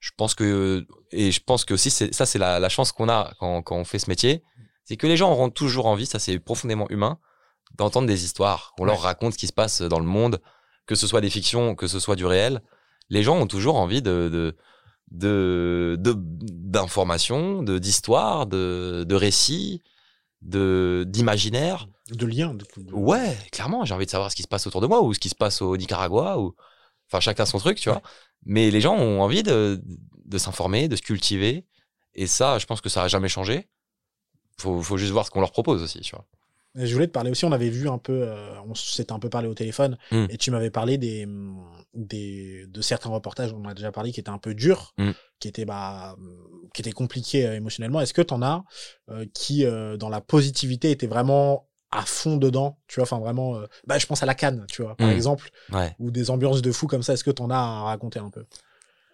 je 0.00 0.10
pense 0.16 0.34
que 0.34 0.86
et 1.12 1.30
je 1.32 1.40
pense 1.44 1.64
que 1.66 1.74
aussi 1.74 1.90
ça 1.90 2.26
c'est 2.26 2.38
la, 2.38 2.58
la 2.60 2.68
chance 2.70 2.90
qu'on 2.92 3.08
a 3.08 3.32
quand, 3.38 3.62
quand 3.62 3.76
on 3.76 3.84
fait 3.84 3.98
ce 3.98 4.08
métier, 4.08 4.42
c'est 4.84 4.96
que 4.96 5.06
les 5.06 5.16
gens 5.18 5.30
auront 5.32 5.50
toujours 5.50 5.86
envie, 5.86 6.06
ça 6.06 6.18
c'est 6.18 6.38
profondément 6.38 6.86
humain, 6.90 7.18
d'entendre 7.76 8.06
des 8.06 8.24
histoires. 8.24 8.72
On 8.78 8.84
leur 8.86 9.00
raconte 9.00 9.34
ce 9.34 9.38
qui 9.38 9.46
se 9.46 9.52
passe 9.52 9.82
dans 9.82 9.98
le 10.00 10.06
monde, 10.06 10.40
que 10.86 10.94
ce 10.94 11.06
soit 11.06 11.20
des 11.20 11.30
fictions, 11.30 11.74
que 11.74 11.86
ce 11.86 11.98
soit 12.00 12.16
du 12.16 12.24
réel. 12.26 12.62
Les 13.10 13.22
gens 13.22 13.36
ont 13.36 13.46
toujours 13.46 13.76
envie 13.76 14.00
de, 14.02 14.28
de 14.32 14.56
de 15.18 15.96
d'informations, 16.04 17.62
de 17.62 17.78
d'histoires, 17.78 18.46
de, 18.46 19.04
de 19.08 19.14
récits, 19.14 19.82
de 20.42 21.04
d'imaginaire. 21.08 21.88
de 22.10 22.26
liens. 22.26 22.54
de- 22.54 22.64
Ouais, 22.92 23.36
clairement, 23.52 23.84
j'ai 23.84 23.94
envie 23.94 24.06
de 24.06 24.10
savoir 24.10 24.30
ce 24.30 24.36
qui 24.36 24.42
se 24.42 24.48
passe 24.48 24.66
autour 24.66 24.80
de 24.80 24.86
moi 24.86 25.02
ou 25.02 25.14
ce 25.14 25.20
qui 25.20 25.28
se 25.28 25.34
passe 25.34 25.62
au 25.62 25.76
Nicaragua 25.76 26.38
ou 26.38 26.54
enfin 27.08 27.20
chacun 27.20 27.46
son 27.46 27.58
truc, 27.58 27.78
tu 27.78 27.88
vois. 27.90 28.02
Mais 28.44 28.70
les 28.70 28.80
gens 28.80 28.94
ont 28.96 29.22
envie 29.22 29.42
de 29.42 29.80
de 30.24 30.38
s'informer, 30.38 30.88
de 30.88 30.96
se 30.96 31.02
cultiver 31.02 31.64
et 32.14 32.26
ça, 32.26 32.58
je 32.58 32.66
pense 32.66 32.80
que 32.80 32.88
ça 32.88 33.02
a 33.04 33.08
jamais 33.08 33.28
changé. 33.28 33.68
Faut 34.60 34.82
faut 34.82 34.96
juste 34.96 35.12
voir 35.12 35.24
ce 35.26 35.30
qu'on 35.30 35.40
leur 35.40 35.52
propose 35.52 35.82
aussi, 35.82 36.00
tu 36.00 36.14
vois. 36.16 36.26
Et 36.76 36.86
Je 36.86 36.92
voulais 36.94 37.06
te 37.06 37.12
parler 37.12 37.30
aussi, 37.30 37.44
on 37.44 37.52
avait 37.52 37.70
vu 37.70 37.88
un 37.88 37.98
peu, 37.98 38.22
euh, 38.24 38.60
on 38.68 38.74
s'était 38.74 39.12
un 39.12 39.20
peu 39.20 39.28
parlé 39.30 39.46
au 39.48 39.54
téléphone, 39.54 39.96
Mm. 40.10 40.26
et 40.28 40.36
tu 40.38 40.50
m'avais 40.50 40.70
parlé 40.70 40.98
des, 40.98 41.24
des, 41.94 42.66
de 42.68 42.80
certains 42.80 43.10
reportages, 43.10 43.52
on 43.52 43.64
en 43.64 43.68
a 43.68 43.74
déjà 43.74 43.92
parlé, 43.92 44.12
qui 44.12 44.20
étaient 44.20 44.30
un 44.30 44.38
peu 44.38 44.54
durs, 44.54 44.92
Mm. 44.98 45.10
qui 45.40 45.48
étaient, 45.48 45.64
bah, 45.64 46.16
qui 46.74 46.82
étaient 46.82 46.92
compliqués 46.92 47.46
euh, 47.46 47.54
émotionnellement. 47.56 48.00
Est-ce 48.00 48.14
que 48.14 48.22
tu 48.22 48.34
en 48.34 48.42
as 48.42 48.64
euh, 49.10 49.24
qui, 49.34 49.64
euh, 49.64 49.96
dans 49.96 50.08
la 50.08 50.20
positivité, 50.20 50.90
étaient 50.90 51.06
vraiment 51.06 51.68
à 51.90 52.02
fond 52.02 52.36
dedans, 52.36 52.78
tu 52.88 52.96
vois, 52.96 53.04
enfin 53.04 53.20
vraiment, 53.20 53.56
bah, 53.86 53.98
je 53.98 54.06
pense 54.06 54.22
à 54.22 54.26
la 54.26 54.34
canne, 54.34 54.66
tu 54.68 54.82
vois, 54.82 54.96
par 54.96 55.06
Mm. 55.06 55.12
exemple, 55.12 55.50
Ouais. 55.72 55.94
ou 56.00 56.10
des 56.10 56.30
ambiances 56.30 56.60
de 56.62 56.72
fou 56.72 56.88
comme 56.88 57.04
ça, 57.04 57.12
est-ce 57.12 57.22
que 57.22 57.30
tu 57.30 57.40
en 57.42 57.50
as 57.50 57.56
à 57.56 57.82
raconter 57.84 58.18
un 58.18 58.30
peu? 58.30 58.44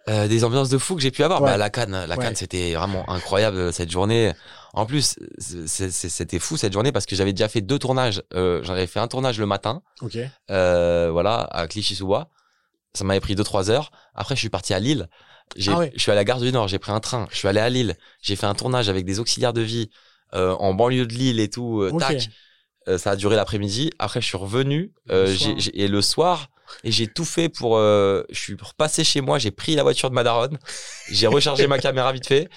Euh, 0.09 0.27
des 0.27 0.43
ambiances 0.43 0.69
de 0.69 0.79
fou 0.79 0.95
que 0.95 1.01
j'ai 1.03 1.11
pu 1.11 1.23
avoir. 1.23 1.43
Ouais. 1.43 1.51
Bah, 1.51 1.57
la 1.57 1.69
Cannes, 1.69 1.91
la 2.07 2.15
Ouais. 2.17 2.23
Cannes, 2.23 2.35
c'était 2.35 2.73
vraiment 2.73 3.07
incroyable 3.07 3.71
cette 3.71 3.91
journée. 3.91 4.31
En 4.73 4.87
plus, 4.87 5.15
c'était 5.37 6.39
fou 6.39 6.57
cette 6.57 6.73
journée 6.73 6.91
parce 6.91 7.05
que 7.05 7.15
j'avais 7.15 7.33
déjà 7.33 7.47
fait 7.47 7.61
deux 7.61 7.77
tournages. 7.77 8.23
Euh, 8.33 8.63
J'en 8.63 8.73
avais 8.73 8.87
fait 8.87 8.99
un 8.99 9.07
tournage 9.07 9.39
le 9.39 9.45
matin, 9.45 9.83
euh, 10.49 11.09
voilà, 11.11 11.41
à 11.51 11.67
Clichy-sous-Bois. 11.67 12.29
Ça 12.93 13.03
m'avait 13.03 13.19
pris 13.19 13.35
2-3 13.35 13.69
heures. 13.69 13.91
Après, 14.15 14.35
je 14.35 14.39
suis 14.39 14.49
parti 14.49 14.73
à 14.73 14.79
Lille. 14.79 15.07
Ah 15.67 15.79
ouais. 15.79 15.91
Je 15.95 15.99
suis 16.01 16.11
allé 16.11 16.17
à 16.19 16.21
la 16.21 16.25
gare 16.25 16.39
du 16.39 16.51
Nord, 16.51 16.67
j'ai 16.67 16.79
pris 16.79 16.91
un 16.91 16.99
train. 16.99 17.27
Je 17.31 17.37
suis 17.37 17.47
allé 17.47 17.59
à 17.59 17.69
Lille. 17.69 17.95
J'ai 18.21 18.35
fait 18.35 18.45
un 18.45 18.53
tournage 18.53 18.89
avec 18.89 19.05
des 19.05 19.19
auxiliaires 19.19 19.53
de 19.53 19.61
vie 19.61 19.89
euh, 20.33 20.53
en 20.53 20.73
banlieue 20.73 21.05
de 21.05 21.13
Lille 21.13 21.39
et 21.39 21.49
tout. 21.49 21.81
euh. 21.81 21.91
Tac. 21.97 22.29
Euh, 22.87 22.97
ça 22.97 23.11
a 23.11 23.15
duré 23.15 23.35
l'après-midi. 23.35 23.91
Après, 23.99 24.21
je 24.21 24.25
suis 24.27 24.37
revenu 24.37 24.91
et 25.73 25.87
le 25.87 26.01
soir, 26.01 26.47
et 26.83 26.91
j'ai 26.91 27.07
tout 27.07 27.25
fait 27.25 27.49
pour. 27.49 27.77
je 27.77 28.23
suis 28.31 28.55
repassé 28.59 29.03
chez 29.03 29.21
moi. 29.21 29.39
J'ai 29.39 29.51
pris 29.51 29.75
la 29.75 29.83
voiture 29.83 30.09
de 30.09 30.15
ma 30.15 30.23
daronne. 30.23 30.57
J'ai 31.09 31.27
rechargé 31.27 31.67
ma 31.67 31.77
caméra 31.85 32.11
vite 32.13 32.27
fait 32.27 32.49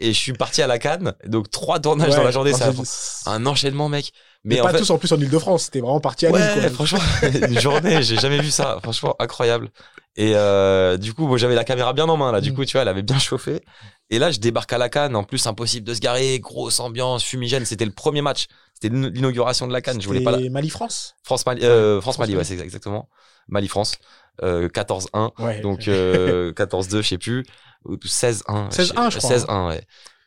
et 0.00 0.12
je 0.12 0.18
suis 0.18 0.32
parti 0.32 0.62
à 0.62 0.66
la 0.66 0.78
Cannes. 0.78 1.14
Donc 1.26 1.50
trois 1.50 1.78
tournages 1.78 2.14
dans 2.16 2.22
la 2.24 2.30
journée, 2.30 2.52
ça 2.52 2.72
c'est- 2.84 3.28
un 3.28 3.46
enchaînement, 3.46 3.88
mec. 3.88 4.12
Mais 4.42 4.54
Mais 4.54 4.60
en 4.62 4.64
pas 4.64 4.72
fait, 4.72 4.78
tous 4.78 4.90
en 4.90 4.96
plus 4.96 5.12
en 5.12 5.20
Ile-de-France, 5.20 5.64
c'était 5.64 5.80
vraiment 5.80 6.00
parti 6.00 6.24
à 6.26 6.30
Lille, 6.30 6.38
ouais, 6.40 6.60
quoi. 6.60 6.70
franchement, 6.70 6.98
une 7.50 7.60
journée, 7.60 8.02
j'ai 8.02 8.16
jamais 8.16 8.38
vu 8.40 8.50
ça. 8.50 8.78
Franchement, 8.82 9.14
incroyable. 9.18 9.68
Et 10.16 10.32
euh, 10.34 10.96
du 10.96 11.12
coup, 11.12 11.26
moi, 11.26 11.36
j'avais 11.36 11.54
la 11.54 11.62
caméra 11.64 11.92
bien 11.92 12.08
en 12.08 12.16
main 12.16 12.32
là. 12.32 12.40
Du 12.40 12.50
Mm. 12.50 12.54
coup, 12.54 12.64
tu 12.64 12.72
vois, 12.72 12.82
elle 12.82 12.88
avait 12.88 13.02
bien 13.02 13.18
chauffé. 13.18 13.60
Et 14.08 14.18
là, 14.18 14.30
je 14.30 14.38
débarque 14.40 14.72
à 14.72 14.78
la 14.78 14.88
Cannes. 14.88 15.14
En 15.14 15.24
plus, 15.24 15.46
impossible 15.46 15.86
de 15.86 15.92
se 15.94 16.00
garer. 16.00 16.40
Grosse 16.40 16.80
ambiance, 16.80 17.22
fumigène. 17.22 17.66
C'était 17.66 17.84
le 17.84 17.90
premier 17.92 18.22
match. 18.22 18.46
C'était 18.74 18.94
l'in- 18.94 19.10
l'inauguration 19.10 19.66
de 19.66 19.72
la 19.74 19.82
Cannes. 19.82 20.00
Je 20.00 20.06
voulais 20.06 20.22
pas 20.22 20.30
la... 20.32 20.38
C'était 20.38 20.48
Mali-France? 20.50 21.16
France 21.22 21.44
Mali. 21.44 21.62
euh, 21.64 22.00
France 22.00 22.18
Mali, 22.18 22.34
ouais, 22.34 22.44
c'est 22.44 22.58
exactement. 22.58 23.10
Mali 23.48 23.68
France. 23.68 23.96
Euh, 24.42 24.68
14-1. 24.70 25.32
Ouais. 25.38 25.60
Donc 25.60 25.86
euh, 25.86 26.52
14-2, 26.56 27.02
je 27.02 27.08
sais 27.08 27.18
plus. 27.18 27.44
Ou 27.84 27.96
16-1. 27.96 28.70
16-1, 28.70 29.10
je 29.10 29.18
crois, 29.18 29.36
16-1, 29.36 29.68
ouais. 29.68 29.82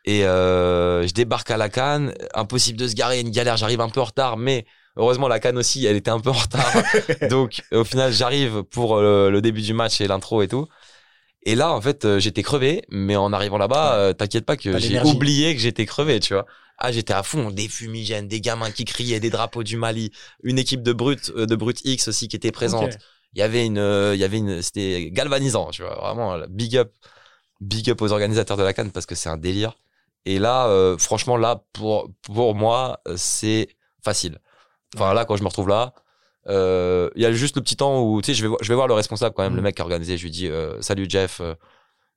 Et 0.06 0.26
euh, 0.26 1.08
je 1.08 1.14
débarque 1.14 1.50
à 1.52 1.58
la 1.58 1.70
Cannes. 1.70 2.14
Impossible 2.34 2.78
de 2.78 2.88
se 2.88 2.96
garer. 2.96 3.22
Une 3.22 3.30
galère. 3.30 3.58
J'arrive 3.58 3.82
un 3.82 3.90
peu 3.90 4.02
en 4.02 4.06
retard, 4.06 4.38
mais 4.38 4.66
heureusement 4.98 5.28
la 5.28 5.40
Cannes 5.40 5.58
aussi, 5.58 5.86
elle 5.86 5.96
était 5.96 6.12
un 6.12 6.20
peu 6.20 6.30
en 6.30 6.34
retard. 6.34 6.74
Donc 7.30 7.62
au 7.72 7.84
final, 7.84 8.12
j'arrive 8.12 8.64
pour 8.64 8.98
euh, 8.98 9.30
le 9.30 9.42
début 9.42 9.62
du 9.62 9.74
match 9.74 10.02
et 10.02 10.08
l'intro 10.08 10.42
et 10.42 10.48
tout. 10.48 10.68
Et 11.46 11.56
là, 11.56 11.74
en 11.74 11.82
fait, 11.82 12.06
euh, 12.06 12.20
j'étais 12.20 12.44
crevé, 12.44 12.84
mais 12.90 13.16
en 13.16 13.34
arrivant 13.34 13.58
là-bas, 13.58 13.96
euh, 13.96 14.14
t'inquiète 14.14 14.46
pas 14.46 14.56
que 14.56 14.78
j'ai 14.80 15.02
oublié 15.02 15.54
que 15.54 15.62
j'étais 15.62 15.86
crevé, 15.86 16.20
tu 16.20 16.34
vois. 16.34 16.46
Ah, 16.78 16.92
j'étais 16.92 17.14
à 17.14 17.22
fond, 17.22 17.52
des 17.52 17.68
fumigènes, 17.68 18.28
des 18.28 18.42
gamins 18.42 18.72
qui 18.72 18.86
criaient, 18.86 19.20
des 19.20 19.30
drapeaux 19.30 19.64
du 19.64 19.78
Mali, 19.78 20.12
une 20.44 20.58
équipe 20.58 20.82
de 20.82 20.94
brutes, 20.94 21.32
euh, 21.36 21.46
de 21.46 21.56
brutes 21.56 21.82
X 21.84 22.08
aussi 22.08 22.28
qui 22.28 22.36
était 22.36 22.52
présente. 22.52 22.98
Il 23.34 23.40
y 23.40 23.42
avait 23.42 23.66
une, 23.66 23.78
il 24.14 24.20
y 24.20 24.24
avait 24.24 24.38
une, 24.38 24.62
c'était 24.62 25.10
galvanisant, 25.12 25.72
tu 25.72 25.82
vois, 25.82 25.96
vraiment 25.96 26.40
big 26.50 26.78
up, 26.78 26.92
big 27.64 27.90
up 27.90 28.02
aux 28.02 28.12
organisateurs 28.12 28.58
de 28.58 28.64
la 28.64 28.74
Cannes 28.74 28.92
parce 28.92 29.06
que 29.06 29.16
c'est 29.16 29.30
un 29.30 29.38
délire. 29.38 29.78
Et 30.26 30.40
là, 30.40 30.68
euh, 30.68 30.98
franchement, 30.98 31.38
là, 31.38 31.64
pour 31.74 32.10
pour 32.22 32.56
moi, 32.56 33.00
euh, 33.08 33.16
c'est 33.18 33.68
facile. 34.04 34.40
Enfin 34.96 35.14
là, 35.14 35.26
quand 35.26 35.36
je 35.36 35.44
me 35.44 35.48
retrouve 35.48 35.68
là, 35.70 35.94
euh, 36.48 37.10
il 37.16 37.22
y 37.22 37.26
a 37.26 37.32
juste 37.32 37.56
le 37.56 37.62
petit 37.62 37.76
temps 37.76 38.02
où, 38.04 38.22
tu 38.22 38.28
sais, 38.28 38.34
je 38.34 38.42
vais, 38.44 38.48
voir- 38.50 38.60
je 38.62 38.68
vais 38.70 38.76
voir 38.76 38.88
le 38.88 38.94
responsable 38.94 39.34
quand 39.36 39.44
même, 39.44 39.54
Mm. 39.54 39.58
le 39.58 39.62
mec 39.62 39.76
qui 39.76 39.82
a 39.82 39.86
organisé. 39.86 40.18
Je 40.18 40.24
lui 40.24 40.32
dis, 40.32 40.48
euh, 40.48 40.82
salut 40.82 41.06
Jeff, 41.10 41.42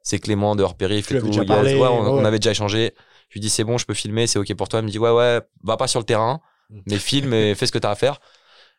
c'est 0.02 0.18
Clément 0.20 0.54
de 0.56 0.62
hors 0.62 0.76
périph 0.76 1.06
Tu 1.08 1.16
et 1.16 1.20
tout. 1.20 1.44
parlé, 1.46 1.74
ouais, 1.74 1.88
on, 1.88 2.00
on 2.20 2.24
avait 2.24 2.38
déjà 2.38 2.52
échangé. 2.52 2.94
Je 3.28 3.34
lui 3.34 3.40
dis, 3.40 3.50
c'est 3.50 3.64
bon, 3.64 3.76
je 3.78 3.86
peux 3.86 3.94
filmer, 3.94 4.26
c'est 4.28 4.38
ok 4.38 4.54
pour 4.54 4.68
toi. 4.68 4.80
Il 4.80 4.84
me 4.86 4.90
dit, 4.90 4.98
ouais, 5.00 5.10
ouais, 5.10 5.40
va 5.64 5.76
pas 5.76 5.88
sur 5.88 6.00
le 6.00 6.06
terrain, 6.06 6.40
Mm. 6.70 6.80
mais 6.86 6.98
filme 6.98 7.32
et 7.34 7.54
fais 7.54 7.66
ce 7.66 7.72
que 7.72 7.78
t'as 7.78 7.90
à 7.90 7.94
faire. 7.94 8.18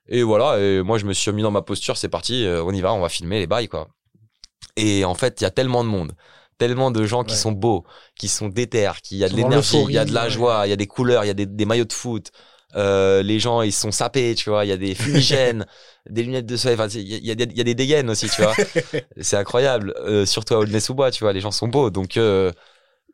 Et 0.10 0.24
voilà, 0.24 0.58
et 0.60 0.82
moi 0.84 0.98
je 0.98 1.06
me 1.06 1.12
suis 1.14 1.32
mis 1.34 1.42
dans 1.42 1.52
ma 1.52 1.62
posture, 1.62 1.98
c'est 1.98 2.08
parti, 2.10 2.46
on 2.64 2.72
y 2.72 2.80
va, 2.82 2.94
on 2.94 3.02
va 3.02 3.10
filmer 3.10 3.40
les 3.40 3.48
bails 3.48 3.68
quoi. 3.68 3.88
Et 4.78 5.04
en 5.06 5.16
fait, 5.16 5.42
il 5.42 5.44
y 5.44 5.48
a 5.48 5.52
tellement 5.52 5.84
de 5.84 5.90
monde, 5.90 6.14
tellement 6.58 6.92
de 6.92 7.06
gens 7.06 7.24
qui 7.24 7.34
Ouais. 7.34 7.38
sont 7.40 7.52
beaux, 7.52 7.84
qui 8.18 8.28
sont 8.28 8.48
déter, 8.50 8.90
qui 9.04 9.18
y 9.18 9.24
a 9.24 9.30
de 9.30 9.36
l'énergie, 9.36 9.78
il 9.88 9.92
y 9.94 9.98
a 9.98 10.06
de 10.06 10.14
la 10.14 10.30
joie, 10.30 10.64
il 10.66 10.70
y 10.70 10.74
a 10.74 10.76
des 10.78 10.88
couleurs, 10.88 11.24
il 11.24 11.28
y 11.28 11.32
a 11.32 11.34
des, 11.34 11.46
des 11.46 11.66
maillots 11.66 11.86
de 11.86 11.94
foot. 11.94 12.32
Euh, 12.76 13.24
les 13.24 13.40
gens 13.40 13.62
ils 13.62 13.72
sont 13.72 13.92
sapés, 13.92 14.36
tu 14.36 14.50
vois, 14.50 14.66
il 14.66 14.68
y 14.70 14.72
a 14.74 14.78
des 14.78 14.94
fumigènes, 14.94 15.66
des 16.10 16.24
lunettes 16.24 16.46
de 16.46 16.58
soleil, 16.58 16.76
enfin, 16.80 16.88
il 16.90 17.02
y, 17.08 17.30
a- 17.30 17.34
y, 17.34 17.36
des- 17.36 17.46
il 17.46 17.58
y 17.58 17.62
a 17.62 17.64
des 17.64 17.76
dégaines 17.76 18.10
aussi, 18.10 18.30
tu 18.30 18.42
vois. 18.42 18.54
c'est 19.22 19.38
incroyable, 19.38 19.94
euh, 20.00 20.26
surtout 20.26 20.54
à 20.56 20.60
Aulnay-sous-Bois, 20.60 21.12
tu 21.12 21.24
vois, 21.24 21.32
les 21.34 21.40
gens 21.40 21.52
sont 21.52 21.68
beaux, 21.70 21.90
donc 21.90 22.18
euh, 22.18 22.52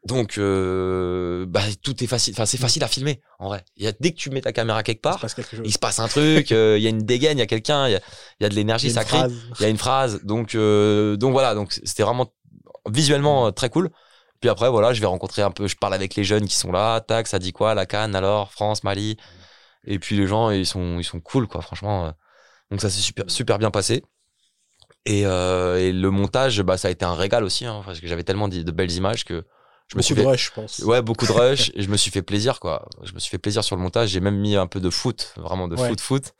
donc 0.05 0.37
euh, 0.37 1.45
bah 1.47 1.61
tout 1.81 2.03
est 2.03 2.07
facile, 2.07 2.33
enfin 2.35 2.45
c'est 2.45 2.57
facile 2.57 2.83
à 2.83 2.87
filmer 2.89 3.21
en 3.39 3.47
vrai. 3.47 3.63
Il 3.77 3.85
y 3.85 3.87
a 3.87 3.93
dès 3.97 4.11
que 4.11 4.17
tu 4.17 4.29
mets 4.31 4.41
ta 4.41 4.51
caméra 4.51 4.83
quelque 4.83 4.97
Il 4.97 4.99
se 4.99 5.01
part, 5.01 5.19
passe 5.19 5.33
quelque 5.33 5.55
chose. 5.55 5.65
il 5.65 5.71
se 5.71 5.79
passe 5.79 5.99
un 5.99 6.07
truc, 6.09 6.51
euh, 6.51 6.77
il 6.77 6.83
y 6.83 6.87
a 6.87 6.89
une 6.89 7.03
dégaine, 7.03 7.37
il 7.37 7.41
y 7.41 7.43
a 7.43 7.47
quelqu'un, 7.47 7.87
il 7.87 7.93
y 7.93 7.95
a, 7.95 8.01
il 8.39 8.43
y 8.43 8.45
a 8.45 8.49
de 8.49 8.55
l'énergie, 8.55 8.91
ça 8.91 9.05
crie, 9.05 9.17
phrase. 9.17 9.33
il 9.59 9.63
y 9.63 9.65
a 9.65 9.69
une 9.69 9.77
phrase. 9.77 10.19
Donc, 10.23 10.55
euh, 10.55 11.15
donc 11.15 11.31
voilà, 11.31 11.55
donc 11.55 11.71
c'était 11.71 12.03
vraiment 12.03 12.27
visuellement 12.89 13.47
euh, 13.47 13.51
très 13.51 13.69
cool. 13.69 13.89
Puis 14.41 14.49
après, 14.49 14.69
voilà, 14.69 14.93
je 14.93 14.99
vais 14.99 15.07
rencontrer 15.07 15.41
un 15.41 15.51
peu, 15.51 15.67
je 15.67 15.75
parle 15.77 15.93
avec 15.93 16.15
les 16.15 16.23
jeunes 16.23 16.47
qui 16.47 16.55
sont 16.55 16.71
là, 16.71 16.99
tac, 17.01 17.27
ça 17.27 17.39
dit 17.39 17.53
quoi, 17.53 17.75
la 17.75 17.85
Cannes, 17.85 18.15
alors, 18.15 18.51
France, 18.51 18.83
Mali. 18.83 19.17
Et 19.85 19.99
puis 19.99 20.17
les 20.17 20.27
gens, 20.27 20.49
ils 20.51 20.65
sont, 20.65 20.99
ils 20.99 21.03
sont 21.03 21.19
cool, 21.21 21.47
quoi, 21.47 21.61
franchement. 21.61 22.07
euh. 22.07 22.11
Donc 22.71 22.81
ça 22.81 22.89
s'est 22.89 23.01
super, 23.01 23.25
super 23.29 23.59
bien 23.59 23.71
passé. 23.71 24.03
Et, 25.05 25.25
euh, 25.25 25.79
et 25.79 25.91
le 25.91 26.09
montage, 26.11 26.61
bah, 26.61 26.77
ça 26.77 26.87
a 26.87 26.91
été 26.91 27.03
un 27.05 27.13
régal 27.15 27.43
aussi, 27.43 27.65
hein, 27.65 27.81
parce 27.85 27.99
que 27.99 28.07
j'avais 28.07 28.23
tellement 28.23 28.47
de, 28.47 28.61
de 28.61 28.71
belles 28.71 28.91
images 28.91 29.25
que 29.25 29.43
je 29.87 29.97
me 29.97 30.01
suis 30.01 30.15
de 30.15 30.21
fait, 30.21 30.27
rush, 30.27 30.45
je 30.47 30.51
pense. 30.51 30.79
Ouais, 30.79 31.01
beaucoup 31.01 31.25
de 31.25 31.31
rush. 31.31 31.71
et 31.75 31.83
je 31.83 31.89
me 31.89 31.97
suis 31.97 32.09
fait 32.09 32.21
plaisir, 32.21 32.59
quoi. 32.59 32.87
Je 33.03 33.13
me 33.13 33.19
suis 33.19 33.29
fait 33.29 33.37
plaisir 33.37 33.63
sur 33.63 33.75
le 33.75 33.81
montage. 33.81 34.09
J'ai 34.09 34.21
même 34.21 34.37
mis 34.37 34.55
un 34.55 34.67
peu 34.67 34.79
de 34.79 34.89
foot, 34.89 35.33
vraiment 35.37 35.67
de 35.67 35.75
Ouais. 35.75 35.87
foot, 35.89 35.99
foot. 35.99 36.33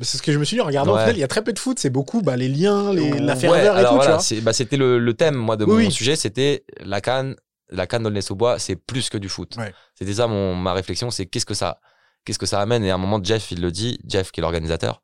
C'est 0.00 0.16
ce 0.18 0.22
que 0.22 0.32
je 0.32 0.38
me 0.38 0.44
suis 0.44 0.56
dit 0.56 0.60
en 0.60 0.66
regardant. 0.66 0.92
Au 0.92 0.94
Ouais. 0.96 1.02
final, 1.02 1.16
il 1.16 1.20
y 1.20 1.24
a 1.24 1.28
très 1.28 1.42
peu 1.42 1.52
de 1.52 1.58
foot. 1.58 1.78
C'est 1.78 1.90
beaucoup 1.90 2.22
bah, 2.22 2.36
les 2.36 2.48
liens, 2.48 2.92
les, 2.92 3.18
la 3.18 3.34
Ouais, 3.34 3.40
ferveur 3.40 3.76
et 3.76 3.78
alors 3.78 3.92
tout. 3.92 3.96
voilà, 3.96 4.18
bah, 4.42 4.52
c'était 4.52 4.76
le, 4.76 4.98
le 4.98 5.14
thème, 5.14 5.34
moi, 5.34 5.56
de 5.56 5.64
Oui, 5.64 5.84
mon 5.84 5.90
sujet. 5.90 6.14
C'était 6.16 6.64
la 6.80 7.00
canne, 7.00 7.34
la 7.70 7.86
canne 7.86 8.04
d'Aulnay-sous-Bois, 8.04 8.58
c'est 8.58 8.76
plus 8.76 9.08
que 9.10 9.18
du 9.18 9.28
foot. 9.28 9.56
Ouais. 9.56 9.72
C'était 9.94 10.14
ça, 10.14 10.26
mon, 10.26 10.54
ma 10.54 10.72
réflexion, 10.72 11.10
c'est 11.10 11.26
qu'est-ce 11.26 11.46
que 11.46 11.54
ça, 11.54 11.80
qu'est-ce 12.24 12.38
que 12.38 12.46
ça 12.46 12.60
amène? 12.60 12.84
Et 12.84 12.90
à 12.90 12.94
un 12.94 12.98
moment, 12.98 13.20
Jeff, 13.22 13.50
il 13.50 13.60
le 13.60 13.70
dit, 13.72 13.98
Jeff, 14.06 14.30
qui 14.30 14.40
est 14.40 14.42
l'organisateur, 14.42 15.02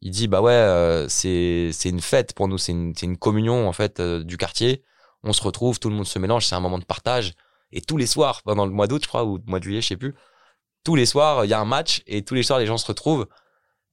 il 0.00 0.12
dit, 0.12 0.28
bah 0.28 0.40
ouais, 0.40 0.52
euh, 0.52 1.08
c'est, 1.08 1.72
une 1.84 2.00
fête 2.00 2.32
pour 2.34 2.46
nous, 2.48 2.56
c'est 2.56 2.72
une, 2.72 2.94
une 3.02 3.16
communion, 3.18 3.68
en 3.68 3.72
fait, 3.72 4.00
euh, 4.00 4.22
du 4.22 4.36
quartier. 4.36 4.82
On 5.24 5.32
se 5.34 5.42
retrouve, 5.42 5.78
tout 5.78 5.90
le 5.90 5.96
monde 5.96 6.06
se 6.06 6.18
mélange, 6.18 6.46
c'est 6.46 6.54
un 6.54 6.60
moment 6.60 6.78
de 6.78 6.84
partage. 6.86 7.34
Et 7.72 7.80
tous 7.82 7.96
les 7.98 8.06
soirs, 8.06 8.42
pendant 8.44 8.64
le 8.64 8.72
mois 8.72 8.86
d'août, 8.86 9.02
je 9.02 9.08
crois, 9.08 9.24
ou 9.24 9.36
le 9.38 9.42
mois 9.46 9.58
de 9.58 9.64
juillet, 9.64 9.80
je 9.82 9.88
sais 9.88 9.96
plus, 9.96 10.14
tous 10.84 10.94
les 10.96 11.04
soirs, 11.04 11.44
il 11.44 11.48
y 11.50 11.52
a 11.54 11.60
un 11.60 11.66
match 11.66 12.00
et 12.06 12.24
tous 12.24 12.34
les 12.34 12.42
soirs, 12.42 12.58
les 12.58 12.66
gens 12.66 12.78
se 12.78 12.86
retrouvent. 12.86 13.26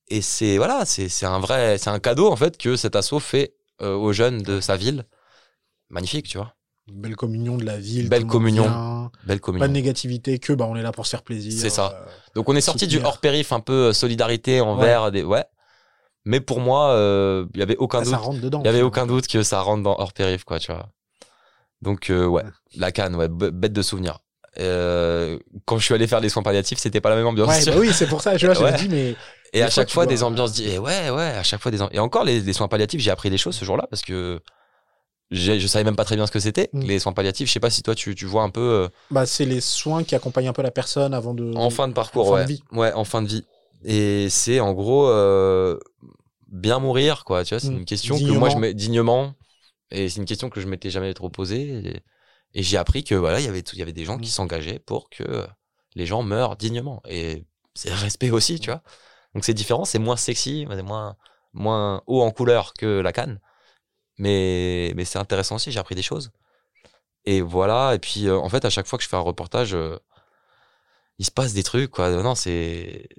Et 0.10 0.22
c'est, 0.22 0.58
voilà, 0.58 0.86
c'est, 0.86 1.26
un 1.26 1.40
vrai, 1.40 1.78
c'est 1.78 1.90
un 1.90 2.00
cadeau, 2.00 2.32
en 2.32 2.36
fait, 2.36 2.58
que 2.58 2.76
cet 2.76 2.96
assaut 2.96 3.20
fait 3.20 3.56
euh, 3.82 3.94
aux 3.96 4.14
jeunes 4.14 4.42
de 4.42 4.62
sa 4.62 4.78
ville. 4.78 5.06
Magnifique, 5.90 6.28
tu 6.28 6.38
vois. 6.38 6.54
Une 6.90 7.02
belle 7.02 7.16
communion 7.18 7.58
de 7.58 7.66
la 7.66 7.78
ville. 7.78 8.08
Belle 8.08 8.26
communion. 8.26 8.64
vient, 8.64 9.12
Belle 9.26 9.40
Pas 9.40 9.46
communion. 9.46 9.68
de 9.68 9.74
négativité, 9.74 10.40
que 10.40 10.54
bah, 10.54 10.66
on 10.70 10.76
est 10.78 10.82
là 10.82 10.94
pour 10.94 11.06
se 11.06 11.12
faire 11.12 11.24
plaisir. 11.24 11.52
C'est 11.60 11.70
ça. 11.70 11.94
euh, 11.94 12.10
Donc 12.36 12.48
on 12.48 12.56
est 12.56 12.62
sorti 12.62 12.88
du 12.88 13.00
hors 13.04 13.20
périph 13.20 13.52
un 13.52 13.60
peu 13.60 13.88
euh, 13.90 13.94
solidarité 13.94 14.62
envers 14.62 15.12
des 15.12 15.24
ouais. 15.24 15.44
Mais 16.24 16.40
pour 16.42 16.60
moi, 16.62 16.92
euh, 16.92 17.46
il 17.54 17.60
y 17.60 17.64
avait 17.64 17.78
aucun 17.78 18.00
ah, 18.00 18.04
doute. 18.04 18.14
ça 18.14 18.40
dedans. 18.42 18.62
Il 18.64 18.66
y 18.66 18.70
avait 18.70 18.82
aucun 18.82 19.06
doute 19.06 19.28
que 19.28 19.44
ça 19.44 19.62
rentre 19.62 19.84
dans 19.84 19.98
hors 20.00 20.14
périph 20.14 20.44
quoi, 20.46 20.60
tu 20.60 20.72
vois. 20.72 20.90
Donc 21.82 22.10
euh, 22.10 22.26
ouais, 22.26 22.44
Ouais. 22.44 22.50
la 22.78 22.92
canne, 22.94 23.16
ouais, 23.16 23.28
bête 23.30 23.74
de 23.74 23.82
souvenir. 23.82 24.20
Euh, 24.60 25.38
quand 25.66 25.78
je 25.78 25.86
suis 25.86 25.94
allé 25.94 26.08
faire 26.08 26.20
des 26.22 26.30
soins 26.30 26.42
palliatifs, 26.42 26.80
c'était 26.80 27.00
pas 27.02 27.10
la 27.12 27.16
même 27.18 27.28
ambiance. 27.28 27.48
Ouais, 27.50 27.66
bah 27.66 27.78
oui, 27.78 27.92
c'est 27.94 28.08
pour 28.08 28.22
ça. 28.22 28.38
Je 28.38 28.48
Ouais. 28.48 28.72
me 28.72 28.78
dis, 28.78 28.90
mais 28.90 29.16
Et 29.54 29.62
à 29.64 29.70
chaque 29.70 29.90
fois, 29.90 30.06
des 30.06 30.24
ambiances. 30.24 30.54
di- 30.54 30.66
Et 30.66 30.78
ouais, 30.80 31.10
ouais, 31.10 31.32
à 31.32 31.44
chaque 31.44 31.62
fois 31.62 31.72
des. 31.72 31.80
Et 31.92 32.00
encore 32.00 32.24
les, 32.24 32.40
les 32.42 32.54
soins 32.54 32.68
palliatifs, 32.68 33.02
j'ai 33.02 33.12
appris 33.12 33.30
des 33.30 33.38
choses 33.38 33.56
ce 33.56 33.66
jour-là 33.66 33.88
parce 33.90 34.02
que 34.02 34.40
je 35.30 35.68
savais 35.68 35.84
même 35.84 35.96
pas 35.96 36.06
très 36.06 36.16
bien 36.16 36.26
ce 36.26 36.32
que 36.32 36.40
c'était 36.40 36.70
Mm. 36.74 36.82
les 36.84 37.00
soins 37.00 37.14
palliatifs. 37.14 37.48
Je 37.48 37.54
sais 37.54 37.60
pas 37.60 37.70
si 37.70 37.84
toi 37.84 37.96
tu, 37.96 38.16
tu 38.16 38.26
vois 38.26 38.44
un 38.44 38.50
peu 38.50 38.62
euh, 38.62 38.90
bah, 39.12 39.26
c'est 39.26 39.46
les 39.46 39.62
soins 39.62 40.04
qui 40.04 40.16
accompagnent 40.16 40.48
un 40.48 40.54
peu 40.54 40.62
la 40.62 40.72
personne 40.72 41.14
avant 41.14 41.34
de. 41.34 41.54
en 41.56 41.70
fin 41.70 41.88
de 41.88 41.94
parcours, 41.94 42.28
en 42.28 42.32
fin 42.32 42.36
ouais, 42.38 42.44
de 42.44 42.48
vie. 42.48 42.64
ouais, 42.72 42.94
en 42.94 43.04
fin 43.04 43.22
de 43.22 43.28
vie. 43.28 43.46
Et 43.84 44.30
c'est 44.30 44.60
en 44.60 44.74
gros 44.74 45.08
euh, 45.08 45.78
bien 46.48 46.80
mourir, 46.80 47.24
quoi. 47.26 47.44
Tu 47.44 47.54
vois, 47.54 47.60
c'est 47.60 47.70
Mm. 47.70 47.78
une 47.78 47.86
question 47.86 48.18
que 48.18 48.32
moi 48.32 48.50
je 48.50 48.58
mets 48.58 48.74
dignement. 48.74 49.34
Et 49.92 50.10
c'est 50.10 50.20
une 50.20 50.26
question 50.26 50.50
que 50.50 50.60
je 50.62 50.68
m'étais 50.68 50.90
jamais 50.90 51.14
trop 51.14 51.30
posée. 51.30 52.02
Et, 52.54 52.60
et 52.60 52.64
j'ai 52.64 52.78
appris 52.78 53.04
que 53.04 53.16
voilà, 53.16 53.40
il 53.40 53.46
y 53.46 53.50
avait 53.50 53.60
il 53.60 53.80
y 53.80 53.82
avait 53.82 53.94
des 53.94 54.06
gens 54.06 54.18
qui 54.18 54.30
Mm. 54.30 54.32
s'engageaient 54.32 54.80
pour 54.80 55.10
que 55.10 55.46
les 55.96 56.06
gens 56.06 56.24
meurent 56.24 56.56
dignement. 56.58 57.02
Et 57.10 57.46
c'est 57.74 57.94
respect 57.94 58.32
aussi, 58.32 58.60
tu 58.60 58.70
vois. 58.72 58.82
Donc 59.38 59.46
c'est 59.46 59.54
différent, 59.54 59.86
c'est 59.86 60.00
moins 60.00 60.18
sexy, 60.18 60.66
c'est 60.68 60.82
moins 60.82 61.16
moins 61.54 62.02
haut 62.08 62.24
en 62.24 62.32
couleur 62.32 62.74
que 62.74 63.02
la 63.02 63.14
canne. 63.14 63.40
Mais 64.18 64.94
mais 64.96 65.06
c'est 65.06 65.20
intéressant 65.20 65.58
aussi. 65.58 65.72
J'ai 65.72 65.78
appris 65.78 65.94
des 65.94 66.02
choses. 66.02 66.32
Et 67.26 67.42
voilà. 67.42 67.94
Et 67.94 68.00
puis 68.00 68.26
euh, 68.28 68.36
en 68.40 68.50
fait, 68.50 68.66
à 68.66 68.72
chaque 68.72 68.88
fois 68.88 68.98
que 68.98 69.04
je 69.04 69.10
fais 69.10 69.16
un 69.16 69.20
reportage, 69.20 69.76
euh, 69.76 70.00
il 71.20 71.26
se 71.28 71.30
passe 71.30 71.54
des 71.54 71.62
trucs, 71.62 71.92
quoi. 71.92 72.10
Non, 72.10 72.34
c'est 72.34 73.10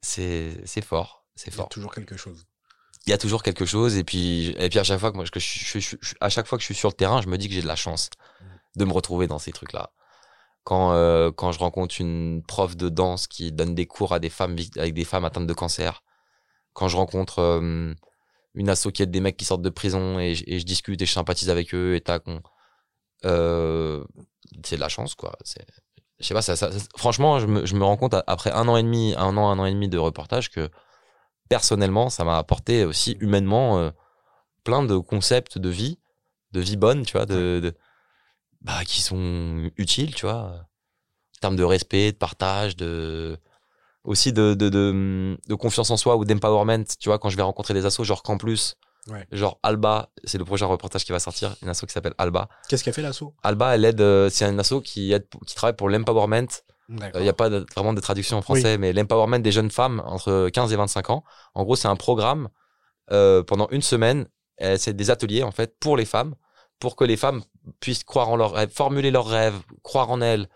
c'est 0.00 0.58
c'est 0.64 0.80
fort, 0.80 1.26
c'est 1.34 1.48
Il 1.48 1.50
y 1.50 1.54
a 1.54 1.56
fort. 1.58 1.68
toujours 1.68 1.92
quelque 1.92 2.16
chose. 2.16 2.46
Il 3.06 3.10
y 3.10 3.12
a 3.12 3.18
toujours 3.18 3.42
quelque 3.42 3.66
chose. 3.66 3.98
Et 3.98 4.04
puis 4.04 4.54
et 4.56 4.70
puis 4.70 4.78
à 4.78 4.84
chaque 4.84 5.00
fois 5.00 5.10
que 5.10 5.16
moi 5.16 5.26
je, 5.26 5.96
à 6.22 6.30
chaque 6.30 6.46
fois 6.46 6.56
que 6.56 6.62
je 6.62 6.66
suis 6.66 6.74
sur 6.74 6.88
le 6.88 6.94
terrain, 6.94 7.20
je 7.20 7.28
me 7.28 7.36
dis 7.36 7.46
que 7.46 7.52
j'ai 7.52 7.60
de 7.60 7.66
la 7.66 7.76
chance 7.76 8.08
de 8.74 8.86
me 8.86 8.92
retrouver 8.94 9.26
dans 9.26 9.38
ces 9.38 9.52
trucs-là. 9.52 9.90
Quand 10.68 10.92
euh, 10.92 11.30
quand 11.32 11.50
je 11.50 11.58
rencontre 11.60 11.94
une 11.98 12.42
prof 12.46 12.76
de 12.76 12.90
danse 12.90 13.26
qui 13.26 13.52
donne 13.52 13.74
des 13.74 13.86
cours 13.86 14.12
à 14.12 14.18
des 14.18 14.28
femmes 14.28 14.54
avec 14.76 14.92
des 14.92 15.04
femmes 15.04 15.24
atteintes 15.24 15.46
de 15.46 15.54
cancer, 15.54 16.02
quand 16.74 16.88
je 16.88 16.96
rencontre 16.98 17.38
euh, 17.38 17.94
une 18.54 18.68
asso 18.68 18.88
qui 18.92 19.02
aide 19.02 19.10
des 19.10 19.20
mecs 19.20 19.38
qui 19.38 19.46
sortent 19.46 19.62
de 19.62 19.70
prison 19.70 20.18
et, 20.18 20.34
je- 20.34 20.44
et 20.46 20.58
je 20.60 20.66
discute 20.66 21.00
et 21.00 21.06
je 21.06 21.12
sympathise 21.12 21.48
avec 21.48 21.72
eux 21.74 21.94
et 21.96 22.02
tac, 22.02 22.22
on- 22.26 22.42
euh, 23.24 24.04
c'est 24.62 24.76
de 24.76 24.80
la 24.82 24.90
chance 24.90 25.14
quoi. 25.14 25.32
Je 26.20 26.26
sais 26.26 26.34
pas, 26.34 26.42
ça, 26.42 26.54
ça- 26.54 26.70
ça- 26.70 26.86
franchement, 26.98 27.38
je 27.40 27.46
me, 27.46 27.64
je 27.64 27.74
me 27.74 27.84
rends 27.84 27.96
compte 27.96 28.14
après 28.26 28.50
un 28.52 28.68
an 28.68 28.76
et 28.76 28.82
demi, 28.82 29.14
un 29.16 29.36
an, 29.38 29.48
un 29.48 29.58
an 29.58 29.64
et 29.64 29.72
demi 29.72 29.88
de 29.88 29.96
reportage 29.96 30.50
que 30.50 30.68
personnellement, 31.48 32.10
ça 32.10 32.24
m'a 32.24 32.36
apporté 32.36 32.84
aussi 32.84 33.12
humainement 33.20 33.78
euh, 33.78 33.90
plein 34.64 34.82
de 34.82 34.98
concepts 34.98 35.56
de 35.56 35.70
vie, 35.70 35.98
de 36.52 36.60
vie 36.60 36.76
bonne, 36.76 37.06
tu 37.06 37.12
vois, 37.16 37.24
de, 37.24 37.60
de- 37.62 37.74
bah, 38.60 38.84
qui 38.84 39.00
sont 39.02 39.70
utiles, 39.76 40.14
tu 40.14 40.26
vois, 40.26 40.42
en 41.36 41.40
termes 41.40 41.56
de 41.56 41.64
respect, 41.64 42.12
de 42.12 42.16
partage, 42.16 42.76
de 42.76 43.38
aussi 44.04 44.32
de, 44.32 44.54
de, 44.54 44.68
de, 44.68 45.38
de 45.46 45.54
confiance 45.54 45.90
en 45.90 45.96
soi 45.96 46.16
ou 46.16 46.24
d'empowerment, 46.24 46.84
tu 46.98 47.08
vois, 47.08 47.18
quand 47.18 47.28
je 47.28 47.36
vais 47.36 47.42
rencontrer 47.42 47.74
des 47.74 47.84
assos 47.86 48.04
genre 48.04 48.22
Campus, 48.22 48.74
Ouais. 49.06 49.26
genre 49.32 49.58
Alba, 49.62 50.10
c'est 50.24 50.36
le 50.36 50.44
prochain 50.44 50.66
reportage 50.66 51.02
qui 51.04 51.12
va 51.12 51.18
sortir, 51.18 51.56
une 51.62 51.68
asso 51.70 51.86
qui 51.86 51.92
s'appelle 51.94 52.12
Alba. 52.18 52.48
Qu'est-ce 52.68 52.84
qu'a 52.84 52.92
fait 52.92 53.00
l'assaut 53.00 53.32
Alba, 53.42 53.74
elle 53.74 53.86
aide, 53.86 54.00
euh, 54.02 54.28
c'est 54.28 54.44
un 54.44 54.58
asso 54.58 54.82
qui 54.84 55.12
aide, 55.12 55.26
qui 55.46 55.54
travaille 55.54 55.76
pour 55.76 55.88
l'empowerment 55.88 56.46
il 56.90 57.20
n'y 57.22 57.28
a 57.28 57.32
pas 57.34 57.48
de- 57.50 57.64
vraiment 57.74 57.92
de 57.94 58.00
traduction 58.00 58.36
en 58.38 58.42
français, 58.42 58.76
mais 58.78 58.92
l'empowerment 58.94 59.38
des 59.40 59.52
jeunes 59.52 59.70
femmes 59.70 60.02
entre 60.06 60.48
15 60.50 60.72
et 60.72 60.76
25 60.76 61.08
ans. 61.10 61.22
En 61.54 61.64
gros, 61.64 61.76
c'est 61.76 61.88
un 61.88 61.96
programme 61.96 62.48
euh, 63.10 63.42
pendant 63.42 63.68
une 63.70 63.82
semaine 63.82 64.26
c'est 64.76 64.94
des 64.94 65.10
ateliers 65.10 65.42
en 65.42 65.52
fait 65.52 65.78
pour 65.78 65.96
les 65.96 66.04
femmes, 66.06 66.34
pour 66.78 66.96
que 66.96 67.04
les 67.04 67.16
femmes 67.16 67.42
puissent 67.80 68.04
croire 68.04 68.28
en 68.28 68.36
leurs 68.36 68.52
rêves, 68.52 68.70
formuler 68.72 69.10
leurs 69.10 69.26
rêves, 69.26 69.58
croire 69.82 70.10
en 70.10 70.20
elles, 70.20 70.48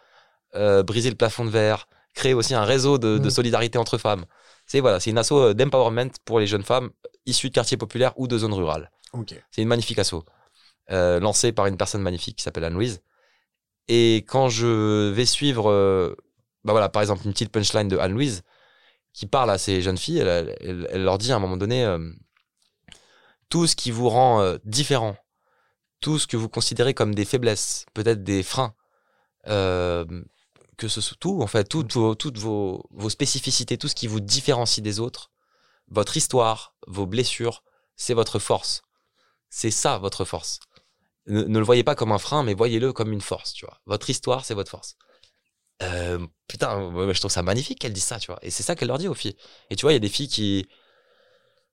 euh, 0.54 0.82
briser 0.82 1.10
le 1.10 1.16
plafond 1.16 1.44
de 1.44 1.50
verre, 1.50 1.88
créer 2.14 2.34
aussi 2.34 2.54
un 2.54 2.64
réseau 2.64 2.98
de, 2.98 3.18
de 3.18 3.26
Mm. 3.28 3.30
solidarité 3.30 3.78
entre 3.78 3.98
femmes. 3.98 4.24
C'est 4.66 4.80
voilà, 4.80 5.00
c'est 5.00 5.10
une 5.10 5.18
asso 5.18 5.32
euh, 5.32 5.54
d'empowerment 5.54 6.10
pour 6.24 6.38
les 6.40 6.46
jeunes 6.46 6.62
femmes 6.62 6.90
issues 7.26 7.48
de 7.48 7.54
quartiers 7.54 7.76
populaires 7.76 8.12
ou 8.16 8.26
de 8.28 8.38
zones 8.38 8.52
rurales. 8.54 8.90
C'est 9.50 9.62
une 9.62 9.68
magnifique 9.68 9.98
asso, 9.98 10.24
euh, 10.90 11.20
lancée 11.20 11.52
par 11.52 11.66
une 11.66 11.76
personne 11.76 12.02
magnifique 12.02 12.36
qui 12.36 12.42
s'appelle 12.44 12.64
Anne-Louise. 12.64 13.02
Et 13.88 14.24
quand 14.28 14.48
je 14.48 15.10
vais 15.10 15.26
suivre, 15.26 15.70
euh, 15.70 16.14
bah 16.64 16.72
voilà, 16.72 16.88
par 16.88 17.02
exemple, 17.02 17.22
une 17.24 17.32
petite 17.32 17.50
punchline 17.50 17.88
de 17.88 17.98
Anne-Louise 17.98 18.42
qui 19.12 19.26
parle 19.26 19.50
à 19.50 19.58
ces 19.58 19.82
jeunes 19.82 19.98
filles, 19.98 20.18
elle, 20.18 20.56
elle- 20.60 20.88
elle 20.90 21.02
leur 21.04 21.18
dit 21.18 21.32
à 21.32 21.36
un 21.36 21.40
moment 21.40 21.56
donné 21.58 21.84
tout 23.48 23.66
ce 23.66 23.76
qui 23.76 23.90
vous 23.90 24.08
rend 24.08 24.56
différent, 24.64 25.16
tout 26.02 26.18
ce 26.18 26.26
que 26.26 26.36
vous 26.36 26.50
considérez 26.50 26.92
comme 26.92 27.14
des 27.14 27.24
faiblesses, 27.24 27.86
peut-être 27.94 28.22
des 28.22 28.42
freins, 28.42 28.74
euh, 29.46 30.04
que 30.76 30.88
ce 30.88 31.00
soit 31.00 31.16
tout, 31.18 31.40
en 31.40 31.46
fait, 31.46 31.64
toutes, 31.64 31.94
vos, 31.94 32.14
toutes 32.14 32.38
vos, 32.38 32.84
vos 32.90 33.08
spécificités, 33.08 33.78
tout 33.78 33.88
ce 33.88 33.94
qui 33.94 34.08
vous 34.08 34.20
différencie 34.20 34.82
des 34.82 35.00
autres, 35.00 35.30
votre 35.88 36.16
histoire, 36.16 36.74
vos 36.86 37.06
blessures, 37.06 37.62
c'est 37.96 38.14
votre 38.14 38.38
force. 38.38 38.82
C'est 39.48 39.70
ça 39.70 39.98
votre 39.98 40.24
force. 40.24 40.58
Ne, 41.26 41.44
ne 41.44 41.58
le 41.58 41.64
voyez 41.64 41.84
pas 41.84 41.94
comme 41.94 42.12
un 42.12 42.18
frein, 42.18 42.42
mais 42.42 42.54
voyez-le 42.54 42.92
comme 42.92 43.12
une 43.12 43.20
force, 43.20 43.52
tu 43.52 43.64
vois. 43.64 43.80
Votre 43.86 44.10
histoire, 44.10 44.44
c'est 44.44 44.54
votre 44.54 44.70
force. 44.70 44.96
Euh, 45.82 46.26
putain, 46.48 46.92
je 47.12 47.18
trouve 47.18 47.30
ça 47.30 47.42
magnifique 47.42 47.78
qu'elle 47.80 47.92
dise 47.92 48.04
ça, 48.04 48.18
tu 48.18 48.26
vois. 48.26 48.38
Et 48.42 48.50
c'est 48.50 48.62
ça 48.62 48.74
qu'elle 48.74 48.88
leur 48.88 48.98
dit 48.98 49.08
aux 49.08 49.14
filles. 49.14 49.36
Et 49.70 49.76
tu 49.76 49.82
vois, 49.82 49.92
il 49.92 49.96
y 49.96 49.96
a 49.96 50.00
des 50.00 50.08
filles 50.08 50.28
qui, 50.28 50.66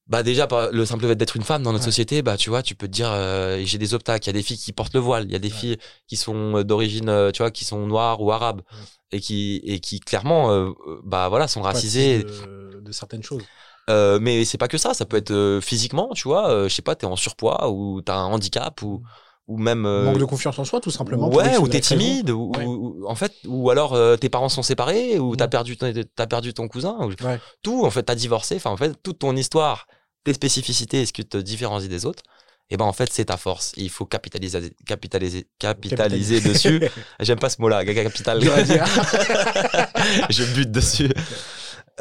bah 0.09 0.23
déjà 0.23 0.47
le 0.71 0.85
simple 0.85 1.07
fait 1.07 1.15
d'être 1.15 1.35
une 1.37 1.43
femme 1.43 1.63
dans 1.63 1.71
notre 1.71 1.85
Ouais. 1.85 1.91
société, 1.91 2.21
bah 2.21 2.35
tu 2.35 2.49
vois, 2.49 2.61
tu 2.63 2.75
peux 2.75 2.87
te 2.87 2.91
dire 2.91 3.09
euh, 3.11 3.61
j'ai 3.63 3.77
des 3.77 3.93
obstacles. 3.93 4.25
Il 4.25 4.27
y 4.27 4.29
a 4.31 4.33
des 4.33 4.41
filles 4.43 4.57
qui 4.57 4.73
portent 4.73 4.93
le 4.95 4.99
voile, 4.99 5.25
il 5.25 5.31
y 5.31 5.35
a 5.35 5.39
des 5.39 5.49
Ouais. 5.49 5.53
filles 5.53 5.77
qui 6.07 6.15
sont 6.17 6.57
euh, 6.57 6.63
d'origine, 6.63 7.09
euh, 7.09 7.31
tu 7.31 7.43
vois, 7.43 7.51
qui 7.51 7.63
sont 7.63 7.85
noires 7.87 8.19
ou 8.21 8.31
arabes 8.31 8.61
Ouais. 8.71 8.87
et 9.13 9.19
qui 9.21 9.61
et 9.63 9.79
qui 9.79 9.99
clairement, 9.99 10.51
euh, 10.51 10.71
bah 11.03 11.29
voilà, 11.29 11.47
sont 11.47 11.61
racisées. 11.61 12.23
De, 12.23 12.81
de 12.81 12.91
certaines 12.91 13.23
choses. 13.23 13.43
Euh, 13.89 14.19
mais 14.21 14.45
c'est 14.45 14.57
pas 14.57 14.67
que 14.67 14.77
ça, 14.77 14.93
ça 14.93 15.05
peut 15.05 15.17
être 15.17 15.59
physiquement, 15.61 16.09
tu 16.13 16.27
vois, 16.27 16.67
je 16.67 16.73
sais 16.73 16.81
pas, 16.81 16.95
t'es 16.95 17.05
en 17.05 17.15
surpoids 17.15 17.69
ou 17.69 18.01
t'as 18.01 18.15
un 18.17 18.25
handicap 18.25 18.81
ou 18.81 19.01
ou 19.47 19.57
même 19.57 19.79
Manque 19.81 20.19
de 20.19 20.25
confiance 20.25 20.59
en 20.59 20.63
soi, 20.63 20.79
tout 20.79 20.91
simplement. 20.91 21.27
ouais 21.29 21.57
ou 21.57 21.67
t'es 21.67 21.79
timide 21.81 22.29
ou, 22.29 22.51
Ouais. 22.55 22.65
ou- 22.65 23.03
en 23.07 23.15
fait 23.15 23.33
ou 23.47 23.71
alors 23.71 23.93
euh, 23.95 24.15
tes 24.15 24.29
parents 24.29 24.47
sont 24.47 24.61
séparés 24.61 25.17
ou 25.17 25.35
t'as 25.35 25.47
Mm. 25.47 25.49
perdu 25.49 25.75
ton, 25.77 25.91
t'as 26.15 26.27
perdu 26.27 26.53
ton 26.53 26.67
cousin 26.67 26.95
ou 27.01 27.07
Ouais. 27.25 27.39
tout 27.63 27.83
en 27.83 27.89
fait 27.89 28.03
t'as 28.03 28.13
divorcé 28.13 28.57
enfin 28.57 28.69
en 28.69 28.77
fait 28.77 28.93
toute 29.01 29.17
ton 29.17 29.35
histoire 29.35 29.87
tes 30.23 30.33
spécificités 30.33 31.01
et 31.01 31.05
ce 31.05 31.13
qui 31.13 31.25
te 31.25 31.37
différencie 31.37 31.89
des 31.89 32.05
autres 32.05 32.23
et 32.71 32.77
ben 32.77 32.85
en 32.85 32.93
fait 32.93 33.11
c'est 33.11 33.25
ta 33.25 33.37
force. 33.37 33.73
Et 33.77 33.81
il 33.81 33.89
faut 33.89 34.05
capitaliser 34.05 34.71
capitaliser 34.85 35.47
capitaliser 35.57 36.39
dessus. 36.39 36.81
J'aime 37.19 37.39
pas 37.39 37.49
ce 37.49 37.59
mot 37.61 37.67
là 37.69 37.83
capital. 37.83 38.41
Je 40.29 40.43
bute 40.53 40.71
dessus. 40.71 41.09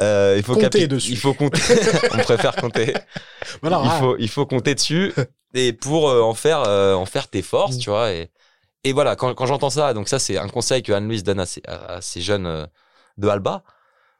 Euh, 0.01 0.35
il 0.37 0.43
faut 0.43 0.55
Compter 0.55 0.87
dessus. 0.87 1.11
il 1.11 1.17
faut 1.17 1.33
compter. 1.33 1.61
On 2.13 2.17
préfère 2.19 2.55
compter. 2.55 2.93
Voilà, 3.61 3.81
il 3.83 3.89
ah, 3.91 3.99
faut 3.99 4.15
il 4.17 4.29
faut 4.29 4.45
compter 4.45 4.75
dessus 4.75 5.11
et 5.53 5.73
pour 5.73 6.07
euh, 6.09 6.21
en 6.21 6.33
faire 6.33 6.61
euh, 6.67 6.93
en 6.93 7.05
faire 7.05 7.27
tes 7.27 7.41
forces 7.41 7.75
Mm. 7.75 7.79
tu 7.79 7.89
vois 7.89 8.11
et 8.13 8.29
et 8.85 8.93
voilà 8.93 9.15
quand, 9.17 9.33
quand 9.33 9.45
j'entends 9.45 9.69
ça 9.71 9.93
donc 9.93 10.07
ça 10.07 10.19
c'est 10.19 10.37
un 10.37 10.47
conseil 10.47 10.83
que 10.83 10.93
Anne-Louise 10.93 11.23
donne 11.23 11.39
à 11.41 11.45
ces, 11.45 11.61
à, 11.67 11.99
ces 12.01 12.21
jeunes 12.21 12.67
de 13.17 13.27
Alba. 13.27 13.63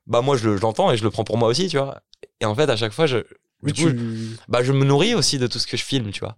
Bah 0.07 0.21
moi 0.21 0.35
je 0.35 0.49
le- 0.49 0.57
je 0.57 0.61
l'entends 0.61 0.91
et 0.91 0.97
je 0.97 1.03
le 1.03 1.11
prends 1.11 1.23
pour 1.23 1.37
moi 1.37 1.47
aussi 1.47 1.67
tu 1.67 1.77
vois. 1.77 2.01
Et 2.41 2.45
en 2.45 2.55
fait 2.55 2.69
à 2.69 2.75
chaque 2.75 2.91
fois 2.91 3.05
je 3.05 3.19
mais 3.61 3.71
du 3.71 3.83
coup, 3.85 3.91
tu... 3.91 4.37
bah 4.47 4.63
je 4.63 4.71
me 4.71 4.85
nourris 4.85 5.15
aussi 5.15 5.37
de 5.37 5.47
tout 5.47 5.59
ce 5.59 5.67
que 5.67 5.77
je 5.77 5.83
filme 5.83 6.11
tu 6.11 6.19
vois. 6.21 6.35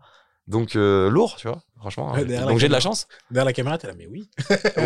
Donc 0.47 0.75
euh, 0.75 1.09
lourd 1.09 1.35
tu 1.37 1.47
vois 1.47 1.61
franchement. 1.79 2.11
Ouais, 2.13 2.25
donc 2.25 2.59
j'ai 2.59 2.67
de 2.67 2.73
la 2.73 2.79
chance. 2.79 3.07
Derrière 3.31 3.45
la 3.45 3.53
caméra, 3.53 3.77
t'es 3.77 3.87
là, 3.87 3.93
mais 3.97 4.07
oui. 4.07 4.29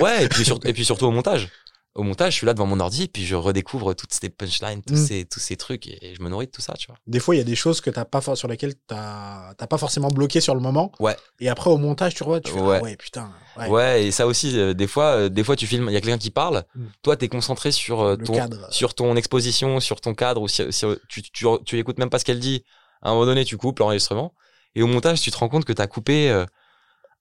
ouais 0.02 0.26
et 0.26 0.30
puis, 0.30 0.46
sur- 0.46 0.60
et 0.66 0.74
puis 0.74 0.86
surtout 0.86 1.06
au 1.06 1.12
montage 1.12 1.50
au 1.96 2.04
montage 2.04 2.34
je 2.34 2.38
suis 2.40 2.46
là 2.46 2.54
devant 2.54 2.66
mon 2.66 2.80
ordi 2.82 3.04
et 3.04 3.08
puis 3.08 3.26
je 3.26 3.36
redécouvre 3.36 3.96
toutes 3.96 4.14
ces 4.14 4.30
punchlines 4.30 4.82
tous 4.84 4.94
Mm. 4.96 5.06
ces 5.08 5.26
tous 5.26 5.40
ces 5.40 5.56
trucs 5.56 5.88
et, 5.88 6.14
je 6.16 6.22
me 6.22 6.30
nourris 6.30 6.46
de 6.48 6.52
tout 6.52 6.62
ça 6.62 6.74
tu 6.78 6.88
vois 6.88 6.98
Des 7.08 7.20
fois, 7.20 7.36
il 7.36 7.38
y 7.38 7.42
a 7.42 7.46
des 7.46 7.56
choses 7.56 7.80
que 7.82 7.90
t'as 7.90 8.06
pas 8.06 8.22
sur 8.36 8.48
lesquelles 8.48 8.76
t'as 8.88 9.54
t'as 9.56 9.68
pas 9.68 9.78
forcément 9.78 10.10
bloqué 10.10 10.42
sur 10.42 10.54
le 10.56 10.62
moment. 10.62 10.92
Ouais. 11.00 11.16
Et 11.40 11.48
après, 11.50 11.70
au 11.70 11.78
montage, 11.78 12.14
tu 12.16 12.24
revois, 12.24 12.42
tu 12.42 12.52
fais, 12.52 12.60
Ouais. 12.60 12.78
ah 12.80 12.84
ouais, 12.84 12.96
putain. 12.98 13.32
Ouais. 13.58 13.70
Ouais, 13.70 14.06
et 14.06 14.12
ça 14.12 14.28
aussi, 14.28 14.58
euh, 14.60 14.74
des 14.74 14.88
fois, 14.88 15.06
euh, 15.16 15.30
des 15.30 15.44
fois 15.44 15.56
tu 15.56 15.66
filmes, 15.68 15.88
il 15.90 15.94
y 15.94 15.98
a 15.98 16.02
quelqu'un 16.02 16.18
qui 16.18 16.32
parle, 16.32 16.64
Mm. 16.76 16.84
toi 17.02 17.16
t'es 17.18 17.28
concentré 17.30 17.72
sur 17.72 18.02
euh, 18.02 18.16
ton, 18.18 18.34
cadre. 18.34 18.68
sur 18.74 18.94
ton 18.94 19.16
exposition, 19.16 19.80
sur 19.80 20.02
ton 20.02 20.14
cadre, 20.14 20.42
ou 20.42 20.48
sur, 20.48 20.74
sur- 20.74 20.98
tu, 21.08 21.22
tu, 21.24 21.46
tu 21.66 21.80
écoutes 21.80 21.98
même 22.00 22.10
pas 22.10 22.20
ce 22.20 22.26
qu'elle 22.26 22.40
dit. 22.40 22.64
À 23.02 23.10
un 23.10 23.14
moment 23.14 23.26
donné, 23.26 23.46
tu 23.46 23.56
coupes 23.58 23.80
l'enregistrement, 23.80 24.34
et 24.76 24.82
au 24.84 24.88
montage, 24.88 25.22
tu 25.22 25.32
te 25.32 25.38
rends 25.38 25.48
compte 25.50 25.64
que 25.66 25.74
t'as 25.74 25.88
coupé 25.88 26.30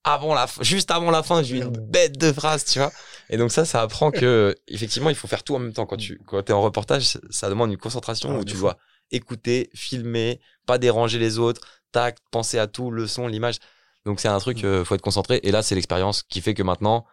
avant 0.05 0.34
la, 0.34 0.46
juste 0.61 0.90
avant 0.90 1.11
la 1.11 1.22
fin, 1.22 1.42
j'ai 1.42 1.57
eu 1.57 1.62
une 1.62 1.70
bête 1.70 2.18
de 2.18 2.32
phrase, 2.32 2.64
tu 2.64 2.78
vois. 2.78 2.92
Et 3.30 3.36
donc 3.38 3.50
ça, 3.50 3.64
ça 3.64 3.80
apprend 3.82 4.11
que 4.11 4.55
effectivement, 4.68 5.09
il 5.11 5.16
faut 5.16 5.26
faire 5.28 5.42
tout 5.42 5.55
en 5.55 5.59
même 5.59 5.72
temps. 5.72 5.86
Quand 5.86 5.96
tu, 5.96 6.20
quand 6.26 6.42
t'es 6.42 6.52
en 6.52 6.61
reportage, 6.62 7.18
ça- 7.30 7.48
demande 7.48 7.70
une 7.70 7.78
concentration 7.78 8.30
Ah, 8.34 8.38
où 8.38 8.44
de 8.44 8.50
tu 8.50 8.55
fou. 8.57 8.62
dois 8.62 8.76
écouter, 9.11 9.70
filmer, 9.74 10.40
pas 10.66 10.78
déranger 10.78 11.18
les 11.18 11.38
autres, 11.38 11.62
tac, 11.92 12.18
penser 12.30 12.59
à 12.59 12.66
tout, 12.66 12.90
le 12.90 13.07
son, 13.07 13.26
l'image. 13.26 13.57
Donc 14.05 14.20
c'est 14.20 14.28
un 14.28 14.38
truc, 14.38 14.62
Mm. 14.62 14.66
euh, 14.66 14.84
faut 14.84 14.94
être 14.94 15.00
concentré. 15.02 15.40
Et 15.42 15.50
là, 15.50 15.62
c'est 15.62 15.74
l'expérience 15.74 16.22
qui 16.22 16.40
fait 16.42 16.52
que 16.55 16.62
maintenant, 16.62 17.07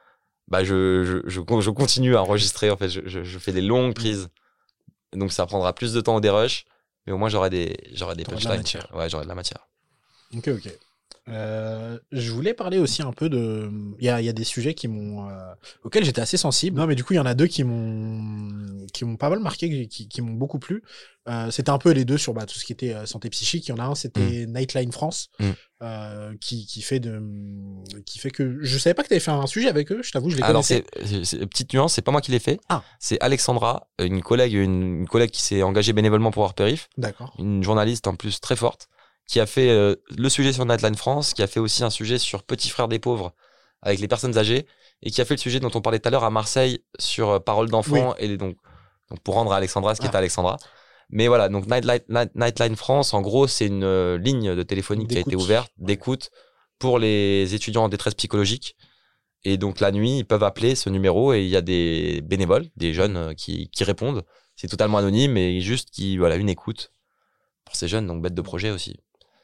bah 0.50 0.64
je, 0.66 1.04
je, 1.06 1.30
je, 1.30 1.42
je 1.62 1.70
continue 1.70 2.16
à 2.18 2.22
enregistrer. 2.22 2.70
En 2.72 2.78
fait, 2.78 2.90
je, 2.90 3.02
je, 3.06 3.40
fais 3.40 3.54
des 3.54 3.62
longues 3.62 3.94
prises. 3.94 4.28
Donc 5.14 5.32
ça 5.32 5.46
prendra 5.46 5.74
plus 5.74 5.94
de 5.94 6.02
temps 6.02 6.16
au 6.16 6.22
dérush, 6.22 6.66
mais 7.06 7.14
au 7.14 7.18
moins 7.18 7.30
j'aurai 7.30 7.50
des, 7.50 7.78
j'aurai 7.94 8.16
des 8.16 8.24
de 8.24 8.30
punchlines. 8.32 8.58
matière. 8.58 8.88
Ouais, 8.94 9.10
j'aurai 9.10 9.24
de 9.24 9.30
la 9.30 9.36
matière. 9.36 9.68
Ok, 10.36 10.48
ok. 10.50 10.70
Euh, 11.30 12.00
je 12.12 12.32
voulais 12.32 12.54
parler 12.56 12.80
aussi 12.80 13.02
un 13.04 13.12
peu 13.14 13.30
de. 13.30 13.70
Il 14.00 14.06
y 14.06 14.10
a, 14.10 14.22
y 14.22 14.30
a 14.30 14.34
des 14.34 14.44
sujets 14.44 14.74
qui 14.74 14.88
m'ont, 14.88 15.30
euh, 15.30 15.34
auxquels 15.84 16.04
j'étais 16.04 16.22
assez 16.22 16.38
sensible. 16.38 16.80
Non, 16.80 16.88
mais 16.88 16.96
du 16.96 17.04
coup, 17.04 17.14
il 17.14 17.18
y 17.18 17.20
en 17.20 17.26
a 17.28 17.36
deux 17.36 17.46
qui 17.48 17.64
m'ont, 17.64 18.88
qui 18.92 19.06
m'ont 19.06 19.18
pas 19.18 19.30
mal 19.30 19.40
marqué, 19.40 19.88
qui, 19.88 20.08
qui 20.08 20.22
m'ont 20.22 20.34
beaucoup 20.34 20.58
plu. 20.58 20.82
Euh, 21.30 21.52
c'était 21.52 21.70
un 21.70 21.78
peu 21.78 21.92
les 21.92 22.04
deux 22.06 22.18
sur 22.18 22.34
bah, 22.34 22.48
tout 22.48 22.56
ce 22.58 22.66
qui 22.66 22.74
était 22.74 23.06
santé 23.06 23.30
psychique. 23.30 23.68
Il 23.68 23.70
y 23.70 23.74
en 23.74 23.78
a 23.78 23.84
un, 23.84 23.94
c'était 23.96 24.46
Nightline 24.48 24.92
France, 24.92 25.30
Mm. 25.40 26.36
qui, 26.40 26.66
qui 26.68 26.82
fait 26.82 27.00
de, 27.00 27.22
qui 28.06 28.20
fait 28.20 28.30
que 28.32 28.58
je 28.62 28.78
savais 28.78 28.94
pas 28.94 29.02
que 29.04 29.08
tu 29.08 29.14
avais 29.16 29.20
fait 29.20 29.32
un 29.32 29.48
sujet 29.48 29.68
avec 29.70 29.92
eux. 29.92 30.02
Je 30.04 30.12
t'avoue, 30.12 30.30
je 30.32 30.38
les 30.38 30.44
Alors 30.44 30.64
connaissais. 30.68 30.84
c'est, 31.24 31.46
petite 31.48 31.74
nuance, 31.74 31.94
c'est 31.94 32.02
pas 32.04 32.12
moi 32.12 32.22
qui 32.22 32.32
l'ai 32.32 32.40
fait. 32.40 32.60
Ah. 32.70 32.84
C'est 33.00 33.20
Alexandra, 33.22 33.88
une 34.00 34.22
collègue, 34.22 34.54
une, 34.54 35.00
une 35.02 35.08
collègue 35.08 35.32
qui 35.32 35.42
s'est 35.42 35.62
engagée 35.64 35.94
bénévolement 35.94 36.30
pour 36.32 36.54
Périph, 36.54 36.88
D'accord. 36.98 37.34
une 37.40 37.64
journaliste 37.64 38.06
en 38.08 38.16
plus 38.16 38.40
très 38.42 38.56
forte, 38.56 38.88
qui 39.28 39.40
a 39.40 39.46
fait 39.46 39.70
euh, 39.70 39.96
le 40.18 40.30
sujet 40.30 40.52
sur 40.54 40.66
Nightline 40.66 40.96
France, 40.96 41.34
qui 41.34 41.42
a 41.44 41.48
fait 41.48 41.60
aussi 41.60 41.84
un 41.84 41.90
sujet 41.90 42.18
sur 42.18 42.44
Petit 42.44 42.70
frère 42.70 42.88
des 42.88 43.00
pauvres 43.00 43.34
avec 43.82 44.00
les 44.00 44.08
personnes 44.08 44.38
âgées, 44.38 44.68
et 45.02 45.10
qui 45.12 45.22
a 45.22 45.26
fait 45.26 45.34
le 45.36 45.40
sujet 45.40 45.60
dont 45.60 45.72
on 45.74 45.82
parlait 45.82 46.00
tout 46.00 46.08
à 46.08 46.12
l'heure 46.12 46.24
à 46.24 46.30
Marseille 46.30 46.84
sur 47.00 47.30
euh, 47.30 47.40
Parole 47.40 47.70
d'enfant 47.70 48.14
et 48.18 48.38
donc, 48.38 48.58
donc 49.10 49.20
pour 49.24 49.34
rendre 49.36 49.52
à 49.54 49.58
Alexandra 49.58 49.96
ce 49.96 50.02
qui 50.02 50.08
Ah. 50.08 50.12
est 50.12 50.16
à 50.16 50.20
Alexandra. 50.20 50.58
Mais 51.10 51.28
voilà, 51.28 51.50
donc 51.50 51.66
Nightline, 51.68 52.00
Night- 52.10 52.36
Nightline 52.36 52.76
France, 52.76 53.14
en 53.14 53.22
gros, 53.22 53.48
c'est 53.48 53.68
une 53.68 53.84
euh, 53.84 54.18
ligne 54.18 54.56
de 54.56 54.64
téléphonie 54.64 55.08
qui 55.08 55.18
a 55.18 55.22
été 55.22 55.36
ouverte, 55.36 55.72
d'écoute 55.78 56.30
pour 56.80 57.00
les 57.00 57.54
étudiants 57.54 57.84
en 57.84 57.90
détresse 57.90 58.14
psychologique. 58.16 58.76
Et 59.44 59.58
donc 59.58 59.80
la 59.80 59.92
nuit, 59.92 60.20
ils 60.20 60.26
peuvent 60.26 60.44
appeler 60.44 60.76
ce 60.76 60.90
numéro 60.90 61.34
et 61.34 61.42
il 61.42 61.50
y 61.50 61.56
a 61.58 61.62
des 61.62 62.22
bénévoles, 62.24 62.68
des 62.76 62.94
jeunes 62.94 63.18
euh, 63.18 63.34
qui, 63.34 63.70
qui 63.70 63.84
répondent. 63.84 64.24
C'est 64.56 64.68
totalement 64.68 65.00
anonyme 65.00 65.36
et 65.38 65.60
juste 65.62 65.90
qui, 65.90 66.18
voilà, 66.18 66.36
une 66.36 66.50
écoute 66.50 66.92
pour 67.66 67.76
ces 67.76 67.88
jeunes, 67.88 68.06
donc 68.06 68.22
bête 68.22 68.36
de 68.36 68.42
projet 68.42 68.70
aussi. 68.70 68.96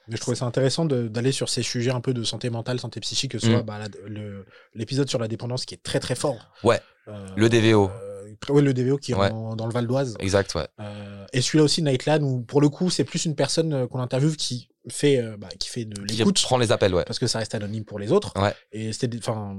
Mais 0.10 0.16
je 0.16 0.22
trouvais 0.22 0.36
ça 0.38 0.46
intéressant 0.46 0.86
d'aller 0.86 1.32
sur 1.32 1.50
ces 1.50 1.64
sujets 1.64 1.92
un 1.92 2.02
peu 2.02 2.14
de 2.14 2.24
santé 2.24 2.50
mentale, 2.50 2.80
santé 2.80 3.00
psychique, 3.02 3.32
que 3.32 3.40
ce 3.40 3.48
soit 3.48 3.62
Mm. 3.64 3.66
bah, 3.66 3.80
le- 4.08 4.46
l'épisode 4.74 5.10
sur 5.10 5.20
la 5.20 5.28
dépendance 5.28 5.66
qui 5.66 5.74
est 5.76 5.84
très 5.84 6.00
très 6.00 6.16
fort. 6.16 6.38
Ouais. 6.64 6.80
Euh, 7.08 7.26
Le 7.36 7.50
DVO. 7.50 7.90
euh, 7.90 8.54
ouais, 8.54 8.62
le 8.62 8.74
DVO 8.74 8.98
qui 8.98 9.12
est 9.12 9.16
Ouais. 9.16 9.32
en- 9.32 9.56
dans 9.56 9.66
le 9.66 9.74
Val 9.74 9.88
d'Oise. 9.88 10.16
Exact, 10.20 10.54
ouais. 10.56 10.68
Euh, 10.80 11.26
et 11.34 11.42
celui-là 11.42 11.64
aussi, 11.66 11.82
Nightland, 11.82 12.22
où 12.24 12.42
pour 12.42 12.62
le 12.62 12.70
coup, 12.70 12.90
c'est 12.90 13.04
plus 13.04 13.26
une 13.26 13.36
personne 13.36 13.88
qu'on 13.88 14.00
interviewe 14.00 14.36
qui 14.38 14.70
fait, 14.90 15.18
euh, 15.20 15.36
bah, 15.38 15.48
qui 15.60 15.70
fait 15.70 15.86
de 15.86 16.02
Qui 16.06 16.18
l'écoute. 16.18 16.42
prend 16.44 16.58
les 16.58 16.72
appels, 16.72 16.94
ouais. 16.94 17.04
Parce 17.06 17.20
que 17.20 17.28
ça 17.28 17.40
reste 17.40 17.54
anonyme 17.56 17.84
pour 17.86 18.00
les 18.00 18.12
autres. 18.12 18.32
Ouais. 18.42 18.54
Et 18.72 18.94
c'était, 18.94 19.08
des- 19.08 19.18
enfin, 19.20 19.56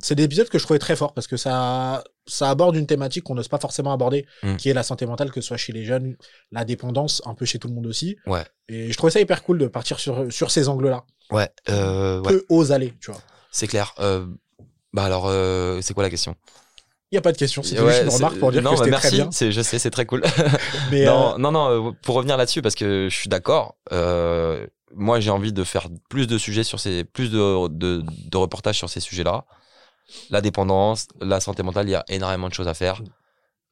c'est 0.00 0.14
des 0.14 0.22
épisodes 0.24 0.48
que 0.48 0.58
je 0.58 0.64
trouvais 0.64 0.78
très 0.78 0.96
forts 0.96 1.12
parce 1.14 1.26
que 1.26 1.36
ça, 1.36 2.02
ça 2.26 2.50
aborde 2.50 2.76
une 2.76 2.86
thématique 2.86 3.24
qu'on 3.24 3.34
n'ose 3.34 3.48
pas 3.48 3.58
forcément 3.58 3.92
aborder, 3.92 4.26
Mm. 4.42 4.56
qui 4.56 4.68
est 4.68 4.74
la 4.74 4.82
santé 4.82 5.06
mentale, 5.06 5.30
que 5.30 5.40
ce 5.40 5.48
soit 5.48 5.56
chez 5.56 5.72
les 5.72 5.84
jeunes, 5.84 6.16
la 6.50 6.64
dépendance, 6.64 7.22
un 7.26 7.34
peu 7.34 7.44
chez 7.44 7.58
tout 7.58 7.68
le 7.68 7.74
monde 7.74 7.86
aussi. 7.86 8.16
Ouais. 8.26 8.44
Et 8.68 8.90
je 8.92 8.96
trouvais 8.96 9.10
ça 9.12 9.20
hyper 9.20 9.42
cool 9.42 9.58
de 9.58 9.66
partir 9.66 9.98
sur, 10.00 10.32
sur 10.32 10.50
ces 10.50 10.68
angles-là. 10.68 11.04
Ouais, 11.30 11.48
euh, 11.68 12.20
ouais, 12.20 12.28
Peu 12.32 12.44
ose 12.48 12.72
aller, 12.72 12.94
tu 13.00 13.10
vois. 13.10 13.20
c'est 13.50 13.66
clair. 13.66 13.94
Euh, 14.00 14.26
bah 14.92 15.04
alors, 15.04 15.26
euh, 15.28 15.80
c'est 15.80 15.94
quoi 15.94 16.02
la 16.02 16.10
question? 16.10 16.34
Il 17.12 17.16
n'y 17.16 17.18
a 17.18 17.22
pas 17.22 17.32
de 17.32 17.36
question, 17.36 17.62
c'était 17.62 17.82
Ouais, 17.82 17.92
juste 17.92 18.02
une 18.04 18.08
remarque 18.08 18.38
pour 18.38 18.50
dire 18.52 18.62
non, 18.62 18.70
que 18.72 18.78
bah, 18.78 18.84
c'était 18.86 18.96
très 18.96 19.10
bien. 19.10 19.30
c'est- 19.30 19.52
Je 19.52 19.60
sais, 19.60 19.78
c'est 19.78 19.90
très 19.90 20.06
cool. 20.06 20.22
Mais, 20.90 21.04
non, 21.04 21.34
euh, 21.34 21.38
non, 21.38 21.52
non, 21.52 21.88
euh, 21.90 21.92
pour 22.02 22.14
revenir 22.14 22.38
là-dessus, 22.38 22.62
parce 22.62 22.74
que 22.74 23.08
je 23.10 23.14
suis 23.14 23.28
d'accord. 23.28 23.76
euh, 23.92 24.66
moi, 24.94 25.20
j'ai 25.20 25.30
envie 25.30 25.52
de 25.52 25.62
faire 25.64 25.88
plus 26.10 26.26
de 26.26 26.36
sujets 26.38 26.64
sur 26.64 26.80
ces, 26.80 27.04
plus 27.04 27.30
de, 27.30 27.68
de, 27.68 28.02
de 28.30 28.36
reportages 28.36 28.76
sur 28.78 28.88
ces 28.90 29.00
sujets-là. 29.00 29.44
La 30.30 30.40
dépendance, 30.42 31.06
la 31.20 31.40
santé 31.40 31.62
mentale, 31.62 31.88
il 31.88 31.92
y 31.92 31.94
a 31.94 32.04
énormément 32.08 32.48
de 32.48 32.54
choses 32.54 32.68
à 32.68 32.74
faire. 32.74 33.00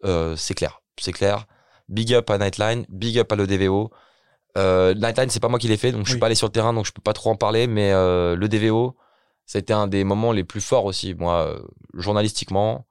Euh, 0.05 0.35
c'est 0.37 0.55
clair, 0.55 0.81
c'est 0.99 1.13
clair. 1.13 1.47
Big 1.89 2.13
up 2.15 2.29
à 2.31 2.39
Nightline, 2.39 2.85
big 2.89 3.19
up 3.19 3.33
à 3.33 3.37
le 3.37 3.47
DVO. 3.47 3.91
Euh, 4.59 4.95
Nightline, 4.95 5.29
c'est 5.31 5.41
pas 5.41 5.49
moi 5.49 5.59
qui 5.59 5.69
l'ai 5.69 5.77
fait, 5.77 5.93
donc 5.93 6.03
je 6.05 6.09
suis 6.11 6.15
Oui. 6.15 6.21
pas 6.21 6.27
allé 6.27 6.35
sur 6.35 6.47
le 6.47 6.53
terrain, 6.53 6.73
donc 6.73 6.87
je 6.87 6.93
peux 6.93 7.03
pas 7.03 7.13
trop 7.15 7.31
en 7.31 7.37
parler. 7.37 7.67
Mais 7.67 7.91
le 7.93 8.47
DVO, 8.49 8.97
ça 9.47 9.59
a 9.59 9.61
été 9.61 9.73
un 9.73 9.87
des 9.89 10.05
moments 10.05 10.33
les 10.33 10.45
plus 10.45 10.61
forts 10.63 10.85
aussi, 10.87 11.15
moi, 11.15 11.55
journalistiquement, 11.95 12.87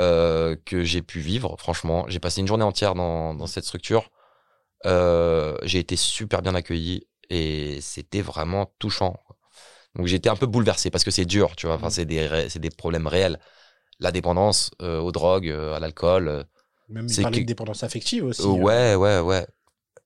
euh, 0.00 0.56
que 0.64 0.82
j'ai 0.84 1.02
pu 1.02 1.20
vivre. 1.20 1.56
Franchement, 1.58 2.06
j'ai 2.08 2.20
passé 2.20 2.40
une 2.40 2.48
journée 2.48 2.64
entière 2.64 2.94
dans, 2.96 3.34
dans 3.34 3.46
cette 3.46 3.64
structure. 3.64 4.10
Euh, 4.86 5.56
j'ai 5.62 5.78
été 5.78 5.96
super 5.96 6.42
bien 6.42 6.54
accueilli 6.54 7.06
et 7.28 7.80
c'était 7.80 8.22
vraiment 8.22 8.72
touchant. 8.78 9.16
Donc 9.96 10.08
été 10.08 10.28
un 10.28 10.36
peu 10.36 10.46
bouleversé 10.46 10.90
parce 10.90 11.04
que 11.04 11.10
c'est 11.10 11.24
dur, 11.24 11.56
tu 11.56 11.66
vois. 11.66 11.76
Enfin, 11.76 11.86
Mhm. 11.86 11.90
c'est 11.90 12.04
des, 12.06 12.48
des 12.56 12.70
problèmes 12.70 13.06
réels. 13.06 13.38
La 13.98 14.12
dépendance 14.12 14.70
euh, 14.82 14.98
aux 15.00 15.12
drogues, 15.12 15.50
à 15.50 15.78
l'alcool. 15.80 16.44
Même 16.88 17.06
parler 17.22 17.38
que- 17.38 17.42
de 17.42 17.46
dépendance 17.46 17.82
affective 17.82 18.24
aussi. 18.24 18.42
euh. 18.42 18.46
ouais, 18.46 18.94
ouais, 18.94 19.20
ouais. 19.20 19.46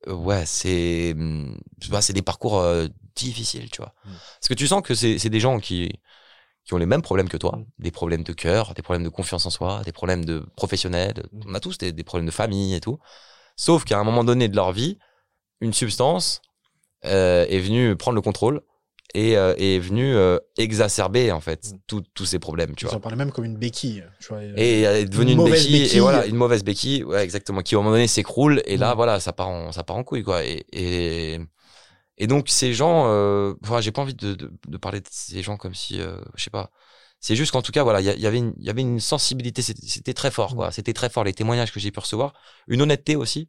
Ouais, 0.07 0.45
c'est 0.45 1.15
tu 1.81 1.89
vois, 1.89 2.03
c'est 2.03 2.13
des 2.13 2.23
parcours 2.23 2.63
difficiles, 3.15 3.71
tu 3.71 3.79
vois. 3.83 3.95
Mm. 4.05 4.11
Parce 4.13 4.49
que 4.49 4.55
tu 4.55 4.67
sens 4.67 4.83
que 4.83 4.95
c'est 4.95 5.31
des 5.31 5.41
gens 5.41 5.59
qui 5.61 5.91
qui 6.65 6.75
ont 6.75 6.79
les 6.79 6.87
mêmes 6.87 7.03
problèmes 7.03 7.29
que 7.29 7.37
toi, 7.37 7.57
Mm. 7.59 7.65
des 7.79 7.91
problèmes 7.91 8.23
de 8.23 8.33
cœur, 8.33 8.75
des 8.75 8.83
problèmes 8.83 9.05
de 9.05 9.09
confiance 9.11 9.45
en 9.47 9.51
soi, 9.51 9.83
des 9.85 9.93
problèmes 9.93 10.25
de 10.25 10.45
professionnels. 10.57 11.23
Mm. 11.33 11.41
On 11.49 11.55
a 11.55 11.61
tous 11.61 11.79
des, 11.79 11.93
des 11.93 12.05
problèmes 12.05 12.27
de 12.27 12.31
famille 12.33 12.75
et 12.75 12.81
tout. 12.81 12.99
Sauf 13.57 13.85
qu'à 13.85 13.99
un 13.99 14.05
moment 14.05 14.25
donné 14.25 14.49
de 14.49 14.57
leur 14.57 14.73
vie, 14.73 14.99
une 15.61 15.73
substance 15.75 16.41
euh, 17.05 17.45
est 17.49 17.61
venue 17.61 17.97
prendre 17.97 18.15
le 18.17 18.23
contrôle 18.23 18.63
et 19.13 19.37
euh, 19.37 19.55
est 19.59 19.79
venue 19.79 20.15
euh, 20.17 20.39
exacerber 20.57 21.31
en 21.33 21.41
fait 21.41 21.73
Mm. 21.93 22.01
tous- 22.15 22.25
ces 22.27 22.39
problèmes, 22.39 22.75
tu 22.75 22.87
Ils 22.87 22.89
vois 22.89 22.97
en 22.97 23.01
parlaient 23.01 23.17
même 23.19 23.31
comme 23.31 23.45
une 23.45 23.59
béquille. 23.59 24.03
Tu 24.21 24.29
vois, 24.29 24.43
et 24.57 24.83
est 24.83 25.05
devenue 25.05 25.33
Une 25.33 25.45
béquille, 25.45 25.83
béquille. 25.83 25.97
et 25.99 26.01
voilà 26.01 26.25
une 26.27 26.37
mauvaise 26.37 26.65
béquille 26.65 27.05
ouais 27.05 27.23
exactement 27.23 27.61
qui 27.61 27.75
à 27.75 27.79
un 27.79 27.83
moment 27.83 27.93
donné 27.95 28.07
s'écroule 28.09 28.63
et 28.65 28.77
là 28.79 28.95
voilà 28.95 29.21
ça 29.21 29.33
part 29.35 29.49
en 29.51 29.71
ça 29.73 29.85
part 29.85 29.97
en 29.97 30.03
couille 30.05 30.23
quoi 30.23 30.43
et 30.45 30.65
et, 30.73 31.39
et 32.19 32.27
donc 32.27 32.49
ces 32.49 32.73
gens 32.75 33.07
euh, 33.09 33.55
enfin 33.65 33.81
j'ai 33.81 33.93
pas 33.93 34.03
envie 34.03 34.15
de, 34.15 34.35
de, 34.35 34.53
de 34.69 34.77
parler 34.77 35.01
de 35.01 35.09
ces 35.11 35.43
gens 35.43 35.57
comme 35.57 35.75
si 35.75 36.01
euh, 36.01 36.21
je 36.37 36.45
sais 36.45 36.51
pas. 36.51 36.71
C'est 37.21 37.37
juste 37.37 37.53
qu'en 37.53 37.63
tout 37.63 37.73
cas 37.73 37.83
voilà 37.83 38.01
il 38.01 38.07
y, 38.07 38.11
il 38.11 38.21
y 38.21 38.27
avait 38.27 38.39
une 38.39 38.55
il 38.59 38.65
y 38.67 38.71
avait 38.71 38.83
une 38.83 39.01
sensibilité 39.01 39.63
c'était 39.63 40.15
très 40.15 40.31
fort 40.31 40.55
quoi. 40.57 40.71
C'était 40.73 40.93
très 40.93 41.09
fort 41.11 41.25
les 41.25 41.33
témoignages 41.35 41.73
que 41.73 41.81
j'ai 41.81 41.91
pu 41.91 42.01
recevoir. 42.01 42.35
Une 42.69 42.83
honnêteté 42.83 43.17
aussi 43.17 43.49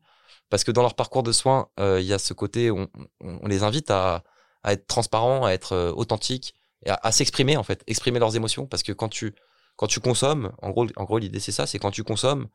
parce 0.49 0.63
que 0.63 0.71
dans 0.71 0.81
leur 0.81 0.95
parcours 0.95 1.23
de 1.23 1.31
soins 1.31 1.69
euh, 1.79 1.99
il 2.01 2.05
y 2.07 2.13
a 2.13 2.19
ce 2.19 2.33
côté 2.33 2.71
on, 2.71 2.87
on, 3.21 3.39
on 3.43 3.47
les 3.47 3.63
invite 3.63 3.91
à 3.91 4.23
à 4.63 4.73
être 4.73 4.87
transparent 4.87 5.45
à 5.45 5.51
être 5.51 5.73
euh, 5.73 5.91
authentique 5.95 6.55
et 6.85 6.89
à, 6.89 6.99
à 7.03 7.11
s'exprimer 7.11 7.57
en 7.57 7.63
fait 7.63 7.83
exprimer 7.87 8.19
leurs 8.19 8.35
émotions. 8.35 8.65
Parce 8.67 8.83
que 8.83 8.91
quand 8.93 9.09
tu 9.09 9.33
quand 9.75 9.87
tu 9.87 9.99
consommes, 9.99 10.53
en 10.61 10.69
gros, 10.71 10.87
en 10.95 11.03
gros 11.03 11.17
l'idée 11.19 11.39
c'est 11.39 11.51
ça, 11.51 11.67
c'est 11.67 11.79
quand 11.79 11.91
tu 11.91 12.03
consommes, 12.03 12.47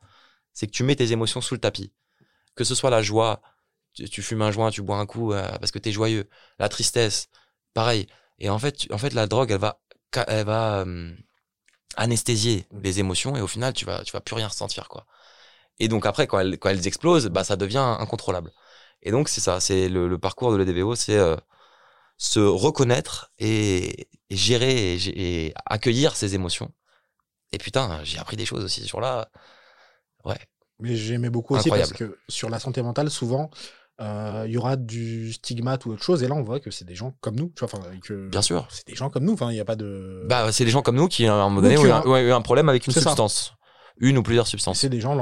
c'est 0.53 0.67
que 0.67 0.71
tu 0.71 0.83
mets 0.83 0.95
tes 0.95 1.11
émotions 1.11 1.41
sous 1.41 1.55
le 1.55 1.61
tapis. 1.61 1.93
Que 2.55 2.63
ce 2.63 2.75
soit 2.75 2.89
la 2.89 3.01
joie, 3.01 3.41
tu, 3.93 4.09
tu 4.09 4.21
fumes 4.21 4.41
un 4.41 4.51
joint, 4.51 4.71
tu 4.71 4.81
bois 4.81 4.97
un 4.97 5.05
coup 5.05 5.33
euh, 5.33 5.43
parce 5.59 5.71
que 5.71 5.79
t'es 5.79 5.91
joyeux, 5.91 6.29
la 6.59 6.69
tristesse, 6.69 7.27
pareil. 7.73 8.07
Et 8.39 8.49
en 8.49 8.59
fait, 8.59 8.73
tu- 8.73 8.93
en 8.93 8.97
fait, 8.97 9.13
la 9.13 9.27
drogue, 9.27 9.51
elle 9.51 9.59
va, 9.59 9.79
elle 10.27 10.45
va 10.45 10.79
euh, 10.81 11.13
anesthésier 11.97 12.65
les 12.83 12.99
émotions 12.99 13.35
et 13.35 13.41
au 13.41 13.47
final, 13.47 13.73
tu 13.73 13.85
vas, 13.85 14.03
tu 14.03 14.11
vas 14.13 14.21
plus 14.21 14.35
rien 14.35 14.47
ressentir 14.47 14.87
quoi. 14.89 15.05
Et 15.79 15.87
donc 15.87 16.05
après, 16.05 16.27
quand 16.27 16.39
elles, 16.39 16.57
quand 16.59 16.69
elles 16.69 16.87
explosent, 16.87 17.27
bah 17.27 17.43
ça 17.43 17.55
devient 17.57 17.79
incontrôlable. 17.99 18.51
Et 19.03 19.11
donc 19.11 19.29
c'est 19.29 19.41
ça, 19.41 19.59
c'est 19.59 19.89
le, 19.89 20.07
le 20.07 20.17
parcours 20.19 20.51
de 20.51 20.57
l'EDVO, 20.57 20.95
c'est 20.95 21.17
euh, 21.17 21.35
se 22.17 22.39
reconnaître 22.39 23.31
et, 23.39 24.07
et 24.29 24.35
gérer 24.35 24.95
et, 24.95 25.53
accueillir 25.65 26.15
ses 26.15 26.35
émotions. 26.35 26.71
Et 27.51 27.57
putain, 27.57 28.01
j'ai 28.03 28.19
appris 28.19 28.37
des 28.37 28.45
choses 28.45 28.63
aussi 28.63 28.83
sur 28.85 29.01
là. 29.01 29.29
Ouais. 30.25 30.39
Mais 30.79 30.95
j'aimais 30.95 31.29
beaucoup 31.29 31.55
aussi 31.55 31.69
parce 31.69 31.93
que 31.93 32.17
sur 32.27 32.49
la 32.49 32.59
santé 32.59 32.81
mentale, 32.81 33.09
souvent, 33.11 33.51
il 34.45 34.51
y 34.51 34.57
aura 34.57 34.75
du 34.75 35.31
stigmate 35.33 35.85
ou 35.85 35.91
autre 35.91 36.03
chose. 36.03 36.23
Et 36.23 36.27
là, 36.27 36.35
on 36.35 36.43
voit 36.43 36.59
que 36.59 36.71
c'est 36.71 36.85
des 36.85 36.95
gens 36.95 37.13
comme 37.21 37.35
nous. 37.35 37.51
Tu 37.55 37.65
vois, 37.65 37.79
que 38.01 38.29
Bien 38.29 38.41
sûr. 38.41 38.67
c'est 38.69 38.87
des 38.87 38.95
gens 38.95 39.09
comme 39.09 39.23
nous. 39.25 39.33
Enfin, 39.33 39.51
il 39.51 39.55
n'y 39.55 39.59
a 39.59 39.65
pas 39.65 39.75
de. 39.75 40.25
Bah, 40.27 40.51
c'est 40.51 40.65
des 40.65 40.71
gens 40.71 40.81
comme 40.81 40.95
nous 40.95 41.07
qui, 41.07 41.25
à 41.27 41.33
un 41.33 41.49
moment 41.49 41.61
donné, 41.61 41.77
ont 41.77 41.83
un, 42.13 42.21
eu 42.21 42.31
un 42.31 42.41
problème 42.41 42.69
avec 42.69 42.87
une 42.87 42.93
ça. 42.93 43.01
substance. 43.01 43.53
Une 43.97 44.17
ou 44.17 44.23
plusieurs 44.23 44.47
substances. 44.47 44.79
c'est 44.79 44.89
des 44.89 44.99
gens 45.01 45.15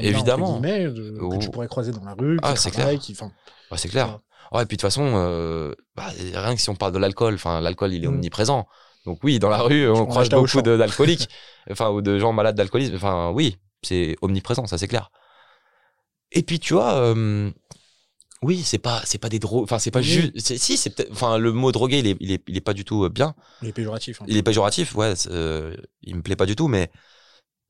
Évidemment. 0.00 0.56
entre 0.56 0.60
guillemets, 0.60 0.84
de- 0.90 1.18
que 1.18 1.24
Oh. 1.24 1.38
tu 1.38 1.48
pourrais 1.50 1.68
croiser 1.68 1.92
dans 1.92 2.04
la 2.04 2.14
rue, 2.14 2.38
Ah, 2.42 2.56
c'est 2.56 2.70
travaillent, 2.70 2.98
qui. 2.98 3.16
Ouais, 3.70 3.78
c'est 3.78 3.88
clair. 3.88 4.18
Ouais, 4.52 4.62
et 4.62 4.66
puis 4.66 4.76
de 4.76 4.80
toute 4.80 4.88
façon, 4.88 5.12
euh, 5.14 5.74
bah, 5.96 6.04
rien 6.34 6.54
que 6.54 6.60
si 6.60 6.68
on 6.68 6.74
parle 6.74 6.92
de 6.92 6.98
l'alcool, 6.98 7.34
enfin, 7.34 7.60
l'alcool, 7.60 7.92
il 7.94 8.04
est 8.04 8.08
Mm. 8.08 8.14
omniprésent. 8.14 8.66
Donc 9.06 9.20
oui, 9.22 9.38
dans 9.38 9.48
la 9.48 9.58
rue, 9.62 9.88
on 9.88 10.04
croise 10.06 10.28
beaucoup 10.28 10.60
d'alcooliques, 10.60 11.28
enfin, 11.70 11.88
ou 11.90 12.02
de 12.02 12.18
gens 12.18 12.32
malades 12.32 12.56
d'alcoolisme. 12.56 12.94
Enfin, 12.96 13.30
oui, 13.30 13.56
c'est 13.82 14.16
omniprésent, 14.20 14.66
ça 14.66 14.76
c'est 14.76 14.88
clair. 14.88 15.10
Et 16.32 16.42
puis 16.42 16.58
tu 16.60 16.74
vois, 16.74 16.94
euh, 16.94 17.50
oui, 18.42 18.62
c'est 18.62 18.78
pas, 18.78 19.02
c'est 19.04 19.18
pas 19.18 19.28
des 19.28 19.38
drogues, 19.38 19.64
enfin, 19.64 19.78
c'est 19.78 19.90
pas 19.90 19.98
Oui. 20.00 20.04
juste, 20.04 20.38
si, 20.58 20.76
c'est 20.76 20.90
peut-être, 20.90 21.10
enfin, 21.12 21.38
le 21.38 21.52
mot 21.52 21.72
drogué, 21.72 21.98
il 21.98 22.06
est, 22.06 22.16
il 22.20 22.30
est, 22.32 22.42
il 22.48 22.56
est 22.56 22.60
pas 22.60 22.72
du 22.74 22.84
tout 22.84 23.04
euh, 23.04 23.08
bien. 23.08 23.34
il 23.62 23.68
est 23.68 23.72
péjoratif. 23.72 24.22
hein. 24.22 24.24
Il 24.28 24.36
est 24.36 24.42
péjoratif, 24.42 24.94
ouais, 24.94 25.14
euh, 25.28 25.76
il 26.02 26.16
me 26.16 26.22
plaît 26.22 26.36
pas 26.36 26.46
du 26.46 26.54
tout, 26.54 26.68
mais 26.68 26.90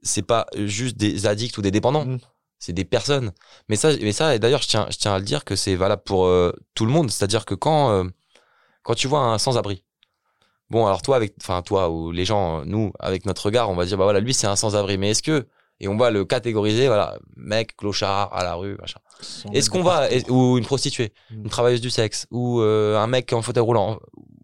c'est 0.02 0.22
pas 0.22 0.46
juste 0.56 0.96
des 0.96 1.26
addicts 1.26 1.56
ou 1.58 1.62
des 1.62 1.70
dépendants. 1.70 2.04
Mm. 2.04 2.18
C'est 2.60 2.72
des 2.72 2.84
personnes. 2.84 3.32
Mais 3.68 3.76
ça, 3.76 3.96
mais 3.96 4.12
ça, 4.12 4.34
et 4.34 4.38
d'ailleurs, 4.40 4.62
je 4.62 4.68
tiens, 4.68 4.86
je 4.90 4.96
tiens 4.96 5.14
à 5.14 5.18
le 5.20 5.24
dire 5.24 5.44
que 5.44 5.54
c'est 5.56 5.76
valable 5.76 6.02
pour 6.04 6.26
euh, 6.26 6.52
tout 6.74 6.86
le 6.86 6.92
monde. 6.92 7.10
C'est-à-dire 7.10 7.44
que 7.44 7.54
quand, 7.54 7.90
euh, 7.92 8.04
quand 8.82 8.94
tu 8.94 9.06
vois 9.06 9.20
un 9.20 9.38
sans-abri, 9.38 9.84
bon, 10.70 10.84
alors 10.86 11.00
toi, 11.02 11.16
avec, 11.16 11.34
enfin, 11.40 11.62
toi 11.62 11.88
ou 11.88 12.10
les 12.10 12.24
gens, 12.24 12.64
nous, 12.64 12.92
avec 12.98 13.26
notre 13.26 13.46
regard, 13.46 13.70
on 13.70 13.76
va 13.76 13.86
dire, 13.86 13.96
bah 13.96 14.04
voilà, 14.04 14.18
lui, 14.20 14.34
c'est 14.34 14.48
un 14.48 14.56
sans-abri. 14.56 14.98
Mais 14.98 15.10
est-ce 15.10 15.22
que, 15.22 15.46
et 15.80 15.88
on 15.88 15.96
va 15.96 16.10
le 16.10 16.24
catégoriser, 16.24 16.86
voilà, 16.88 17.18
mec, 17.36 17.76
clochard, 17.76 18.32
à 18.34 18.42
la 18.44 18.54
rue, 18.54 18.76
machin. 18.80 19.00
Est-ce 19.52 19.70
qu'on 19.70 19.82
va, 19.82 20.10
est- 20.10 20.28
ou 20.30 20.58
une 20.58 20.64
prostituée, 20.64 21.12
Mm. 21.30 21.44
une 21.44 21.48
travailleuse 21.50 21.80
du 21.80 21.90
sexe, 21.90 22.26
ou 22.30 22.60
euh, 22.60 22.96
un 22.98 23.06
mec 23.06 23.32
en 23.32 23.42
fauteuil 23.42 23.62
roulant, 23.64 23.98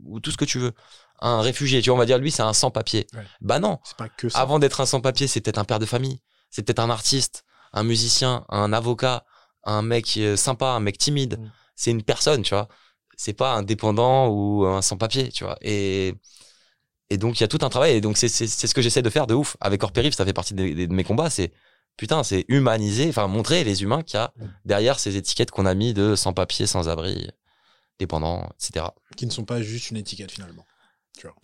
ou 0.07 0.21
tout 0.21 0.31
ce 0.31 0.37
que 0.37 0.45
tu 0.45 0.59
veux, 0.59 0.73
un 1.21 1.41
réfugié, 1.41 1.81
tu 1.81 1.91
vois, 1.91 1.97
on 1.97 1.99
va 1.99 2.07
dire, 2.07 2.19
lui, 2.19 2.31
c'est 2.31 2.43
un 2.43 2.53
sans-papier. 2.53 3.07
Ouais. 3.15 3.23
Bah 3.41 3.59
non, 3.59 3.79
C'est 3.85 3.97
pas 3.97 4.09
que 4.09 4.29
ça. 4.29 4.39
avant 4.41 4.59
d'être 4.59 4.81
un 4.81 4.87
sans-papier, 4.87 5.27
c'est 5.27 5.41
peut-être 5.41 5.59
un 5.59 5.65
père 5.65 5.79
de 5.79 5.87
famille, 5.87 6.21
c'est 6.51 6.63
peut-être 6.63 6.81
un 6.81 6.91
artiste, 6.91 7.45
un 7.73 7.83
musicien, 7.85 8.45
un 8.49 8.73
avocat, 8.73 9.25
un 9.65 9.83
mec 9.83 10.15
euh, 10.19 10.37
sympa, 10.37 10.67
un 10.67 10.81
mec 10.81 10.99
timide. 10.99 11.39
Mm. 11.41 11.51
C'est 11.77 11.91
une 11.91 12.03
personne, 12.03 12.43
tu 12.43 12.55
vois. 12.55 12.69
C'est 13.17 13.33
pas 13.33 13.55
un 13.55 13.63
dépendant 13.63 14.29
ou 14.29 14.65
un 14.67 14.83
sans-papier, 14.83 15.31
tu 15.31 15.45
vois. 15.45 15.57
Et, 15.63 16.15
et 17.11 17.17
donc, 17.19 17.39
il 17.39 17.43
y 17.43 17.45
a 17.45 17.49
tout 17.49 17.59
un 17.63 17.69
travail. 17.69 17.93
Et 17.97 18.01
donc, 18.01 18.17
c'est 18.17 18.29
ce 18.29 18.75
que 18.75 18.83
j'essaie 18.83 19.03
de 19.03 19.11
faire 19.11 19.27
de 19.27 19.35
ouf. 19.35 19.57
Avec 19.61 19.83
Orpérif, 19.83 20.15
ça 20.15 20.25
fait 20.25 20.33
partie 20.33 20.55
de 20.55 20.87
mes 20.93 21.05
combats. 21.05 21.31
C'est, 21.31 21.53
putain, 21.97 22.23
c'est 22.23 22.45
humaniser, 22.49 23.09
enfin, 23.09 23.27
montrer 23.29 23.63
les 23.65 23.83
humains 23.83 24.03
qu'il 24.03 24.19
y 24.19 24.23
a 24.23 24.33
derrière 24.65 24.99
ces 24.99 25.17
étiquettes 25.17 25.51
qu'on 25.51 25.67
a 25.67 25.75
mis 25.75 25.93
de 25.95 26.15
sans-papier, 26.17 26.67
sans-abri, 26.67 27.31
dépendant, 27.99 28.49
etc. 28.61 28.87
Qui 29.17 29.27
ne 29.27 29.31
sont 29.31 29.45
pas 29.45 29.61
juste 29.63 29.91
une 29.91 29.97
étiquette 29.99 30.31
finalement. 30.33 30.65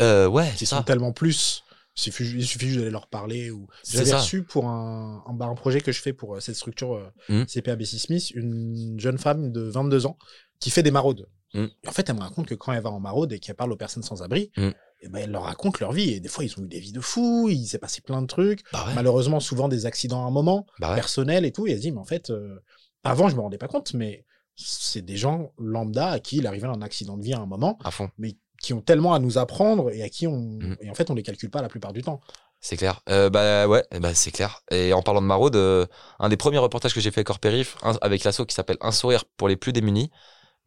Euh, 0.03 0.27
ouais, 0.27 0.51
Qui 0.53 0.59
c'est 0.59 0.67
sont 0.67 0.77
ça. 0.79 0.83
tellement 0.83 1.13
plus. 1.13 1.63
Il 1.97 2.01
suffit, 2.03 2.25
juste 2.25 2.79
d'aller 2.79 2.91
leur 2.91 3.09
parler. 3.09 3.51
Ou... 3.51 3.67
J'avais 3.89 4.15
reçu 4.15 4.43
pour 4.43 4.67
un, 4.67 5.23
un, 5.27 5.33
bah, 5.35 5.47
un 5.47 5.55
projet 5.55 5.81
que 5.81 5.93
je 5.93 6.01
fais 6.01 6.13
pour 6.13 6.37
euh, 6.37 6.41
cette 6.41 6.57
structure 6.57 6.95
euh, 6.95 7.11
Mm. 7.29 7.45
CPABC 7.47 7.99
Smith 7.99 8.31
une 8.35 8.99
jeune 8.99 9.19
femme 9.19 9.53
de 9.53 9.61
22 9.61 10.07
ans 10.07 10.17
qui 10.61 10.71
fait 10.71 10.83
des 10.83 10.91
maraudes. 10.91 11.29
Mm. 11.53 11.67
Et 11.85 11.89
en 11.89 11.93
fait, 11.93 12.09
elle 12.09 12.17
me 12.17 12.21
raconte 12.21 12.47
que 12.47 12.55
quand 12.55 12.73
elle 12.73 12.83
va 12.83 12.91
en 12.91 13.01
maraude 13.01 13.33
et 13.33 13.39
qu'elle 13.39 13.55
parle 13.57 13.73
aux 13.73 13.77
personnes 13.77 14.03
sans 14.03 14.23
abri, 14.23 14.51
Mm. 14.57 14.71
Et 15.03 15.09
ben, 15.09 15.21
elle 15.23 15.31
leur 15.31 15.43
raconte 15.45 15.81
leur 15.81 15.93
vie. 15.93 16.11
Et 16.11 16.21
des 16.21 16.29
fois, 16.29 16.45
ils 16.45 16.53
ont 16.59 16.63
eu 16.65 16.69
des 16.69 16.81
vies 16.81 16.93
de 16.93 17.01
fous, 17.01 17.49
il 17.51 17.67
s'est 17.67 17.79
passé 17.79 18.01
plein 18.01 18.21
de 18.23 18.27
trucs. 18.27 18.63
Bah 18.73 18.85
ouais. 18.87 18.95
Malheureusement, 18.95 19.41
souvent 19.41 19.69
des 19.69 19.87
accidents 19.87 20.25
à 20.25 20.29
un 20.29 20.31
moment, 20.31 20.67
Bah 20.79 20.93
ouais. 20.95 21.01
et 21.47 21.53
tout. 21.53 21.67
Et 21.67 21.71
elle 21.73 21.77
se 21.79 21.83
dit, 21.83 21.93
mais 21.93 22.01
en 22.01 22.05
fait, 22.05 22.31
euh, 22.31 22.59
avant, 23.05 23.29
je 23.29 23.37
me 23.37 23.41
rendais 23.41 23.59
pas 23.59 23.69
compte, 23.69 23.95
mais 23.95 24.25
c'est 24.57 25.03
des 25.03 25.17
gens 25.17 25.53
lambda 25.59 26.11
à 26.11 26.19
qui 26.21 26.37
il 26.39 26.47
arrivait 26.47 26.67
un 26.69 26.83
accident 26.83 27.17
de 27.17 27.23
vie 27.23 27.33
à 27.33 27.39
un 27.41 27.47
moment, 27.47 27.79
À 27.85 27.91
fond. 27.91 28.11
mais 28.19 28.37
qui 28.61 28.75
ont 28.75 28.83
tellement 28.83 29.15
à 29.15 29.19
nous 29.19 29.39
apprendre 29.39 29.91
et 29.91 30.03
à 30.03 30.11
qui 30.11 30.27
on. 30.27 30.37
Mm. 30.39 30.77
Et 30.83 30.91
en 30.91 30.95
fait, 30.95 31.11
on 31.11 31.15
les 31.15 31.23
calcule 31.23 31.49
pas 31.51 31.63
la 31.63 31.69
plupart 31.69 31.93
du 31.95 32.03
temps. 32.03 32.21
C'est 32.63 32.77
clair. 32.77 33.01
Euh, 33.09 33.31
bah 33.31 33.67
ouais, 33.67 33.83
eh 33.91 34.01
bah, 34.01 34.13
c'est 34.13 34.31
clair. 34.31 34.61
Et 34.71 34.93
en 34.93 35.01
parlant 35.01 35.23
de 35.23 35.27
maraude, 35.27 35.57
euh, 35.57 35.87
un 36.19 36.29
des 36.29 36.37
premiers 36.37 36.59
reportages 36.59 36.93
que 36.93 37.01
j'ai 37.01 37.11
fait 37.11 37.21
avec 37.21 37.29
Corpérif, 37.29 37.79
un- 37.83 37.97
avec 38.03 38.23
l'asso 38.23 38.43
qui 38.47 38.55
s'appelle 38.55 38.77
Un 38.83 38.93
sourire 38.93 39.25
pour 39.39 39.49
les 39.49 39.57
plus 39.57 39.73
démunis, 39.73 40.11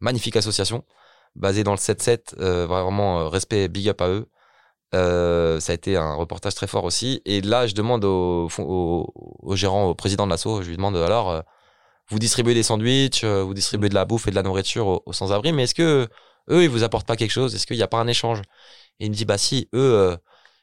magnifique 0.00 0.34
association, 0.34 0.84
basée 1.36 1.64
dans 1.64 1.72
le 1.72 1.78
7-7, 1.78 2.34
euh, 2.38 2.66
vraiment 2.66 3.20
euh, 3.20 3.28
respect, 3.28 3.68
big 3.68 3.88
up 3.88 4.00
à 4.00 4.08
eux. 4.08 4.28
Euh, 4.94 5.60
ça 5.60 5.72
a 5.72 5.74
été 5.74 5.96
un 5.96 6.14
reportage 6.14 6.54
très 6.54 6.66
fort 6.66 6.84
aussi. 6.84 7.20
Et 7.24 7.40
là, 7.40 7.66
je 7.66 7.74
demande 7.74 8.04
au, 8.04 8.48
gérant, 9.54 9.86
au 9.86 9.94
président 9.94 10.26
de 10.26 10.30
l'asso, 10.30 10.62
je 10.62 10.68
lui 10.68 10.76
demande 10.76 10.96
alors, 10.96 11.42
vous 12.10 12.18
distribuez 12.18 12.54
des 12.54 12.62
sandwichs, 12.62 13.24
vous 13.24 13.54
distribuez 13.54 13.88
de 13.88 13.94
la 13.94 14.04
bouffe 14.04 14.28
et 14.28 14.30
de 14.30 14.36
la 14.36 14.42
nourriture 14.42 15.02
aux, 15.04 15.12
sans-abri, 15.12 15.52
mais 15.52 15.64
est-ce 15.64 15.74
que 15.74 16.08
eux, 16.50 16.62
ils 16.62 16.68
vous 16.68 16.84
apportent 16.84 17.06
pas 17.06 17.16
quelque 17.16 17.32
chose? 17.32 17.54
Est-ce 17.54 17.66
qu'il 17.66 17.76
n'y 17.76 17.82
a 17.82 17.88
pas 17.88 17.98
un 17.98 18.06
échange? 18.06 18.40
Et 19.00 19.06
il 19.06 19.10
me 19.10 19.16
dit, 19.16 19.24
bah 19.24 19.38
si, 19.38 19.68
eux, 19.74 20.16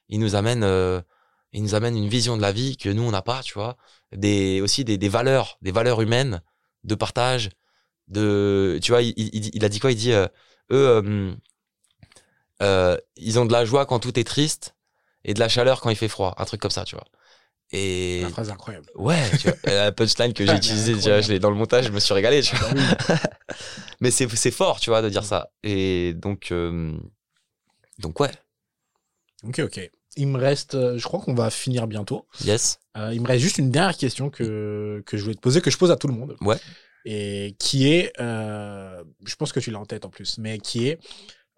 ils 0.10 0.20
nous 0.20 0.36
amènent, 0.36 0.64
ils 1.52 1.64
nous 1.64 1.76
amènent 1.76 1.98
une 1.98 2.08
vision 2.08 2.38
de 2.38 2.42
la 2.42 2.54
vie 2.54 2.78
que 2.78 2.90
nous 2.90 3.04
on 3.04 3.12
n'a 3.12 3.22
pas, 3.22 3.42
tu 3.44 3.54
vois? 3.54 3.76
Des 4.14 4.62
aussi 4.62 4.86
des, 4.86 5.10
valeurs, 5.10 5.58
des 5.62 5.72
valeurs 5.72 6.02
humaines, 6.02 6.42
de 6.86 6.96
partage, 6.96 7.50
de, 8.08 8.80
tu 8.82 8.92
vois. 8.92 9.02
Il, 9.02 9.66
a 9.66 9.70
dit 9.70 9.80
quoi? 9.80 9.92
Il 9.92 9.98
dit, 9.98 10.14
eux, 10.72 11.02
euh, 11.04 11.34
euh, 12.62 12.98
ils 13.16 13.40
ont 13.40 13.46
de 13.46 13.52
la 13.54 13.66
joie 13.66 13.86
quand 13.86 14.00
tout 14.00 14.18
est 14.20 14.24
triste 14.24 14.76
et 15.24 15.34
de 15.34 15.40
la 15.40 15.50
chaleur 15.50 15.82
quand 15.82 15.90
il 15.90 15.96
fait 15.96 16.08
froid, 16.08 16.34
un 16.38 16.46
truc 16.46 16.62
comme 16.62 16.72
ça, 16.72 16.84
tu 16.86 16.96
vois. 16.96 17.06
Et 17.72 18.22
La 18.24 18.30
phrase 18.30 18.50
incroyable. 18.50 18.88
ouais, 18.96 19.30
tu 19.40 19.48
vois, 19.50 19.58
la 19.74 19.92
punchline 19.92 20.34
que 20.34 20.46
j'ai 20.46 20.52
Ah, 20.52 20.58
utilisée, 20.58 20.94
tu 20.94 21.10
vois, 21.10 21.22
je 21.22 21.32
l'ai 21.32 21.40
dans 21.40 21.50
le 21.50 21.56
montage, 21.56 21.86
je 21.86 21.92
me 21.92 22.00
suis 22.00 22.14
régalé, 22.14 22.42
tu 22.42 22.56
vois. 22.56 22.70
Bah 22.70 22.76
oui. 22.76 23.16
mais 24.02 24.12
c'est 24.12 24.30
c'est 24.36 24.52
fort, 24.52 24.80
tu 24.80 24.90
vois, 24.90 25.02
de 25.02 25.10
dire 25.10 25.24
ça. 25.24 25.50
Et 25.64 26.14
donc, 26.16 26.52
euh, 26.52 26.94
donc 28.00 28.20
ouais, 28.20 28.32
Ok, 29.44 29.60
ok. 29.60 29.90
Il 30.18 30.28
me 30.28 30.38
reste, 30.38 30.74
je 30.98 31.04
crois 31.04 31.22
qu'on 31.22 31.34
va 31.34 31.50
finir 31.50 31.88
bientôt. 31.88 32.28
yes. 32.44 32.80
Euh, 32.98 33.14
il 33.14 33.22
me 33.22 33.28
reste 33.28 33.42
juste 33.42 33.58
une 33.58 33.72
dernière 33.72 33.96
question 33.98 34.30
que, 34.30 35.02
que 35.06 35.16
je 35.18 35.24
voulais 35.24 35.36
te 35.36 35.40
poser, 35.40 35.62
que 35.62 35.72
je 35.72 35.78
pose 35.78 35.92
à 35.92 35.96
tout 35.96 36.08
le 36.08 36.14
monde. 36.14 36.36
Ouais. 36.42 36.58
Et 37.06 37.56
qui 37.60 37.88
est, 37.88 38.14
euh, 38.20 39.04
je 39.26 39.36
pense 39.36 39.52
que 39.52 39.60
tu 39.60 39.72
l'as 39.72 39.80
en 39.80 39.86
tête 39.86 40.06
en 40.06 40.10
plus, 40.10 40.38
mais 40.38 40.60
qui 40.60 40.88
est, 40.88 41.00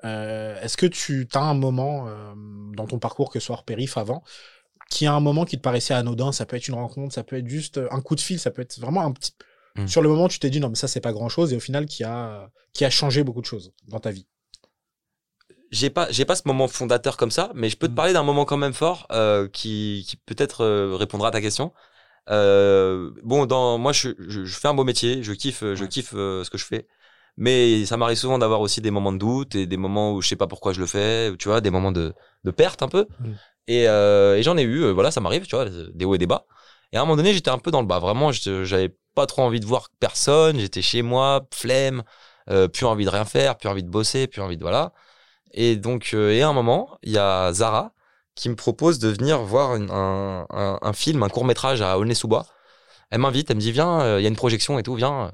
euh, 0.06 0.60
est-ce 0.62 0.78
que 0.78 0.86
tu 0.86 1.28
as 1.34 1.42
un 1.42 1.54
moment 1.54 2.08
euh, 2.08 2.34
dans 2.76 2.88
ton 2.88 3.00
parcours, 3.00 3.32
que 3.32 3.40
ce 3.40 3.48
soit 3.48 3.56
hors 3.56 3.66
périph 3.66 3.98
avant, 3.98 4.24
qui 4.90 5.06
a 5.08 5.14
un 5.14 5.20
moment 5.22 5.46
qui 5.46 5.58
te 5.58 5.62
paraissait 5.62 5.94
anodin, 5.94 6.32
ça 6.32 6.46
peut 6.46 6.58
être 6.58 6.68
une 6.68 6.76
rencontre, 6.76 7.14
ça 7.14 7.24
peut 7.24 7.38
être 7.38 7.48
juste 7.48 7.80
un 7.92 8.02
coup 8.02 8.16
de 8.16 8.22
fil, 8.22 8.40
ça 8.40 8.52
peut 8.52 8.62
être 8.62 8.80
vraiment 8.80 9.02
un 9.02 9.12
petit... 9.12 9.34
Mm. 9.76 9.88
Sur 9.88 10.02
le 10.02 10.10
moment, 10.10 10.28
tu 10.28 10.40
t'es 10.40 10.50
dit 10.50 10.60
non, 10.60 10.70
mais 10.70 10.76
ça, 10.76 10.88
c'est 10.88 11.02
pas 11.02 11.14
grand-chose, 11.14 11.54
et 11.54 11.56
au 11.58 11.60
final, 11.60 11.86
qui 11.88 12.04
a, 12.04 12.50
qui 12.74 12.86
a 12.86 12.90
changé 12.90 13.24
beaucoup 13.24 13.42
de 13.42 13.46
choses 13.48 13.74
dans 13.88 14.00
ta 14.00 14.12
vie? 14.12 14.28
J'ai 15.72 15.90
pas, 15.90 16.12
j'ai 16.12 16.26
pas 16.26 16.36
ce 16.36 16.44
moment 16.46 16.68
fondateur 16.68 17.18
comme 17.18 17.32
ça, 17.32 17.52
mais 17.56 17.70
je 17.70 17.78
peux 17.78 17.88
te 17.88 17.94
Mm. 17.94 17.96
parler 17.96 18.14
d'un 18.14 18.24
moment 18.24 18.46
quand 18.46 18.58
même 18.58 18.74
fort 18.74 19.08
euh, 19.12 19.48
qui, 19.50 20.06
qui 20.08 20.18
peut-être 20.18 20.62
euh, 20.62 20.96
répondra 20.96 21.30
à 21.30 21.32
ta 21.32 21.42
question. 21.42 21.74
Euh, 22.30 23.12
bon, 23.24 23.46
dans 23.46 23.78
moi, 23.78 23.92
je, 23.92 24.10
je, 24.20 24.46
je 24.46 24.56
fais 24.60 24.68
un 24.68 24.74
beau 24.74 24.84
métier, 24.84 25.24
je 25.24 25.34
kiffe, 25.34 25.62
je 25.64 25.84
Ouais. 25.84 25.88
kiffe 25.88 26.14
euh, 26.16 26.44
ce 26.44 26.50
que 26.50 26.58
je 26.58 26.66
fais, 26.66 26.88
mais 27.38 27.86
ça 27.86 27.98
m'arrive 27.98 28.18
souvent 28.18 28.38
d'avoir 28.40 28.62
aussi 28.62 28.82
des 28.82 28.92
moments 28.92 29.12
de 29.12 29.18
doute 29.18 29.56
et 29.56 29.66
des 29.68 29.78
moments 29.78 30.14
où 30.14 30.22
je 30.22 30.28
sais 30.30 30.36
pas 30.36 30.48
pourquoi 30.48 30.74
je 30.74 30.80
le 30.80 30.88
fais, 30.88 31.36
tu 31.38 31.50
vois, 31.50 31.62
des 31.62 31.70
moments 31.72 31.92
de, 31.92 32.14
de 32.44 32.52
perte 32.52 32.82
un 32.84 32.88
peu. 32.88 33.08
Mm. 33.20 33.32
Et, 33.68 33.88
euh, 33.88 34.38
et 34.38 34.44
j'en 34.44 34.58
ai 34.58 34.64
eu, 34.64 34.84
euh, 34.84 34.92
voilà, 34.94 35.12
ça 35.12 35.22
m'arrive, 35.22 35.46
tu 35.48 35.56
vois, 35.56 35.66
des 35.70 36.06
hauts 36.06 36.16
et 36.16 36.18
des 36.18 36.28
bas. 36.28 36.46
Et 36.92 36.98
à 36.98 37.02
un 37.02 37.06
moment 37.06 37.16
donné, 37.18 37.34
j'étais 37.34 37.50
un 37.50 37.58
peu 37.58 37.72
dans 37.72 37.82
le 37.82 37.88
bas. 37.88 38.00
Vraiment, 38.00 38.32
j'avais 38.32 38.96
pas 39.16 39.26
trop 39.26 39.42
envie 39.44 39.60
de 39.60 39.66
voir 39.66 39.90
personne. 40.00 40.60
J'étais 40.60 40.82
chez 40.82 41.02
moi, 41.02 41.48
flemme, 41.54 42.04
euh, 42.50 42.68
plus 42.68 42.86
envie 42.86 43.06
de 43.06 43.10
rien 43.10 43.26
faire, 43.26 43.58
plus 43.58 43.70
envie 43.70 43.84
de 43.84 43.90
bosser, 43.90 44.28
plus 44.28 44.42
envie 44.42 44.58
de 44.58 44.64
voilà. 44.64 44.94
Et 45.54 45.76
donc, 45.76 46.12
euh, 46.14 46.32
et 46.32 46.42
à 46.42 46.50
un 46.50 46.54
moment, 46.54 46.98
il 47.04 47.12
y 47.14 47.18
a 47.18 47.52
Zara 47.54 47.94
qui 48.36 48.50
me 48.50 48.56
propose 48.56 49.00
de 49.00 49.10
venir 49.10 49.42
voir 49.42 49.72
un, 49.72 50.94
film, 50.94 51.24
un 51.24 51.30
court 51.30 51.46
métrage 51.46 51.82
à 51.82 51.98
Aulnay-sous-Bois. 51.98 52.46
Elle 53.12 53.20
m'invite, 53.20 53.50
elle 53.52 53.58
me 53.58 53.62
dit 53.62 53.72
viens, 53.72 54.02
euh, 54.02 54.20
il 54.20 54.24
y 54.24 54.26
a 54.26 54.30
une 54.30 54.36
projection 54.36 54.80
et 54.80 54.84
tout, 54.84 54.96
viens. 54.96 55.32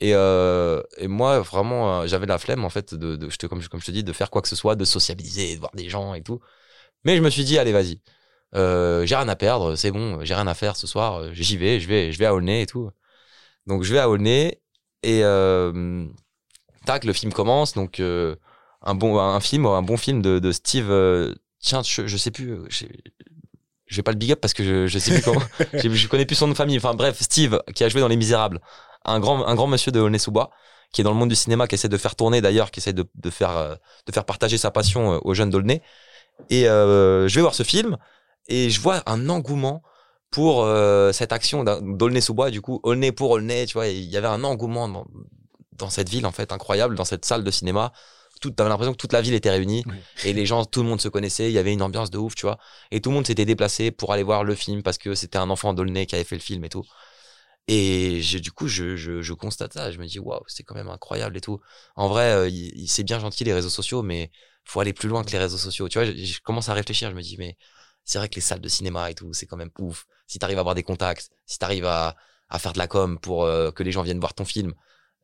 Et, 0.00 0.14
euh, 0.14 0.82
et 0.96 1.08
moi, 1.08 1.40
vraiment, 1.40 2.02
euh, 2.02 2.06
j'avais 2.06 2.26
la 2.26 2.38
flemme 2.38 2.64
en 2.64 2.70
fait 2.70 2.94
de, 2.94 3.16
comme, 3.48 3.60
je- 3.60 3.68
te 3.68 3.90
dis, 3.90 4.04
de 4.04 4.12
faire 4.12 4.30
quoi 4.30 4.42
que 4.42 4.48
ce 4.48 4.56
soit, 4.56 4.76
de 4.76 4.84
sociabiliser, 4.84 5.54
de 5.56 5.60
voir 5.60 5.72
des 5.74 5.88
gens 5.88 6.14
et 6.14 6.22
tout. 6.22 6.40
Mais 7.04 7.16
je 7.16 7.22
me 7.22 7.30
suis 7.30 7.44
dit 7.44 7.58
allez 7.58 7.72
vas-y, 7.72 8.00
euh, 8.54 9.06
j'ai 9.06 9.16
rien 9.16 9.28
à 9.28 9.36
perdre, 9.36 9.76
c'est 9.76 9.90
bon, 9.90 10.24
j'ai 10.24 10.34
rien 10.34 10.46
à 10.46 10.54
faire 10.54 10.76
ce 10.76 10.86
soir, 10.86 11.32
j'y 11.34 11.56
vais, 11.56 11.80
je 11.80 11.88
vais, 11.88 12.12
je 12.12 12.18
vais 12.18 12.26
à 12.26 12.34
Aulnay 12.34 12.62
et 12.62 12.66
tout. 12.66 12.90
Donc 13.66 13.82
je 13.84 13.92
vais 13.92 14.00
à 14.00 14.08
Aulnay 14.10 14.60
et 15.02 15.22
tac, 16.86 17.04
le 17.04 17.12
film 17.12 17.32
commence. 17.32 17.74
Donc 17.74 18.00
un 18.00 18.94
bon, 18.94 19.18
un 19.18 19.40
film, 19.40 19.66
un 19.66 19.82
bon 19.82 19.96
film 19.96 20.22
de 20.22 20.52
Steve. 20.52 20.90
Tiens, 21.60 21.82
je, 21.82 22.06
je 22.06 22.16
sais 22.16 22.30
plus. 22.30 22.52
euh, 22.52 22.66
Je, 22.68 22.86
je 23.86 23.96
vais 23.96 24.02
pas 24.02 24.12
le 24.12 24.18
big 24.18 24.32
up 24.32 24.40
parce 24.40 24.54
que 24.54 24.62
je, 24.62 24.86
je 24.86 24.98
sais 24.98 25.12
plus 25.12 25.22
comment. 25.22 25.42
je, 25.72 25.88
je 25.88 26.08
connais 26.08 26.26
plus 26.26 26.36
son 26.36 26.46
nom 26.46 26.52
de 26.52 26.56
famille. 26.56 26.76
Enfin 26.76 26.94
bref, 26.94 27.20
Steve 27.20 27.60
qui 27.74 27.84
a 27.84 27.88
joué 27.88 28.00
dans 28.00 28.08
Les 28.08 28.16
Misérables, 28.16 28.60
un 29.04 29.18
grand, 29.20 29.44
un 29.46 29.54
grand 29.54 29.66
monsieur 29.66 29.90
de 29.92 30.00
Aulnay-sous-Bois 30.00 30.50
qui 30.92 31.02
est 31.02 31.04
dans 31.04 31.12
le 31.12 31.16
monde 31.16 31.28
du 31.28 31.36
cinéma, 31.36 31.68
qui 31.68 31.76
essaie 31.76 31.88
de 31.88 31.96
faire 31.96 32.16
tourner 32.16 32.40
d'ailleurs, 32.40 32.72
qui 32.72 32.80
essaie 32.80 32.92
de, 32.92 33.04
de 33.14 33.30
faire, 33.30 33.56
euh, 33.56 33.76
de 34.06 34.12
faire 34.12 34.24
partager 34.24 34.58
sa 34.58 34.72
passion 34.72 35.12
euh, 35.14 35.18
aux 35.22 35.34
jeunes 35.34 35.50
d'Aulnay. 35.50 35.82
Et 36.50 36.68
euh, 36.68 37.28
je 37.28 37.34
vais 37.36 37.42
voir 37.42 37.54
ce 37.54 37.62
film 37.62 37.96
et 38.48 38.70
je 38.70 38.80
vois 38.80 39.02
un 39.06 39.28
engouement 39.28 39.82
pour 40.30 40.64
euh, 40.64 41.12
cette 41.12 41.32
action 41.32 41.64
d'Aulnay-sous-Bois. 41.64 42.50
Du 42.50 42.60
coup, 42.60 42.80
Aulnay 42.82 43.12
pour 43.12 43.30
Aulnay, 43.30 43.66
tu 43.66 43.74
vois, 43.74 43.86
il 43.88 44.04
y 44.04 44.16
avait 44.16 44.28
un 44.28 44.42
engouement 44.44 44.88
dans, 44.88 45.06
dans 45.72 45.90
cette 45.90 46.08
ville 46.08 46.26
en 46.26 46.32
fait 46.32 46.52
incroyable, 46.52 46.96
dans 46.96 47.04
cette 47.04 47.24
salle 47.24 47.44
de 47.44 47.50
cinéma. 47.52 47.92
Tout, 48.40 48.50
t'avais 48.50 48.70
l'impression 48.70 48.92
que 48.92 48.96
toute 48.98 49.12
la 49.12 49.20
ville 49.20 49.34
était 49.34 49.50
réunie 49.50 49.84
Oui. 49.86 49.94
et 50.24 50.32
les 50.32 50.46
gens, 50.46 50.64
tout 50.64 50.82
le 50.82 50.88
monde 50.88 51.00
se 51.00 51.08
connaissait. 51.08 51.50
Il 51.50 51.52
y 51.52 51.58
avait 51.58 51.72
une 51.72 51.82
ambiance 51.82 52.10
de 52.10 52.18
ouf, 52.18 52.34
tu 52.34 52.46
vois. 52.46 52.58
Et 52.90 53.00
tout 53.00 53.10
le 53.10 53.14
monde 53.16 53.26
s'était 53.26 53.44
déplacé 53.44 53.90
pour 53.90 54.12
aller 54.12 54.22
voir 54.22 54.44
le 54.44 54.54
film 54.54 54.82
parce 54.82 54.98
que 54.98 55.14
c'était 55.14 55.38
un 55.38 55.50
enfant 55.50 55.74
d'Aulnay 55.74 56.06
qui 56.06 56.14
avait 56.14 56.24
fait 56.24 56.36
le 56.36 56.40
film 56.40 56.64
et 56.64 56.68
tout. 56.70 56.84
Et 57.68 58.20
du 58.40 58.50
coup, 58.50 58.66
je, 58.66 58.96
je, 58.96 59.22
je 59.22 59.32
constate 59.32 59.74
ça. 59.74 59.90
Je 59.92 59.98
me 59.98 60.06
dis, 60.06 60.18
waouh, 60.18 60.40
c'est 60.48 60.62
quand 60.64 60.74
même 60.74 60.88
incroyable 60.88 61.36
et 61.36 61.40
tout. 61.40 61.60
En 61.94 62.08
vrai, 62.08 62.32
euh, 62.32 62.50
c'est 62.86 63.04
bien 63.04 63.20
gentil 63.20 63.44
les 63.44 63.54
réseaux 63.54 63.68
sociaux, 63.68 64.02
mais 64.02 64.30
faut 64.64 64.80
aller 64.80 64.92
plus 64.92 65.08
loin 65.08 65.22
que 65.22 65.30
les 65.30 65.38
réseaux 65.38 65.58
sociaux. 65.58 65.88
Tu 65.88 65.98
vois, 65.98 66.06
je, 66.06 66.12
je 66.16 66.40
commence 66.40 66.68
à 66.68 66.74
réfléchir. 66.74 67.10
Je 67.10 67.14
me 67.16 67.22
dis, 67.22 67.36
mais 67.38 67.56
c'est 68.04 68.18
vrai 68.18 68.28
que 68.28 68.34
les 68.36 68.40
salles 68.40 68.60
de 68.60 68.68
cinéma 68.68 69.10
et 69.10 69.14
tout, 69.14 69.32
c'est 69.34 69.46
quand 69.46 69.56
même 69.56 69.70
ouf. 69.78 70.06
Si 70.26 70.38
t'arrives 70.38 70.58
à 70.58 70.60
avoir 70.60 70.74
des 70.74 70.82
contacts, 70.82 71.30
si 71.46 71.58
t'arrives 71.58 71.84
à, 71.86 72.16
à 72.48 72.58
faire 72.58 72.72
de 72.72 72.78
la 72.78 72.88
com 72.88 73.18
pour 73.20 73.44
euh, 73.44 73.70
que 73.70 73.82
les 73.82 73.92
gens 73.92 74.02
viennent 74.02 74.18
voir 74.20 74.34
ton 74.34 74.44
film, 74.44 74.72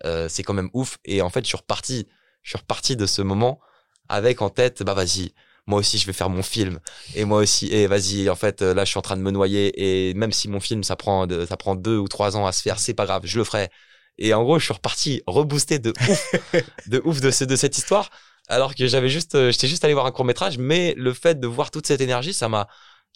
euh, 0.05 0.29
c'est 0.29 0.43
quand 0.45 0.55
même 0.55 0.71
ouf. 0.73 0.99
Et 1.05 1.23
en 1.23 1.31
fait, 1.31 1.41
je 1.41 1.49
suis 1.49 1.57
reparti, 1.57 2.07
je 2.47 2.51
suis 2.53 2.59
reparti 2.59 2.97
de 2.97 3.07
ce 3.07 3.23
moment 3.23 3.61
avec 4.09 4.41
en 4.43 4.51
tête, 4.51 4.83
bah 4.85 4.95
vas-y, 4.95 5.33
moi 5.67 5.81
aussi 5.81 5.99
je 5.99 6.07
vais 6.07 6.13
faire 6.15 6.31
mon 6.31 6.43
film. 6.43 6.79
Et 7.15 7.25
moi 7.25 7.41
aussi, 7.41 7.67
et 7.73 7.87
vas-y, 7.89 8.31
en 8.31 8.37
fait, 8.37 8.63
là 8.63 8.85
je 8.85 8.91
suis 8.91 8.99
en 8.99 9.03
train 9.03 9.17
de 9.17 9.23
me 9.23 9.31
noyer. 9.33 10.11
Et 10.11 10.15
même 10.15 10.33
si 10.33 10.49
mon 10.49 10.61
film, 10.61 10.85
ça 10.85 10.97
prend, 10.97 11.27
de- 11.27 11.45
ça 11.47 11.57
prend 11.57 11.75
deux 11.77 11.99
ou 11.99 12.09
trois 12.09 12.37
ans 12.37 12.47
à 12.47 12.53
se 12.53 12.63
faire, 12.63 12.79
c'est 12.79 12.95
pas 12.95 13.05
grave, 13.07 13.23
je 13.25 13.39
le 13.39 13.45
ferai. 13.45 13.69
Et 14.19 14.33
en 14.35 14.43
gros, 14.45 14.59
je 14.59 14.65
suis 14.65 14.75
reparti 14.75 15.23
reboosté 15.27 15.79
de 15.81 15.93
ouf, 16.09 16.37
de 16.87 17.03
ouf 17.05 17.21
de, 17.21 17.31
ce, 17.31 17.45
de 17.45 17.57
cette 17.57 17.77
histoire. 17.79 18.11
Alors 18.49 18.75
que 18.77 18.87
j'avais 18.87 19.09
juste, 19.09 19.35
euh, 19.35 19.51
j'étais 19.51 19.67
juste 19.69 19.85
allé 19.85 19.95
voir 19.95 20.07
un 20.07 20.13
court 20.13 20.25
métrage, 20.25 20.57
mais 20.59 20.95
le 20.97 21.13
fait 21.13 21.39
de 21.41 21.47
voir 21.49 21.71
toute 21.73 21.87
cette 21.87 22.01
énergie, 22.01 22.33
ça 22.33 22.49
m'a, 22.49 22.69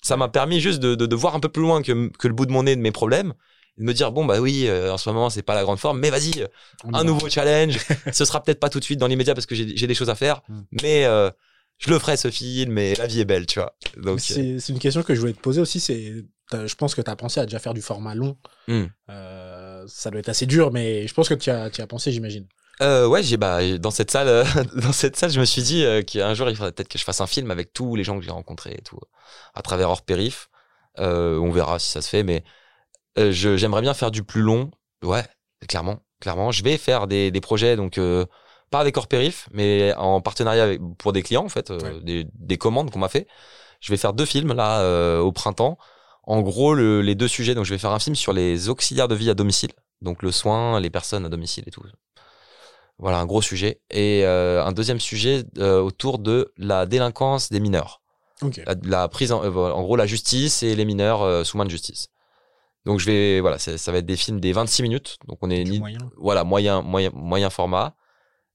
ça 0.03 0.17
m'a 0.17 0.29
permis 0.29 0.61
juste 0.61 0.81
de, 0.81 0.95
de, 0.97 1.07
de 1.07 1.17
voir 1.17 1.35
un 1.37 1.41
peu 1.41 1.49
plus 1.49 1.63
loin 1.63 1.83
que, 1.83 2.09
que 2.19 2.29
le 2.29 2.35
bout 2.35 2.47
de 2.47 2.53
mon 2.53 2.65
nez 2.65 2.75
de 2.77 2.81
mes 2.81 2.91
problèmes, 2.93 3.33
de 3.81 3.85
me 3.85 3.95
dire 3.95 4.13
bon 4.13 4.25
bah 4.25 4.41
oui, 4.41 4.67
euh, 4.69 4.93
en 4.93 4.99
ce 4.99 5.09
moment 5.09 5.31
c'est 5.31 5.43
pas 5.43 5.55
la 5.55 5.63
grande 5.63 5.79
forme, 5.79 5.99
mais 5.99 6.11
vas-y, 6.11 6.47
un 6.93 7.05
nouveau 7.05 7.29
challenge. 7.29 7.79
ce 8.13 8.25
sera 8.25 8.43
peut-être 8.43 8.61
pas 8.61 8.69
tout 8.69 8.79
de 8.79 8.85
suite 8.85 9.01
dans 9.01 9.07
l'immédiat 9.07 9.35
parce 9.35 9.47
que 9.47 9.55
j'ai 9.55 9.87
des 9.87 9.95
choses 9.95 10.11
à 10.11 10.15
faire, 10.15 10.43
Mm. 10.49 10.61
mais 10.83 11.05
euh, 11.05 11.31
je 11.79 11.91
le 11.91 11.99
ferai 11.99 12.17
ce 12.17 12.31
film 12.31 12.77
et 12.79 12.95
la 12.95 13.07
vie 13.07 13.21
est 13.21 13.25
belle, 13.25 13.47
tu 13.47 13.59
vois. 13.59 13.75
Donc 13.97 14.21
C'est 14.21 14.69
une 14.69 14.79
question 14.79 15.03
que 15.03 15.15
je 15.15 15.21
voulais 15.21 15.33
te 15.33 15.41
poser 15.41 15.61
aussi. 15.61 15.81
C'est, 15.81 16.25
je 16.53 16.75
pense 16.75 16.95
que 16.95 17.01
tu 17.01 17.11
as 17.11 17.17
pensé 17.17 17.41
à 17.41 17.47
déjà 17.47 17.59
faire 17.59 17.75
du 17.75 17.81
format 17.81 18.15
long. 18.15 18.37
Hmm. 18.69 18.85
Euh, 19.09 19.85
ça 19.87 20.11
doit 20.11 20.21
être 20.21 20.29
assez 20.29 20.47
dur, 20.47 20.73
mais 20.73 21.07
je 21.07 21.15
pense 21.15 21.29
que 21.29 21.35
tu 21.35 21.51
as, 21.51 21.71
as 21.77 21.87
pensé, 21.87 22.13
j'imagine. 22.13 22.47
Euh, 22.83 23.07
ouais, 23.07 23.23
j'ai 23.23 23.37
bah 23.37 23.61
dans 23.79 23.91
cette 23.91 24.11
salle, 24.11 24.29
euh, 24.29 24.45
dans 24.77 24.93
cette 24.93 25.17
salle, 25.17 25.31
je 25.31 25.41
me 25.41 25.45
suis 25.45 25.63
dit 25.63 25.85
euh, 25.85 26.03
qu'un 26.03 26.35
jour 26.35 26.49
il 26.49 26.57
faudrait 26.57 26.73
peut-être 26.73 26.89
que 26.89 26.99
je 26.99 27.05
fasse 27.05 27.21
un 27.21 27.27
film 27.27 27.51
avec 27.51 27.73
tous 27.73 27.95
les 27.95 28.05
gens 28.05 28.19
que 28.19 28.25
j'ai 28.25 28.31
rencontrés 28.31 28.75
et 28.79 28.83
tout, 28.83 28.99
à 29.55 29.63
travers 29.63 29.91
hors 29.91 30.03
périph. 30.03 30.49
On 30.97 31.51
verra 31.51 31.79
si 31.79 31.91
ça 31.91 32.03
se 32.03 32.09
fait, 32.11 32.23
mais 32.23 32.45
euh, 33.19 33.33
j'aimerais 33.33 33.83
bien 33.83 33.95
faire 33.95 34.11
du 34.11 34.23
plus 34.23 34.43
long. 34.43 34.71
Ouais, 35.03 35.25
clairement, 35.69 36.01
clairement. 36.21 36.51
Je 36.51 36.63
vais 36.63 36.77
faire 36.77 37.07
des, 37.07 37.31
des 37.31 37.41
projets 37.41 37.77
donc 37.77 37.99
euh, 37.99 38.27
pas 38.71 38.81
avec 38.81 38.97
hors 38.97 39.09
périph, 39.09 39.49
mais 39.53 39.93
en 39.97 40.21
partenariat 40.21 40.65
avec, 40.65 40.81
pour 40.99 41.13
des 41.13 41.23
clients 41.23 41.45
en 41.45 41.49
fait, 41.49 41.71
euh, 41.71 41.79
Ouais. 41.81 42.01
des, 42.03 42.27
des 42.35 42.59
commandes 42.59 42.91
qu'on 42.91 42.99
m'a 43.01 43.09
fait. 43.09 43.27
Je 43.81 43.93
vais 43.93 43.97
faire 43.97 44.13
deux 44.13 44.27
films 44.27 44.53
là 44.53 44.81
euh, 44.81 45.19
au 45.21 45.33
printemps. 45.33 45.79
En 46.25 46.43
gros, 46.43 46.75
le- 46.75 47.01
les 47.01 47.15
deux 47.15 47.29
sujets. 47.29 47.55
Donc, 47.55 47.65
je 47.65 47.71
vais 47.73 47.79
faire 47.79 47.93
un 47.93 47.99
film 47.99 48.15
sur 48.15 48.33
les 48.33 48.69
auxiliaires 48.69 49.09
de 49.09 49.15
vie 49.15 49.31
à 49.31 49.35
domicile, 49.35 49.71
donc 50.03 50.23
le 50.23 50.31
soin, 50.31 50.79
les 50.79 50.91
personnes 50.91 51.25
à 51.25 51.29
domicile 51.31 51.65
et 51.67 51.71
tout. 51.71 51.83
Voilà, 52.99 53.19
un 53.19 53.27
gros 53.27 53.41
sujet. 53.41 53.81
Et 53.91 54.27
un 54.27 54.71
deuxième 54.73 55.01
sujet 55.01 55.45
autour 55.59 56.19
de 56.19 56.53
la 56.59 56.85
délinquance 56.85 57.49
des 57.49 57.59
mineurs. 57.59 58.03
La, 58.67 58.75
la 58.85 59.09
prise, 59.09 59.33
en, 59.33 59.41
gros, 59.83 59.97
la 59.97 60.07
justice 60.07 60.63
et 60.63 60.77
les 60.77 60.85
mineurs 60.85 61.45
sous 61.47 61.57
main 61.57 61.65
de 61.65 61.71
justice. 61.71 62.09
Donc, 62.87 62.99
je 63.01 63.07
vais, 63.07 63.41
voilà, 63.41 63.59
ça 63.59 63.77
ça 63.79 63.93
va 63.93 63.99
être 63.99 64.07
des 64.07 64.17
films 64.17 64.41
des 64.41 64.53
26 64.53 64.83
minutes. 64.83 65.17
Donc, 65.29 65.39
on 65.43 65.51
est 65.51 65.65
ni- 65.65 65.79
moyen. 65.79 65.99
voilà, 66.17 66.45
moyen, 66.45 66.81
moyen, 66.83 67.11
moyen 67.15 67.51
format. 67.51 67.95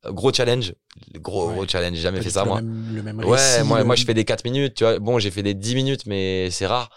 Euh, 0.06 0.12
Gros 0.12 0.34
challenge. 0.34 0.74
Gros, 1.16 1.48
Ouais. 1.50 1.54
gros 1.56 1.68
challenge. 1.68 1.96
J'ai 1.96 2.02
jamais 2.02 2.22
fait 2.22 2.30
ça, 2.32 2.44
moi. 2.46 2.62
Le 2.62 2.66
même, 2.68 2.96
le 2.96 3.02
même 3.04 3.20
Ouais, 3.26 3.64
moi, 3.64 3.80
le- 3.80 3.86
moi, 3.86 3.96
je 3.96 4.04
fais 4.06 4.14
des 4.14 4.26
4 4.26 4.44
minutes, 4.44 4.76
tu 4.76 4.84
vois. 4.84 4.98
Bon, 5.00 5.20
j'ai 5.20 5.30
fait 5.32 5.44
des 5.44 5.54
10 5.54 5.76
minutes, 5.76 6.06
mais 6.06 6.50
c'est 6.52 6.66
rare. 6.68 6.90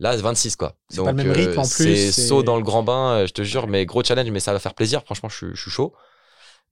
Là, 0.00 0.16
c'est 0.16 0.22
26, 0.22 0.56
quoi. 0.56 0.74
C'est 0.88 1.02
pas 1.02 1.12
le 1.12 1.16
même 1.16 1.30
rythme, 1.30 1.58
en 1.60 1.62
plus, 1.62 2.10
C'est 2.10 2.26
saut 2.26 2.42
dans 2.42 2.56
le 2.56 2.62
grand 2.64 2.82
bain, 2.82 3.10
euh, 3.18 3.26
je 3.28 3.32
te 3.32 3.42
jure, 3.42 3.68
mais 3.68 3.86
gros 3.86 4.02
challenge, 4.02 4.30
mais 4.30 4.40
ça 4.40 4.52
va 4.52 4.58
faire 4.58 4.74
plaisir. 4.74 5.02
Franchement, 5.04 5.28
je, 5.28 5.36
suis- 5.36 5.54
je 5.54 5.60
suis 5.62 5.70
chaud. 5.70 5.94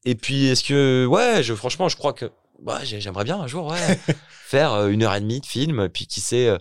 Et 0.05 0.17
puis, 0.17 0.47
est-ce 0.47 0.65
que, 0.65 1.07
ouais, 1.07 1.45
je, 1.45 1.55
franchement, 1.55 1.89
je 1.89 1.97
crois 1.97 2.13
que, 2.13 2.25
ouais, 2.59 2.85
j'ai- 2.85 3.01
j'aimerais 3.01 3.23
bien 3.25 3.39
un 3.41 3.47
jour, 3.47 3.69
ouais, 3.69 3.77
faire 4.29 4.73
euh, 4.73 4.89
une 4.89 5.05
heure 5.05 5.15
et 5.15 5.21
demie 5.21 5.41
de 5.41 5.47
film, 5.47 5.89
puis 5.89 6.09
qui 6.09 6.21
sait, 6.21 6.49
euh, 6.49 6.59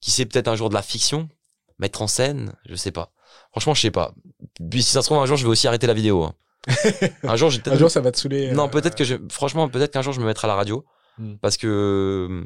qui 0.00 0.12
sait 0.12 0.24
peut-être 0.26 0.46
un 0.46 0.54
jour 0.54 0.68
de 0.68 0.74
la 0.74 0.82
fiction, 0.82 1.28
mettre 1.78 2.02
en 2.02 2.06
scène, 2.06 2.54
je 2.66 2.74
sais 2.74 2.92
pas. 2.92 3.12
Franchement, 3.50 3.74
je 3.74 3.80
sais 3.82 3.90
pas. 3.90 4.14
Puis, 4.70 4.82
si 4.82 4.90
ça 4.92 5.02
se 5.02 5.06
trouve, 5.08 5.18
un 5.18 5.26
jour, 5.26 5.36
je 5.36 5.44
vais 5.44 5.50
aussi 5.50 5.66
arrêter 5.68 5.86
la 5.86 5.94
vidéo. 5.94 6.24
hein. 6.24 6.34
un 7.22 7.36
jour, 7.36 7.50
j'ai 7.50 7.60
Un 7.66 7.76
jour, 7.76 7.90
ça 7.90 8.00
va 8.00 8.10
te 8.10 8.18
saouler. 8.18 8.50
non, 8.52 8.64
euh, 8.66 8.68
peut-être 8.68 8.96
que 8.96 9.04
je, 9.04 9.14
franchement, 9.30 9.68
peut-être 9.68 9.92
qu'un 9.92 10.02
jour 10.02 10.12
je 10.12 10.20
me 10.20 10.26
mettrai 10.26 10.46
à 10.46 10.48
la 10.48 10.54
radio 10.56 10.84
Hmm. 11.18 11.36
parce 11.40 11.56
que 11.56 12.44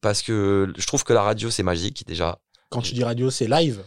parce 0.00 0.20
que 0.22 0.72
je 0.76 0.84
trouve 0.86 1.04
que 1.04 1.12
la 1.12 1.22
radio 1.22 1.48
c'est 1.48 1.62
magique 1.62 2.04
déjà. 2.08 2.40
Quand 2.70 2.80
tu 2.82 2.92
dis 2.92 3.04
radio, 3.04 3.30
c'est 3.30 3.46
live. 3.46 3.84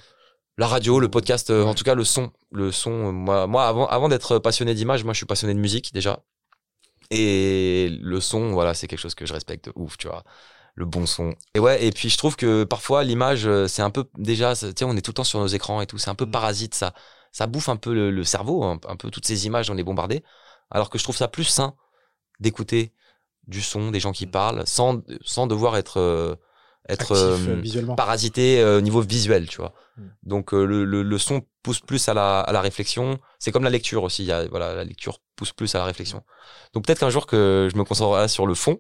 La 0.58 0.66
radio, 0.68 1.00
le 1.02 1.10
podcast, 1.10 1.50
euh, 1.50 1.64
en 1.66 1.74
tout 1.76 1.84
cas 1.84 1.94
le 1.94 2.06
son, 2.06 2.32
le 2.54 2.72
son. 2.72 3.08
euh, 3.08 3.12
Moi, 3.12 3.48
moi 3.48 3.68
avant, 3.68 3.86
avant 3.88 4.08
d'être 4.08 4.40
passionné 4.40 4.74
d'image, 4.76 5.04
moi 5.04 5.12
je 5.14 5.18
suis 5.18 5.26
passionné 5.26 5.54
de 5.54 5.60
musique 5.60 5.94
déjà. 5.94 6.24
Et 7.12 7.90
le 8.02 8.20
son, 8.22 8.52
voilà, 8.52 8.74
c'est 8.74 8.88
quelque 8.88 9.00
chose 9.00 9.16
que 9.16 9.26
je 9.26 9.34
respecte 9.34 9.66
de 9.66 9.74
ouf, 9.76 9.98
tu 9.98 10.08
vois. 10.08 10.24
Le 10.78 10.86
bon 10.86 11.08
son. 11.08 11.34
Et 11.56 11.60
ouais, 11.60 11.84
et 11.84 11.92
puis 11.92 12.08
je 12.08 12.18
trouve 12.18 12.36
que 12.36 12.64
parfois 12.64 13.04
l'image, 13.04 13.48
euh, 13.48 13.68
c'est 13.68 13.82
un 13.82 13.90
peu 13.90 14.06
déjà, 14.18 14.56
tu 14.56 14.68
sais, 14.78 14.86
on 14.86 14.96
est 14.96 15.02
tout 15.02 15.10
le 15.12 15.16
temps 15.16 15.24
sur 15.24 15.40
nos 15.40 15.48
écrans 15.48 15.82
et 15.82 15.88
tout, 15.88 15.98
c'est 15.98 16.12
un 16.12 16.16
peu 16.16 16.28
Mm. 16.28 16.32
parasite, 16.32 16.76
ça, 16.76 16.94
ça 17.32 17.48
bouffe 17.48 17.68
un 17.68 17.78
peu 17.78 17.94
le, 17.94 18.12
le 18.12 18.24
cerveau, 18.24 18.64
un, 18.64 18.80
un 18.88 18.96
peu 18.96 19.10
toutes 19.10 19.26
ces 19.26 19.48
images, 19.48 19.72
on 19.72 19.78
est 19.78 19.84
bombardé. 19.84 20.24
Alors 20.70 20.92
que 20.92 21.00
je 21.00 21.04
trouve 21.04 21.18
ça 21.18 21.28
plus 21.28 21.46
sain 21.46 21.74
d'écouter 22.40 22.94
du 23.48 23.62
son, 23.62 23.90
des 23.90 24.00
gens 24.00 24.12
qui 24.12 24.28
parlent, 24.28 24.64
sans, 24.68 25.02
sans 25.26 25.48
devoir 25.48 25.78
être, 25.78 25.98
euh, 26.00 26.36
être 26.90 27.14
Actif, 27.14 27.78
euh, 27.80 27.96
parasité 27.96 28.62
euh, 28.62 28.78
au 28.78 28.82
niveau 28.82 29.02
visuel, 29.02 29.48
tu 29.48 29.58
vois. 29.58 29.74
Mm. 29.98 30.02
Donc 30.24 30.52
le, 30.52 30.86
le, 30.86 31.02
le 31.02 31.18
son 31.18 31.42
pousse 31.64 31.80
plus 31.80 32.08
à 32.08 32.14
la, 32.14 32.42
à 32.42 32.52
la 32.52 32.62
réflexion. 32.62 33.18
C'est 33.40 33.52
comme 33.52 33.64
la 33.64 33.72
lecture 33.72 34.04
aussi. 34.04 34.24
Il 34.24 34.28
y 34.28 34.32
a, 34.32 34.48
voilà, 34.48 34.76
la 34.76 34.84
lecture 34.84 35.20
pousse 35.36 35.54
plus 35.54 35.74
à 35.74 35.80
la 35.80 35.86
réflexion. 35.86 36.22
Donc 36.74 36.86
peut-être 36.86 37.00
qu'un 37.00 37.10
jour 37.10 37.26
que 37.26 37.68
je 37.72 37.78
me 37.78 37.84
concentrerai 37.84 38.28
sur 38.28 38.46
le 38.46 38.54
fond 38.54 38.80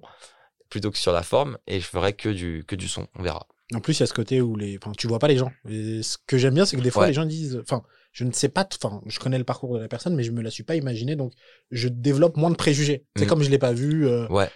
plutôt 0.69 0.91
que 0.91 0.98
sur 0.98 1.11
la 1.14 1.23
forme 1.23 1.57
et 1.68 1.80
je 1.80 1.85
ferai 1.85 2.14
que 2.14 2.30
du, 2.30 2.64
que 2.68 2.76
du 2.76 2.88
son. 2.88 3.07
On 3.15 3.23
verra. 3.23 3.48
En 3.73 3.80
plus, 3.81 3.98
il 3.98 3.99
y 3.99 4.03
a 4.03 4.07
ce 4.07 4.14
côté 4.14 4.39
où 4.41 4.56
les, 4.56 4.77
enfin, 4.81 4.94
tu 4.98 5.07
vois 5.07 5.19
pas 5.19 5.27
les 5.27 5.38
gens. 5.38 5.52
Et 5.68 6.02
ce 6.03 6.18
que 6.26 6.38
j'aime 6.38 6.53
bien, 6.53 6.65
c'est 6.65 6.77
que 6.77 6.81
des 6.81 6.89
fois, 6.91 7.02
Ouais. 7.03 7.07
les 7.10 7.14
gens 7.14 7.26
disent, 7.26 7.60
enfin, 7.61 7.84
je 8.14 8.23
ne 8.23 8.31
sais 8.31 8.48
pas, 8.49 8.68
enfin, 8.81 9.02
je 9.06 9.19
connais 9.19 9.38
le 9.38 9.44
parcours 9.44 9.73
de 9.76 9.80
la 9.80 9.88
personne, 9.89 10.15
mais 10.15 10.23
je 10.23 10.31
me 10.31 10.41
la 10.41 10.49
suis 10.49 10.64
pas 10.64 10.76
imaginé, 10.76 11.15
donc 11.18 11.34
je 11.72 11.88
développe 11.89 12.38
moins 12.38 12.49
de 12.49 12.56
préjugés. 12.56 13.06
C'est 13.18 13.23
Mhm. 13.23 13.30
comme 13.30 13.44
je 13.44 13.49
l'ai 13.49 13.57
pas 13.60 13.73
vu, 13.73 14.07
euh, 14.07 14.26
Ouais. 14.30 14.49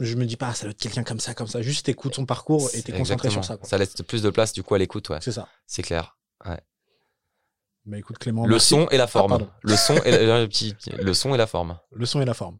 je 0.00 0.16
me 0.16 0.26
dis 0.26 0.36
pas, 0.36 0.48
ah, 0.48 0.54
ça 0.54 0.64
doit 0.64 0.72
être 0.72 0.80
quelqu'un 0.80 1.02
comme 1.02 1.18
ça, 1.20 1.32
comme 1.32 1.46
ça. 1.46 1.62
Juste 1.62 1.88
écoute 1.88 2.14
son 2.14 2.26
parcours 2.26 2.68
et 2.74 2.82
t'es 2.82 2.92
concentré 2.92 3.30
sur 3.30 3.42
ça. 3.44 3.56
quoi. 3.56 3.66
Ça 3.66 3.78
laisse 3.78 3.94
plus 4.06 4.20
de 4.22 4.28
place 4.30 4.52
du 4.52 4.62
coup 4.62 4.74
à 4.74 4.78
l'écoute, 4.78 5.08
ouais. 5.08 5.18
C'est 5.22 5.32
ça. 5.32 5.48
C'est 5.66 5.82
clair. 5.82 6.16
Bah 7.84 7.98
écoute, 7.98 8.18
Clément, 8.18 8.44
le 8.46 8.50
merci. 8.52 8.68
son 8.68 8.86
et 8.90 8.96
la 8.96 9.08
forme. 9.08 9.30
pardon. 9.30 9.48
le 9.62 9.76
son 9.76 9.96
et 10.04 10.10
la, 10.12 10.40
le 10.42 10.46
petit- 10.48 10.76
le 10.96 11.14
son 11.14 11.34
et 11.34 11.36
la 11.38 11.48
forme. 11.48 11.78
le 11.90 12.06
son 12.06 12.20
et 12.20 12.24
la 12.24 12.34
forme. 12.34 12.58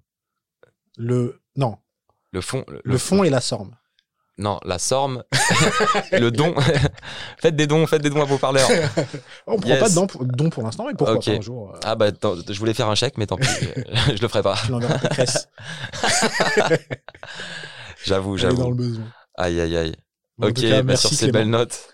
Le, 0.97 1.41
non, 1.55 1.79
Le 2.33 2.41
fond. 2.41 2.65
le, 2.85 2.99
fond 2.99 3.25
et 3.25 3.31
la 3.31 3.41
sorme. 3.41 3.77
Non, 4.39 4.59
la 4.65 4.79
sorme. 4.79 5.23
le 6.13 6.31
don. 6.31 6.55
faites 7.39 7.55
des 7.55 7.67
dons, 7.67 7.87
faites 7.87 8.01
des 8.03 8.09
dons 8.09 8.23
à 8.23 8.25
vos 8.25 8.39
parleurs. 8.39 8.69
On 9.47 9.59
prend 9.59 9.69
Yes. 9.69 9.79
pas 9.81 9.89
de 9.91 9.95
don 9.95 10.07
pour, 10.07 10.25
don 10.25 10.49
pour 10.49 10.63
l'instant, 10.63 10.87
mais 10.87 10.95
pourquoi 10.95 11.21
pas 11.21 11.31
un 11.31 11.41
jour. 11.43 11.75
euh, 11.75 11.79
Ah 11.85 11.95
bah 11.95 12.07
je 12.49 12.59
voulais 12.59 12.73
faire 12.75 12.89
un 12.89 12.95
chèque, 12.95 13.19
mais 13.19 13.27
tant 13.27 13.37
pis, 13.37 13.47
je 14.17 14.23
le 14.23 14.29
ferai 14.29 14.43
pas. 14.43 14.57
J'avoue, 18.05 18.37
est 18.39 18.43
dans 18.43 18.49
j'avoue. 18.49 18.71
le 18.71 18.75
besoin. 18.77 19.05
Aïe 19.37 19.61
aïe 19.61 19.77
aïe. 19.77 19.95
Bon, 20.39 20.49
ok, 20.49 20.55
cas, 20.55 20.71
bah, 20.79 20.83
merci 20.83 21.09
sur 21.09 21.17
ces 21.17 21.25
Clément. 21.27 21.39
belles 21.39 21.51
notes. 21.51 21.89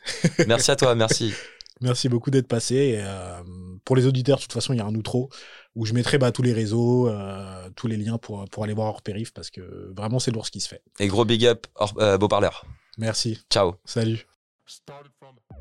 Merci 0.47 0.71
à 0.71 0.77
toi, 0.77 0.95
merci. 0.95 1.35
Merci 1.81 2.09
beaucoup 2.09 2.31
d'être 2.31 2.49
passé. 2.49 2.75
Et, 2.75 2.99
euh, 3.01 3.43
pour 3.85 3.97
les 3.97 4.07
auditeurs, 4.07 4.37
de 4.39 4.43
toute 4.43 4.53
façon, 4.53 4.73
il 4.73 4.79
y 4.79 4.81
a 4.81 4.85
un 4.87 4.95
outro 4.95 5.29
où 5.75 5.85
je 5.85 5.93
mettrai 5.95 6.19
bah, 6.19 6.33
tous 6.33 6.43
les 6.43 6.53
réseaux, 6.53 7.09
euh, 7.09 7.69
tous 7.77 7.87
les 7.87 7.97
liens 7.97 8.19
pour, 8.19 8.45
pour 8.51 8.65
aller 8.65 8.75
voir 8.75 8.89
hors 8.89 9.03
périph 9.03 9.33
parce 9.33 9.51
que 9.51 9.93
vraiment, 9.97 10.19
c'est 10.19 10.31
lourd 10.31 10.47
ce 10.47 10.51
qui 10.51 10.61
se 10.61 10.69
fait. 10.69 10.83
Et 10.99 11.07
gros 11.07 11.25
big 11.25 11.45
up, 11.47 11.67
hors- 11.77 11.95
euh, 12.01 12.19
beau 12.19 12.29
parleur. 12.29 12.65
Merci. 12.99 13.39
Ciao. 13.51 13.75
Salut. 13.85 14.27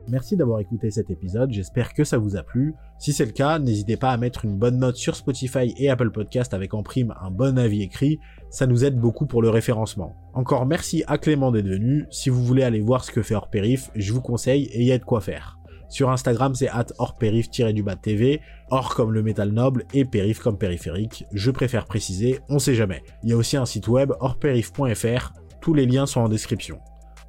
Merci 0.09 0.35
d'avoir 0.37 0.59
écouté 0.59 0.89
cet 0.91 1.09
épisode, 1.09 1.51
j'espère 1.51 1.93
que 1.93 2.03
ça 2.03 2.17
vous 2.17 2.35
a 2.35 2.43
plu. 2.43 2.73
Si 2.99 3.13
c'est 3.13 3.25
le 3.25 3.31
cas, 3.31 3.59
n'hésitez 3.59 3.95
pas 3.97 4.11
à 4.11 4.17
mettre 4.17 4.43
une 4.45 4.57
bonne 4.57 4.79
note 4.79 4.95
sur 4.97 5.15
Spotify 5.15 5.73
et 5.77 5.89
Apple 5.89 6.11
Podcast 6.11 6.53
avec 6.53 6.73
en 6.73 6.83
prime 6.83 7.13
un 7.21 7.29
bon 7.31 7.57
avis 7.57 7.83
écrit, 7.83 8.19
ça 8.49 8.67
nous 8.67 8.83
aide 8.85 8.97
beaucoup 8.99 9.25
pour 9.25 9.41
le 9.41 9.49
référencement. 9.49 10.15
Encore 10.33 10.65
merci 10.65 11.03
à 11.07 11.17
Clément 11.17 11.51
d'être 11.51 11.67
venu, 11.67 12.05
si 12.09 12.29
vous 12.29 12.43
voulez 12.43 12.63
aller 12.63 12.81
voir 12.81 13.03
ce 13.03 13.11
que 13.11 13.21
fait 13.21 13.35
Hors 13.35 13.49
Périph, 13.49 13.89
je 13.95 14.11
vous 14.13 14.21
conseille 14.21 14.63
et 14.73 14.81
il 14.81 14.87
y 14.87 14.91
a 14.91 14.97
de 14.97 15.03
quoi 15.05 15.21
faire. 15.21 15.56
Sur 15.89 16.09
Instagram 16.09 16.55
c'est 16.55 16.69
at 16.69 16.87
hortpériph-du-bas 16.97 17.95
TV, 17.95 18.41
hors 18.69 18.93
comme 18.95 19.13
le 19.13 19.23
métal 19.23 19.51
noble 19.51 19.85
et 19.93 20.05
périph 20.05 20.39
comme 20.39 20.57
périphérique, 20.57 21.25
je 21.33 21.51
préfère 21.51 21.85
préciser, 21.85 22.39
on 22.49 22.59
sait 22.59 22.75
jamais. 22.75 23.03
Il 23.23 23.29
y 23.29 23.33
a 23.33 23.37
aussi 23.37 23.57
un 23.57 23.65
site 23.65 23.87
web 23.87 24.11
hortpériph.fr, 24.19 25.33
tous 25.61 25.73
les 25.73 25.85
liens 25.85 26.05
sont 26.05 26.21
en 26.21 26.29
description. 26.29 26.79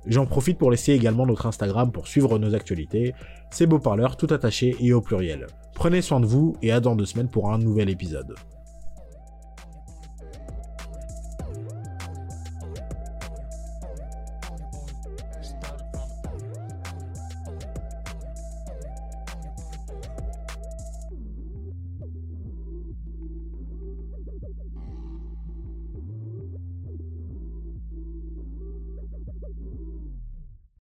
J'en 0.07 0.27
profite 0.27 0.59
pour 0.59 0.71
laisser 0.71 0.93
également 0.93 1.27
notre 1.27 1.47
Instagram 1.47 1.93
pour 1.93 2.07
suivre 2.07 2.39
nos 2.39 2.55
actualités. 2.55 3.15
C'est 3.51 3.67
Beau 3.67 3.79
Parleur 3.79 4.17
tout 4.17 4.33
attaché 4.33 4.77
et 4.81 4.93
au 4.93 5.01
pluriel. 5.01 5.47
Prenez 5.75 6.03
soin 6.03 6.21
de 6.21 6.27
vous 6.27 6.57
et 6.63 6.73
à 6.73 6.81
dans 6.81 6.97
deux 6.97 7.05
semaines 7.05 7.29
pour 7.29 7.53
un 7.53 7.59
nouvel 7.59 7.91
épisode. 7.91 8.35